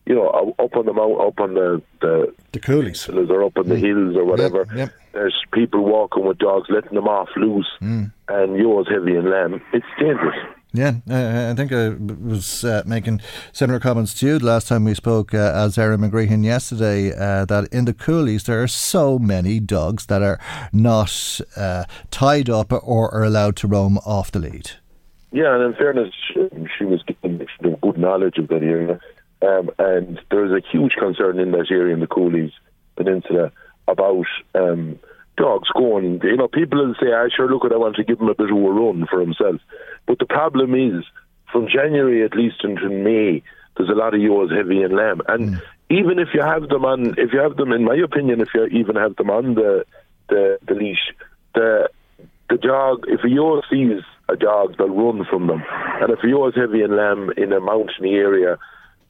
you 0.06 0.16
know, 0.16 0.56
up 0.57 0.76
on 0.76 0.86
the 0.88 0.94
mount, 0.94 1.22
up 1.22 1.40
on 1.40 1.53
the 1.53 1.82
the, 2.02 2.34
the 2.52 2.60
Cooleys, 2.60 3.07
or 3.30 3.44
up 3.44 3.57
on 3.57 3.70
the 3.70 3.76
mm. 3.76 3.80
hills 3.80 4.16
or 4.16 4.26
whatever. 4.26 4.66
Yep, 4.70 4.78
yep. 4.78 4.94
There's 5.14 5.36
people 5.53 5.84
walking 5.86 6.26
with 6.26 6.40
dogs, 6.40 6.68
letting 6.70 6.95
them 6.95 7.07
off 7.07 7.30
loose, 7.36 7.70
mm. 7.80 8.11
and 8.28 8.57
yours 8.57 8.88
heavy 8.90 9.16
and 9.16 9.30
lamb. 9.30 9.61
It's 9.72 9.86
dangerous. 9.99 10.36
Yeah, 10.72 10.98
uh, 11.10 11.50
I 11.52 11.56
think 11.56 11.72
I 11.72 11.90
was 11.90 12.64
uh, 12.64 12.84
making 12.86 13.22
similar 13.52 13.80
comments 13.80 14.14
to 14.16 14.28
you 14.28 14.40
the 14.40 14.46
last 14.46 14.68
time 14.68 14.84
we 14.84 14.94
spoke 14.94 15.34
uh, 15.34 15.52
as 15.56 15.80
Erin 15.80 16.02
McGreehan 16.02 16.46
yesterday 16.46 17.12
uh, 17.12 17.46
that 17.46 17.70
in 17.72 17.86
the 17.86 17.94
Cooleys 17.94 18.44
there 18.44 18.62
are 18.62 18.68
so 18.68 19.18
many 19.18 19.60
dogs 19.60 20.06
that 20.06 20.22
are 20.22 20.40
not 20.72 21.41
uh, 21.58 21.86
tied 22.12 22.52
up 22.52 22.72
or 22.72 23.12
are 23.12 23.24
allowed 23.24 23.56
to 23.58 23.68
roam 23.68 23.98
off 24.06 24.32
the 24.32 24.40
lead. 24.40 24.72
Yeah, 25.32 25.56
and 25.56 25.64
in 25.64 25.74
fairness, 25.74 26.14
she 26.78 26.86
was 26.86 27.02
given 27.04 27.46
good 27.82 27.98
knowledge 27.98 28.38
of 28.38 28.48
that 28.50 28.64
area. 28.64 29.00
Um, 29.41 29.70
and 29.80 30.20
there 30.30 30.46
is 30.46 30.52
a 30.52 30.68
huge 30.68 30.94
concern 31.00 31.40
in 31.40 31.52
that 31.52 31.72
area 31.72 31.94
in 31.94 32.00
the 32.00 32.08
Cooleys 32.08 32.52
Peninsula 32.96 33.52
about 33.88 34.26
um, 34.54 35.00
dogs 35.40 35.70
going. 35.76 36.20
You 36.24 36.38
know, 36.38 36.48
people 36.48 36.86
will 36.86 36.95
say, 37.02 37.11
"I 37.11 37.26
ah, 37.26 37.30
sure, 37.36 37.49
look, 37.49 37.66
at 37.66 37.72
I 37.72 37.78
want 37.78 37.95
to 37.95 38.03
give 38.03 38.20
him 38.20 38.28
a 38.30 38.36
bit 38.36 38.52
of 38.52 38.57
a 38.57 38.61
run 38.61 39.07
for 39.10 39.20
himself." 39.20 39.61
But 40.06 40.20
the 40.20 40.26
problem 40.26 40.76
is, 40.76 41.03
from 41.52 41.68
January 41.68 42.24
at 42.24 42.36
least 42.36 42.57
until 42.64 42.90
May, 42.90 43.41
there's 43.78 43.90
a 43.90 43.94
lot 43.94 44.14
of 44.14 44.22
yours 44.22 44.52
heavy 44.52 44.84
and 44.84 44.95
lamb, 44.95 45.22
and 45.28 45.56
mm. 45.56 45.61
even 45.90 46.20
if 46.20 46.30
you 46.34 46.41
have 46.41 46.68
them 46.68 46.86
on, 46.86 47.16
if 47.18 47.34
you 47.34 47.40
have 47.40 47.56
them, 47.56 47.72
in 47.72 47.86
my 47.86 47.95
opinion, 47.95 48.41
if 48.41 48.49
you 48.53 48.66
even 48.66 48.95
have 48.95 49.16
them 49.16 49.30
on 49.30 49.56
the 49.56 49.86
the, 50.28 50.60
the 50.68 50.74
leash, 50.76 51.14
the 51.56 51.90
the 52.49 52.57
dog, 52.57 53.06
if 53.07 53.24
a 53.24 53.30
yours 53.30 53.64
sees 53.70 54.02
a 54.28 54.36
dog, 54.36 54.78
they'll 54.78 54.90
run 54.90 55.26
from 55.30 55.48
them, 55.48 55.64
and 56.02 56.11
if 56.11 56.24
a 56.24 56.28
yours 56.28 56.53
heavy 56.56 56.82
and 56.82 56.95
lamb 56.95 57.32
in 57.38 57.53
a 57.53 57.60
mountainy 57.60 58.16
area 58.16 58.57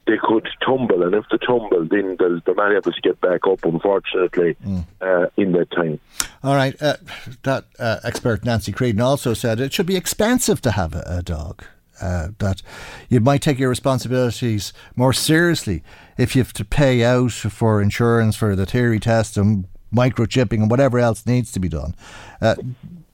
they 0.06 0.16
could 0.22 0.48
tumble, 0.64 1.02
and 1.02 1.14
if 1.14 1.24
they 1.30 1.38
tumble, 1.38 1.86
then 1.88 2.16
they're 2.18 2.54
not 2.54 2.72
able 2.72 2.92
to 2.92 3.00
get 3.02 3.20
back 3.20 3.46
up, 3.46 3.64
unfortunately, 3.64 4.56
mm. 4.64 4.84
uh, 5.00 5.26
in 5.36 5.52
that 5.52 5.70
time. 5.70 6.00
All 6.42 6.54
right. 6.54 6.80
Uh, 6.80 6.96
that 7.42 7.64
uh, 7.78 7.98
expert, 8.02 8.44
Nancy 8.44 8.72
Creedon, 8.72 9.00
also 9.00 9.34
said 9.34 9.60
it 9.60 9.72
should 9.72 9.86
be 9.86 9.96
expensive 9.96 10.60
to 10.62 10.72
have 10.72 10.94
a, 10.94 11.04
a 11.06 11.22
dog. 11.22 11.64
Uh, 12.00 12.28
that 12.38 12.62
you 13.10 13.20
might 13.20 13.42
take 13.42 13.58
your 13.58 13.68
responsibilities 13.68 14.72
more 14.96 15.12
seriously 15.12 15.82
if 16.16 16.34
you 16.34 16.40
have 16.40 16.54
to 16.54 16.64
pay 16.64 17.04
out 17.04 17.30
for 17.30 17.82
insurance 17.82 18.34
for 18.34 18.56
the 18.56 18.64
theory 18.64 18.98
test 18.98 19.36
and 19.36 19.66
microchipping 19.94 20.62
and 20.62 20.70
whatever 20.70 20.98
else 20.98 21.26
needs 21.26 21.52
to 21.52 21.60
be 21.60 21.68
done. 21.68 21.94
Uh, 22.40 22.54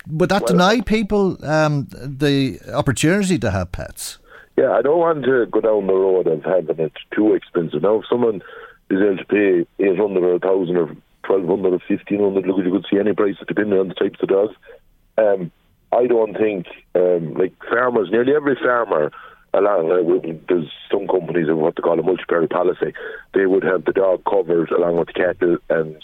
would 0.08 0.28
that 0.28 0.42
well, 0.42 0.52
deny 0.52 0.80
people 0.82 1.44
um, 1.44 1.88
the 1.90 2.60
opportunity 2.72 3.38
to 3.38 3.50
have 3.50 3.72
pets? 3.72 4.18
Yeah, 4.56 4.72
I 4.72 4.82
don't 4.82 4.98
want 4.98 5.24
to 5.24 5.46
go 5.46 5.60
down 5.60 5.86
the 5.86 5.92
road 5.92 6.26
of 6.26 6.42
having 6.42 6.78
it 6.78 6.92
too 7.14 7.34
expensive. 7.34 7.82
Now, 7.82 8.00
if 8.00 8.06
someone 8.08 8.42
is 8.90 9.00
able 9.02 9.18
to 9.18 9.24
pay 9.26 9.84
800 9.84 10.24
or 10.24 10.32
1,000 10.38 10.76
or 10.76 10.86
1,200 11.28 11.66
or 11.66 11.80
1,500, 11.88 12.46
look, 12.46 12.64
you 12.64 12.72
could 12.72 12.86
see 12.90 12.98
any 12.98 13.12
price 13.12 13.36
depending 13.46 13.78
on 13.78 13.88
the 13.88 13.94
types 13.94 14.18
of 14.22 14.28
dogs. 14.28 14.54
Um, 15.18 15.52
I 15.92 16.06
don't 16.06 16.36
think, 16.36 16.66
um, 16.94 17.34
like 17.34 17.52
farmers, 17.68 18.08
nearly 18.10 18.34
every 18.34 18.56
farmer, 18.56 19.10
along 19.52 19.90
uh, 19.90 20.36
there's 20.48 20.70
some 20.90 21.06
companies 21.06 21.48
of 21.48 21.56
what 21.58 21.76
they 21.76 21.82
call 21.82 21.98
a 21.98 22.02
multi-peril 22.02 22.48
policy. 22.48 22.92
They 23.34 23.46
would 23.46 23.62
have 23.62 23.84
the 23.84 23.92
dog 23.92 24.24
covered 24.24 24.70
along 24.70 24.96
with 24.96 25.08
the 25.08 25.14
cattle 25.14 25.58
and 25.68 25.96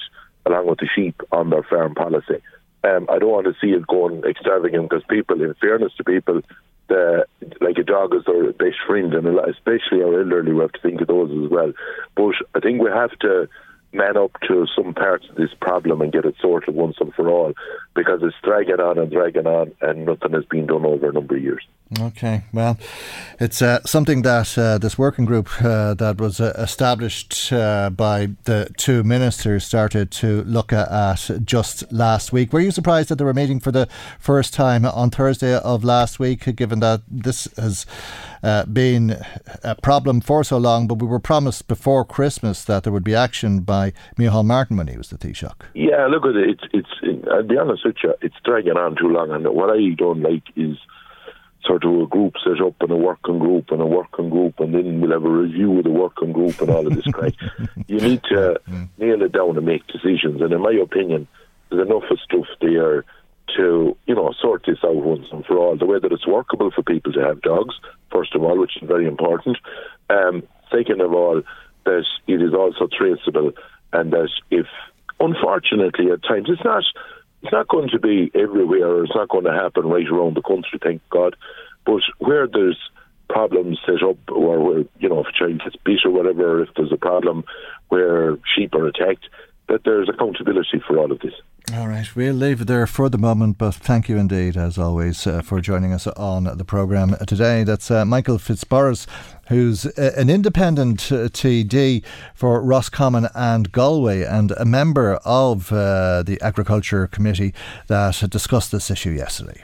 along 0.46 0.66
with 0.66 0.78
the 0.78 0.88
sheep 0.94 1.20
on 1.32 1.50
their 1.50 1.62
farm 1.62 1.94
policy. 1.94 2.42
Um, 2.84 3.06
I 3.08 3.18
don't 3.18 3.30
want 3.30 3.46
to 3.46 3.54
see 3.60 3.72
it 3.72 3.86
going 3.86 4.24
extravagant 4.24 4.88
because 4.88 5.04
people, 5.08 5.40
in 5.40 5.54
fairness 5.54 5.92
to 5.96 6.04
people, 6.04 6.42
the 6.88 7.26
like 7.60 7.78
a 7.78 7.82
dog 7.82 8.14
is 8.14 8.22
our 8.28 8.52
best 8.52 8.76
friend, 8.86 9.14
and 9.14 9.26
especially 9.26 10.02
our 10.02 10.20
elderly, 10.20 10.52
we 10.52 10.60
have 10.60 10.72
to 10.72 10.80
think 10.80 11.00
of 11.00 11.08
those 11.08 11.30
as 11.30 11.50
well. 11.50 11.72
But 12.16 12.34
I 12.54 12.60
think 12.60 12.82
we 12.82 12.90
have 12.90 13.16
to 13.20 13.48
man 13.92 14.16
up 14.16 14.32
to 14.48 14.66
some 14.74 14.94
parts 14.94 15.28
of 15.28 15.36
this 15.36 15.50
problem 15.60 16.00
and 16.00 16.12
get 16.12 16.24
it 16.24 16.34
sorted 16.40 16.74
once 16.74 16.96
and 17.00 17.12
for 17.14 17.28
all 17.28 17.52
because 17.94 18.20
it's 18.22 18.36
dragging 18.42 18.80
on 18.80 18.98
and 18.98 19.10
dragging 19.10 19.46
on 19.46 19.72
and 19.82 20.06
nothing 20.06 20.32
has 20.32 20.44
been 20.46 20.66
done 20.66 20.86
over 20.86 21.10
a 21.10 21.12
number 21.12 21.36
of 21.36 21.42
years. 21.42 21.66
Okay, 22.00 22.44
well, 22.54 22.78
it's 23.38 23.60
uh, 23.60 23.80
something 23.84 24.22
that 24.22 24.56
uh, 24.56 24.78
this 24.78 24.96
working 24.96 25.26
group 25.26 25.50
uh, 25.62 25.92
that 25.94 26.18
was 26.18 26.40
uh, 26.40 26.54
established 26.56 27.52
uh, 27.52 27.90
by 27.90 28.28
the 28.44 28.72
two 28.78 29.04
ministers 29.04 29.64
started 29.64 30.10
to 30.10 30.42
look 30.44 30.72
at 30.72 30.88
just 31.44 31.92
last 31.92 32.32
week. 32.32 32.52
Were 32.52 32.60
you 32.60 32.70
surprised 32.70 33.10
that 33.10 33.16
they 33.16 33.24
were 33.24 33.34
meeting 33.34 33.60
for 33.60 33.72
the 33.72 33.88
first 34.18 34.54
time 34.54 34.86
on 34.86 35.10
Thursday 35.10 35.54
of 35.54 35.84
last 35.84 36.18
week, 36.18 36.56
given 36.56 36.80
that 36.80 37.02
this 37.10 37.46
has 37.56 37.84
uh, 38.42 38.64
been 38.66 39.16
a 39.62 39.74
problem 39.76 40.20
for 40.20 40.42
so 40.44 40.58
long, 40.58 40.86
but 40.86 40.96
we 40.96 41.06
were 41.06 41.20
promised 41.20 41.68
before 41.68 42.04
Christmas 42.04 42.64
that 42.64 42.84
there 42.84 42.92
would 42.92 43.04
be 43.04 43.14
action 43.14 43.60
by 43.60 43.92
Micheál 44.18 44.44
Martin 44.44 44.76
when 44.76 44.88
he 44.88 44.96
was 44.96 45.10
the 45.10 45.18
Taoiseach. 45.18 45.62
Yeah, 45.74 46.06
look 46.06 46.24
at 46.24 46.36
it. 46.36 46.60
It's, 46.72 46.92
it's 47.02 47.26
I'll 47.30 47.42
be 47.42 47.56
honest 47.56 47.84
with 47.84 47.96
you, 48.02 48.14
it's 48.20 48.36
dragging 48.44 48.76
on 48.76 48.96
too 48.96 49.08
long, 49.08 49.30
and 49.30 49.46
what 49.48 49.70
I 49.70 49.94
don't 49.96 50.22
like 50.22 50.44
is 50.56 50.76
sort 51.64 51.84
of 51.84 51.92
a 52.00 52.06
group 52.06 52.34
set 52.42 52.60
up 52.60 52.74
and 52.80 52.90
a 52.90 52.96
working 52.96 53.38
group 53.38 53.70
and 53.70 53.80
a 53.80 53.86
working 53.86 54.30
group, 54.30 54.58
and 54.58 54.74
then 54.74 55.00
we'll 55.00 55.12
have 55.12 55.24
a 55.24 55.30
review 55.30 55.78
of 55.78 55.84
the 55.84 55.90
working 55.90 56.32
group 56.32 56.60
and 56.60 56.70
all 56.70 56.86
of 56.86 56.94
this 56.94 57.06
crap. 57.06 57.32
you 57.86 58.00
need 58.00 58.22
to 58.24 58.60
mm. 58.68 58.88
nail 58.98 59.22
it 59.22 59.32
down 59.32 59.56
and 59.56 59.66
make 59.66 59.86
decisions, 59.86 60.40
and 60.40 60.52
in 60.52 60.60
my 60.60 60.72
opinion, 60.72 61.28
there's 61.70 61.86
enough 61.86 62.04
of 62.10 62.18
stuff 62.20 62.46
there 62.60 63.04
to, 63.56 63.96
you 64.06 64.14
know, 64.14 64.32
sort 64.40 64.64
this 64.66 64.78
out 64.84 64.96
once 64.96 65.26
and 65.32 65.44
for 65.44 65.58
all. 65.58 65.76
The 65.76 65.86
way 65.86 65.98
that 65.98 66.12
it's 66.12 66.26
workable 66.26 66.70
for 66.70 66.82
people 66.82 67.12
to 67.12 67.20
have 67.20 67.42
dogs, 67.42 67.74
first 68.10 68.34
of 68.34 68.42
all, 68.42 68.58
which 68.58 68.76
is 68.80 68.88
very 68.88 69.06
important. 69.06 69.58
Um, 70.10 70.42
second 70.70 71.00
of 71.00 71.12
all, 71.12 71.42
that 71.84 72.04
it 72.26 72.42
is 72.42 72.54
also 72.54 72.86
traceable 72.86 73.52
and 73.92 74.12
that 74.12 74.30
if, 74.50 74.66
unfortunately, 75.20 76.10
at 76.10 76.22
times, 76.22 76.48
it's 76.48 76.64
not, 76.64 76.84
it's 77.42 77.52
not 77.52 77.68
going 77.68 77.88
to 77.90 77.98
be 77.98 78.30
everywhere 78.34 79.04
it's 79.04 79.14
not 79.14 79.28
going 79.28 79.44
to 79.44 79.52
happen 79.52 79.86
right 79.86 80.08
around 80.08 80.36
the 80.36 80.42
country, 80.42 80.78
thank 80.82 81.02
God. 81.10 81.36
But 81.84 82.02
where 82.18 82.46
there's 82.46 82.78
problems 83.28 83.78
set 83.84 84.02
up 84.02 84.18
or 84.30 84.60
where, 84.60 84.84
you 84.98 85.08
know, 85.08 85.20
if 85.20 85.26
a 85.26 85.32
child 85.32 85.62
gets 85.64 85.76
beat 85.84 86.00
or 86.04 86.10
whatever, 86.10 86.62
if 86.62 86.68
there's 86.76 86.92
a 86.92 86.96
problem 86.96 87.44
where 87.88 88.36
sheep 88.54 88.74
are 88.74 88.86
attacked, 88.86 89.28
that 89.68 89.84
there's 89.84 90.08
accountability 90.08 90.82
for 90.86 90.98
all 90.98 91.10
of 91.10 91.20
this. 91.20 91.34
All 91.70 91.88
right, 91.88 92.14
we'll 92.14 92.34
leave 92.34 92.60
it 92.60 92.66
there 92.66 92.86
for 92.86 93.08
the 93.08 93.16
moment, 93.16 93.56
but 93.56 93.74
thank 93.74 94.08
you 94.08 94.18
indeed, 94.18 94.56
as 94.56 94.76
always, 94.76 95.26
uh, 95.26 95.42
for 95.42 95.60
joining 95.60 95.92
us 95.92 96.06
on 96.08 96.44
the 96.44 96.64
programme 96.64 97.16
today. 97.26 97.62
That's 97.62 97.90
uh, 97.90 98.04
Michael 98.04 98.38
Fitzmaurice, 98.38 99.06
who's 99.48 99.86
uh, 99.86 100.12
an 100.16 100.28
independent 100.28 101.10
uh, 101.12 101.28
TD 101.28 102.04
for 102.34 102.60
Roscommon 102.60 103.28
and 103.34 103.70
Galway 103.70 104.22
and 104.22 104.50
a 104.52 104.64
member 104.64 105.14
of 105.24 105.72
uh, 105.72 106.24
the 106.24 106.38
Agriculture 106.42 107.06
Committee 107.06 107.54
that 107.86 108.22
discussed 108.28 108.72
this 108.72 108.90
issue 108.90 109.10
yesterday. 109.10 109.62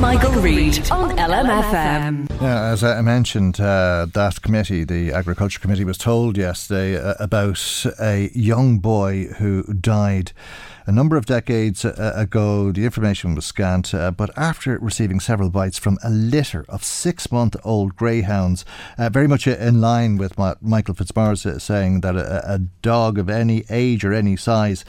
Michael 0.00 0.32
Reade 0.40 0.90
on 0.90 1.16
LMFM. 1.16 2.28
Yeah, 2.40 2.64
as 2.64 2.82
I 2.82 3.00
mentioned, 3.02 3.60
uh, 3.60 4.06
that 4.14 4.42
committee, 4.42 4.84
the 4.84 5.12
Agriculture 5.12 5.60
Committee, 5.60 5.84
was 5.84 5.98
told 5.98 6.36
yesterday 6.36 6.94
about 7.20 7.84
a 8.00 8.30
young 8.34 8.78
boy 8.78 9.26
who 9.38 9.62
died 9.74 10.32
a 10.86 10.92
number 10.92 11.16
of 11.16 11.26
decades 11.26 11.84
uh, 11.84 12.12
ago, 12.14 12.70
the 12.70 12.84
information 12.84 13.34
was 13.34 13.44
scant, 13.44 13.92
uh, 13.92 14.12
but 14.12 14.30
after 14.38 14.78
receiving 14.78 15.18
several 15.18 15.50
bites 15.50 15.78
from 15.78 15.98
a 16.04 16.08
litter 16.08 16.64
of 16.68 16.84
six 16.84 17.32
month 17.32 17.56
old 17.64 17.96
greyhounds, 17.96 18.64
uh, 18.96 19.08
very 19.08 19.26
much 19.26 19.48
in 19.48 19.80
line 19.80 20.16
with 20.16 20.38
what 20.38 20.62
Michael 20.62 20.94
Fitzmaurice 20.94 21.44
is 21.44 21.64
saying 21.64 22.02
that 22.02 22.14
a, 22.14 22.54
a, 22.54 22.58
dog 22.82 23.18
of 23.18 23.28
any 23.28 23.64
age 23.68 24.04
or 24.04 24.12
any 24.12 24.36
size 24.36 24.84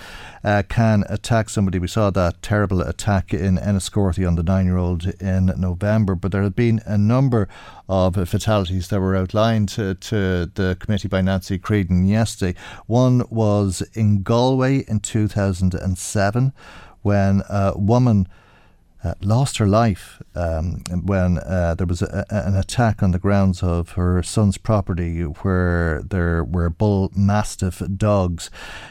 uh, 0.47 0.63
can 0.63 1.03
attack 1.09 1.49
somebody. 1.49 1.77
We 1.77 1.89
saw 1.89 2.09
that 2.09 2.41
terrible 2.41 2.79
attack 2.79 3.33
in 3.33 3.57
Enniscorthy 3.57 4.25
on 4.25 4.35
the 4.35 4.43
nine 4.43 4.65
year 4.65 4.77
old 4.77 5.05
in 5.19 5.47
November, 5.57 6.15
but 6.15 6.31
there 6.31 6.41
have 6.43 6.55
been 6.55 6.79
a 6.85 6.97
number 6.97 7.49
of 7.89 8.15
fatalities 8.29 8.87
that 8.87 9.01
were 9.01 9.13
outlined 9.13 9.67
to, 9.69 9.95
to 9.95 10.45
the 10.55 10.77
committee 10.79 11.09
by 11.09 11.19
Nancy 11.19 11.59
Creedon 11.59 12.07
yesterday. 12.07 12.57
One 12.85 13.23
was 13.29 13.81
in 13.93 14.23
Galway 14.23 14.85
in 14.87 15.01
2007 15.01 16.53
when 17.01 17.41
a 17.49 17.77
woman 17.77 18.29
uh, 19.03 19.13
lost 19.21 19.57
her 19.57 19.67
life 19.67 20.21
um, 20.35 20.81
when 21.03 21.37
uh, 21.39 21.75
there 21.77 21.87
was 21.87 22.01
a, 22.01 22.25
an 22.29 22.55
attack 22.55 23.03
on 23.03 23.11
the 23.11 23.19
grounds 23.19 23.61
of 23.61 23.91
her 23.91 24.23
son's 24.23 24.57
property 24.57 25.21
where 25.21 26.01
there 26.01 26.43
were 26.43 26.69
bull 26.69 27.11
mastiff 27.15 27.81
dogs. 27.95 28.49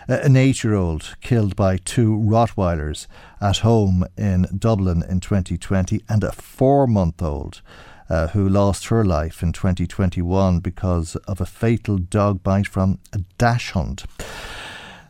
an 0.09 0.37
eight 0.37 0.63
year 0.63 0.75
old 0.75 1.17
killed 1.21 1.57
by 1.57 1.77
two 1.79 2.17
Rottweilers 2.17 3.07
at 3.41 3.59
home 3.59 4.05
in 4.17 4.47
Dublin 4.57 5.03
in 5.09 5.21
2020, 5.21 6.03
and 6.09 6.25
a 6.25 6.33
four 6.33 6.87
month 6.87 7.23
old. 7.23 7.63
Uh, 8.09 8.29
who 8.29 8.49
lost 8.49 8.87
her 8.87 9.05
life 9.05 9.43
in 9.43 9.53
2021 9.53 10.61
because 10.61 11.17
of 11.27 11.41
a 11.41 11.45
fatal 11.45 11.99
dog 11.99 12.41
bite 12.41 12.69
from 12.69 13.01
a 13.13 13.19
dachshund. 13.37 14.05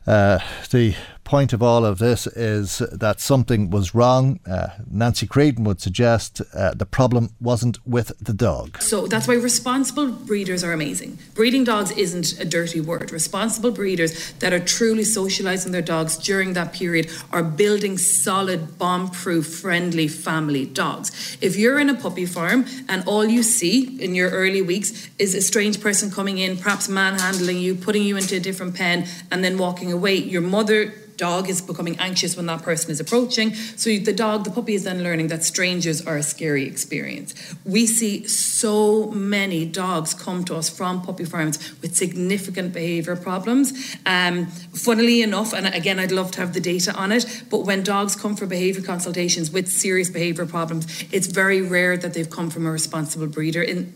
Uh, 0.07 0.39
the 0.71 0.95
point 1.27 1.53
of 1.53 1.63
all 1.63 1.85
of 1.85 1.99
this 1.99 2.27
is 2.29 2.79
that 2.93 3.21
something 3.21 3.69
was 3.69 3.95
wrong. 3.95 4.39
Uh, 4.49 4.69
Nancy 4.89 5.27
Creedon 5.27 5.65
would 5.65 5.81
suggest 5.81 6.41
uh, 6.55 6.73
the 6.73 6.87
problem 6.87 7.31
wasn't 7.41 7.85
with 7.87 8.13
the 8.19 8.33
dog. 8.33 8.81
So 8.81 9.07
that's 9.09 9.27
why 9.27 9.35
responsible 9.35 10.13
breeders 10.13 10.63
are 10.63 10.73
amazing. 10.73 11.19
Breeding 11.35 11.65
dogs 11.65 11.91
isn't 11.91 12.41
a 12.41 12.45
dirty 12.45 12.81
word. 12.81 13.11
Responsible 13.11 13.73
breeders 13.73 14.33
that 14.35 14.53
are 14.53 14.61
truly 14.61 15.03
socializing 15.03 15.73
their 15.73 15.83
dogs 15.83 16.17
during 16.17 16.53
that 16.55 16.73
period 16.73 17.11
are 17.33 17.43
building 17.43 17.99
solid, 17.99 18.79
bomb 18.79 19.11
proof, 19.11 19.47
friendly 19.47 20.07
family 20.07 20.65
dogs. 20.65 21.37
If 21.41 21.57
you're 21.57 21.81
in 21.81 21.91
a 21.91 21.95
puppy 21.95 22.27
farm 22.27 22.67
and 22.89 23.03
all 23.07 23.25
you 23.25 23.43
see 23.43 24.01
in 24.01 24.15
your 24.15 24.31
early 24.31 24.63
weeks 24.63 25.09
is 25.19 25.35
a 25.35 25.43
strange 25.43 25.81
person 25.81 26.09
coming 26.11 26.39
in, 26.39 26.57
perhaps 26.57 26.89
manhandling 26.89 27.59
you, 27.59 27.75
putting 27.75 28.05
you 28.05 28.17
into 28.17 28.37
a 28.37 28.41
different 28.41 28.77
pen, 28.77 29.07
and 29.33 29.43
then 29.43 29.59
walking 29.59 29.91
away, 29.91 30.15
your 30.15 30.41
mother 30.41 30.95
dog 31.17 31.49
is 31.49 31.61
becoming 31.61 31.97
anxious 31.99 32.37
when 32.37 32.47
that 32.47 32.63
person 32.63 32.91
is 32.91 33.01
approaching. 33.01 33.55
So 33.55 33.97
the 33.99 34.13
dog, 34.13 34.45
the 34.45 34.51
puppy 34.51 34.75
is 34.75 34.85
then 34.85 35.03
learning 35.03 35.29
that 35.29 35.45
strangers 35.45 36.07
are 36.07 36.17
a 36.17 36.23
scary 36.23 36.67
experience. 36.67 37.35
We 37.65 37.87
see 37.87 38.27
so 38.27 39.07
many 39.11 39.65
dogs 39.65 40.15
come 40.15 40.45
to 40.45 40.57
us 40.57 40.69
from 40.69 41.03
puppy 41.03 41.25
farms 41.25 41.59
with 41.81 41.97
significant 41.97 42.73
behaviour 42.73 43.17
problems. 43.17 43.97
Um, 44.07 44.47
funnily 44.47 45.23
enough, 45.23 45.53
and 45.53 45.67
again, 45.67 45.99
I'd 45.99 46.13
love 46.13 46.31
to 46.33 46.41
have 46.41 46.53
the 46.53 46.61
data 46.61 46.95
on 46.95 47.13
it, 47.13 47.45
but 47.51 47.61
when 47.61 47.83
dogs 47.83 48.17
come 48.17 48.37
for 48.37 48.47
behaviour 48.47 48.83
consultations 48.83 49.51
with 49.51 49.69
serious 49.69 50.11
behaviour 50.11 50.47
problems, 50.47 51.05
it's 51.13 51.27
very 51.27 51.63
rare 51.63 51.97
that 51.97 52.15
they've 52.15 52.31
come 52.31 52.51
from 52.51 52.67
a 52.67 52.71
responsible 52.71 53.27
breeder. 53.27 53.63
In 53.63 53.93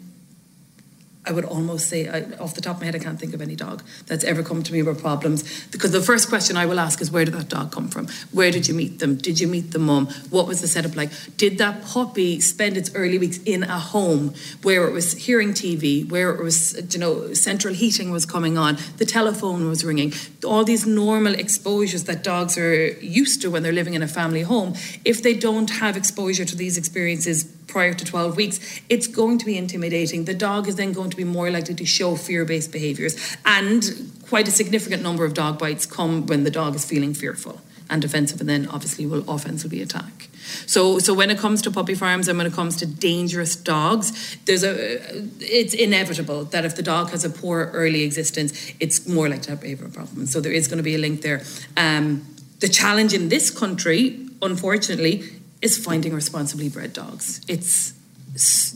I 1.27 1.33
would 1.33 1.45
almost 1.45 1.89
say, 1.89 2.09
I, 2.09 2.23
off 2.39 2.55
the 2.55 2.63
top 2.63 2.77
of 2.77 2.81
my 2.81 2.87
head, 2.87 2.97
I 2.97 2.99
can't 2.99 3.21
think 3.21 3.35
of 3.35 3.43
any 3.43 3.55
dog 3.55 3.83
that's 4.07 4.25
ever 4.25 4.43
come 4.43 4.63
to 4.63 4.73
me 4.73 4.83
with 4.83 5.01
problems. 5.01 5.67
Because 5.67 5.93
the 5.93 6.01
first 6.01 6.31
question 6.31 6.57
I 6.57 6.65
will 6.65 6.81
ask 6.81 7.03
is, 7.03 7.11
where 7.11 7.27
did 7.27 7.35
that 7.35 7.51
dog 7.51 7.73
come 7.73 7.89
from? 7.89 8.09
Where 8.33 8.51
did 8.51 8.67
you 8.67 8.73
meet 8.73 9.01
them? 9.01 9.17
Did 9.17 9.39
you 9.39 9.47
meet 9.47 9.73
the 9.73 9.79
mum? 9.79 10.07
What 10.31 10.47
was 10.47 10.63
the 10.63 10.69
setup 10.69 10.97
like? 10.97 11.11
Did 11.37 11.59
that 11.59 11.85
puppy 11.85 12.41
spend 12.41 12.79
its 12.79 12.95
early 12.95 13.19
weeks 13.19 13.37
in 13.45 13.65
a 13.65 13.79
home 13.79 14.33
where 14.63 14.89
it 14.89 14.93
was 14.93 15.13
hearing 15.13 15.51
TV, 15.51 16.09
where 16.11 16.31
it 16.31 16.43
was, 16.43 16.81
you 16.95 16.99
know, 16.99 17.35
central 17.35 17.75
heating 17.75 18.11
was 18.11 18.25
coming 18.25 18.57
on, 18.57 18.79
the 18.97 19.05
telephone 19.05 19.69
was 19.69 19.85
ringing, 19.85 20.15
all 20.43 20.65
these 20.65 20.87
normal 20.87 21.35
exposures 21.35 22.05
that 22.05 22.25
dogs 22.25 22.57
are 22.57 22.93
used 22.95 23.43
to 23.43 23.51
when 23.51 23.63
they're 23.63 23.73
living 23.73 23.93
in 23.93 24.03
a 24.03 24.09
family 24.09 24.43
home? 24.43 24.75
If 25.05 25.23
they 25.23 25.35
don't 25.35 25.69
have 25.69 25.99
exposure 25.99 26.47
to 26.47 26.57
these 26.57 26.79
experiences 26.79 27.45
prior 27.71 27.95
to 27.95 28.05
12 28.05 28.37
weeks, 28.37 28.81
it's 28.89 29.07
going 29.07 29.39
to 29.39 29.47
be 29.47 29.57
intimidating. 29.57 30.25
The 30.25 30.35
dog 30.35 30.69
is 30.69 30.77
then 30.77 30.93
going 30.93 31.11
to 31.11 31.17
be 31.17 31.25
more 31.25 31.51
likely 31.51 31.75
to 31.75 31.87
show 31.87 32.17
fear 32.17 32.45
based 32.45 32.73
behaviours. 32.73 33.37
And 33.45 34.13
quite 34.29 34.47
a 34.49 34.51
significant 34.51 35.03
number 35.03 35.25
of 35.25 35.35
dog 35.35 35.59
bites 35.59 35.87
come 35.87 36.27
when 36.27 36.45
the 36.45 36.51
dog 36.51 36.75
is 36.75 36.85
feeling 36.85 37.15
fearful 37.15 37.61
and 37.91 38.01
defensive, 38.01 38.41
and 38.41 38.49
then 38.49 38.69
obviously 38.69 39.05
will 39.05 39.29
offensively 39.29 39.83
attack. 39.83 40.29
So, 40.67 41.01
so 41.01 41.13
when 41.13 41.31
it 41.31 41.39
comes 41.39 41.61
to 41.63 41.71
puppy 41.71 41.95
farms 41.95 42.29
and 42.29 42.39
when 42.39 42.47
it 42.47 42.53
comes 42.53 42.77
to 42.77 42.87
dangerous 42.87 43.57
dogs, 43.57 44.37
there's 44.47 44.63
a 44.63 45.01
it's 45.41 45.75
inevitable 45.75 46.45
that 46.47 46.65
if 46.65 46.77
the 46.77 46.83
dog 46.83 47.11
has 47.11 47.25
a 47.25 47.31
poor 47.31 47.71
early 47.73 48.03
existence, 48.03 48.73
it's 48.79 49.09
more 49.09 49.29
likely 49.29 49.45
to 49.45 49.51
have 49.51 49.61
behavioural 49.61 49.93
problems. 49.93 50.33
So 50.33 50.41
there 50.41 50.53
is 50.53 50.69
going 50.69 50.79
to 50.79 50.85
be 50.85 50.95
a 50.95 50.99
link 50.99 51.23
there. 51.23 51.43
Um, 51.77 52.25
the 52.61 52.69
challenge 52.69 53.13
in 53.13 53.29
this 53.29 53.51
country, 53.51 54.29
unfortunately, 54.41 55.25
is 55.63 55.79
finding 55.79 56.15
responsibly 56.15 56.69
bred 56.69 56.93
dogs. 56.93 57.41
It's 57.49 57.93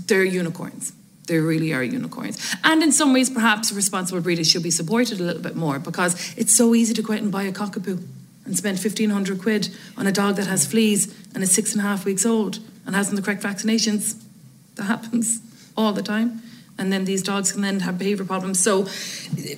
they're 0.07 0.25
unicorns. 0.25 0.93
They 1.27 1.39
really 1.39 1.73
are 1.73 1.83
unicorns. 1.83 2.55
And 2.65 2.83
in 2.83 2.93
some 2.93 3.13
ways, 3.13 3.31
perhaps 3.31 3.73
responsible 3.73 4.21
breeders 4.21 4.51
should 4.51 4.63
be 4.63 4.71
supported 4.71 5.21
a 5.21 5.23
little 5.23 5.43
bit 5.43 5.57
more 5.57 5.79
because 5.79 6.35
it's 6.37 6.55
so 6.55 6.75
easy 6.75 6.93
to 6.95 7.03
go 7.03 7.15
out 7.15 7.21
and 7.21 7.33
buy 7.33 7.45
a 7.45 7.53
cockapoo 7.53 8.07
and 8.45 8.57
spend 8.57 8.79
1500 8.79 9.41
quid 9.41 9.75
on 9.97 10.07
a 10.07 10.13
dog 10.13 10.37
that 10.37 10.47
has 10.47 10.67
fleas 10.67 11.15
and 11.35 11.43
is 11.43 11.53
six 11.53 11.73
and 11.73 11.81
a 11.81 11.85
half 11.85 12.05
weeks 12.05 12.27
old 12.27 12.59
and 12.85 12.95
hasn't 12.95 13.17
the 13.17 13.23
correct 13.23 13.43
vaccinations. 13.43 14.21
That 14.75 14.85
happens 14.85 15.41
all 15.77 15.93
the 15.93 16.03
time. 16.03 16.43
And 16.77 16.93
then 16.93 17.05
these 17.05 17.23
dogs 17.23 17.53
can 17.53 17.63
then 17.63 17.81
have 17.81 17.99
behavior 17.99 18.27
problems. 18.27 18.61
So, 18.61 18.83
eh, 19.39 19.55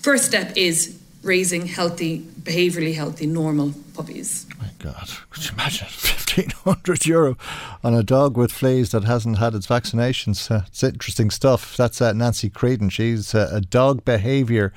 first 0.00 0.24
step 0.24 0.56
is 0.56 0.98
raising 1.22 1.66
healthy, 1.66 2.26
behaviorally 2.48 2.94
healthy, 2.94 3.26
normal 3.26 3.74
puppies. 3.94 4.46
My 4.58 4.68
God, 4.78 5.08
could 5.30 5.44
you 5.44 5.52
imagine 5.52 5.86
1500 5.90 7.06
euro 7.06 7.36
on 7.84 7.94
a 7.94 8.02
dog 8.02 8.36
with 8.36 8.50
fleas 8.50 8.90
that 8.92 9.04
hasn't 9.04 9.38
had 9.38 9.54
its 9.54 9.66
vaccinations? 9.66 10.50
Uh, 10.50 10.62
it's 10.66 10.82
interesting 10.82 11.30
stuff. 11.30 11.76
That's 11.76 12.00
uh, 12.00 12.12
Nancy 12.14 12.48
Creedon. 12.48 12.90
She's 12.90 13.34
uh, 13.34 13.50
a 13.52 13.60
dog 13.60 14.04
behaviour 14.04 14.72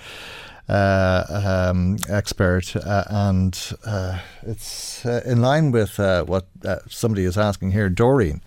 uh, 0.67 1.69
um, 1.71 1.97
expert, 2.09 2.75
uh, 2.75 3.03
and 3.09 3.73
uh, 3.85 4.19
it's 4.43 5.05
in 5.05 5.41
line 5.41 5.71
with 5.71 5.97
what 5.97 6.47
somebody 6.87 7.23
is 7.23 7.37
asking 7.37 7.71
here, 7.71 7.89
Doreen. 7.89 8.41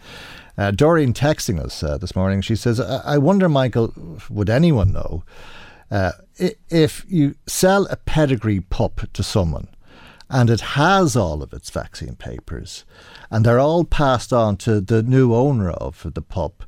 Doreen 0.75 1.13
texting 1.13 1.61
us 1.61 1.81
this 2.01 2.15
morning. 2.15 2.41
She 2.41 2.57
says, 2.57 2.81
"I 2.81 3.19
wonder, 3.19 3.49
Michael, 3.49 3.93
would 4.31 4.49
anyone 4.49 4.93
know?" 4.93 5.25
If 6.37 7.07
you 7.09 7.37
sell 7.47 7.87
a 7.87 7.97
pedigree 7.97 8.61
pup 8.61 9.03
to 9.13 9.23
someone 9.23 9.69
and 10.29 10.51
it 10.51 10.61
has 10.61 11.15
all 11.15 11.43
of 11.43 11.53
its 11.53 11.71
vaccine 11.71 12.17
papers 12.17 12.85
and 13.31 13.45
they're 13.45 13.61
all 13.61 13.85
passed 13.85 14.33
on 14.33 14.57
to 14.59 14.81
the 14.81 15.03
new 15.03 15.33
owner 15.33 15.71
of 15.71 16.13
the 16.15 16.23
pup, 16.23 16.65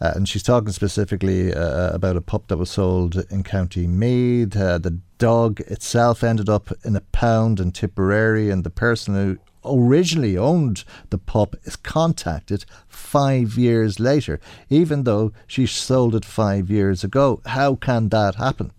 uh, 0.00 0.12
and 0.14 0.28
she's 0.28 0.42
talking 0.42 0.72
specifically 0.72 1.54
uh, 1.54 1.90
about 1.94 2.16
a 2.16 2.20
pup 2.20 2.48
that 2.48 2.58
was 2.58 2.70
sold 2.70 3.24
in 3.30 3.42
County 3.42 3.86
Meath. 3.86 4.54
Uh, 4.54 4.76
the 4.76 4.98
dog 5.16 5.60
itself 5.60 6.22
ended 6.22 6.50
up 6.50 6.70
in 6.84 6.94
a 6.94 7.00
pound 7.00 7.58
in 7.58 7.72
Tipperary, 7.72 8.50
and 8.50 8.64
the 8.64 8.70
person 8.70 9.14
who 9.14 9.38
originally 9.64 10.36
owned 10.36 10.84
the 11.08 11.18
pup 11.18 11.56
is 11.64 11.76
contacted 11.76 12.66
five 12.88 13.56
years 13.56 13.98
later, 13.98 14.38
even 14.68 15.04
though 15.04 15.32
she 15.46 15.66
sold 15.66 16.14
it 16.14 16.24
five 16.24 16.70
years 16.70 17.02
ago. 17.02 17.40
How 17.46 17.74
can 17.74 18.10
that 18.10 18.34
happen? 18.34 18.72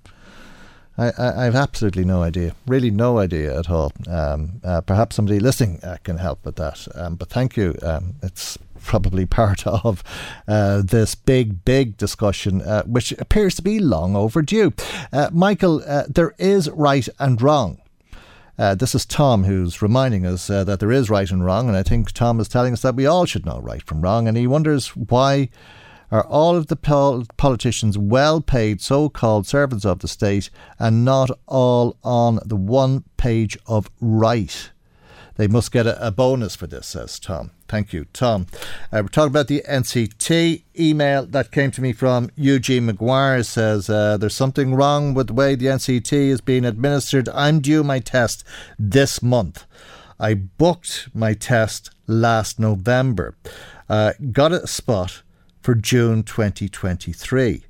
I, 0.97 1.11
I, 1.17 1.41
I 1.41 1.43
have 1.45 1.55
absolutely 1.55 2.05
no 2.05 2.23
idea, 2.23 2.55
really 2.65 2.91
no 2.91 3.19
idea 3.19 3.57
at 3.57 3.69
all. 3.69 3.91
Um, 4.07 4.61
uh, 4.63 4.81
perhaps 4.81 5.15
somebody 5.15 5.39
listening 5.39 5.79
uh, 5.83 5.97
can 6.03 6.17
help 6.17 6.43
with 6.45 6.55
that. 6.55 6.87
Um, 6.95 7.15
but 7.15 7.29
thank 7.29 7.55
you. 7.55 7.75
Um, 7.83 8.15
it's 8.23 8.57
probably 8.83 9.25
part 9.41 9.67
of 9.67 10.03
uh, 10.47 10.81
this 10.83 11.13
big, 11.15 11.63
big 11.65 11.97
discussion, 11.97 12.61
uh, 12.61 12.83
which 12.83 13.11
appears 13.13 13.55
to 13.55 13.61
be 13.61 13.79
long 13.79 14.15
overdue. 14.15 14.73
Uh, 15.13 15.29
Michael, 15.31 15.83
uh, 15.85 16.03
there 16.07 16.33
is 16.37 16.69
right 16.71 17.07
and 17.19 17.41
wrong. 17.41 17.79
Uh, 18.57 18.73
this 18.73 18.95
is 18.95 19.05
Tom 19.05 19.43
who's 19.43 19.83
reminding 19.83 20.25
us 20.25 20.49
uh, 20.49 20.63
that 20.63 20.79
there 20.79 20.91
is 20.91 21.11
right 21.11 21.29
and 21.29 21.45
wrong, 21.45 21.67
and 21.67 21.77
I 21.77 21.83
think 21.83 22.11
Tom 22.11 22.39
is 22.39 22.47
telling 22.47 22.73
us 22.73 22.81
that 22.81 22.95
we 22.95 23.05
all 23.05 23.25
should 23.25 23.45
know 23.45 23.59
right 23.59 23.83
from 23.83 24.01
wrong, 24.01 24.27
and 24.27 24.35
he 24.35 24.47
wonders 24.47 24.95
why 24.95 25.49
are 26.11 26.25
all 26.25 26.55
of 26.55 26.67
the 26.67 26.75
pol- 26.75 27.25
politicians 27.37 27.97
well 27.97 28.41
paid 28.41 28.81
so 28.81 29.09
called 29.09 29.45
servants 29.45 29.85
of 29.85 29.99
the 29.99 30.07
state 30.07 30.49
and 30.79 31.03
not 31.03 31.29
all 31.45 31.97
on 32.03 32.39
the 32.45 32.55
one 32.55 33.03
page 33.17 33.57
of 33.65 33.89
right? 33.99 34.71
They 35.35 35.47
must 35.47 35.71
get 35.71 35.85
a, 35.85 36.07
a 36.07 36.11
bonus 36.11 36.55
for 36.55 36.65
this, 36.65 36.87
says 36.87 37.19
Tom. 37.19 37.51
Thank 37.67 37.93
you, 37.93 38.05
Tom. 38.05 38.47
Uh, 38.91 39.03
we're 39.03 39.09
talking 39.09 39.29
about 39.29 39.47
the 39.47 39.63
NCT 39.69 40.63
email 40.79 41.25
that 41.27 41.51
came 41.51 41.69
to 41.71 41.81
me 41.81 41.93
from 41.93 42.31
Eugene 42.35 42.87
McGuire 42.89 43.45
says 43.45 43.89
uh, 43.89 44.17
there's 44.17 44.35
something 44.35 44.73
wrong 44.73 45.13
with 45.13 45.27
the 45.27 45.33
way 45.33 45.53
the 45.53 45.67
NCT 45.67 46.11
is 46.11 46.41
being 46.41 46.65
administered. 46.65 47.29
I'm 47.29 47.59
due 47.59 47.83
my 47.83 47.99
test 47.99 48.43
this 48.79 49.21
month. 49.21 49.65
I 50.19 50.33
booked 50.33 51.09
my 51.13 51.33
test 51.33 51.91
last 52.07 52.59
November. 52.59 53.35
Uh, 53.87 54.13
got 54.31 54.51
a 54.51 54.65
spot 54.65 55.21
for 55.61 55.75
June 55.75 56.23
2023. 56.23 57.63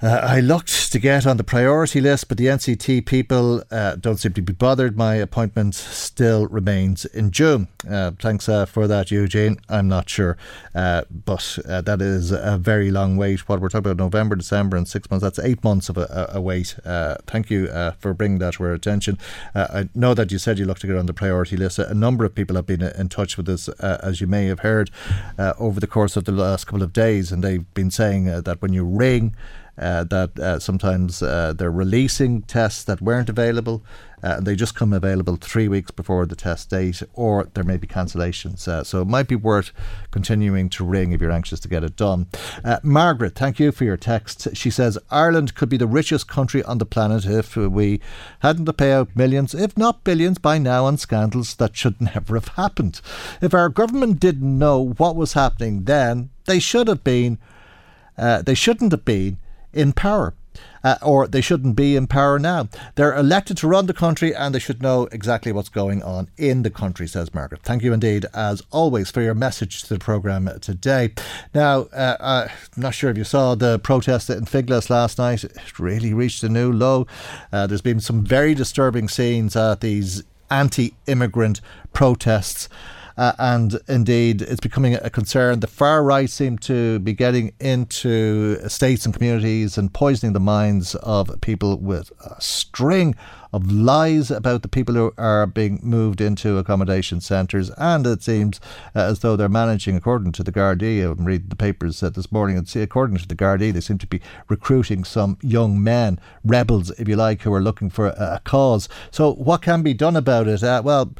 Uh, 0.00 0.06
I 0.06 0.40
looked 0.40 0.70
to 0.90 0.98
get 0.98 1.26
on 1.26 1.36
the 1.36 1.44
priority 1.44 2.00
list, 2.00 2.28
but 2.28 2.38
the 2.38 2.46
NCT 2.46 3.04
people 3.04 3.62
uh, 3.70 3.96
don't 3.96 4.16
seem 4.16 4.32
to 4.32 4.42
be 4.42 4.52
bothered. 4.52 4.96
My 4.96 5.16
appointment 5.16 5.74
still 5.74 6.46
remains 6.46 7.04
in 7.04 7.30
June. 7.30 7.68
Uh, 7.88 8.12
thanks 8.18 8.48
uh, 8.48 8.64
for 8.64 8.86
that, 8.86 9.10
Eugene. 9.10 9.58
I'm 9.68 9.88
not 9.88 10.08
sure, 10.08 10.36
uh, 10.74 11.02
but 11.10 11.58
uh, 11.68 11.80
that 11.82 12.00
is 12.00 12.30
a 12.30 12.58
very 12.58 12.90
long 12.90 13.16
wait. 13.16 13.48
What 13.48 13.60
we're 13.60 13.68
talking 13.68 13.90
about 13.90 14.02
November, 14.02 14.36
December, 14.36 14.76
and 14.76 14.86
six 14.86 15.10
months, 15.10 15.22
that's 15.22 15.38
eight 15.38 15.62
months 15.64 15.88
of 15.88 15.98
a, 15.98 16.30
a 16.32 16.40
wait. 16.40 16.76
thank 17.26 17.50
you 17.50 17.68
for 17.98 18.14
bringing 18.14 18.38
that 18.38 18.54
to 18.54 18.64
our 18.64 18.72
attention. 18.72 19.18
I 19.54 19.88
know 19.94 20.14
that 20.14 20.32
you 20.32 20.38
said 20.38 20.58
you 20.58 20.64
looked 20.64 20.80
to 20.82 20.86
get 20.86 20.96
on 20.96 21.06
the 21.06 21.14
priority 21.14 21.56
list. 21.56 21.78
A 21.78 21.94
number 21.94 22.24
of 22.24 22.34
people 22.34 22.56
have 22.56 22.66
been 22.66 22.82
in 22.82 23.08
touch 23.08 23.36
with 23.36 23.48
us, 23.48 23.68
as 23.80 24.20
you 24.20 24.26
may 24.26 24.46
have 24.46 24.60
heard, 24.60 24.90
over 25.38 25.80
the 25.80 25.86
course 25.86 26.16
of 26.16 26.24
the 26.24 26.32
last 26.32 26.66
couple 26.66 26.82
of 26.82 26.92
days, 26.92 27.32
and 27.32 27.44
they've 27.44 27.72
been 27.74 27.90
saying 27.90 28.24
that 28.24 28.62
when 28.62 28.72
you 28.72 28.84
ring, 28.84 29.34
uh, 29.78 30.04
that 30.04 30.38
uh, 30.38 30.58
sometimes 30.58 31.22
uh, 31.22 31.52
they're 31.56 31.70
releasing 31.70 32.42
tests 32.42 32.84
that 32.84 33.00
weren't 33.00 33.28
available 33.28 33.84
uh, 34.22 34.34
and 34.38 34.46
they 34.46 34.56
just 34.56 34.74
come 34.74 34.92
available 34.92 35.36
three 35.36 35.68
weeks 35.68 35.92
before 35.92 36.26
the 36.26 36.34
test 36.34 36.70
date, 36.70 37.02
or 37.14 37.44
there 37.54 37.62
may 37.62 37.76
be 37.76 37.86
cancellations. 37.86 38.66
Uh, 38.66 38.82
so 38.82 39.02
it 39.02 39.06
might 39.06 39.28
be 39.28 39.36
worth 39.36 39.70
continuing 40.10 40.68
to 40.68 40.84
ring 40.84 41.12
if 41.12 41.20
you're 41.20 41.30
anxious 41.30 41.60
to 41.60 41.68
get 41.68 41.84
it 41.84 41.94
done. 41.94 42.26
Uh, 42.64 42.80
Margaret, 42.82 43.36
thank 43.36 43.60
you 43.60 43.70
for 43.70 43.84
your 43.84 43.96
text. 43.96 44.56
She 44.56 44.70
says 44.70 44.98
Ireland 45.10 45.54
could 45.54 45.68
be 45.68 45.76
the 45.76 45.86
richest 45.86 46.26
country 46.26 46.64
on 46.64 46.78
the 46.78 46.86
planet 46.86 47.26
if 47.26 47.54
we 47.56 48.00
hadn't 48.40 48.66
to 48.66 48.72
pay 48.72 48.92
out 48.92 49.14
millions, 49.14 49.54
if 49.54 49.76
not 49.76 50.02
billions, 50.02 50.38
by 50.38 50.58
now 50.58 50.86
on 50.86 50.96
scandals 50.96 51.54
that 51.56 51.76
should 51.76 52.00
never 52.14 52.34
have 52.34 52.48
happened. 52.48 53.00
If 53.40 53.54
our 53.54 53.68
government 53.68 54.18
didn't 54.18 54.58
know 54.58 54.94
what 54.96 55.14
was 55.14 55.34
happening 55.34 55.84
then, 55.84 56.30
they 56.46 56.58
should 56.58 56.88
have 56.88 57.04
been. 57.04 57.38
they 58.16 58.54
shouldn't 58.54 58.90
have 58.90 59.04
been 59.04 59.38
in 59.72 59.92
power. 59.92 60.34
Uh, 60.82 60.96
or 61.02 61.26
they 61.26 61.40
shouldn't 61.40 61.76
be 61.76 61.96
in 61.96 62.06
power 62.06 62.38
now. 62.38 62.68
They're 62.94 63.16
elected 63.16 63.56
to 63.58 63.68
run 63.68 63.86
the 63.86 63.94
country 63.94 64.34
and 64.34 64.54
they 64.54 64.58
should 64.58 64.82
know 64.82 65.08
exactly 65.12 65.52
what's 65.52 65.68
going 65.68 66.02
on 66.02 66.28
in 66.36 66.62
the 66.62 66.70
country, 66.70 67.06
says 67.06 67.34
Margaret. 67.34 67.62
Thank 67.62 67.82
you 67.82 67.92
indeed, 67.92 68.26
as 68.32 68.62
always, 68.70 69.10
for 69.10 69.20
your 69.20 69.34
message 69.34 69.82
to 69.82 69.94
the 69.94 69.98
programme 69.98 70.48
today. 70.60 71.14
Now, 71.54 71.82
uh, 71.92 72.48
I'm 72.48 72.80
not 72.82 72.94
sure 72.94 73.10
if 73.10 73.18
you 73.18 73.24
saw 73.24 73.54
the 73.54 73.78
protest 73.80 74.30
in 74.30 74.44
Finglas 74.44 74.88
last 74.88 75.18
night. 75.18 75.44
It 75.44 75.78
really 75.78 76.14
reached 76.14 76.42
a 76.44 76.48
new 76.48 76.72
low. 76.72 77.06
Uh, 77.52 77.66
there's 77.66 77.82
been 77.82 78.00
some 78.00 78.24
very 78.24 78.54
disturbing 78.54 79.08
scenes 79.08 79.56
at 79.56 79.80
these 79.80 80.22
anti 80.50 80.94
immigrant 81.06 81.60
protests. 81.92 82.68
Uh, 83.18 83.32
and 83.40 83.80
indeed, 83.88 84.42
it's 84.42 84.60
becoming 84.60 84.94
a 84.94 85.10
concern. 85.10 85.58
The 85.58 85.66
far 85.66 86.04
right 86.04 86.30
seem 86.30 86.56
to 86.58 87.00
be 87.00 87.12
getting 87.12 87.52
into 87.58 88.68
states 88.68 89.04
and 89.04 89.12
communities 89.12 89.76
and 89.76 89.92
poisoning 89.92 90.34
the 90.34 90.40
minds 90.40 90.94
of 90.94 91.40
people 91.40 91.78
with 91.78 92.12
a 92.24 92.40
string 92.40 93.16
of 93.52 93.72
lies 93.72 94.30
about 94.30 94.62
the 94.62 94.68
people 94.68 94.94
who 94.94 95.12
are 95.18 95.46
being 95.46 95.80
moved 95.82 96.20
into 96.20 96.58
accommodation 96.58 97.20
centres. 97.20 97.72
And 97.76 98.06
it 98.06 98.22
seems 98.22 98.60
uh, 98.94 99.00
as 99.00 99.18
though 99.18 99.34
they're 99.34 99.48
managing, 99.48 99.96
according 99.96 100.30
to 100.32 100.44
the 100.44 100.52
Gardaí, 100.52 101.02
I'm 101.02 101.24
reading 101.24 101.48
the 101.48 101.56
papers 101.56 102.00
uh, 102.02 102.10
this 102.10 102.30
morning, 102.30 102.56
and 102.56 102.68
see, 102.68 102.82
according 102.82 103.16
to 103.16 103.26
the 103.26 103.34
Gardaí, 103.34 103.72
they 103.72 103.80
seem 103.80 103.98
to 103.98 104.06
be 104.06 104.20
recruiting 104.48 105.02
some 105.02 105.38
young 105.42 105.82
men, 105.82 106.20
rebels, 106.44 106.90
if 106.92 107.08
you 107.08 107.16
like, 107.16 107.42
who 107.42 107.52
are 107.52 107.62
looking 107.62 107.90
for 107.90 108.08
a, 108.08 108.34
a 108.36 108.40
cause. 108.44 108.88
So, 109.10 109.32
what 109.34 109.62
can 109.62 109.82
be 109.82 109.94
done 109.94 110.14
about 110.14 110.46
it? 110.46 110.62
Uh, 110.62 110.82
well, 110.84 111.12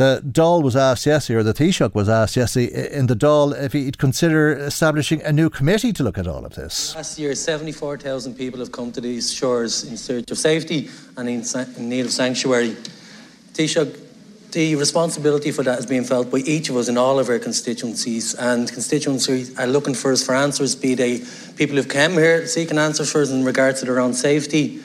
the 0.00 0.22
Dáil 0.26 0.62
was 0.62 0.76
asked 0.76 1.04
yesterday, 1.04 1.40
or 1.40 1.42
the 1.42 1.52
Taoiseach 1.52 1.94
was 1.94 2.08
asked 2.08 2.34
yesterday 2.34 2.90
in 2.90 3.06
the 3.06 3.14
Dáil 3.14 3.52
if 3.62 3.74
he'd 3.74 3.98
consider 3.98 4.52
establishing 4.52 5.20
a 5.22 5.30
new 5.30 5.50
committee 5.50 5.92
to 5.92 6.02
look 6.02 6.16
at 6.16 6.26
all 6.26 6.46
of 6.46 6.54
this. 6.54 6.94
Last 6.94 7.18
year, 7.18 7.34
74,000 7.34 8.34
people 8.34 8.60
have 8.60 8.72
come 8.72 8.92
to 8.92 9.00
these 9.02 9.30
shores 9.30 9.84
in 9.84 9.98
search 9.98 10.30
of 10.30 10.38
safety 10.38 10.88
and 11.18 11.28
in, 11.28 11.44
in 11.76 11.90
need 11.90 12.06
of 12.06 12.12
sanctuary. 12.12 12.76
Taoiseach, 13.52 13.94
the 14.52 14.74
responsibility 14.76 15.50
for 15.50 15.64
that 15.64 15.78
is 15.78 15.84
being 15.84 16.04
felt 16.04 16.30
by 16.30 16.38
each 16.38 16.70
of 16.70 16.76
us 16.78 16.88
in 16.88 16.96
all 16.96 17.18
of 17.18 17.28
our 17.28 17.38
constituencies, 17.38 18.34
and 18.36 18.72
constituencies 18.72 19.58
are 19.58 19.66
looking 19.66 19.92
for 19.94 20.12
us 20.12 20.24
for 20.24 20.34
answers, 20.34 20.74
be 20.74 20.94
they 20.94 21.20
people 21.56 21.76
who've 21.76 21.88
come 21.88 22.12
here 22.12 22.46
seeking 22.46 22.78
answers 22.78 23.12
for 23.12 23.20
us 23.20 23.30
in 23.30 23.44
regards 23.44 23.80
to 23.80 23.84
their 23.84 24.00
own 24.00 24.14
safety 24.14 24.80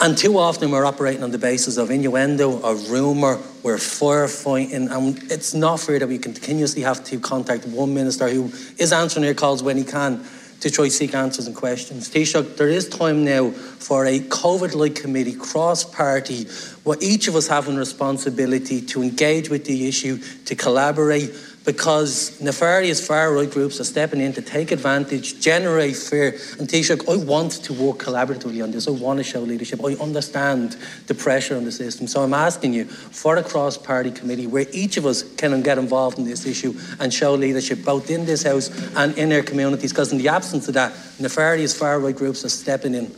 and 0.00 0.16
too 0.16 0.38
often 0.38 0.70
we're 0.70 0.84
operating 0.84 1.22
on 1.22 1.30
the 1.30 1.38
basis 1.38 1.76
of 1.76 1.90
innuendo 1.90 2.60
or 2.60 2.76
rumour, 2.76 3.40
we're 3.62 3.76
firefighting, 3.76 4.72
and 4.72 5.22
it's 5.30 5.54
not 5.54 5.80
fair 5.80 5.98
that 5.98 6.08
we 6.08 6.18
continuously 6.18 6.82
have 6.82 7.02
to 7.04 7.18
contact 7.18 7.66
one 7.66 7.94
minister 7.94 8.28
who 8.28 8.52
is 8.78 8.92
answering 8.92 9.24
your 9.24 9.34
calls 9.34 9.62
when 9.62 9.76
he 9.76 9.84
can 9.84 10.24
to 10.60 10.70
try 10.70 10.86
to 10.86 10.90
seek 10.90 11.14
answers 11.14 11.46
and 11.46 11.54
questions. 11.54 12.10
Taoiseach, 12.10 12.56
there 12.56 12.68
is 12.68 12.88
time 12.88 13.24
now 13.24 13.50
for 13.50 14.06
a 14.06 14.18
COVID-like 14.18 14.96
committee, 14.96 15.34
cross-party, 15.34 16.44
where 16.82 16.98
each 17.00 17.28
of 17.28 17.36
us 17.36 17.46
have 17.46 17.68
a 17.68 17.72
responsibility 17.72 18.80
to 18.80 19.02
engage 19.02 19.50
with 19.50 19.64
the 19.66 19.86
issue, 19.86 20.18
to 20.46 20.56
collaborate, 20.56 21.32
because 21.68 22.40
nefarious 22.40 23.06
far 23.06 23.30
right 23.34 23.50
groups 23.50 23.78
are 23.78 23.84
stepping 23.84 24.22
in 24.22 24.32
to 24.32 24.40
take 24.40 24.72
advantage, 24.72 25.38
generate 25.38 25.94
fear. 25.94 26.28
And 26.58 26.66
Taoiseach, 26.66 27.06
I 27.06 27.22
want 27.22 27.52
to 27.64 27.74
work 27.74 27.98
collaboratively 27.98 28.62
on 28.64 28.70
this. 28.70 28.88
I 28.88 28.92
want 28.92 29.18
to 29.18 29.22
show 29.22 29.40
leadership. 29.40 29.84
I 29.84 29.92
understand 29.96 30.78
the 31.08 31.14
pressure 31.14 31.58
on 31.58 31.64
the 31.64 31.70
system. 31.70 32.06
So 32.06 32.22
I'm 32.22 32.32
asking 32.32 32.72
you 32.72 32.86
for 32.86 33.36
a 33.36 33.42
cross 33.42 33.76
party 33.76 34.10
committee 34.10 34.46
where 34.46 34.64
each 34.72 34.96
of 34.96 35.04
us 35.04 35.22
can 35.34 35.60
get 35.60 35.76
involved 35.76 36.18
in 36.18 36.24
this 36.24 36.46
issue 36.46 36.72
and 37.00 37.12
show 37.12 37.34
leadership 37.34 37.84
both 37.84 38.08
in 38.08 38.24
this 38.24 38.44
House 38.44 38.70
and 38.96 39.18
in 39.18 39.30
our 39.30 39.42
communities. 39.42 39.92
Because 39.92 40.10
in 40.10 40.16
the 40.16 40.28
absence 40.28 40.68
of 40.68 40.74
that, 40.74 40.92
nefarious 41.20 41.78
far 41.78 42.00
right 42.00 42.16
groups 42.16 42.46
are 42.46 42.48
stepping 42.48 42.94
in. 42.94 43.14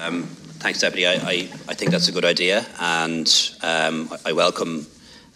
Um, 0.00 0.22
thanks, 0.62 0.80
Deputy. 0.80 1.06
I, 1.06 1.12
I, 1.12 1.32
I, 1.68 1.74
think 1.74 1.90
that's 1.90 2.08
a 2.08 2.12
good 2.12 2.24
idea, 2.24 2.64
and 2.80 3.28
um, 3.62 4.10
I 4.24 4.32
welcome 4.32 4.86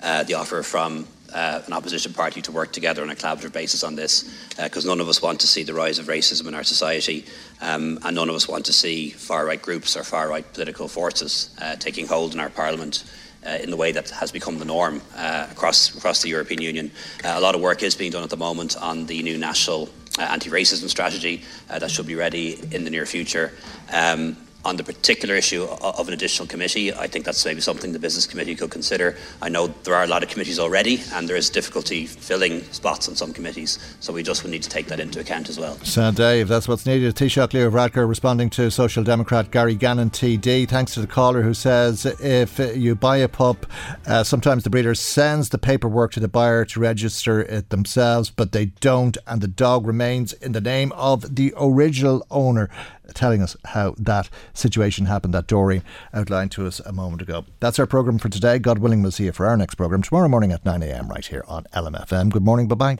uh, 0.02 0.22
the 0.22 0.34
offer 0.34 0.62
from 0.62 1.06
uh, 1.32 1.62
an 1.66 1.72
opposition 1.72 2.12
party 2.12 2.42
to 2.42 2.52
work 2.52 2.72
together 2.72 3.02
on 3.02 3.10
a 3.10 3.14
collaborative 3.14 3.52
basis 3.52 3.82
on 3.82 3.94
this, 3.94 4.24
because 4.62 4.84
uh, 4.86 4.88
none 4.88 5.00
of 5.00 5.08
us 5.08 5.22
want 5.22 5.40
to 5.40 5.46
see 5.46 5.62
the 5.62 5.74
rise 5.74 5.98
of 5.98 6.06
racism 6.06 6.46
in 6.46 6.54
our 6.54 6.64
society, 6.64 7.24
um, 7.60 7.98
and 8.04 8.16
none 8.16 8.28
of 8.28 8.34
us 8.34 8.48
want 8.48 8.64
to 8.66 8.72
see 8.72 9.10
far 9.10 9.46
right 9.46 9.62
groups 9.62 9.96
or 9.96 10.04
far 10.04 10.28
right 10.28 10.52
political 10.52 10.88
forces 10.88 11.50
uh, 11.60 11.76
taking 11.76 12.06
hold 12.06 12.34
in 12.34 12.40
our 12.40 12.50
parliament. 12.50 13.04
Uh, 13.46 13.58
in 13.62 13.70
the 13.70 13.76
way 13.76 13.92
that 13.92 14.10
has 14.10 14.32
become 14.32 14.58
the 14.58 14.64
norm 14.64 15.00
uh, 15.14 15.46
across 15.52 15.96
across 15.96 16.20
the 16.20 16.28
European 16.28 16.60
Union, 16.60 16.90
uh, 17.24 17.34
a 17.36 17.40
lot 17.40 17.54
of 17.54 17.60
work 17.60 17.80
is 17.80 17.94
being 17.94 18.10
done 18.10 18.24
at 18.24 18.30
the 18.30 18.36
moment 18.36 18.76
on 18.82 19.06
the 19.06 19.22
new 19.22 19.38
national 19.38 19.88
anti-racism 20.18 20.88
strategy 20.88 21.44
that 21.68 21.88
should 21.88 22.08
be 22.08 22.16
ready 22.16 22.58
in 22.72 22.82
the 22.82 22.90
near 22.90 23.06
future. 23.06 23.52
Um, 23.92 24.36
on 24.66 24.76
the 24.76 24.82
particular 24.82 25.36
issue 25.36 25.62
of 25.62 26.08
an 26.08 26.12
additional 26.12 26.48
committee, 26.48 26.92
I 26.92 27.06
think 27.06 27.24
that's 27.24 27.44
maybe 27.44 27.60
something 27.60 27.92
the 27.92 28.00
business 28.00 28.26
committee 28.26 28.56
could 28.56 28.70
consider. 28.70 29.16
I 29.40 29.48
know 29.48 29.68
there 29.84 29.94
are 29.94 30.02
a 30.02 30.08
lot 30.08 30.24
of 30.24 30.28
committees 30.28 30.58
already, 30.58 31.00
and 31.12 31.28
there 31.28 31.36
is 31.36 31.48
difficulty 31.48 32.04
filling 32.06 32.62
spots 32.72 33.08
on 33.08 33.14
some 33.14 33.32
committees, 33.32 33.78
so 34.00 34.12
we 34.12 34.24
just 34.24 34.42
would 34.42 34.50
need 34.50 34.64
to 34.64 34.68
take 34.68 34.88
that 34.88 34.98
into 34.98 35.20
account 35.20 35.48
as 35.48 35.58
well. 35.58 35.76
So, 35.84 36.10
Dave, 36.10 36.48
that's 36.48 36.66
what's 36.66 36.84
needed. 36.84 37.14
Taoiseach 37.14 37.52
Leo 37.52 37.70
Varadkar 37.70 38.08
responding 38.08 38.50
to 38.50 38.68
Social 38.72 39.04
Democrat 39.04 39.52
Gary 39.52 39.76
Gannon 39.76 40.10
TD. 40.10 40.68
Thanks 40.68 40.94
to 40.94 41.00
the 41.00 41.06
caller 41.06 41.42
who 41.42 41.54
says 41.54 42.04
if 42.20 42.58
you 42.58 42.96
buy 42.96 43.18
a 43.18 43.28
pup, 43.28 43.66
uh, 44.06 44.24
sometimes 44.24 44.64
the 44.64 44.70
breeder 44.70 44.96
sends 44.96 45.50
the 45.50 45.58
paperwork 45.58 46.10
to 46.12 46.20
the 46.20 46.28
buyer 46.28 46.64
to 46.64 46.80
register 46.80 47.40
it 47.40 47.70
themselves, 47.70 48.30
but 48.30 48.50
they 48.50 48.66
don't, 48.66 49.16
and 49.28 49.40
the 49.40 49.48
dog 49.48 49.86
remains 49.86 50.32
in 50.32 50.50
the 50.50 50.60
name 50.60 50.90
of 50.92 51.36
the 51.36 51.54
original 51.56 52.26
owner 52.32 52.68
telling 53.14 53.42
us 53.42 53.56
how 53.64 53.94
that 53.98 54.28
situation 54.54 55.06
happened 55.06 55.34
that 55.34 55.46
Doreen 55.46 55.82
outlined 56.12 56.52
to 56.52 56.66
us 56.66 56.80
a 56.80 56.92
moment 56.92 57.22
ago. 57.22 57.44
That's 57.60 57.78
our 57.78 57.86
programme 57.86 58.18
for 58.18 58.28
today. 58.28 58.58
God 58.58 58.78
willing, 58.78 59.02
we'll 59.02 59.12
see 59.12 59.24
you 59.24 59.32
for 59.32 59.46
our 59.46 59.56
next 59.56 59.76
programme 59.76 60.02
tomorrow 60.02 60.28
morning 60.28 60.52
at 60.52 60.64
9am 60.64 61.08
right 61.08 61.26
here 61.26 61.44
on 61.48 61.64
LMFM. 61.74 62.30
Good 62.30 62.44
morning. 62.44 62.68
Bye 62.68 62.74
bye. 62.74 62.98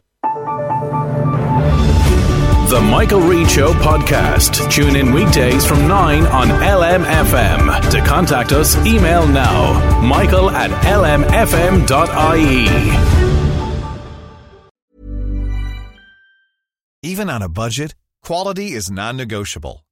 The 2.69 2.81
Michael 2.81 3.21
Reade 3.21 3.49
Show 3.49 3.73
podcast. 3.75 4.69
Tune 4.73 4.97
in 4.97 5.13
weekdays 5.13 5.65
from 5.65 5.87
9 5.87 6.27
on 6.27 6.49
LMFM. 6.49 7.91
To 7.93 8.01
contact 8.01 8.51
us, 8.51 8.77
email 8.85 9.25
now 9.29 10.01
michael 10.03 10.51
at 10.51 10.71
lmfm.ie. 10.83 12.67
Even 17.05 17.31
on 17.31 17.41
a 17.41 17.49
budget, 17.49 17.95
quality 18.25 18.73
is 18.73 18.91
non 18.91 19.17
negotiable. 19.17 19.86